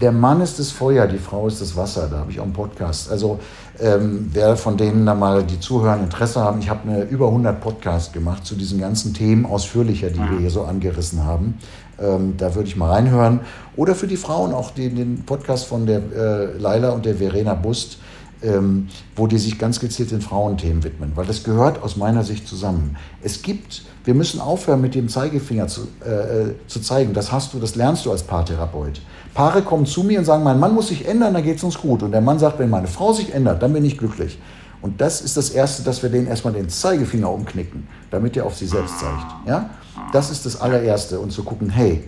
Der 0.01 0.13
Mann 0.13 0.41
ist 0.41 0.59
das 0.59 0.71
Feuer, 0.71 1.07
die 1.07 1.19
Frau 1.19 1.47
ist 1.47 1.61
das 1.61 1.77
Wasser. 1.77 2.09
Da 2.11 2.19
habe 2.19 2.31
ich 2.31 2.41
auch 2.41 2.45
einen 2.45 2.55
Podcast. 2.55 3.11
Also 3.11 3.39
ähm, 3.79 4.31
wer 4.33 4.57
von 4.57 4.79
denen 4.79 5.05
da 5.05 5.15
mal 5.15 5.43
die 5.43 5.61
Zuhörer 5.61 5.99
Interesse 5.99 6.41
haben, 6.41 6.61
ich 6.61 6.71
habe 6.71 6.89
eine 6.89 7.03
über 7.03 7.27
100 7.27 7.61
Podcasts 7.61 8.11
gemacht 8.11 8.47
zu 8.47 8.55
diesen 8.55 8.81
ganzen 8.81 9.13
Themen 9.13 9.45
ausführlicher, 9.45 10.09
die 10.09 10.19
wir 10.19 10.39
hier 10.39 10.51
so 10.51 10.65
angerissen 10.65 11.25
haben. 11.25 11.59
Ähm, 12.01 12.35
da 12.39 12.55
würde 12.55 12.69
ich 12.69 12.77
mal 12.77 12.91
reinhören. 12.91 13.41
Oder 13.77 13.95
für 13.95 14.07
die 14.07 14.17
Frauen 14.17 14.55
auch 14.55 14.71
den, 14.71 14.97
den 14.97 15.25
Podcast 15.27 15.67
von 15.67 15.85
der 15.85 15.99
äh, 15.99 16.57
Laila 16.57 16.91
und 16.91 17.05
der 17.05 17.17
Verena 17.17 17.53
Bust 17.55 17.99
ähm, 18.43 18.89
wo 19.17 19.27
die 19.27 19.39
sich 19.39 19.59
ganz 19.59 19.81
gezielt 19.81 20.11
den 20.11 20.21
Frauenthemen 20.21 20.83
widmen, 20.83 21.13
weil 21.15 21.27
das 21.27 21.45
gehört 21.45 21.83
aus 21.83 21.97
meiner 21.97 22.25
Sicht 22.25 22.49
zusammen. 22.49 22.97
Es 23.23 23.43
gibt, 23.43 23.83
wir 24.05 24.15
müssen 24.15 24.41
aufhören, 24.41 24.81
mit 24.81 24.95
dem 24.95 25.09
Zeigefinger 25.09 25.69
zu, 25.69 25.83
äh, 26.05 26.11
äh, 26.11 26.55
zu 26.67 26.81
zeigen. 26.81 27.13
Das 27.13 27.33
hast 27.33 27.53
du, 27.53 27.59
das 27.59 27.75
lernst 27.75 28.07
du 28.07 28.11
als 28.11 28.23
Paartherapeut. 28.23 29.01
Paare 29.35 29.63
kommen 29.63 29.87
zu 29.87 30.03
mir 30.03 30.19
und 30.19 30.25
sagen, 30.25 30.43
mein 30.43 30.59
Mann 30.59 30.75
muss 30.75 30.89
sich 30.89 31.07
ändern, 31.07 31.35
dann 31.35 31.45
geht 31.45 31.59
es 31.59 31.65
uns 31.65 31.79
gut. 31.79 32.03
Und 32.03 32.13
der 32.13 32.21
Mann 32.21 32.39
sagt, 32.39 32.59
wenn 32.59 32.71
meine 32.71 32.89
Frau 32.89 33.13
sich 33.13 33.33
ändert, 33.33 33.63
dann 33.63 33.73
bin 33.73 33.85
ich 33.85 33.99
glücklich. 33.99 34.39
Und 34.83 35.01
das 35.01 35.21
ist 35.21 35.37
das 35.37 35.51
Erste, 35.51 35.83
dass 35.83 36.03
wir 36.03 36.11
denen 36.11 36.27
erstmal 36.27 36.55
den 36.55 36.69
Zeigefinger 36.69 37.31
umknicken, 37.31 37.87
damit 38.11 38.37
er 38.37 38.47
auf 38.47 38.57
sich 38.57 38.71
selbst 38.71 38.99
zeigt. 38.99 39.27
Ja? 39.47 39.71
Das 40.13 40.31
ist 40.31 40.47
das 40.47 40.61
allererste. 40.61 41.21
Und 41.21 41.33
zu 41.33 41.45
gucken, 41.45 41.69
hey, 41.69 42.05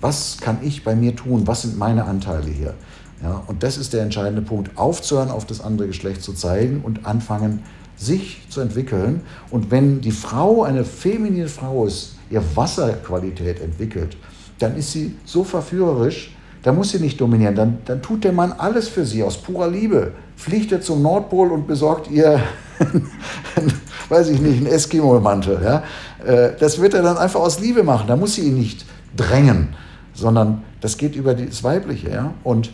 was 0.00 0.38
kann 0.40 0.58
ich 0.62 0.84
bei 0.84 0.94
mir 0.94 1.14
tun? 1.14 1.46
Was 1.46 1.62
sind 1.62 1.78
meine 1.78 2.04
Anteile 2.04 2.50
hier? 2.50 2.74
Ja, 3.22 3.42
und 3.46 3.62
das 3.62 3.76
ist 3.76 3.92
der 3.92 4.02
entscheidende 4.02 4.42
Punkt, 4.42 4.78
aufzuhören, 4.78 5.30
auf 5.30 5.44
das 5.44 5.60
andere 5.60 5.88
Geschlecht 5.88 6.22
zu 6.22 6.32
zeigen 6.32 6.82
und 6.84 7.04
anfangen, 7.04 7.62
sich 7.96 8.42
zu 8.48 8.60
entwickeln. 8.60 9.22
Und 9.50 9.70
wenn 9.70 10.00
die 10.00 10.12
Frau 10.12 10.62
eine 10.62 10.84
feminine 10.84 11.48
Frau 11.48 11.84
ist, 11.84 12.14
ihr 12.30 12.42
Wasserqualität 12.54 13.60
entwickelt, 13.60 14.16
dann 14.58 14.76
ist 14.76 14.92
sie 14.92 15.16
so 15.24 15.44
verführerisch, 15.44 16.34
da 16.62 16.72
muss 16.72 16.90
sie 16.90 16.98
nicht 16.98 17.20
dominieren. 17.20 17.54
Dann, 17.54 17.78
dann 17.84 18.02
tut 18.02 18.24
der 18.24 18.32
Mann 18.32 18.52
alles 18.52 18.88
für 18.88 19.04
sie 19.04 19.22
aus 19.22 19.38
purer 19.38 19.68
Liebe. 19.68 20.12
Fliegt 20.36 20.72
er 20.72 20.80
zum 20.80 21.02
Nordpol 21.02 21.50
und 21.52 21.66
besorgt 21.66 22.10
ihr, 22.10 22.40
weiß 24.08 24.28
ich 24.28 24.40
nicht, 24.40 24.58
einen 24.58 24.66
Eskimo-Mantel. 24.66 25.60
Ja? 25.62 25.82
Äh, 26.24 26.52
das 26.58 26.80
wird 26.80 26.94
er 26.94 27.02
dann 27.02 27.16
einfach 27.16 27.40
aus 27.40 27.60
Liebe 27.60 27.82
machen. 27.82 28.06
Da 28.08 28.16
muss 28.16 28.34
sie 28.34 28.42
ihn 28.42 28.58
nicht 28.58 28.84
drängen, 29.16 29.68
sondern 30.14 30.62
das 30.80 30.98
geht 30.98 31.16
über 31.16 31.34
das 31.34 31.62
Weibliche. 31.62 32.10
Ja? 32.10 32.34
Und 32.44 32.70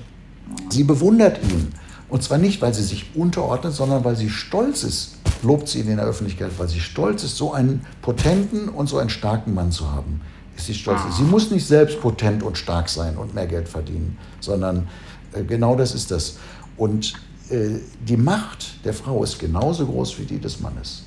Sie 0.71 0.85
bewundert 0.85 1.43
ihn. 1.43 1.73
Und 2.09 2.23
zwar 2.23 2.39
nicht, 2.39 2.63
weil 2.63 2.75
sie 2.75 2.83
sich 2.83 3.17
unterordnet, 3.17 3.73
sondern 3.73 4.05
weil 4.05 4.17
sie 4.17 4.31
stolz 4.31 4.85
ist. 4.85 5.17
Lobt 5.43 5.69
sie 5.69 5.81
ihn 5.81 5.89
in 5.89 5.97
der 5.97 6.07
Öffentlichkeit, 6.07 6.51
weil 6.59 6.69
sie 6.69 6.81
stolz 6.81 7.25
ist, 7.25 7.37
so 7.37 7.53
einen 7.53 7.85
potenten 8.03 8.69
und 8.69 8.89
so 8.89 8.99
einen 8.99 9.11
starken 9.11 9.55
Mann 9.55 9.73
zu 9.73 9.91
haben. 9.91 10.21
Ist 10.57 10.67
sie 10.67 10.75
stolz. 10.75 11.01
Sie 11.17 11.23
muss 11.23 11.51
nicht 11.51 11.67
selbst 11.67 12.01
potent 12.01 12.43
und 12.43 12.57
stark 12.57 12.89
sein 12.89 13.17
und 13.17 13.35
mehr 13.35 13.47
Geld 13.47 13.69
verdienen, 13.69 14.17
sondern 14.41 14.89
äh, 15.33 15.43
genau 15.43 15.75
das 15.75 15.95
ist 15.95 16.11
das. 16.11 16.37
Und 16.77 17.15
äh, 17.51 17.81
die 18.07 18.17
Macht 18.17 18.85
der 18.85 18.95
Frau 18.95 19.23
ist 19.25 19.39
genauso 19.39 19.87
groß 19.87 20.19
wie 20.19 20.25
die 20.25 20.39
des 20.39 20.61
Mannes. 20.61 21.05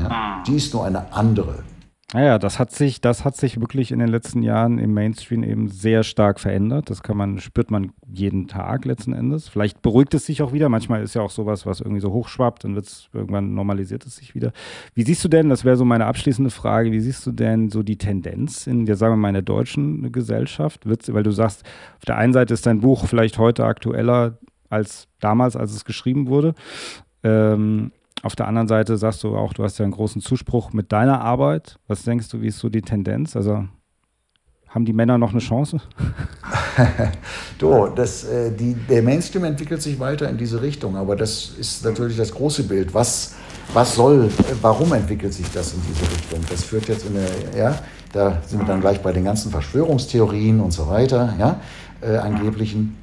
Ja? 0.00 0.42
Die 0.46 0.56
ist 0.56 0.72
nur 0.72 0.84
eine 0.84 1.12
andere. 1.12 1.62
Naja, 2.14 2.38
das 2.38 2.60
hat 2.60 2.70
sich, 2.70 3.00
das 3.00 3.24
hat 3.24 3.36
sich 3.36 3.60
wirklich 3.60 3.90
in 3.90 3.98
den 3.98 4.06
letzten 4.06 4.40
Jahren 4.40 4.78
im 4.78 4.94
Mainstream 4.94 5.42
eben 5.42 5.68
sehr 5.68 6.04
stark 6.04 6.38
verändert. 6.38 6.88
Das 6.88 7.02
kann 7.02 7.16
man, 7.16 7.40
spürt 7.40 7.72
man 7.72 7.90
jeden 8.06 8.46
Tag 8.46 8.84
letzten 8.84 9.12
Endes. 9.12 9.48
Vielleicht 9.48 9.82
beruhigt 9.82 10.14
es 10.14 10.24
sich 10.24 10.40
auch 10.40 10.52
wieder. 10.52 10.68
Manchmal 10.68 11.02
ist 11.02 11.14
ja 11.16 11.22
auch 11.22 11.32
sowas, 11.32 11.66
was 11.66 11.80
irgendwie 11.80 12.00
so 12.00 12.12
hochschwappt, 12.12 12.62
dann 12.62 12.76
wird 12.76 12.86
es 12.86 13.08
irgendwann 13.12 13.54
normalisiert 13.54 14.06
es 14.06 14.16
sich 14.16 14.36
wieder. 14.36 14.52
Wie 14.94 15.02
siehst 15.02 15.24
du 15.24 15.28
denn, 15.28 15.48
das 15.48 15.64
wäre 15.64 15.76
so 15.76 15.84
meine 15.84 16.06
abschließende 16.06 16.50
Frage, 16.50 16.92
wie 16.92 17.00
siehst 17.00 17.26
du 17.26 17.32
denn 17.32 17.70
so 17.70 17.82
die 17.82 17.98
Tendenz 17.98 18.68
in 18.68 18.86
der, 18.86 18.94
sagen 18.94 19.14
wir 19.14 19.18
mal, 19.18 19.30
in 19.30 19.34
der 19.34 19.42
deutschen 19.42 20.12
Gesellschaft? 20.12 20.86
Wird's, 20.86 21.12
weil 21.12 21.24
du 21.24 21.32
sagst, 21.32 21.64
auf 21.98 22.04
der 22.04 22.18
einen 22.18 22.32
Seite 22.32 22.54
ist 22.54 22.66
dein 22.66 22.82
Buch 22.82 23.06
vielleicht 23.06 23.38
heute 23.38 23.64
aktueller 23.64 24.38
als 24.70 25.08
damals, 25.18 25.56
als 25.56 25.72
es 25.72 25.84
geschrieben 25.84 26.28
wurde. 26.28 26.54
Ähm, 27.24 27.90
auf 28.26 28.36
der 28.36 28.48
anderen 28.48 28.66
Seite 28.66 28.96
sagst 28.96 29.22
du 29.22 29.36
auch, 29.36 29.52
du 29.52 29.62
hast 29.62 29.78
ja 29.78 29.84
einen 29.84 29.92
großen 29.92 30.20
Zuspruch 30.20 30.72
mit 30.72 30.90
deiner 30.90 31.20
Arbeit. 31.20 31.78
Was 31.86 32.02
denkst 32.02 32.28
du, 32.28 32.40
wie 32.42 32.48
ist 32.48 32.58
so 32.58 32.68
die 32.68 32.82
Tendenz? 32.82 33.36
Also 33.36 33.64
haben 34.68 34.84
die 34.84 34.92
Männer 34.92 35.16
noch 35.16 35.30
eine 35.30 35.38
Chance? 35.38 35.80
du, 37.58 37.86
das, 37.94 38.24
äh, 38.24 38.50
die, 38.50 38.74
der 38.74 39.02
Mainstream 39.02 39.44
entwickelt 39.44 39.80
sich 39.80 39.98
weiter 40.00 40.28
in 40.28 40.36
diese 40.36 40.60
Richtung, 40.60 40.96
aber 40.96 41.14
das 41.14 41.52
ist 41.58 41.84
natürlich 41.84 42.16
das 42.16 42.32
große 42.32 42.64
Bild. 42.64 42.92
Was, 42.92 43.36
was 43.72 43.94
soll, 43.94 44.28
warum 44.60 44.92
entwickelt 44.92 45.32
sich 45.32 45.50
das 45.52 45.72
in 45.72 45.80
diese 45.88 46.02
Richtung? 46.10 46.40
Das 46.50 46.64
führt 46.64 46.88
jetzt 46.88 47.06
in 47.06 47.16
eine, 47.16 47.28
ja, 47.56 47.78
da 48.12 48.42
sind 48.44 48.58
wir 48.58 48.66
dann 48.66 48.80
gleich 48.80 49.00
bei 49.00 49.12
den 49.12 49.24
ganzen 49.24 49.50
Verschwörungstheorien 49.52 50.60
und 50.60 50.72
so 50.72 50.88
weiter, 50.88 51.34
ja, 51.38 51.60
äh, 52.00 52.16
angeblichen. 52.16 52.96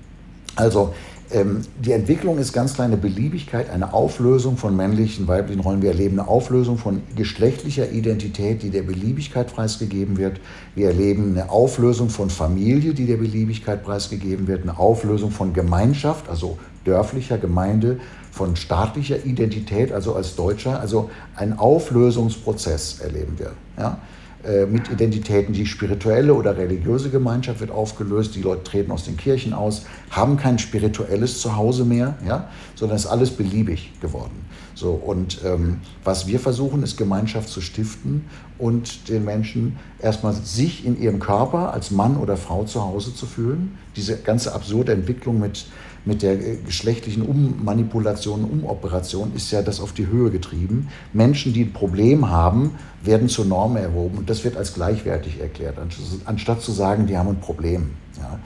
Also 0.56 0.94
ähm, 1.34 1.61
die 1.84 1.91
Entwicklung 1.91 2.38
ist 2.38 2.53
ganz 2.53 2.76
kleine 2.76 2.95
Beliebigkeit, 2.95 3.69
eine 3.69 3.93
Auflösung 3.93 4.55
von 4.55 4.76
männlichen, 4.76 5.27
weiblichen 5.27 5.61
Rollen. 5.61 5.81
Wir 5.81 5.89
erleben 5.89 6.19
eine 6.19 6.30
Auflösung 6.30 6.77
von 6.77 7.01
geschlechtlicher 7.15 7.91
Identität, 7.91 8.61
die 8.61 8.69
der 8.69 8.84
Beliebigkeit 8.84 9.53
preisgegeben 9.53 10.18
wird. 10.18 10.39
Wir 10.76 10.88
erleben 10.88 11.31
eine 11.31 11.49
Auflösung 11.49 12.10
von 12.10 12.30
Familie, 12.30 12.93
die 12.93 13.07
der 13.07 13.18
Beliebigkeit 13.18 13.84
preisgegeben 13.84 14.47
wird. 14.47 14.61
Eine 14.61 14.77
Auflösung 14.77 15.31
von 15.31 15.53
Gemeinschaft, 15.53 16.30
also 16.30 16.57
dörflicher 16.85 17.38
Gemeinde, 17.39 17.99
von 18.31 18.55
staatlicher 18.55 19.26
Identität, 19.26 19.91
also 19.91 20.15
als 20.15 20.35
Deutscher. 20.35 20.80
Also 20.80 21.10
ein 21.35 21.57
Auflösungsprozess 21.57 22.99
erleben 22.99 23.39
wir. 23.39 23.53
Ja? 23.77 23.97
Äh, 24.44 24.65
mit 24.65 24.91
Identitäten. 24.91 25.53
Die 25.53 25.65
spirituelle 25.65 26.34
oder 26.34 26.57
religiöse 26.57 27.10
Gemeinschaft 27.10 27.61
wird 27.61 27.72
aufgelöst, 27.72 28.36
die 28.36 28.41
Leute 28.41 28.64
treten 28.65 28.91
aus 28.91 29.06
den 29.06 29.15
Kirchen 29.15 29.53
aus, 29.53 29.86
haben 30.10 30.36
kein 30.36 30.60
spirituelles 30.60 31.40
Zuhause 31.40 31.86
mehr, 31.86 32.18
ja, 32.28 32.49
sondern 32.76 32.98
ist 32.98 33.06
alles 33.06 33.32
beliebig 33.32 33.94
geworden. 34.02 34.45
So, 34.76 34.91
und 34.91 35.40
ähm, 35.45 35.80
was 36.03 36.28
wir 36.28 36.41
versuchen, 36.41 36.84
ist 36.84 36.98
Gemeinschaft 36.98 37.48
zu 37.48 37.61
stiften 37.61 38.26
und 38.57 39.07
den 39.07 39.24
Menschen 39.24 39.78
erstmal 40.02 40.34
sich 40.34 40.86
in 40.86 41.02
ihrem 41.02 41.20
Körper 41.20 41.72
als 41.72 41.91
Mann 41.91 42.18
oder 42.18 42.36
Frau 42.36 42.65
zu 42.65 42.84
Hause 42.84 43.15
zu 43.15 43.26
fühlen. 43.26 43.78
Diese 43.95 44.18
ganze 44.18 44.53
absurde 44.53 44.91
Entwicklung 44.91 45.40
mit 45.40 45.68
mit 46.06 46.22
der 46.22 46.36
geschlechtlichen 46.38 47.24
Ummanipulation, 47.24 48.44
Umoperation 48.44 49.32
ist 49.36 49.52
ja 49.52 49.62
das 49.62 49.80
auf 49.80 49.94
die 49.94 50.08
Höhe 50.08 50.32
getrieben. 50.32 50.90
Menschen, 51.14 51.54
die 51.54 51.64
ein 51.64 51.74
Problem 51.74 52.30
haben, 52.30 52.72
werden 53.02 53.30
zur 53.30 53.46
Norm 53.46 53.78
erhoben 53.78 54.18
und 54.18 54.30
das 54.30 54.44
wird 54.44 54.58
als 54.58 54.74
gleichwertig 54.74 55.40
erklärt, 55.40 55.78
anstatt 56.26 56.62
zu 56.62 56.72
sagen, 56.72 57.08
die 57.08 57.18
haben 57.18 57.30
ein 57.30 57.40
Problem. 57.40 57.92
Ja. 58.18 58.40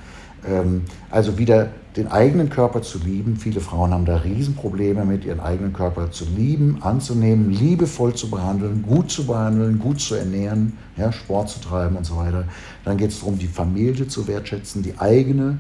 Ähm, 0.48 0.84
also 1.10 1.38
wieder 1.38 1.70
den 1.96 2.08
eigenen 2.08 2.50
Körper 2.50 2.84
zu 2.84 3.00
lieben. 3.00 3.38
Viele 3.38 3.60
Frauen 3.60 3.92
haben 3.92 4.06
da 4.06 4.18
Riesenprobleme 4.18 5.04
mit, 5.04 5.26
ihren 5.26 5.40
eigenen 5.40 5.74
Körper 5.74 6.12
zu 6.12 6.26
lieben, 6.26 6.78
anzunehmen, 6.82 7.50
liebevoll 7.50 8.14
zu 8.14 8.30
behandeln, 8.30 8.84
gut 8.84 9.10
zu 9.10 9.26
behandeln, 9.26 9.80
gut 9.80 10.00
zu 10.00 10.14
ernähren, 10.14 10.78
ja, 10.96 11.12
Sport 11.12 11.50
zu 11.50 11.60
treiben 11.60 11.96
und 11.96 12.06
so 12.06 12.18
weiter. 12.18 12.46
Dann 12.86 12.98
geht 12.98 13.10
es 13.10 13.20
darum, 13.20 13.40
die 13.40 13.48
Familie 13.48 14.08
zu 14.08 14.28
wertschätzen, 14.28 14.84
die 14.84 15.00
eigene 15.00 15.58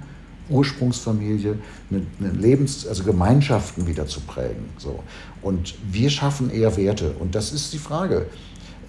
Ursprungsfamilie, 0.49 1.57
eine, 1.89 2.01
eine 2.19 2.31
Lebens-, 2.31 2.87
also 2.87 3.03
Gemeinschaften 3.03 3.87
wieder 3.87 4.07
zu 4.07 4.21
prägen. 4.21 4.65
So. 4.77 4.99
Und 5.41 5.75
wir 5.89 6.09
schaffen 6.09 6.49
eher 6.49 6.75
Werte. 6.77 7.13
Und 7.19 7.35
das 7.35 7.51
ist 7.51 7.73
die 7.73 7.77
Frage. 7.77 8.27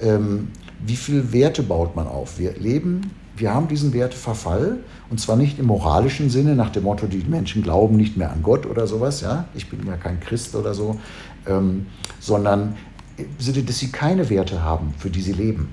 Ähm, 0.00 0.48
wie 0.84 0.96
viel 0.96 1.32
Werte 1.32 1.62
baut 1.62 1.96
man 1.96 2.06
auf? 2.06 2.38
Wir 2.38 2.52
leben, 2.52 3.10
wir 3.36 3.54
haben 3.54 3.68
diesen 3.68 3.92
Werteverfall 3.92 4.78
und 5.10 5.20
zwar 5.20 5.36
nicht 5.36 5.58
im 5.58 5.66
moralischen 5.66 6.30
Sinne, 6.30 6.54
nach 6.54 6.70
dem 6.70 6.84
Motto, 6.84 7.06
die 7.06 7.24
Menschen 7.28 7.62
glauben 7.62 7.96
nicht 7.96 8.16
mehr 8.16 8.32
an 8.32 8.42
Gott 8.42 8.66
oder 8.66 8.86
sowas, 8.86 9.20
ja, 9.20 9.46
ich 9.54 9.68
bin 9.68 9.86
ja 9.86 9.96
kein 9.96 10.20
Christ 10.20 10.54
oder 10.54 10.74
so, 10.74 10.98
ähm, 11.46 11.86
sondern 12.20 12.76
im 13.16 13.26
Sinne, 13.38 13.62
dass 13.62 13.78
sie 13.78 13.90
keine 13.90 14.30
Werte 14.30 14.62
haben, 14.62 14.94
für 14.98 15.10
die 15.10 15.20
sie 15.20 15.32
leben. 15.32 15.72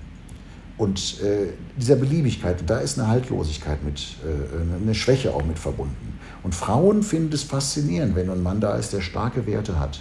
Und 0.77 1.21
äh, 1.21 1.53
dieser 1.77 1.95
Beliebigkeit, 1.95 2.57
da 2.65 2.79
ist 2.79 2.99
eine 2.99 3.07
Haltlosigkeit 3.07 3.83
mit, 3.83 3.99
äh, 4.25 4.81
eine 4.81 4.93
Schwäche 4.93 5.33
auch 5.33 5.45
mit 5.45 5.57
verbunden. 5.57 6.19
Und 6.43 6.53
Frauen 6.53 7.01
finden 7.01 7.33
es 7.33 7.43
faszinierend, 7.43 8.15
wenn 8.15 8.29
ein 8.29 8.43
Mann 8.43 8.59
da 8.59 8.75
ist, 8.75 8.91
der 8.91 9.01
starke 9.01 9.47
Werte 9.47 9.79
hat. 9.79 9.99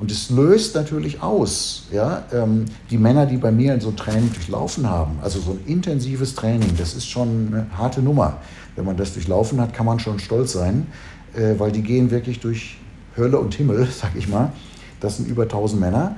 Und 0.00 0.10
es 0.10 0.30
löst 0.30 0.74
natürlich 0.74 1.22
aus, 1.22 1.86
ja, 1.92 2.24
ähm, 2.32 2.66
die 2.90 2.98
Männer, 2.98 3.26
die 3.26 3.36
bei 3.36 3.50
mir 3.50 3.74
in 3.74 3.80
so 3.80 3.88
ein 3.88 3.96
Training 3.96 4.32
durchlaufen 4.32 4.88
haben, 4.88 5.18
also 5.22 5.40
so 5.40 5.52
ein 5.52 5.60
intensives 5.66 6.34
Training, 6.34 6.76
das 6.76 6.94
ist 6.94 7.08
schon 7.08 7.48
eine 7.48 7.66
harte 7.76 8.00
Nummer. 8.00 8.38
Wenn 8.76 8.84
man 8.84 8.96
das 8.96 9.12
durchlaufen 9.14 9.60
hat, 9.60 9.72
kann 9.72 9.86
man 9.86 9.98
schon 9.98 10.20
stolz 10.20 10.52
sein, 10.52 10.86
äh, 11.34 11.58
weil 11.58 11.72
die 11.72 11.82
gehen 11.82 12.10
wirklich 12.10 12.38
durch 12.38 12.78
Hölle 13.16 13.38
und 13.38 13.54
Himmel, 13.54 13.86
sag 13.90 14.14
ich 14.16 14.28
mal. 14.28 14.52
Das 15.00 15.16
sind 15.16 15.28
über 15.28 15.44
1000 15.44 15.80
Männer 15.80 16.16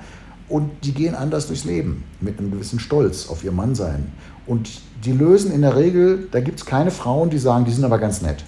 und 0.50 0.70
die 0.82 0.92
gehen 0.92 1.14
anders 1.14 1.46
durchs 1.46 1.64
Leben 1.64 2.02
mit 2.20 2.38
einem 2.38 2.50
gewissen 2.50 2.80
Stolz 2.80 3.28
auf 3.28 3.44
ihr 3.44 3.52
Mannsein. 3.52 4.12
Und 4.46 4.68
die 5.04 5.12
lösen 5.12 5.52
in 5.52 5.62
der 5.62 5.76
Regel, 5.76 6.28
da 6.32 6.40
gibt 6.40 6.58
es 6.58 6.66
keine 6.66 6.90
Frauen, 6.90 7.30
die 7.30 7.38
sagen, 7.38 7.64
die 7.64 7.70
sind 7.70 7.84
aber 7.84 7.98
ganz 7.98 8.20
nett. 8.20 8.44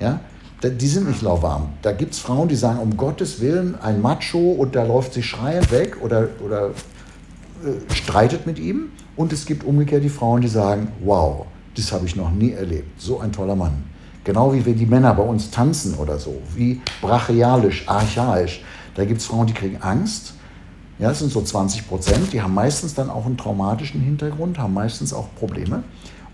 Ja? 0.00 0.20
Die 0.62 0.88
sind 0.88 1.08
nicht 1.08 1.22
lauwarm. 1.22 1.70
Da 1.80 1.92
gibt 1.92 2.14
es 2.14 2.18
Frauen, 2.18 2.48
die 2.48 2.56
sagen, 2.56 2.80
um 2.80 2.96
Gottes 2.96 3.40
Willen, 3.40 3.80
ein 3.80 4.02
Macho 4.02 4.50
und 4.50 4.74
da 4.74 4.84
läuft 4.84 5.14
sie 5.14 5.22
schreiend 5.22 5.70
weg 5.70 5.96
oder, 6.02 6.28
oder 6.44 6.70
äh, 7.64 7.94
streitet 7.94 8.46
mit 8.46 8.58
ihm. 8.58 8.90
Und 9.16 9.32
es 9.32 9.46
gibt 9.46 9.64
umgekehrt 9.64 10.02
die 10.02 10.08
Frauen, 10.08 10.40
die 10.40 10.48
sagen, 10.48 10.88
wow, 11.04 11.46
das 11.76 11.92
habe 11.92 12.04
ich 12.04 12.16
noch 12.16 12.30
nie 12.32 12.50
erlebt. 12.50 13.00
So 13.00 13.20
ein 13.20 13.32
toller 13.32 13.56
Mann. 13.56 13.84
Genau 14.24 14.52
wie 14.52 14.66
wir 14.66 14.74
die 14.74 14.86
Männer 14.86 15.14
bei 15.14 15.22
uns 15.22 15.50
tanzen 15.50 15.94
oder 15.94 16.18
so, 16.18 16.42
wie 16.54 16.80
brachialisch, 17.00 17.88
archaisch. 17.88 18.62
Da 18.96 19.04
gibt 19.04 19.20
es 19.20 19.26
Frauen, 19.26 19.46
die 19.46 19.54
kriegen 19.54 19.78
Angst 19.80 20.34
ja, 21.00 21.08
das 21.08 21.20
sind 21.20 21.32
so 21.32 21.40
20 21.40 21.88
Prozent. 21.88 22.32
Die 22.32 22.42
haben 22.42 22.54
meistens 22.54 22.94
dann 22.94 23.08
auch 23.08 23.24
einen 23.24 23.38
traumatischen 23.38 24.00
Hintergrund, 24.00 24.58
haben 24.58 24.74
meistens 24.74 25.12
auch 25.12 25.34
Probleme. 25.34 25.82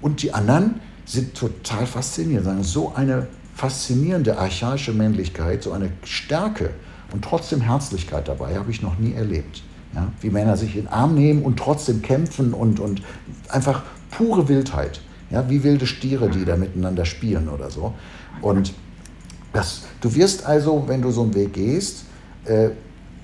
Und 0.00 0.22
die 0.22 0.34
anderen 0.34 0.80
sind 1.04 1.34
total 1.34 1.86
fasziniert, 1.86 2.44
sagen, 2.44 2.64
so 2.64 2.92
eine 2.94 3.28
faszinierende 3.54 4.38
archaische 4.38 4.92
Männlichkeit, 4.92 5.62
so 5.62 5.72
eine 5.72 5.90
Stärke 6.04 6.70
und 7.12 7.24
trotzdem 7.24 7.60
Herzlichkeit 7.60 8.28
dabei 8.28 8.56
habe 8.56 8.70
ich 8.70 8.82
noch 8.82 8.98
nie 8.98 9.14
erlebt. 9.14 9.62
Ja, 9.94 10.08
wie 10.20 10.30
Männer 10.30 10.56
sich 10.56 10.76
in 10.76 10.82
den 10.82 10.88
Arm 10.88 11.14
nehmen 11.14 11.42
und 11.42 11.58
trotzdem 11.58 12.02
kämpfen 12.02 12.52
und, 12.52 12.80
und 12.80 13.02
einfach 13.48 13.82
pure 14.10 14.48
Wildheit. 14.48 15.00
Ja, 15.30 15.48
wie 15.48 15.62
wilde 15.62 15.86
Stiere, 15.86 16.28
die 16.28 16.44
da 16.44 16.56
miteinander 16.56 17.04
spielen 17.04 17.48
oder 17.48 17.70
so. 17.70 17.94
Und 18.42 18.74
das, 19.52 19.82
du 20.00 20.14
wirst 20.14 20.44
also, 20.44 20.84
wenn 20.86 21.02
du 21.02 21.10
so 21.12 21.22
einen 21.22 21.34
Weg 21.34 21.54
gehst, 21.54 22.04
äh, 22.44 22.70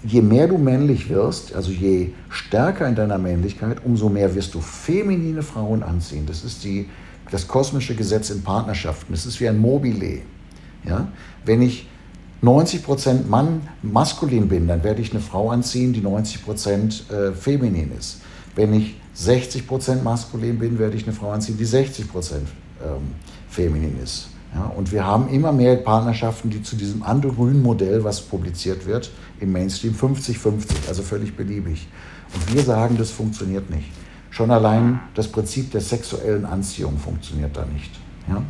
je 0.05 0.23
mehr 0.23 0.49
du 0.49 0.59
männlich 0.59 1.09
wirst, 1.09 1.55
also 1.55 1.71
je 1.71 2.11
stärker 2.29 2.87
in 2.89 2.95
deiner 2.95 3.19
Männlichkeit, 3.19 3.79
umso 3.85 4.09
mehr 4.09 4.35
wirst 4.35 4.55
du 4.55 4.61
feminine 4.61 5.43
Frauen 5.43 5.83
anziehen. 5.83 6.27
Das 6.27 6.45
ist 6.45 6.65
die, 6.65 6.89
das 7.31 7.47
kosmische 7.47 7.95
Gesetz 7.95 8.31
in 8.31 8.43
Partnerschaften. 8.43 9.13
Das 9.13 9.27
ist 9.27 9.41
wie 9.41 9.49
ein 9.49 9.59
Mobile. 9.59 10.23
Ja? 10.85 11.09
Wenn 11.45 11.63
ich 11.63 11.87
90% 12.43 13.29
Mann 13.29 13.63
maskulin 13.83 14.49
bin, 14.49 14.67
dann 14.67 14.83
werde 14.83 15.01
ich 15.01 15.13
eine 15.13 15.21
Frau 15.21 15.51
anziehen, 15.51 15.93
die 15.93 16.01
90% 16.01 17.11
äh, 17.11 17.33
feminin 17.33 17.93
ist. 17.97 18.21
Wenn 18.57 18.75
ich 18.75 18.97
60% 19.17 20.03
maskulin 20.03 20.59
bin, 20.59 20.79
werde 20.79 20.97
ich 20.97 21.05
eine 21.05 21.13
Frau 21.13 21.31
anziehen, 21.31 21.57
die 21.57 21.67
60% 21.67 22.03
ähm, 22.35 22.45
feminin 23.49 23.97
ist. 24.03 24.29
Ja, 24.55 24.67
und 24.77 24.93
wir 24.93 25.07
haben 25.07 25.29
immer 25.29 25.53
mehr 25.53 25.77
Partnerschaften, 25.77 26.51
die 26.51 26.63
zu 26.63 26.77
diesem 26.77 27.03
androgynen 27.03 27.63
Modell, 27.63 28.05
was 28.05 28.21
publiziert 28.21 28.87
wird, 28.87 29.11
im 29.43 29.53
Mainstream 29.53 29.95
50-50, 29.95 30.89
also 30.89 31.03
völlig 31.03 31.37
beliebig. 31.37 31.89
Und 32.33 32.55
wir 32.55 32.63
sagen, 32.63 32.97
das 32.97 33.11
funktioniert 33.11 33.69
nicht. 33.71 33.91
Schon 34.31 34.51
allein 34.51 35.01
das 35.15 35.29
Prinzip 35.29 35.73
der 35.73 35.83
sexuellen 35.83 36.47
Anziehung 36.47 36.97
funktioniert 36.97 37.55
da 37.57 37.67
nicht. 37.67 37.91
Ja? 38.29 38.43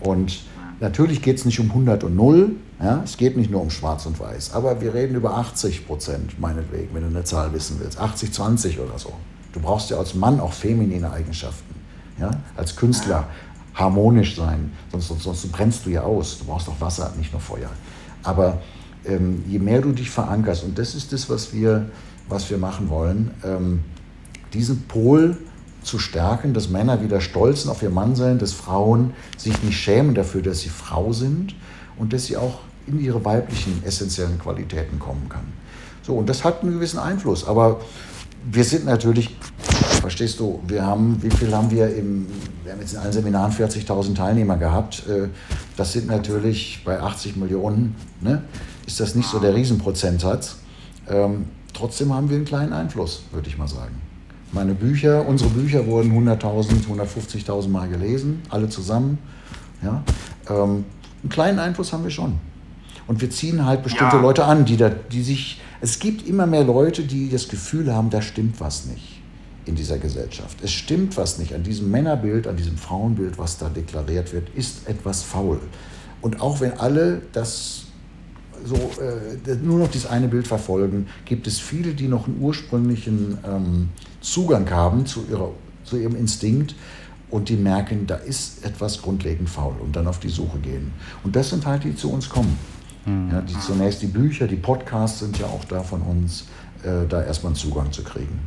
Und 0.00 0.44
natürlich 0.80 1.20
geht 1.20 1.38
es 1.38 1.44
nicht 1.44 1.60
um 1.60 1.68
100 1.70 2.04
und 2.04 2.16
0, 2.16 2.52
ja? 2.80 3.02
es 3.04 3.16
geht 3.16 3.36
nicht 3.36 3.50
nur 3.50 3.60
um 3.60 3.70
Schwarz 3.70 4.06
und 4.06 4.18
Weiß, 4.18 4.54
aber 4.54 4.80
wir 4.80 4.94
reden 4.94 5.16
über 5.16 5.36
80 5.36 5.86
Prozent, 5.86 6.40
meinetwegen, 6.40 6.94
wenn 6.94 7.02
du 7.02 7.08
eine 7.08 7.24
Zahl 7.24 7.52
wissen 7.52 7.78
willst, 7.80 7.98
80, 7.98 8.32
20 8.32 8.80
oder 8.80 8.98
so. 8.98 9.12
Du 9.52 9.60
brauchst 9.60 9.90
ja 9.90 9.98
als 9.98 10.14
Mann 10.14 10.40
auch 10.40 10.52
feminine 10.52 11.10
Eigenschaften. 11.10 11.74
Ja? 12.18 12.30
Als 12.56 12.76
Künstler 12.76 13.26
harmonisch 13.74 14.36
sein, 14.36 14.72
sonst, 14.90 15.08
sonst, 15.08 15.24
sonst 15.24 15.52
brennst 15.52 15.84
du 15.84 15.90
ja 15.90 16.02
aus. 16.02 16.38
Du 16.38 16.44
brauchst 16.46 16.68
auch 16.68 16.80
Wasser, 16.80 17.12
nicht 17.18 17.32
nur 17.32 17.40
Feuer. 17.40 17.68
Aber 18.22 18.58
ähm, 19.08 19.42
je 19.46 19.58
mehr 19.58 19.80
du 19.80 19.92
dich 19.92 20.10
verankerst, 20.10 20.64
und 20.64 20.78
das 20.78 20.94
ist 20.94 21.12
das, 21.12 21.28
was 21.30 21.52
wir, 21.52 21.90
was 22.28 22.50
wir 22.50 22.58
machen 22.58 22.88
wollen, 22.88 23.30
ähm, 23.44 23.80
diesen 24.52 24.82
Pol 24.82 25.36
zu 25.82 25.98
stärken, 25.98 26.52
dass 26.52 26.68
Männer 26.68 27.02
wieder 27.02 27.20
stolz 27.20 27.66
auf 27.66 27.82
ihr 27.82 27.90
Mann 27.90 28.16
sein, 28.16 28.38
dass 28.38 28.52
Frauen 28.52 29.12
sich 29.36 29.62
nicht 29.62 29.78
schämen 29.78 30.14
dafür, 30.14 30.42
dass 30.42 30.60
sie 30.60 30.68
Frau 30.68 31.12
sind 31.12 31.54
und 31.96 32.12
dass 32.12 32.26
sie 32.26 32.36
auch 32.36 32.60
in 32.86 33.00
ihre 33.00 33.24
weiblichen 33.24 33.82
essentiellen 33.84 34.38
Qualitäten 34.38 34.98
kommen 34.98 35.28
kann. 35.28 35.44
So, 36.02 36.14
und 36.14 36.28
das 36.28 36.44
hat 36.44 36.62
einen 36.62 36.72
gewissen 36.72 36.98
Einfluss. 36.98 37.46
Aber 37.46 37.80
wir 38.50 38.64
sind 38.64 38.84
natürlich, 38.84 39.36
verstehst 40.00 40.38
du, 40.38 40.60
wir 40.66 40.84
haben, 40.84 41.18
wie 41.20 41.30
viel 41.30 41.52
haben 41.54 41.70
wir 41.70 41.94
im, 41.94 42.26
wir 42.62 42.72
haben 42.72 42.80
jetzt 42.80 42.92
in 42.92 43.00
allen 43.00 43.12
Seminaren 43.12 43.52
40.000 43.52 44.14
Teilnehmer 44.14 44.56
gehabt. 44.56 45.04
Äh, 45.08 45.28
das 45.76 45.92
sind 45.92 46.06
natürlich 46.06 46.82
bei 46.84 47.00
80 47.00 47.36
Millionen, 47.36 47.96
ne, 48.20 48.42
ist 48.86 49.00
das 49.00 49.14
nicht 49.14 49.28
so 49.28 49.38
der 49.38 49.54
Riesenprozentsatz. 49.54 50.56
Ähm, 51.08 51.46
trotzdem 51.72 52.12
haben 52.12 52.30
wir 52.30 52.36
einen 52.36 52.44
kleinen 52.44 52.72
Einfluss, 52.72 53.22
würde 53.32 53.48
ich 53.48 53.58
mal 53.58 53.68
sagen. 53.68 54.00
Meine 54.52 54.74
Bücher, 54.74 55.26
unsere 55.26 55.50
Bücher 55.50 55.86
wurden 55.86 56.12
100.000, 56.12 56.86
150.000 56.88 57.68
Mal 57.68 57.88
gelesen, 57.88 58.42
alle 58.48 58.68
zusammen. 58.68 59.18
Ja? 59.82 60.02
Ähm, 60.48 60.84
einen 61.22 61.30
kleinen 61.30 61.58
Einfluss 61.58 61.92
haben 61.92 62.04
wir 62.04 62.10
schon. 62.10 62.38
Und 63.06 63.20
wir 63.20 63.30
ziehen 63.30 63.64
halt 63.64 63.82
bestimmte 63.82 64.16
ja. 64.16 64.22
Leute 64.22 64.44
an, 64.44 64.64
die, 64.64 64.76
da, 64.76 64.88
die 64.88 65.22
sich. 65.22 65.60
Es 65.80 65.98
gibt 65.98 66.26
immer 66.26 66.46
mehr 66.46 66.64
Leute, 66.64 67.02
die 67.02 67.28
das 67.28 67.48
Gefühl 67.48 67.92
haben, 67.92 68.10
da 68.10 68.22
stimmt 68.22 68.60
was 68.60 68.86
nicht 68.86 69.20
in 69.66 69.74
dieser 69.74 69.98
Gesellschaft. 69.98 70.58
Es 70.62 70.72
stimmt 70.72 71.16
was 71.16 71.38
nicht. 71.38 71.52
An 71.54 71.62
diesem 71.62 71.90
Männerbild, 71.90 72.46
an 72.46 72.56
diesem 72.56 72.78
Frauenbild, 72.78 73.36
was 73.38 73.58
da 73.58 73.68
deklariert 73.68 74.32
wird, 74.32 74.48
ist 74.54 74.88
etwas 74.88 75.22
faul. 75.22 75.60
Und 76.20 76.40
auch 76.40 76.60
wenn 76.60 76.72
alle 76.78 77.22
das 77.32 77.85
so 78.64 78.74
äh, 78.74 79.54
nur 79.62 79.78
noch 79.78 79.88
dieses 79.88 80.08
eine 80.08 80.28
Bild 80.28 80.46
verfolgen, 80.46 81.06
gibt 81.24 81.46
es 81.46 81.58
viele, 81.58 81.94
die 81.94 82.08
noch 82.08 82.26
einen 82.26 82.40
ursprünglichen 82.40 83.38
ähm, 83.46 83.88
Zugang 84.20 84.70
haben 84.70 85.06
zu, 85.06 85.24
ihrer, 85.30 85.50
zu 85.84 85.96
ihrem 85.96 86.16
Instinkt 86.16 86.74
und 87.30 87.48
die 87.48 87.56
merken, 87.56 88.06
da 88.06 88.16
ist 88.16 88.64
etwas 88.64 89.02
grundlegend 89.02 89.48
faul 89.48 89.74
und 89.80 89.96
dann 89.96 90.06
auf 90.06 90.20
die 90.20 90.28
Suche 90.28 90.58
gehen. 90.58 90.92
Und 91.24 91.36
das 91.36 91.50
sind 91.50 91.66
halt 91.66 91.84
die, 91.84 91.90
die 91.90 91.96
zu 91.96 92.10
uns 92.12 92.28
kommen. 92.28 92.58
Mhm. 93.04 93.30
Ja, 93.30 93.40
die 93.40 93.58
zunächst 93.58 94.02
die 94.02 94.06
Bücher, 94.06 94.46
die 94.46 94.56
Podcasts 94.56 95.20
sind 95.20 95.38
ja 95.38 95.46
auch 95.46 95.64
da 95.64 95.82
von 95.82 96.02
uns, 96.02 96.46
äh, 96.82 97.06
da 97.08 97.22
erstmal 97.22 97.50
einen 97.50 97.56
Zugang 97.56 97.92
zu 97.92 98.02
kriegen. 98.02 98.38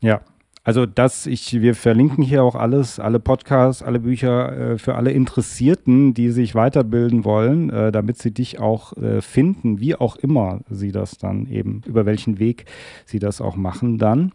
Ja, 0.00 0.20
also 0.64 0.86
das, 0.86 1.26
ich, 1.26 1.60
wir 1.60 1.74
verlinken 1.74 2.24
hier 2.24 2.42
auch 2.42 2.54
alles, 2.54 2.98
alle 2.98 3.20
Podcasts, 3.20 3.82
alle 3.82 4.00
Bücher 4.00 4.72
äh, 4.72 4.78
für 4.78 4.94
alle 4.94 5.12
Interessierten, 5.12 6.14
die 6.14 6.30
sich 6.30 6.54
weiterbilden 6.54 7.26
wollen, 7.26 7.68
äh, 7.68 7.92
damit 7.92 8.18
sie 8.18 8.30
dich 8.30 8.60
auch 8.60 8.96
äh, 8.96 9.20
finden, 9.20 9.78
wie 9.78 9.94
auch 9.94 10.16
immer 10.16 10.60
sie 10.70 10.90
das 10.90 11.18
dann 11.18 11.46
eben, 11.46 11.82
über 11.84 12.06
welchen 12.06 12.38
Weg 12.38 12.64
sie 13.04 13.18
das 13.18 13.42
auch 13.42 13.56
machen 13.56 13.98
dann. 13.98 14.32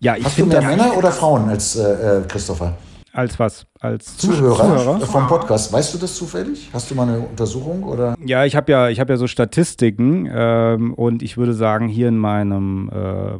Ja, 0.00 0.16
ich 0.16 0.24
Hast 0.24 0.38
du 0.38 0.46
mehr 0.46 0.62
Männer 0.62 0.96
oder 0.96 1.12
Frauen 1.12 1.50
als 1.50 1.76
äh, 1.76 2.20
äh, 2.20 2.22
Christopher? 2.26 2.74
Als 3.12 3.38
was? 3.38 3.66
Als 3.80 4.16
Zuhörer, 4.16 4.56
Zuhörer, 4.56 5.00
vom 5.00 5.26
Podcast. 5.26 5.72
Weißt 5.72 5.92
du 5.92 5.98
das 5.98 6.14
zufällig? 6.14 6.70
Hast 6.72 6.90
du 6.90 6.94
mal 6.94 7.08
eine 7.08 7.18
Untersuchung 7.20 7.82
oder? 7.84 8.14
Ja, 8.24 8.44
ich 8.44 8.56
habe 8.56 8.72
ja, 8.72 8.88
ich 8.88 9.00
habe 9.00 9.12
ja 9.12 9.16
so 9.18 9.26
Statistiken 9.26 10.28
ähm, 10.30 10.94
und 10.94 11.22
ich 11.22 11.36
würde 11.36 11.54
sagen, 11.54 11.88
hier 11.88 12.08
in 12.08 12.18
meinem 12.18 12.90
äh, 12.90 13.38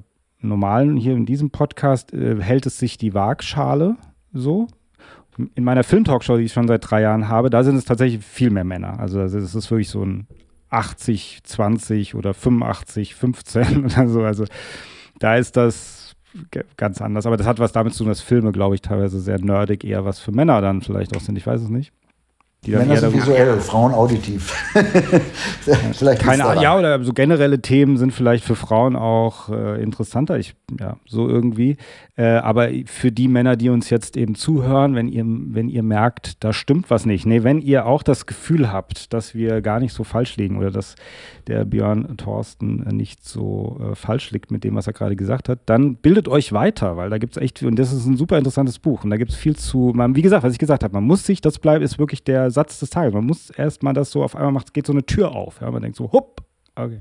normalen, 0.48 0.96
hier 0.96 1.14
in 1.14 1.26
diesem 1.26 1.50
Podcast 1.50 2.12
äh, 2.12 2.40
hält 2.40 2.66
es 2.66 2.78
sich 2.78 2.98
die 2.98 3.14
Waagschale 3.14 3.96
so. 4.32 4.68
In 5.54 5.64
meiner 5.64 5.84
Filmtalkshow, 5.84 6.38
die 6.38 6.44
ich 6.44 6.52
schon 6.52 6.66
seit 6.66 6.90
drei 6.90 7.02
Jahren 7.02 7.28
habe, 7.28 7.50
da 7.50 7.62
sind 7.62 7.76
es 7.76 7.84
tatsächlich 7.84 8.24
viel 8.24 8.50
mehr 8.50 8.64
Männer. 8.64 8.98
Also 8.98 9.20
es 9.20 9.34
ist 9.34 9.70
wirklich 9.70 9.90
so 9.90 10.02
ein 10.02 10.26
80, 10.70 11.40
20 11.44 12.14
oder 12.14 12.32
85, 12.32 13.14
15 13.14 13.84
oder 13.84 14.08
so. 14.08 14.22
Also 14.22 14.44
da 15.18 15.36
ist 15.36 15.56
das 15.56 16.16
ganz 16.76 17.00
anders. 17.00 17.26
Aber 17.26 17.36
das 17.36 17.46
hat 17.46 17.58
was 17.58 17.72
damit 17.72 17.92
zu 17.92 18.04
tun, 18.04 18.08
dass 18.08 18.20
Filme, 18.20 18.52
glaube 18.52 18.74
ich, 18.74 18.82
teilweise 18.82 19.20
sehr 19.20 19.40
nerdig 19.40 19.84
eher 19.84 20.04
was 20.04 20.20
für 20.20 20.32
Männer 20.32 20.60
dann 20.60 20.82
vielleicht 20.82 21.16
auch 21.16 21.20
sind. 21.20 21.36
Ich 21.36 21.46
weiß 21.46 21.62
es 21.62 21.68
nicht. 21.68 21.92
Die 22.66 22.72
Männer 22.72 22.96
sind 22.96 23.14
visuell, 23.14 23.60
Frauen 23.60 23.94
auditiv. 23.94 24.52
vielleicht 25.92 26.22
Keine 26.22 26.60
ja, 26.60 26.76
oder 26.76 27.02
so 27.04 27.12
generelle 27.12 27.62
Themen 27.62 27.96
sind 27.96 28.12
vielleicht 28.12 28.44
für 28.44 28.56
Frauen 28.56 28.96
auch 28.96 29.48
äh, 29.50 29.80
interessanter. 29.80 30.38
Ich, 30.38 30.54
ja, 30.80 30.96
so 31.06 31.28
irgendwie. 31.28 31.76
Äh, 32.16 32.24
aber 32.24 32.70
für 32.86 33.12
die 33.12 33.28
Männer, 33.28 33.56
die 33.56 33.68
uns 33.68 33.88
jetzt 33.90 34.16
eben 34.16 34.34
zuhören, 34.34 34.94
wenn 34.94 35.06
ihr, 35.08 35.24
wenn 35.26 35.68
ihr 35.68 35.82
merkt, 35.82 36.42
da 36.42 36.52
stimmt 36.52 36.90
was 36.90 37.06
nicht. 37.06 37.24
Nee, 37.24 37.44
wenn 37.44 37.60
ihr 37.60 37.86
auch 37.86 38.02
das 38.02 38.26
Gefühl 38.26 38.72
habt, 38.72 39.12
dass 39.12 39.34
wir 39.34 39.60
gar 39.60 39.78
nicht 39.78 39.92
so 39.92 40.02
falsch 40.02 40.36
liegen 40.36 40.58
oder 40.58 40.70
dass 40.70 40.96
der 41.46 41.64
Björn 41.64 42.16
Thorsten 42.16 42.78
nicht 42.96 43.24
so 43.24 43.80
äh, 43.80 43.94
falsch 43.94 44.30
liegt 44.32 44.50
mit 44.50 44.64
dem, 44.64 44.74
was 44.74 44.86
er 44.86 44.92
gerade 44.92 45.14
gesagt 45.14 45.48
hat, 45.48 45.60
dann 45.66 45.96
bildet 45.96 46.26
euch 46.26 46.52
weiter, 46.52 46.96
weil 46.96 47.10
da 47.10 47.18
gibt 47.18 47.36
es 47.36 47.42
echt, 47.42 47.62
und 47.62 47.78
das 47.78 47.92
ist 47.92 48.06
ein 48.06 48.16
super 48.16 48.38
interessantes 48.38 48.78
Buch 48.78 49.04
und 49.04 49.10
da 49.10 49.16
gibt 49.16 49.30
es 49.30 49.36
viel 49.36 49.54
zu, 49.54 49.92
man, 49.94 50.16
wie 50.16 50.22
gesagt, 50.22 50.42
was 50.42 50.52
ich 50.52 50.58
gesagt 50.58 50.82
habe, 50.82 50.94
man 50.94 51.04
muss 51.04 51.24
sich, 51.24 51.40
das 51.40 51.58
bleibt, 51.58 51.84
ist 51.84 51.98
wirklich 51.98 52.24
der 52.24 52.50
Satz 52.56 52.80
des 52.80 52.90
Tages, 52.90 53.14
man 53.14 53.24
muss 53.24 53.50
erstmal 53.50 53.94
das 53.94 54.10
so 54.10 54.24
auf 54.24 54.34
einmal 54.34 54.52
macht, 54.52 54.74
geht 54.74 54.86
so 54.86 54.92
eine 54.92 55.04
Tür 55.04 55.32
auf. 55.32 55.60
Ja, 55.60 55.70
man 55.70 55.82
denkt 55.82 55.96
so, 55.96 56.10
hupp, 56.10 56.42
Okay. 56.78 57.00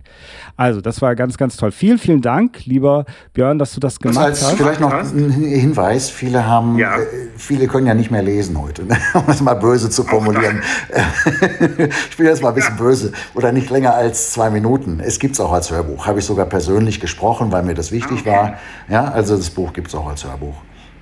Also, 0.55 0.79
das 0.79 1.01
war 1.01 1.15
ganz, 1.15 1.37
ganz 1.37 1.57
toll. 1.57 1.69
Vielen, 1.69 1.97
vielen 1.97 2.21
Dank, 2.21 2.65
lieber 2.65 3.03
Björn, 3.33 3.59
dass 3.59 3.73
du 3.73 3.81
das 3.81 3.99
gemacht 3.99 4.15
das 4.15 4.41
heißt, 4.41 4.43
hast. 4.43 4.55
Vielleicht 4.55 4.79
noch 4.79 4.93
ein 4.93 5.31
Hinweis: 5.31 6.09
Viele 6.09 6.47
haben, 6.47 6.77
ja. 6.77 6.97
äh, 6.97 7.05
viele 7.35 7.67
können 7.67 7.85
ja 7.85 7.93
nicht 7.93 8.09
mehr 8.09 8.23
lesen 8.23 8.61
heute, 8.61 8.85
ne? 8.85 8.97
um 9.13 9.25
es 9.27 9.41
mal 9.41 9.55
böse 9.55 9.89
zu 9.89 10.05
formulieren. 10.05 10.61
ich 12.09 12.15
bin 12.15 12.25
jetzt 12.25 12.41
mal 12.41 12.49
ein 12.49 12.55
bisschen 12.55 12.77
ja. 12.77 12.83
böse 12.83 13.11
oder 13.33 13.51
nicht 13.51 13.69
länger 13.69 13.93
als 13.95 14.31
zwei 14.31 14.49
Minuten. 14.49 15.01
Es 15.01 15.19
gibt 15.19 15.33
es 15.33 15.41
auch 15.41 15.51
als 15.51 15.69
Hörbuch. 15.71 16.07
Habe 16.07 16.19
ich 16.19 16.25
sogar 16.25 16.45
persönlich 16.45 17.01
gesprochen, 17.01 17.51
weil 17.51 17.63
mir 17.63 17.73
das 17.73 17.91
wichtig 17.91 18.21
okay. 18.21 18.31
war. 18.31 18.53
Ja, 18.87 19.11
also 19.11 19.35
das 19.35 19.49
Buch 19.49 19.73
gibt 19.73 19.89
es 19.89 19.95
auch 19.95 20.07
als 20.07 20.23
Hörbuch. 20.23 20.55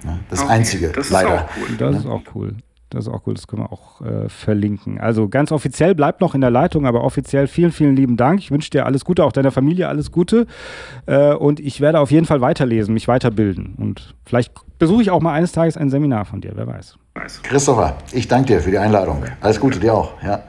Ne? 0.03 0.19
Das 0.31 0.41
okay. 0.41 0.49
einzige, 0.49 0.87
das 0.89 1.11
leider. 1.11 1.47
Cool. 1.55 1.77
Das 1.77 1.91
ne? 1.91 1.97
ist 1.99 2.05
auch 2.07 2.21
cool. 2.33 2.55
Das 2.93 3.07
ist 3.07 3.13
auch 3.13 3.21
cool, 3.27 3.33
das 3.33 3.47
können 3.47 3.63
wir 3.63 3.71
auch 3.71 4.01
äh, 4.01 4.29
verlinken. 4.29 4.99
Also 4.99 5.27
ganz 5.27 5.51
offiziell 5.51 5.95
bleibt 5.95 6.21
noch 6.21 6.35
in 6.35 6.41
der 6.41 6.49
Leitung, 6.49 6.85
aber 6.85 7.03
offiziell 7.03 7.47
vielen, 7.47 7.71
vielen 7.71 7.95
lieben 7.95 8.17
Dank. 8.17 8.39
Ich 8.39 8.51
wünsche 8.51 8.69
dir 8.69 8.85
alles 8.85 9.05
Gute, 9.05 9.23
auch 9.23 9.31
deiner 9.31 9.51
Familie 9.51 9.87
alles 9.87 10.11
Gute. 10.11 10.47
Äh, 11.05 11.33
und 11.33 11.59
ich 11.59 11.81
werde 11.81 11.99
auf 11.99 12.11
jeden 12.11 12.25
Fall 12.25 12.41
weiterlesen, 12.41 12.93
mich 12.93 13.07
weiterbilden. 13.07 13.75
Und 13.77 14.15
vielleicht 14.25 14.53
besuche 14.79 15.01
ich 15.01 15.11
auch 15.11 15.21
mal 15.21 15.33
eines 15.33 15.51
Tages 15.51 15.77
ein 15.77 15.89
Seminar 15.89 16.25
von 16.25 16.41
dir, 16.41 16.51
wer 16.55 16.67
weiß. 16.67 16.97
Christopher, 17.43 17.95
ich 18.11 18.27
danke 18.27 18.53
dir 18.53 18.61
für 18.61 18.71
die 18.71 18.77
Einladung. 18.79 19.23
Alles 19.41 19.59
Gute 19.59 19.79
dir 19.79 19.93
auch. 19.93 20.21
Ja. 20.23 20.43